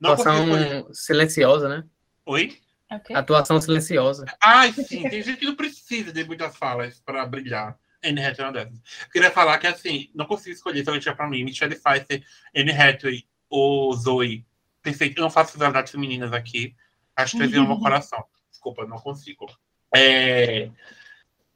Não 0.00 0.12
Atuação 0.12 0.92
silenciosa, 0.92 1.68
né? 1.68 1.84
Oi? 2.26 2.58
É 2.90 2.96
o 2.96 3.00
quê? 3.00 3.14
Atuação 3.14 3.60
silenciosa. 3.60 4.24
Ai, 4.42 4.72
sim, 4.72 5.08
tem 5.08 5.22
gente 5.22 5.38
que 5.38 5.46
não 5.46 5.56
precisa 5.56 6.12
de 6.12 6.24
muitas 6.24 6.56
falas 6.56 7.00
para 7.00 7.24
brilhar. 7.26 7.78
Anne 8.04 8.20
Hathaway 8.24 8.38
é 8.38 8.44
uma 8.44 8.52
dessas. 8.52 8.80
Queria 9.10 9.30
falar 9.30 9.58
que, 9.58 9.66
assim, 9.66 10.10
não 10.14 10.26
consigo 10.26 10.54
escolher 10.54 10.82
se 10.82 10.88
alguém 10.90 11.00
tiver 11.00 11.14
pra 11.16 11.28
mim. 11.28 11.42
Michelle 11.42 11.74
Pfeiffer, 11.74 12.22
Anne 12.54 12.70
Hathaway 12.70 13.24
ou 13.48 13.92
Zoe. 13.94 14.44
Perfeito. 14.82 15.18
Eu 15.18 15.22
não 15.22 15.30
faço 15.30 15.54
rivalidades 15.54 15.90
femininas 15.90 16.32
aqui. 16.32 16.76
As 17.16 17.30
três 17.32 17.50
viram 17.50 17.66
meu 17.66 17.78
coração. 17.80 18.22
Desculpa, 18.50 18.84
não 18.86 18.98
consigo. 18.98 19.46
É... 19.94 20.68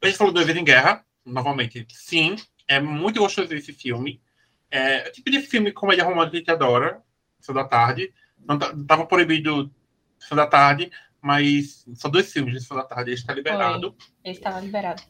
A 0.02 0.06
gente 0.06 0.16
falou 0.16 0.32
do 0.32 0.44
Vida 0.44 0.58
em 0.58 0.64
Guerra, 0.64 1.04
novamente. 1.24 1.86
Sim, 1.90 2.36
é 2.66 2.80
muito 2.80 3.20
gostoso 3.20 3.52
esse 3.54 3.72
filme. 3.74 4.22
É 4.70 5.08
o 5.08 5.12
tipo 5.12 5.30
de 5.30 5.40
filme 5.42 5.72
comédia 5.72 6.04
romântica 6.04 6.30
que 6.30 6.36
a 6.36 6.40
gente 6.40 6.50
adora. 6.50 7.02
Sessão 7.40 7.54
da 7.54 7.64
tarde. 7.64 8.12
Não 8.38 8.58
tá- 8.58 8.72
tava 8.86 9.04
proibido 9.06 9.70
Sessão 10.18 10.36
da 10.36 10.46
tarde, 10.46 10.90
mas 11.20 11.86
são 11.94 12.10
dois 12.10 12.32
filmes 12.32 12.62
de 12.62 12.68
da 12.68 12.84
tarde, 12.84 13.10
ele 13.10 13.18
está 13.18 13.34
liberado. 13.34 13.96
Ele 14.24 14.34
estava 14.34 14.60
liberado. 14.60 15.02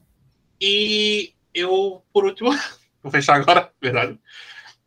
E 0.61 1.35
eu, 1.55 2.03
por 2.13 2.25
último, 2.25 2.51
vou 3.03 3.13
fechar 3.13 3.37
agora, 3.37 3.73
verdade. 3.81 4.19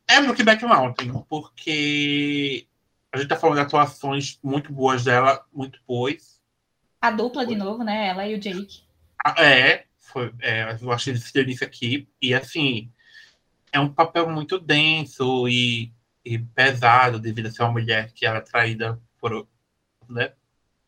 É 0.08 0.22
Brookback 0.22 0.64
Mountain, 0.66 1.24
porque 1.30 2.68
a 3.12 3.18
gente 3.18 3.30
tá 3.30 3.36
falando 3.36 3.58
de 3.58 3.62
atuações 3.62 4.40
muito 4.44 4.74
boas 4.74 5.04
dela, 5.04 5.46
muito 5.54 5.80
boas. 5.88 6.42
A 7.00 7.12
dupla 7.12 7.46
de 7.46 7.56
novo, 7.56 7.84
né? 7.84 8.08
Ela 8.08 8.28
e 8.28 8.36
o 8.36 8.40
Jake. 8.40 8.84
Ah, 9.24 9.36
É, 9.42 9.86
foi, 9.98 10.34
é, 10.42 10.78
eu 10.82 10.92
achei 10.92 11.14
esse 11.14 11.34
delícia 11.34 11.66
aqui. 11.66 12.08
E 12.22 12.34
assim, 12.34 12.92
é 13.72 13.80
um 13.80 13.92
papel 13.92 14.30
muito 14.30 14.60
denso 14.60 15.48
e, 15.48 15.94
e 16.26 16.38
pesado 16.38 17.20
devido 17.20 17.48
a 17.48 17.52
ser 17.52 17.64
uma 17.64 17.72
mulher 17.72 18.12
que 18.12 18.26
era 18.26 18.42
traída 18.42 19.02
por 19.18 19.48
né, 20.10 20.34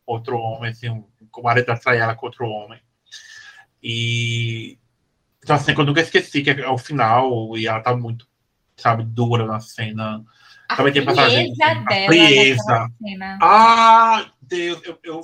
outro 0.06 0.38
homem, 0.38 0.70
assim, 0.70 0.88
um, 0.90 1.04
o 1.34 1.42
marido 1.42 1.70
atrai 1.70 1.98
ela 1.98 2.14
com 2.14 2.26
outro 2.26 2.46
homem. 2.46 2.80
E 3.82 4.78
então, 5.44 5.56
assim, 5.56 5.74
eu 5.76 5.84
nunca 5.84 6.00
esqueci 6.00 6.42
que 6.42 6.50
é 6.50 6.68
o 6.68 6.78
final 6.78 7.56
e 7.56 7.66
ela 7.66 7.80
tá 7.80 7.94
muito, 7.94 8.26
sabe, 8.76 9.04
dura 9.04 9.44
na 9.46 9.60
cena. 9.60 10.24
A 10.66 10.76
Também 10.76 10.92
tem 10.94 11.04
passagem. 11.04 11.52
Dela 11.54 11.80
a 11.80 12.06
frieza. 12.06 12.88
Ah, 13.42 14.32
Deus, 14.40 14.80
eu, 14.84 14.98
eu, 15.04 15.20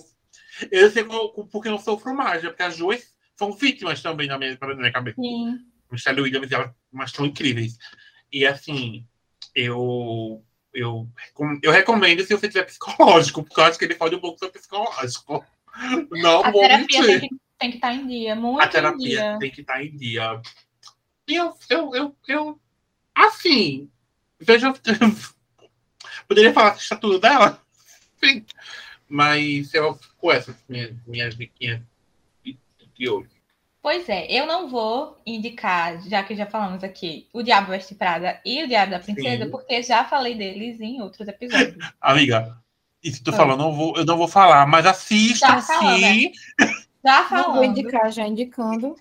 eu 0.70 0.90
sei 0.90 1.04
porque 1.50 1.68
eu 1.68 1.78
sofro 1.78 2.14
mais, 2.14 2.42
porque 2.42 2.62
as 2.62 2.76
duas 2.76 3.02
são 3.34 3.52
vítimas 3.52 4.02
também 4.02 4.28
na 4.28 4.36
minha, 4.36 4.58
na 4.60 4.74
minha 4.74 4.92
cabeça. 4.92 5.16
Sim. 5.18 5.58
Michelle 5.90 6.20
Williams 6.20 6.50
e 6.50 6.54
ela, 6.54 6.74
mas 6.92 7.10
são 7.12 7.24
incríveis. 7.24 7.78
E 8.30 8.46
assim, 8.46 9.06
eu, 9.54 10.44
eu, 10.72 11.08
eu 11.62 11.72
recomendo 11.72 12.22
se 12.22 12.34
você 12.34 12.48
tiver 12.48 12.64
psicológico, 12.64 13.42
porque 13.42 13.60
eu 13.60 13.64
acho 13.64 13.78
que 13.78 13.84
ele 13.84 13.94
pode 13.94 14.14
um 14.14 14.20
pouco 14.20 14.38
sobre 14.38 14.58
psicológico. 14.58 15.44
Não 16.10 16.44
a 16.44 16.50
vou 16.50 16.62
terapia 16.62 17.02
mentir. 17.02 17.28
Tem 17.58 17.70
que 17.70 17.76
estar 17.76 17.88
tá 17.88 17.94
em 17.94 18.06
dia, 18.06 18.34
muito 18.34 18.62
A 18.62 18.68
terapia 18.68 19.36
tem 19.38 19.50
que 19.50 19.60
estar 19.60 19.74
tá 19.74 19.84
em 19.84 19.96
dia. 19.96 20.40
E 21.28 21.34
eu, 21.34 21.54
eu, 21.68 21.94
eu, 21.94 22.16
eu 22.26 22.60
assim, 23.14 23.90
veja, 24.38 24.72
poderia 26.26 26.52
falar 26.52 26.72
que 26.72 26.82
está 26.82 26.96
tudo 26.96 27.18
dela? 27.18 27.62
Sim. 28.22 28.44
Mas 29.08 29.74
eu 29.74 29.98
com 30.18 30.30
essas 30.30 30.56
minhas, 30.68 30.94
minhas 31.06 31.36
diquinhas 31.36 31.80
de 32.94 33.08
hoje. 33.08 33.39
Pois 33.82 34.08
é, 34.10 34.30
eu 34.30 34.46
não 34.46 34.68
vou 34.68 35.18
indicar, 35.24 36.02
já 36.02 36.22
que 36.22 36.34
já 36.34 36.44
falamos 36.44 36.84
aqui, 36.84 37.28
o 37.32 37.42
Diabo 37.42 37.70
Veste 37.70 37.94
Prada 37.94 38.38
e 38.44 38.62
o 38.62 38.68
Diabo 38.68 38.90
da 38.90 38.98
Princesa, 38.98 39.44
Sim. 39.44 39.50
porque 39.50 39.82
já 39.82 40.04
falei 40.04 40.34
deles 40.34 40.80
em 40.80 41.00
outros 41.00 41.26
episódios. 41.26 41.76
Amiga, 41.98 42.58
isso 43.02 43.18
que 43.18 43.24
tu 43.24 43.32
falou, 43.32 43.56
não 43.56 43.72
vou, 43.72 43.96
eu 43.96 44.04
não 44.04 44.18
vou 44.18 44.28
falar, 44.28 44.66
mas 44.66 44.84
assistam 44.84 45.60
sim. 45.62 46.32
Já 47.02 47.24
falando. 47.24 47.46
Não 47.46 47.54
vou 47.54 47.64
indicar, 47.64 48.12
já 48.12 48.26
indicando. 48.26 48.94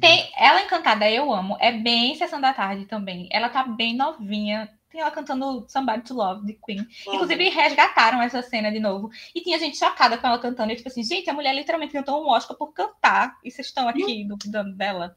Tem, 0.00 0.30
ela 0.36 0.62
Encantada, 0.62 1.08
eu 1.10 1.32
amo. 1.32 1.56
É 1.60 1.70
bem 1.70 2.14
Sessão 2.14 2.40
da 2.40 2.52
Tarde 2.52 2.86
também. 2.86 3.28
Ela 3.30 3.48
tá 3.48 3.62
bem 3.62 3.94
novinha. 3.94 4.68
Ela 5.00 5.10
cantando 5.10 5.64
Somebody 5.68 6.02
to 6.02 6.14
Love, 6.14 6.46
de 6.46 6.54
Queen. 6.54 6.80
Uhum. 7.06 7.14
Inclusive, 7.14 7.48
resgataram 7.48 8.20
essa 8.22 8.42
cena 8.42 8.70
de 8.70 8.80
novo. 8.80 9.10
E 9.34 9.40
tinha 9.40 9.58
gente 9.58 9.78
chocada 9.78 10.18
com 10.18 10.26
ela 10.26 10.38
cantando. 10.38 10.72
E 10.72 10.76
tipo 10.76 10.88
assim, 10.88 11.02
gente, 11.02 11.28
a 11.30 11.34
mulher 11.34 11.54
literalmente 11.54 11.92
cantou 11.92 12.22
um 12.22 12.28
Oscar 12.28 12.56
por 12.56 12.72
cantar. 12.72 13.38
E 13.44 13.50
vocês 13.50 13.68
estão 13.68 13.88
aqui 13.88 14.22
uhum. 14.22 14.28
duvidando 14.28 14.76
dela. 14.76 15.16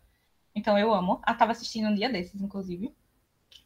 Então, 0.55 0.77
eu 0.77 0.93
amo. 0.93 1.21
Eu 1.27 1.37
tava 1.37 1.51
assistindo 1.51 1.87
um 1.87 1.95
dia 1.95 2.09
desses, 2.09 2.41
inclusive. 2.41 2.93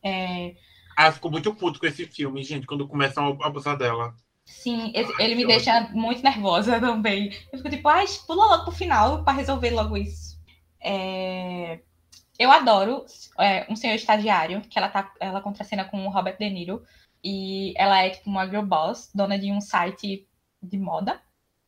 É... 0.04 0.56
Ah, 0.96 1.12
ficou 1.12 1.32
muito 1.32 1.54
puto 1.54 1.80
com 1.80 1.86
esse 1.86 2.06
filme, 2.06 2.44
gente, 2.44 2.68
quando 2.68 2.88
começam 2.88 3.38
a 3.42 3.48
abusar 3.48 3.78
dela. 3.78 4.16
Sim, 4.46 4.94
ele 5.20 5.34
me 5.34 5.46
deixa 5.46 5.90
muito 5.92 6.24
nervosa 6.24 6.80
também. 6.80 7.36
Eu 7.52 7.58
fico 7.58 7.70
tipo, 7.70 7.90
ai, 7.90 8.06
pula 8.28 8.46
logo 8.46 8.66
pro 8.66 8.72
final 8.72 9.24
para 9.24 9.34
resolver 9.34 9.72
logo 9.72 9.98
isso. 9.98 10.40
É... 10.80 11.80
Eu 12.38 12.52
adoro 12.52 13.06
é, 13.40 13.66
um 13.70 13.76
senhor 13.76 13.96
estagiário, 13.96 14.62
que 14.62 14.78
ela 14.78 14.90
tá, 14.90 15.12
ela 15.20 15.42
contracena 15.42 15.86
com 15.86 16.06
o 16.06 16.10
Robert 16.10 16.38
De 16.38 16.50
Niro. 16.50 16.84
E 17.24 17.74
ela 17.76 18.04
é 18.04 18.12
tipo 18.12 18.30
uma 18.30 18.48
girl 18.48 18.62
boss, 18.62 19.10
dona 19.14 19.40
de 19.40 19.52
um 19.52 19.60
site 19.60 20.28
de 20.62 20.78
moda. 20.78 21.20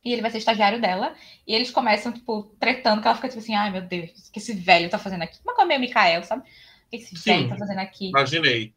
E 0.04 0.14
ele 0.14 0.22
vai 0.22 0.30
ser 0.30 0.38
estagiário 0.38 0.80
dela. 0.80 1.16
E 1.46 1.54
eles 1.54 1.72
começam, 1.72 2.12
tipo, 2.12 2.44
tretando, 2.60 3.02
que 3.02 3.08
ela 3.08 3.16
fica 3.16 3.30
tipo 3.30 3.40
assim, 3.40 3.56
ai 3.56 3.72
meu 3.72 3.82
Deus, 3.82 4.28
o 4.28 4.32
que 4.32 4.40
esse 4.40 4.54
velho 4.54 4.90
tá 4.90 5.00
fazendo 5.00 5.24
aqui? 5.24 5.40
Uma 5.44 5.56
coisa 5.56 5.68
meio 5.68 5.80
Mikael, 5.80 6.24
sabe? 6.24 6.44
O 6.44 6.90
que 6.90 6.98
esse 6.98 7.16
Sim, 7.16 7.32
velho 7.32 7.50
tá 7.50 7.58
fazendo 7.58 7.80
aqui? 7.80 8.10
Imaginei. 8.10 8.74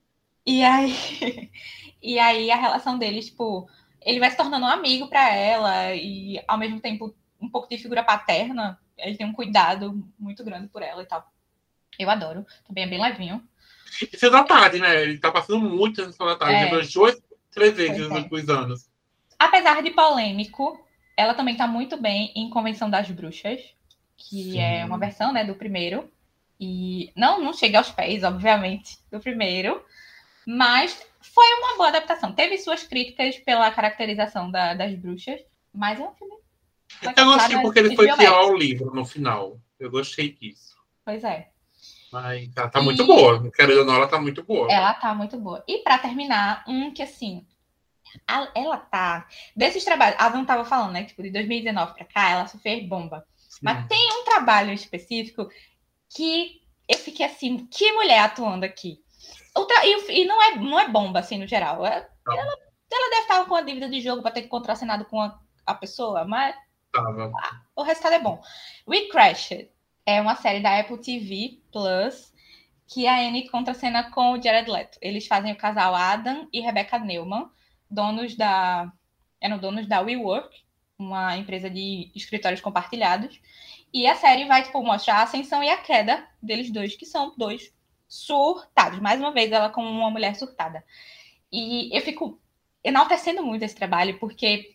E 0.47 0.62
aí, 0.62 1.51
e 2.03 2.18
aí 2.18 2.51
a 2.51 2.57
relação 2.57 2.99
deles, 2.99 3.26
tipo, 3.26 3.68
ele 4.01 4.18
vai 4.18 4.30
se 4.30 4.36
tornando 4.36 4.64
um 4.64 4.70
amigo 4.70 5.09
para 5.09 5.34
ela 5.34 5.95
e 5.95 6.43
ao 6.49 6.59
mesmo 6.59 6.80
tempo 6.80 7.14
um 7.41 7.49
pouco 7.49 7.68
de 7.68 7.78
figura 7.78 8.05
paterna. 8.05 8.78
Ele 8.97 9.16
tem 9.16 9.26
um 9.26 9.32
cuidado 9.32 10.07
muito 10.18 10.45
grande 10.45 10.68
por 10.68 10.82
ela 10.82 11.03
e 11.03 11.07
tal. 11.07 11.26
Eu 11.99 12.11
adoro. 12.11 12.47
Também 12.66 12.84
é 12.84 12.86
bem 12.86 13.01
levinho. 13.01 13.43
Isso 14.12 14.26
é 14.26 14.30
da 14.30 14.45
tarde, 14.45 14.78
né? 14.78 15.03
Ele 15.03 15.18
tá 15.18 15.30
passando 15.30 15.61
muito 15.61 16.01
essa 16.01 16.24
da 16.24 16.36
tarde. 16.36 16.74
É. 16.74 16.86
Duas, 16.93 17.20
três 17.51 17.74
vezes 17.74 17.99
nos 17.99 18.11
é. 18.11 18.14
últimos 18.14 18.49
anos. 18.49 18.91
Apesar 19.38 19.82
de 19.82 19.91
polêmico, 19.91 20.78
ela 21.16 21.34
também 21.34 21.57
tá 21.57 21.66
muito 21.66 21.97
bem 21.97 22.32
em 22.34 22.51
Convenção 22.51 22.88
das 22.88 23.11
Bruxas, 23.11 23.61
que 24.16 24.53
Sim. 24.53 24.61
é 24.61 24.84
uma 24.84 24.99
versão, 24.99 25.32
né, 25.32 25.45
do 25.45 25.55
primeiro. 25.55 26.11
E 26.59 27.11
não, 27.16 27.43
não 27.43 27.53
chega 27.53 27.78
aos 27.78 27.91
pés, 27.91 28.22
obviamente, 28.22 28.99
do 29.11 29.18
primeiro. 29.18 29.82
Mas 30.47 31.07
foi 31.20 31.47
uma 31.59 31.76
boa 31.76 31.88
adaptação. 31.88 32.32
Teve 32.32 32.59
suas 32.59 32.82
críticas 32.82 33.36
pela 33.38 33.70
caracterização 33.70 34.51
da, 34.51 34.74
das 34.74 34.95
bruxas, 34.95 35.41
mas 35.72 36.01
é 36.01 36.03
um 36.03 36.14
filme. 36.14 36.36
Eu 37.16 37.24
gostei 37.24 37.59
porque 37.61 37.78
ele 37.78 37.97
foi 37.97 38.12
fiel 38.12 38.34
ao 38.34 38.57
livro 38.57 38.95
no 38.95 39.05
final. 39.05 39.59
Eu 39.78 39.91
gostei 39.91 40.32
disso. 40.32 40.76
Pois 41.05 41.24
é. 41.24 41.49
Mas 42.13 42.51
ela 42.57 42.69
tá 42.69 42.81
e... 42.81 42.85
muito 42.85 43.07
boa. 43.07 43.51
Querendo 43.53 43.81
ou 43.81 43.85
não, 43.85 43.95
ela 43.95 44.09
tá 44.09 44.21
muito 44.21 44.43
boa. 44.43 44.71
Ela 44.71 44.95
tá 44.95 45.15
muito 45.15 45.37
boa. 45.39 45.63
E 45.67 45.79
para 45.79 45.99
terminar, 45.99 46.65
um 46.67 46.93
que 46.93 47.03
assim. 47.03 47.47
ela 48.55 48.77
tá. 48.77 49.27
Desses 49.55 49.85
trabalhos. 49.85 50.17
A 50.19 50.31
não 50.31 50.45
tava 50.45 50.65
falando, 50.65 50.93
né? 50.93 51.05
Tipo, 51.05 51.23
de 51.23 51.31
2019 51.31 51.95
pra 51.95 52.05
cá, 52.05 52.31
ela 52.31 52.47
só 52.47 52.59
fez 52.59 52.87
bomba. 52.89 53.25
Sim. 53.37 53.61
Mas 53.63 53.87
tem 53.87 54.21
um 54.21 54.25
trabalho 54.25 54.73
específico 54.73 55.49
que 56.15 56.61
eu 56.89 56.99
fiquei 56.99 57.25
assim, 57.27 57.67
que 57.67 57.93
mulher 57.93 58.19
atuando 58.21 58.65
aqui? 58.65 59.01
E, 59.85 60.23
e, 60.23 60.25
não, 60.25 60.43
é, 60.43 60.57
não 60.57 60.81
é 60.81 60.89
bomba, 60.89 61.21
assim, 61.21 61.39
no 61.39 61.47
geral. 61.47 61.87
É, 61.87 62.09
ela, 62.27 62.43
ela 62.93 63.11
deve 63.11 63.23
estar 63.23 63.45
com 63.45 63.55
a 63.55 63.63
dívida 63.63 63.89
de 63.89 64.01
jogo 64.01 64.23
para 64.23 64.33
ter 64.33 64.43
contracenado 64.43 65.05
com 65.05 65.21
a, 65.21 65.39
a 65.67 65.75
pessoa, 65.75 66.25
mas 66.25 66.55
ah, 66.97 67.63
o 67.77 67.83
resultado 67.83 68.15
é 68.15 68.19
bom. 68.19 68.43
We 68.89 69.09
Crashed 69.09 69.71
é 70.11 70.21
uma 70.21 70.35
série 70.35 70.61
da 70.61 70.79
Apple 70.79 70.99
TV 70.99 71.61
Plus 71.71 72.33
que 72.89 73.07
a 73.07 73.21
Anne 73.21 73.49
contracena 73.49 74.11
com 74.11 74.33
o 74.33 74.43
Jared 74.43 74.69
Leto. 74.69 74.99
Eles 75.01 75.27
fazem 75.27 75.53
o 75.53 75.57
casal 75.57 75.95
Adam 75.95 76.49
e 76.53 76.61
Rebecca 76.61 76.99
Neumann, 76.99 77.49
donos 77.89 78.37
da 78.37 78.93
eram 79.41 79.59
donos 79.59 79.87
da 79.87 80.01
WeWork, 80.01 80.55
uma 80.99 81.37
empresa 81.37 81.71
de 81.71 82.11
escritórios 82.15 82.61
compartilhados. 82.61 83.41
E 83.95 84.07
a 84.07 84.17
série 84.17 84.45
vai 84.47 84.65
tipo 84.65 84.83
mostrar 84.83 85.19
a 85.19 85.23
ascensão 85.23 85.63
e 85.63 85.71
a 85.71 85.79
queda 85.79 86.27
deles 86.43 86.71
dois, 86.73 86.97
que 86.97 87.07
são 87.07 87.33
dois 87.39 87.73
surtados. 88.09 88.99
Mais 88.99 89.21
uma 89.21 89.33
vez, 89.33 89.53
ela 89.53 89.71
como 89.71 89.89
uma 89.89 90.11
mulher 90.11 90.35
surtada. 90.35 90.85
E 91.53 91.97
eu 91.97 92.03
fico 92.03 92.41
enaltecendo 92.82 93.43
muito 93.45 93.65
esse 93.65 93.74
trabalho, 93.77 94.19
porque 94.19 94.74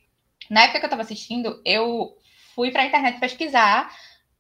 na 0.50 0.64
época 0.64 0.80
que 0.80 0.86
eu 0.86 0.88
estava 0.88 1.02
assistindo, 1.02 1.62
eu 1.66 2.18
fui 2.56 2.72
para 2.72 2.84
a 2.84 2.86
internet 2.86 3.20
pesquisar 3.20 3.92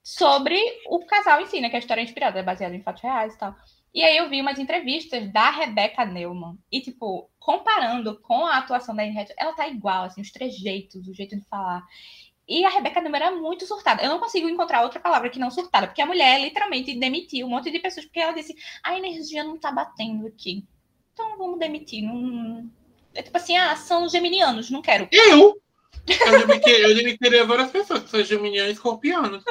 sobre 0.05 0.61
o 0.87 0.99
casal 0.99 1.41
em 1.41 1.47
si, 1.47 1.59
né? 1.59 1.67
Que 1.67 1.77
a 1.77 1.79
história 1.79 1.99
é 1.99 2.03
inspirada, 2.03 2.39
é 2.39 2.43
baseada 2.43 2.75
em 2.75 2.83
fatos 2.83 3.01
reais 3.01 3.33
e 3.33 3.37
tal. 3.39 3.55
E 3.91 4.03
aí 4.03 4.17
eu 4.17 4.29
vi 4.29 4.39
umas 4.39 4.59
entrevistas 4.59 5.31
da 5.33 5.49
Rebecca 5.49 6.05
Neumann. 6.05 6.59
E, 6.71 6.79
tipo, 6.79 7.27
comparando 7.39 8.19
com 8.21 8.45
a 8.45 8.57
atuação 8.57 8.95
da 8.95 9.01
Anne 9.01 9.25
ela 9.35 9.53
tá 9.53 9.67
igual, 9.67 10.03
assim, 10.03 10.21
os 10.21 10.31
trejeitos, 10.31 11.07
o 11.07 11.13
jeito 11.13 11.35
de 11.35 11.43
falar. 11.47 11.83
E 12.47 12.63
a 12.63 12.69
Rebeca 12.69 13.01
Newman 13.01 13.19
era 13.19 13.31
muito 13.31 13.65
surtada. 13.65 14.03
Eu 14.03 14.09
não 14.09 14.19
consigo 14.19 14.47
encontrar 14.47 14.83
outra 14.83 14.99
palavra 14.99 15.29
que 15.31 15.39
não 15.39 15.49
surtada, 15.49 15.87
porque 15.87 16.01
a 16.01 16.05
mulher 16.05 16.39
literalmente 16.39 16.93
demitiu 16.93 17.47
um 17.47 17.49
monte 17.49 17.71
de 17.71 17.79
pessoas, 17.79 18.05
porque 18.05 18.19
ela 18.19 18.33
disse: 18.33 18.55
a 18.83 18.95
energia 18.95 19.43
não 19.43 19.57
tá 19.57 19.71
batendo 19.71 20.27
aqui. 20.27 20.63
Então 21.13 21.35
vamos 21.39 21.57
demitir. 21.57 22.03
Não... 22.03 22.69
É 23.15 23.23
tipo 23.23 23.35
assim, 23.35 23.57
ah, 23.57 23.75
são 23.75 24.07
geminianos, 24.07 24.69
não 24.69 24.83
quero. 24.83 25.07
Eu? 25.11 25.59
Eu 26.07 26.95
demitiria 26.95 27.45
várias 27.45 27.71
pessoas 27.71 28.03
que 28.03 28.09
são 28.09 28.23
geminianos 28.23 28.69
e 28.69 28.73
escorpianos. 28.73 29.43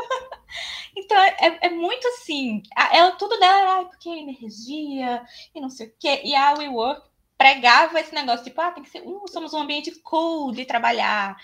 Então 0.97 1.17
é, 1.19 1.59
é, 1.67 1.71
muito 1.71 2.07
assim. 2.09 2.63
Ela, 2.77 3.13
tudo 3.13 3.39
dela 3.39 3.59
era 3.59 3.81
ah, 3.81 3.85
porque 3.85 4.09
é 4.09 4.19
energia 4.19 5.25
e 5.55 5.61
não 5.61 5.71
sei 5.71 5.89
o 5.89 5.95
quê. 5.99 6.23
E 6.25 6.35
a 6.35 6.55
WeWork 6.55 7.03
pregava 7.37 8.01
esse 8.01 8.15
negócio, 8.15 8.45
tipo, 8.45 8.61
ah, 8.61 8.71
tem 8.71 8.83
que 8.83 8.91
ser, 8.91 9.03
uh, 9.03 9.25
somos 9.29 9.53
um 9.53 9.59
ambiente 9.59 9.91
cool 10.03 10.53
de 10.53 10.65
trabalhar. 10.65 11.37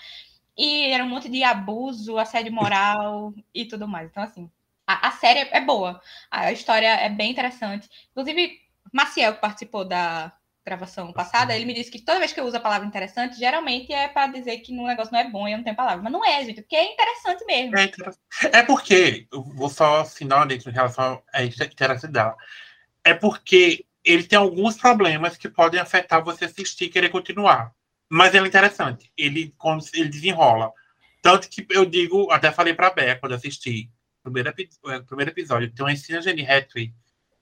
E 0.57 0.91
era 0.91 1.03
um 1.03 1.09
monte 1.09 1.29
de 1.29 1.43
abuso, 1.43 2.17
assédio 2.17 2.53
moral 2.53 3.33
e 3.53 3.65
tudo 3.65 3.87
mais. 3.87 4.09
Então, 4.09 4.23
assim, 4.23 4.49
a, 4.87 5.07
a 5.09 5.11
série 5.11 5.39
é 5.51 5.61
boa. 5.61 6.01
A 6.29 6.51
história 6.51 6.87
é 6.87 7.09
bem 7.09 7.31
interessante. 7.31 7.89
Inclusive, 8.11 8.59
Maciel, 8.91 9.35
que 9.35 9.41
participou 9.41 9.85
da 9.85 10.33
gravação 10.65 11.11
passada, 11.11 11.55
ele 11.55 11.65
me 11.65 11.73
disse 11.73 11.89
que 11.89 12.01
toda 12.01 12.19
vez 12.19 12.31
que 12.31 12.39
eu 12.39 12.45
uso 12.45 12.57
a 12.57 12.59
palavra 12.61 12.87
interessante, 12.87 13.37
geralmente 13.37 13.91
é 13.91 14.07
para 14.07 14.27
dizer 14.27 14.57
que 14.59 14.73
um 14.73 14.85
negócio 14.85 15.11
não 15.11 15.19
é 15.19 15.29
bom 15.29 15.47
e 15.47 15.51
eu 15.51 15.57
não 15.57 15.63
tenho 15.63 15.75
palavra. 15.75 16.03
Mas 16.03 16.13
não 16.13 16.23
é, 16.25 16.43
gente, 16.45 16.61
porque 16.61 16.75
é 16.75 16.93
interessante 16.93 17.45
mesmo. 17.45 17.77
É, 17.77 18.59
é 18.59 18.63
porque, 18.63 19.27
eu 19.31 19.43
vou 19.43 19.69
só 19.69 20.01
assinar 20.01 20.47
dentro 20.47 20.69
em 20.69 20.73
relação 20.73 21.21
à 21.33 21.43
interessante 21.43 22.11
dela. 22.11 22.35
É 23.03 23.13
porque 23.13 23.85
ele 24.03 24.23
tem 24.23 24.37
alguns 24.37 24.77
problemas 24.77 25.37
que 25.37 25.49
podem 25.49 25.79
afetar 25.79 26.23
você 26.23 26.45
assistir 26.45 26.85
e 26.85 26.89
querer 26.89 27.09
continuar. 27.09 27.73
Mas 28.09 28.33
ele 28.33 28.45
é 28.45 28.47
interessante. 28.47 29.11
Ele, 29.17 29.53
ele 29.93 30.09
desenrola. 30.09 30.71
Tanto 31.21 31.49
que 31.49 31.65
eu 31.69 31.85
digo, 31.85 32.31
até 32.31 32.51
falei 32.51 32.73
pra 32.73 32.89
Bé 32.89 33.15
quando 33.15 33.33
assisti. 33.33 33.89
primeiro, 34.23 34.49
o 34.49 35.03
primeiro 35.05 35.31
episódio, 35.31 35.71
tem 35.71 35.85
uma 35.85 35.93
de 35.93 36.29
Anne 36.29 36.45
Hathaway, 36.45 36.93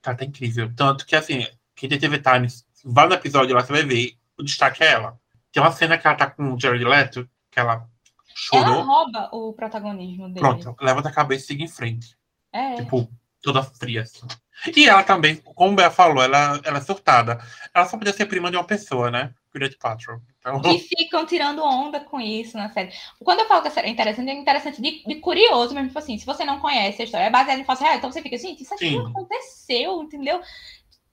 tá, 0.01 0.13
tá 0.13 0.25
incrível. 0.25 0.71
Tanto 0.75 1.05
que, 1.05 1.15
assim, 1.15 1.47
quem 1.75 1.89
tem 1.89 1.97
TV 1.97 2.19
Times, 2.19 2.65
vai 2.83 3.07
no 3.07 3.13
episódio 3.13 3.55
lá, 3.55 3.61
você 3.61 3.71
vai 3.73 3.83
ver, 3.83 4.13
o 4.37 4.43
destaque 4.43 4.83
é 4.83 4.91
ela. 4.91 5.19
Tem 5.51 5.61
uma 5.61 5.71
cena 5.71 5.97
que 5.97 6.05
ela 6.05 6.15
tá 6.15 6.29
com 6.29 6.53
o 6.53 6.59
Jared 6.59 6.83
Leto, 6.83 7.29
que 7.51 7.59
ela 7.59 7.73
Ela 7.73 7.87
chorou. 8.35 8.83
rouba 8.83 9.29
o 9.31 9.53
protagonismo 9.53 10.27
dele. 10.29 10.39
Pronto, 10.39 10.75
levanta 10.79 11.09
a 11.09 11.13
cabeça 11.13 11.45
e 11.45 11.47
siga 11.47 11.63
em 11.63 11.67
frente. 11.67 12.15
É. 12.51 12.75
Tipo, 12.75 13.09
toda 13.41 13.63
fria, 13.63 14.03
assim. 14.03 14.27
E 14.75 14.87
ela 14.89 15.03
também, 15.03 15.37
como 15.37 15.71
o 15.71 15.75
Bea 15.75 15.89
falou, 15.89 16.21
ela, 16.21 16.59
ela 16.63 16.77
é 16.79 16.81
surtada. 16.81 17.39
Ela 17.73 17.85
só 17.85 17.97
podia 17.97 18.13
ser 18.13 18.25
prima 18.25 18.51
de 18.51 18.57
uma 18.57 18.63
pessoa, 18.63 19.09
né? 19.09 19.33
Gwyneth 19.53 19.77
Paltrow. 19.79 20.19
Então, 20.39 20.61
E 20.73 20.79
ficam 20.79 21.25
tirando 21.25 21.63
onda 21.63 21.99
com 21.99 22.19
isso 22.19 22.57
na 22.57 22.69
série. 22.69 22.91
Quando 23.23 23.39
eu 23.39 23.47
falo 23.47 23.61
que 23.61 23.67
a 23.69 23.71
série 23.71 23.87
é 23.87 23.91
interessante, 23.91 24.29
é 24.29 24.33
interessante 24.33 24.81
de, 24.81 25.03
de 25.03 25.15
curioso 25.15 25.73
mesmo. 25.73 25.87
Tipo 25.87 25.99
assim, 25.99 26.17
se 26.17 26.25
você 26.25 26.43
não 26.43 26.59
conhece 26.59 27.01
a 27.01 27.05
história, 27.05 27.25
é 27.25 27.29
baseada 27.29 27.59
em 27.59 27.65
fatos 27.65 27.81
reais, 27.81 27.97
então 27.97 28.11
você 28.11 28.21
fica, 28.21 28.37
gente, 28.37 28.61
isso 28.61 28.73
aqui 28.73 28.89
Sim. 28.89 29.07
aconteceu, 29.07 30.03
entendeu? 30.03 30.41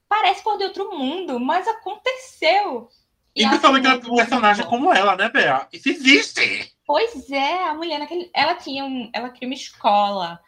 Parece 0.08 0.42
por 0.42 0.56
de 0.58 0.64
outro 0.64 0.96
mundo, 0.96 1.40
mas 1.40 1.66
aconteceu. 1.66 2.88
E 3.34 3.42
ela 3.42 3.50
principalmente 3.50 3.82
tem 3.82 3.92
ela 3.92 4.00
tem 4.00 4.12
um 4.12 4.16
personagem 4.16 4.66
como 4.66 4.92
ela, 4.92 5.16
né, 5.16 5.28
Bea? 5.28 5.68
Isso 5.72 5.88
existe! 5.88 6.72
Pois 6.86 7.30
é, 7.30 7.64
a 7.64 7.74
mulher 7.74 7.98
naquele. 7.98 8.30
Ela 8.32 8.54
tinha 8.54 8.84
um. 8.84 9.10
Ela 9.12 9.30
cria 9.30 9.48
uma 9.48 9.54
escola. 9.54 10.40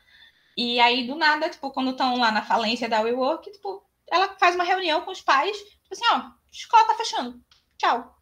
E 0.57 0.81
aí, 0.81 1.07
do 1.07 1.15
nada, 1.15 1.49
tipo, 1.49 1.71
quando 1.71 1.91
estão 1.91 2.17
lá 2.19 2.31
na 2.31 2.43
falência 2.43 2.89
da 2.89 3.01
WeWork, 3.01 3.51
tipo, 3.53 3.85
ela 4.11 4.35
faz 4.39 4.55
uma 4.55 4.65
reunião 4.65 5.03
com 5.03 5.11
os 5.11 5.21
pais, 5.21 5.57
tipo 5.57 5.93
assim, 5.93 6.05
ó, 6.13 6.31
escola 6.51 6.87
tá 6.87 6.95
fechando. 6.95 7.41
Tchau. 7.77 8.17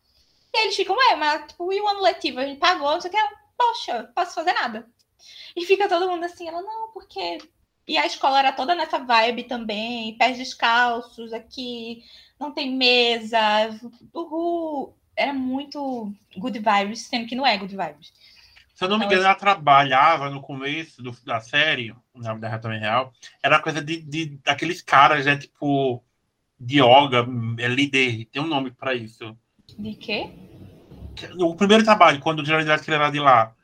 E 0.54 0.58
aí 0.58 0.64
eles 0.64 0.76
ficam, 0.76 0.96
ué, 0.96 1.16
mas 1.16 1.46
tipo, 1.48 1.72
e 1.72 1.80
o 1.80 1.88
ano 1.88 2.02
letivo? 2.02 2.40
A 2.40 2.44
gente 2.46 2.58
pagou, 2.58 2.90
não 2.90 3.00
sei 3.00 3.10
o 3.10 3.12
que. 3.12 3.18
Ela, 3.18 3.30
Poxa, 3.56 4.12
posso 4.14 4.34
fazer 4.34 4.52
nada. 4.52 4.86
E 5.56 5.64
fica 5.64 5.88
todo 5.88 6.08
mundo 6.08 6.24
assim, 6.24 6.46
ela, 6.46 6.60
não, 6.62 6.92
porque. 6.92 7.38
E 7.86 7.96
a 7.96 8.06
escola 8.06 8.38
era 8.40 8.52
toda 8.52 8.74
nessa 8.74 8.98
vibe 8.98 9.44
também, 9.44 10.16
pés 10.18 10.36
descalços 10.36 11.32
aqui, 11.32 12.02
não 12.38 12.52
tem 12.52 12.74
mesa, 12.74 13.38
uhul. 14.12 14.94
Era 15.16 15.32
muito 15.32 16.12
good 16.36 16.58
vibes, 16.58 17.06
sendo 17.06 17.26
que 17.26 17.34
não 17.34 17.46
é 17.46 17.56
good 17.56 17.74
vibes. 17.74 18.12
Se 18.74 18.84
eu 18.84 18.88
não 18.90 18.98
me 18.98 19.06
engano, 19.06 19.22
ela 19.22 19.34
trabalhava 19.34 20.28
no 20.28 20.42
começo 20.42 21.02
do- 21.02 21.16
da 21.24 21.40
série, 21.40 21.92
o 22.12 22.18
nome 22.20 22.40
da 22.40 22.58
também 22.58 22.78
real, 22.78 23.10
era 23.42 23.58
coisa 23.58 23.80
de, 23.80 24.02
de 24.02 24.36
daqueles 24.44 24.82
caras, 24.82 25.24
né? 25.24 25.38
Tipo, 25.38 26.04
de 26.60 26.80
yoga, 26.80 27.26
é 27.58 27.68
líder, 27.68 28.26
tem 28.26 28.42
um 28.42 28.46
nome 28.46 28.70
pra 28.70 28.94
isso. 28.94 29.34
De 29.78 29.94
quê? 29.94 30.30
O 31.40 31.54
primeiro 31.56 31.84
trabalho, 31.84 32.20
quando 32.20 32.40
o 32.40 32.44
Jared 32.44 32.68
Leto 32.68 32.92
era 32.92 33.08
de 33.10 33.18
lá, 33.18 33.54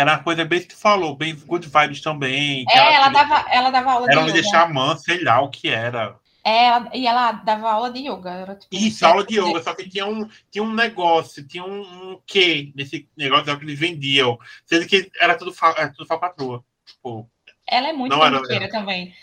era 0.00 0.12
uma 0.12 0.22
coisa 0.22 0.44
bem 0.44 0.60
que 0.60 0.68
tu 0.68 0.76
falou, 0.76 1.14
bem 1.16 1.34
good 1.34 1.68
vibes 1.68 2.00
também. 2.00 2.64
É, 2.70 2.94
ela 2.94 3.08
dava, 3.08 3.44
ela 3.50 3.70
dava 3.70 3.92
aula 3.92 4.06
de 4.06 4.12
Era 4.12 4.24
um 4.24 4.28
yoga. 4.28 4.42
xamã, 4.42 4.96
sei 4.96 5.22
lá 5.22 5.40
o 5.40 5.50
que 5.50 5.68
era. 5.68 6.18
É, 6.42 6.66
ela- 6.66 6.90
e 6.94 7.06
ela 7.06 7.32
dava 7.32 7.70
aula 7.70 7.90
de 7.90 8.00
yoga. 8.00 8.30
Era, 8.30 8.54
tipo, 8.56 8.74
Isso, 8.74 9.04
aula 9.06 9.24
de 9.24 9.38
yoga, 9.38 9.62
só 9.62 9.74
que 9.74 9.88
tinha 9.88 10.06
um, 10.06 10.28
tinha 10.50 10.64
um 10.64 10.72
negócio, 10.72 11.46
tinha 11.46 11.64
um, 11.64 11.80
um 12.12 12.20
quê 12.26 12.72
nesse 12.74 13.08
negócio 13.16 13.56
que 13.58 13.64
eles 13.64 13.78
vendiam. 13.78 14.38
Sendo 14.64 14.86
que 14.86 15.10
era 15.20 15.36
tudo, 15.36 15.52
fa, 15.52 15.74
era 15.76 15.92
tudo 15.92 16.06
falcatrua. 16.06 16.64
Tipo, 16.86 17.28
Ela 17.66 17.88
é 17.88 17.92
muito 17.92 18.14
era 18.14 18.30
mentira 18.30 18.68
também. 18.70 19.14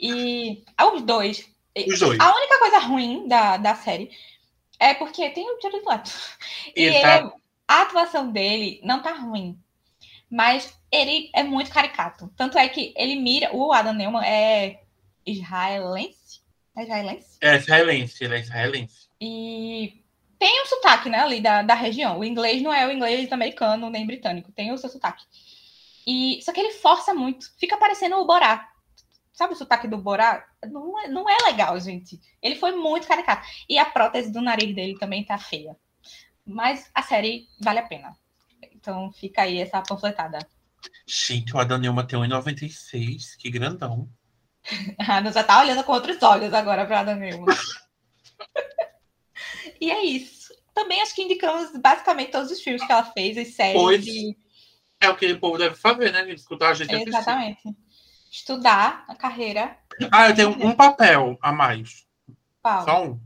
E 0.00 0.64
ah, 0.76 0.86
os 0.92 1.02
dois. 1.02 1.48
os 1.86 1.98
dois. 2.00 2.18
A 2.18 2.34
única 2.34 2.58
coisa 2.58 2.78
ruim 2.80 3.28
da, 3.28 3.56
da 3.56 3.74
série 3.76 4.10
é 4.80 4.92
porque 4.94 5.30
tem 5.30 5.48
o 5.48 5.60
Jared 5.60 5.84
Leto. 5.86 6.10
E 6.74 6.82
Ele 6.82 7.30
a 7.68 7.82
atuação 7.82 8.30
dele 8.30 8.80
não 8.84 9.00
tá 9.00 9.12
ruim. 9.12 9.58
Mas 10.30 10.76
ele 10.90 11.30
é 11.34 11.42
muito 11.42 11.70
caricato. 11.70 12.32
Tanto 12.36 12.58
é 12.58 12.68
que 12.68 12.92
ele 12.96 13.16
mira. 13.16 13.54
O 13.54 13.72
Adam 13.72 13.94
Neumann 13.94 14.24
é 14.24 14.82
israelense? 15.24 16.40
É 16.76 16.82
israelense? 16.82 17.38
É 17.40 17.56
israelense, 17.56 18.24
ele 18.24 18.34
é 18.34 18.40
israelense. 18.40 19.08
E 19.20 20.02
tem 20.38 20.62
um 20.62 20.66
sotaque, 20.66 21.08
né, 21.08 21.20
ali 21.20 21.40
da, 21.40 21.62
da 21.62 21.74
região. 21.74 22.18
O 22.18 22.24
inglês 22.24 22.62
não 22.62 22.72
é 22.72 22.86
o 22.86 22.92
inglês 22.92 23.32
americano 23.32 23.88
nem 23.88 24.06
britânico, 24.06 24.52
tem 24.52 24.72
o 24.72 24.78
seu 24.78 24.90
sotaque. 24.90 25.24
E, 26.06 26.40
só 26.42 26.52
que 26.52 26.60
ele 26.60 26.72
força 26.72 27.12
muito. 27.12 27.52
Fica 27.58 27.76
parecendo 27.76 28.16
o 28.16 28.26
Borá. 28.26 28.70
Sabe 29.32 29.54
o 29.54 29.56
sotaque 29.56 29.88
do 29.88 29.98
Borá? 29.98 30.46
Não 30.70 30.98
é, 31.00 31.08
não 31.08 31.28
é 31.28 31.36
legal, 31.46 31.78
gente. 31.80 32.20
Ele 32.40 32.54
foi 32.54 32.72
muito 32.72 33.08
caricato. 33.08 33.46
E 33.68 33.78
a 33.78 33.84
prótese 33.84 34.32
do 34.32 34.40
nariz 34.40 34.74
dele 34.74 34.98
também 34.98 35.24
tá 35.24 35.36
feia. 35.36 35.76
Mas 36.46 36.88
a 36.94 37.02
série 37.02 37.48
vale 37.60 37.80
a 37.80 37.82
pena. 37.82 38.16
Então 38.86 39.12
fica 39.12 39.42
aí 39.42 39.58
essa 39.58 39.82
panfletada. 39.82 40.38
Gente, 41.08 41.52
o 41.52 41.58
Adam 41.58 41.80
tem 41.80 41.90
1,96, 41.90 43.36
que 43.36 43.50
grandão. 43.50 44.08
A 45.00 45.16
Ana 45.18 45.32
já 45.32 45.42
tá 45.42 45.60
olhando 45.60 45.82
com 45.82 45.90
outros 45.90 46.22
olhos 46.22 46.54
agora 46.54 46.86
pra 46.86 47.00
Adam 47.00 47.18
e 49.80 49.90
é 49.90 50.04
isso. 50.04 50.54
Também 50.72 51.02
acho 51.02 51.16
que 51.16 51.22
indicamos 51.22 51.72
basicamente 51.80 52.30
todos 52.30 52.52
os 52.52 52.60
filmes 52.60 52.84
que 52.86 52.92
ela 52.92 53.04
fez, 53.04 53.36
as 53.36 53.54
séries. 53.54 53.80
Pois. 53.80 54.06
e- 54.06 54.36
É 55.00 55.08
o 55.08 55.16
que 55.16 55.32
o 55.32 55.40
povo 55.40 55.58
deve 55.58 55.74
fazer, 55.74 56.12
né? 56.12 56.30
Escutar 56.32 56.70
a 56.70 56.74
gente 56.74 56.94
assistir. 56.94 57.08
Exatamente. 57.08 57.62
Estudar 58.30 59.04
a 59.08 59.16
carreira. 59.16 59.76
Ah, 60.12 60.28
eu 60.28 60.34
tenho 60.36 60.50
um 60.50 60.76
papel 60.76 61.36
a 61.42 61.52
mais. 61.52 62.06
Paulo. 62.62 62.84
Só 62.84 63.04
um. 63.04 63.20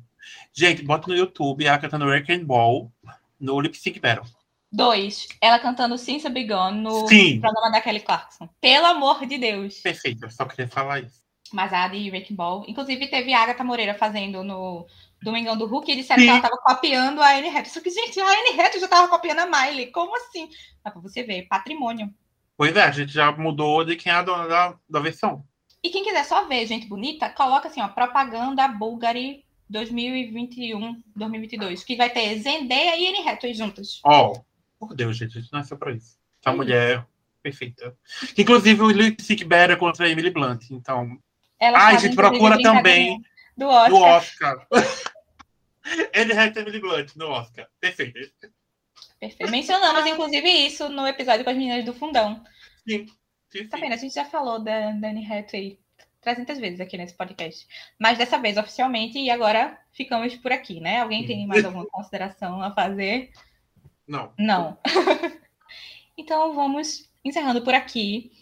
Gente, 0.54 0.82
bota 0.82 1.06
no 1.08 1.16
YouTube 1.16 1.66
ela 1.66 1.78
cantando 1.78 2.06
Wrecking 2.06 2.44
Ball 2.44 2.90
no 3.38 3.60
Lip 3.60 3.76
Sync 3.76 3.98
Battle. 4.00 4.26
Dois. 4.72 5.28
Ela 5.40 5.58
cantando 5.58 5.98
Since 5.98 6.26
I 6.26 6.30
Begun 6.30 6.72
no 6.72 7.08
Sim. 7.08 7.40
programa 7.40 7.70
da 7.70 7.80
Kelly 7.80 8.00
Clarkson. 8.00 8.48
Pelo 8.60 8.86
amor 8.86 9.26
de 9.26 9.36
Deus. 9.36 9.80
Perfeito, 9.80 10.24
eu 10.24 10.30
só 10.30 10.44
queria 10.44 10.68
falar 10.68 11.00
isso. 11.00 11.20
Mas 11.52 11.72
a 11.72 11.88
de 11.88 12.08
Wrecking 12.10 12.36
Ball. 12.36 12.64
Inclusive, 12.68 13.08
teve 13.08 13.32
a 13.32 13.42
Agatha 13.42 13.64
Moreira 13.64 13.94
fazendo 13.94 14.44
no 14.44 14.86
Domingão 15.20 15.56
do 15.56 15.66
Hulk 15.66 15.90
e 15.90 15.96
disseram 15.96 16.20
Sim. 16.20 16.26
que 16.26 16.30
ela 16.30 16.40
tava 16.42 16.56
copiando 16.58 17.20
a 17.20 17.30
Anne 17.30 17.48
Hathaway. 17.48 17.70
Só 17.70 17.80
que, 17.80 17.90
gente, 17.90 18.20
a 18.20 18.24
Anne 18.24 18.60
Hathaway 18.60 18.80
já 18.80 18.88
tava 18.88 19.08
copiando 19.08 19.40
a 19.40 19.46
Miley. 19.46 19.90
Como 19.90 20.16
assim? 20.16 20.48
Dá 20.84 20.90
pra 20.92 21.00
você 21.00 21.24
ver. 21.24 21.48
Patrimônio. 21.48 22.14
Pois 22.56 22.76
é, 22.76 22.82
a 22.82 22.90
gente 22.90 23.12
já 23.12 23.32
mudou 23.32 23.84
de 23.84 23.96
quem 23.96 24.12
é 24.12 24.14
a 24.14 24.22
dona 24.22 24.46
da, 24.46 24.74
da 24.88 25.00
versão. 25.00 25.44
E 25.82 25.88
quem 25.88 26.04
quiser 26.04 26.24
só 26.24 26.46
ver 26.46 26.66
gente 26.66 26.86
bonita, 26.86 27.30
coloca 27.30 27.68
assim, 27.68 27.80
ó, 27.80 27.88
propaganda 27.88 28.68
Bulgari 28.68 29.44
2021, 29.68 31.02
2022, 31.16 31.82
que 31.84 31.96
vai 31.96 32.10
ter 32.10 32.38
Zendaya 32.38 32.96
e 32.96 33.08
Anne 33.08 33.26
Hathaway 33.26 33.54
juntas. 33.54 34.00
Ó, 34.04 34.34
por 34.80 34.94
Deus, 34.94 35.16
gente, 35.18 35.36
a 35.36 35.40
gente 35.42 35.52
nasceu 35.52 35.76
pra 35.76 35.92
isso. 35.92 36.18
Essa 36.40 36.50
Sim. 36.50 36.56
mulher 36.56 37.06
perfeita. 37.42 37.94
Inclusive 38.36 38.82
o 38.82 39.22
Sync 39.22 39.44
Battle 39.44 39.76
contra 39.76 40.06
a 40.06 40.08
Emily 40.08 40.30
Blunt. 40.30 40.70
Então, 40.70 41.18
Elas 41.58 41.82
Ai, 41.82 41.94
fazem, 41.94 42.08
gente, 42.08 42.16
procura 42.16 42.60
também 42.62 43.22
do 43.56 43.66
Oscar. 43.66 43.90
no 43.90 44.02
Oscar. 44.02 44.66
Ele 46.14 46.32
é 46.32 46.58
Emily 46.58 46.80
Blunt 46.80 47.14
no 47.14 47.28
Oscar. 47.28 47.68
Perfeito. 47.78 48.18
Perfeito. 49.20 49.50
Mencionamos, 49.50 50.06
inclusive, 50.06 50.48
isso 50.48 50.88
no 50.88 51.06
episódio 51.06 51.44
com 51.44 51.50
as 51.50 51.56
meninas 51.56 51.84
do 51.84 51.92
Fundão. 51.92 52.42
Sim, 52.88 53.06
sim, 53.50 53.68
Tá 53.68 53.76
vendo? 53.76 53.92
A 53.92 53.98
gente 53.98 54.14
já 54.14 54.24
falou 54.24 54.58
da, 54.58 54.92
da 54.92 55.08
Anne 55.08 55.26
Hathaway 55.30 55.78
300 56.22 56.58
vezes 56.58 56.80
aqui 56.80 56.96
nesse 56.96 57.14
podcast. 57.14 57.66
Mas 57.98 58.16
dessa 58.16 58.38
vez 58.38 58.56
oficialmente, 58.56 59.18
e 59.18 59.30
agora 59.30 59.78
ficamos 59.92 60.34
por 60.36 60.52
aqui, 60.52 60.80
né? 60.80 61.00
Alguém 61.00 61.26
tem 61.26 61.46
mais 61.46 61.64
alguma 61.64 61.86
consideração 61.86 62.62
a 62.62 62.72
fazer? 62.72 63.30
Não. 64.10 64.32
Não. 64.36 64.76
então 66.18 66.52
vamos 66.52 67.08
encerrando 67.24 67.62
por 67.62 67.74
aqui. 67.74 68.32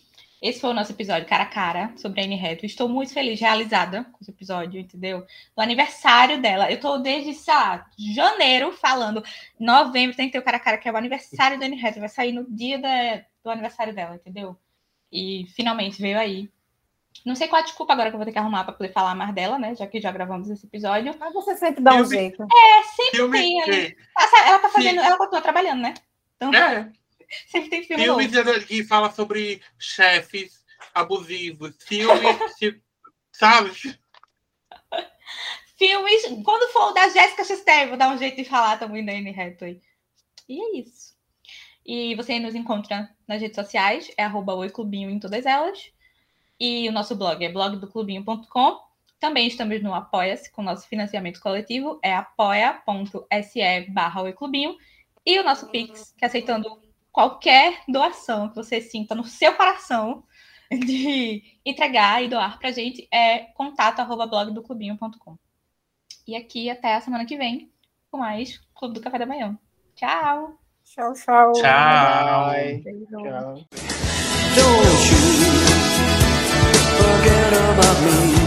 Esse 0.40 0.60
foi 0.60 0.70
o 0.70 0.74
nosso 0.74 0.92
episódio 0.92 1.28
cara 1.28 1.42
a 1.42 1.46
cara 1.46 1.92
sobre 1.96 2.20
a 2.20 2.24
Anne 2.24 2.36
Hathaway. 2.36 2.60
Estou 2.62 2.88
muito 2.88 3.12
feliz, 3.12 3.40
realizada 3.40 4.04
com 4.04 4.18
esse 4.22 4.30
episódio, 4.30 4.80
entendeu? 4.80 5.26
No 5.56 5.62
aniversário 5.62 6.40
dela. 6.40 6.70
Eu 6.70 6.76
estou 6.76 7.00
desde, 7.00 7.34
sei 7.34 7.52
lá, 7.52 7.86
janeiro 7.98 8.72
falando. 8.72 9.22
Novembro 9.58 10.16
tem 10.16 10.26
que 10.26 10.32
ter 10.32 10.38
o 10.38 10.42
cara 10.44 10.56
a 10.56 10.60
cara, 10.60 10.78
que 10.78 10.88
é 10.88 10.92
o 10.92 10.96
aniversário 10.96 11.58
da 11.58 11.66
Anne 11.66 11.76
Hathaway. 11.76 12.00
Vai 12.00 12.08
sair 12.08 12.32
no 12.32 12.48
dia 12.50 12.78
da- 12.78 13.22
do 13.44 13.50
aniversário 13.50 13.92
dela, 13.94 14.14
entendeu? 14.14 14.56
E 15.12 15.46
finalmente 15.56 16.00
veio 16.00 16.18
aí. 16.18 16.48
Não 17.26 17.34
sei 17.34 17.48
qual 17.48 17.60
a 17.60 17.64
desculpa 17.64 17.92
agora 17.92 18.10
que 18.10 18.14
eu 18.14 18.18
vou 18.18 18.24
ter 18.26 18.32
que 18.32 18.38
arrumar 18.38 18.64
para 18.64 18.72
poder 18.74 18.92
falar 18.92 19.14
mais 19.14 19.34
dela, 19.34 19.58
né? 19.58 19.74
Já 19.74 19.86
que 19.86 20.00
já 20.00 20.10
gravamos 20.12 20.48
esse 20.48 20.66
episódio. 20.66 21.14
Mas 21.18 21.32
você 21.34 21.56
sempre 21.56 21.82
dá 21.82 21.92
um 21.94 21.98
Filme. 21.98 22.16
jeito. 22.16 22.42
É, 22.42 22.82
sempre 22.84 23.16
Filme 23.16 23.38
tem 23.38 23.62
ali. 23.62 23.90
que- 23.92 23.96
Ela, 24.46 24.58
tá 24.60 24.68
Sim. 24.68 24.74
fazendo, 24.74 25.00
ela 25.00 25.16
continua 25.18 25.40
trabalhando, 25.42 25.80
né? 25.82 25.94
Então, 26.36 26.54
É, 26.54 26.90
sempre 27.48 27.68
tem 27.70 27.82
filme 27.82 28.06
novo. 28.06 28.20
filmes 28.20 28.64
que 28.64 28.84
fala 28.84 29.10
sobre 29.10 29.60
chefes 29.78 30.64
abusivos. 30.94 31.74
Filmes, 31.86 32.36
sabe? 33.32 33.70
Filmes, 35.76 36.22
quando 36.44 36.72
for 36.72 36.90
o 36.90 36.92
da 36.92 37.08
Jéssica 37.08 37.44
Chastain, 37.44 37.88
vou 37.88 37.96
dar 37.96 38.08
um 38.12 38.18
jeito 38.18 38.36
de 38.36 38.44
falar 38.44 38.78
também 38.78 39.04
da 39.04 39.12
Anne 39.12 39.30
Hathaway. 39.30 39.80
E 40.48 40.60
é 40.60 40.80
isso. 40.80 41.16
E 41.86 42.14
você 42.16 42.38
nos 42.40 42.54
encontra 42.54 43.08
nas 43.26 43.40
redes 43.40 43.54
sociais, 43.54 44.10
é 44.16 44.24
arroba 44.24 44.54
oiclubinho 44.54 45.08
em 45.10 45.20
todas 45.20 45.46
elas. 45.46 45.90
E 46.60 46.88
o 46.88 46.92
nosso 46.92 47.14
blog 47.14 47.44
é 47.44 47.50
blogdoclubinho.com. 47.50 48.80
Também 49.20 49.46
estamos 49.46 49.82
no 49.82 49.94
Apoia-se 49.94 50.50
com 50.52 50.62
nosso 50.62 50.86
financiamento 50.88 51.40
coletivo, 51.40 51.98
é 52.02 52.14
apoia.se 52.14 53.90
barra. 53.90 54.22
E 55.26 55.38
o 55.38 55.44
nosso 55.44 55.68
Pix, 55.68 56.14
que 56.16 56.24
aceitando 56.24 56.80
qualquer 57.12 57.82
doação 57.88 58.48
que 58.48 58.56
você 58.56 58.80
sinta 58.80 59.14
no 59.14 59.24
seu 59.24 59.54
coração, 59.54 60.24
de 60.70 61.42
entregar 61.64 62.22
e 62.22 62.28
doar 62.28 62.58
pra 62.58 62.70
gente 62.70 63.08
é 63.12 63.38
contato@blogdoclubinho.com. 63.54 65.36
E 66.26 66.36
aqui 66.36 66.68
até 66.70 66.94
a 66.94 67.00
semana 67.00 67.24
que 67.24 67.36
vem 67.36 67.72
com 68.10 68.18
mais 68.18 68.60
Clube 68.74 68.94
do 68.94 69.00
Café 69.00 69.18
da 69.18 69.26
Manhã. 69.26 69.58
Tchau. 69.94 70.58
Tchau, 70.84 71.12
tchau. 71.14 71.52
Tchau. 71.52 72.52
Tchau. 73.10 73.66
Forget 74.58 75.57
about 77.54 78.02
me. 78.04 78.37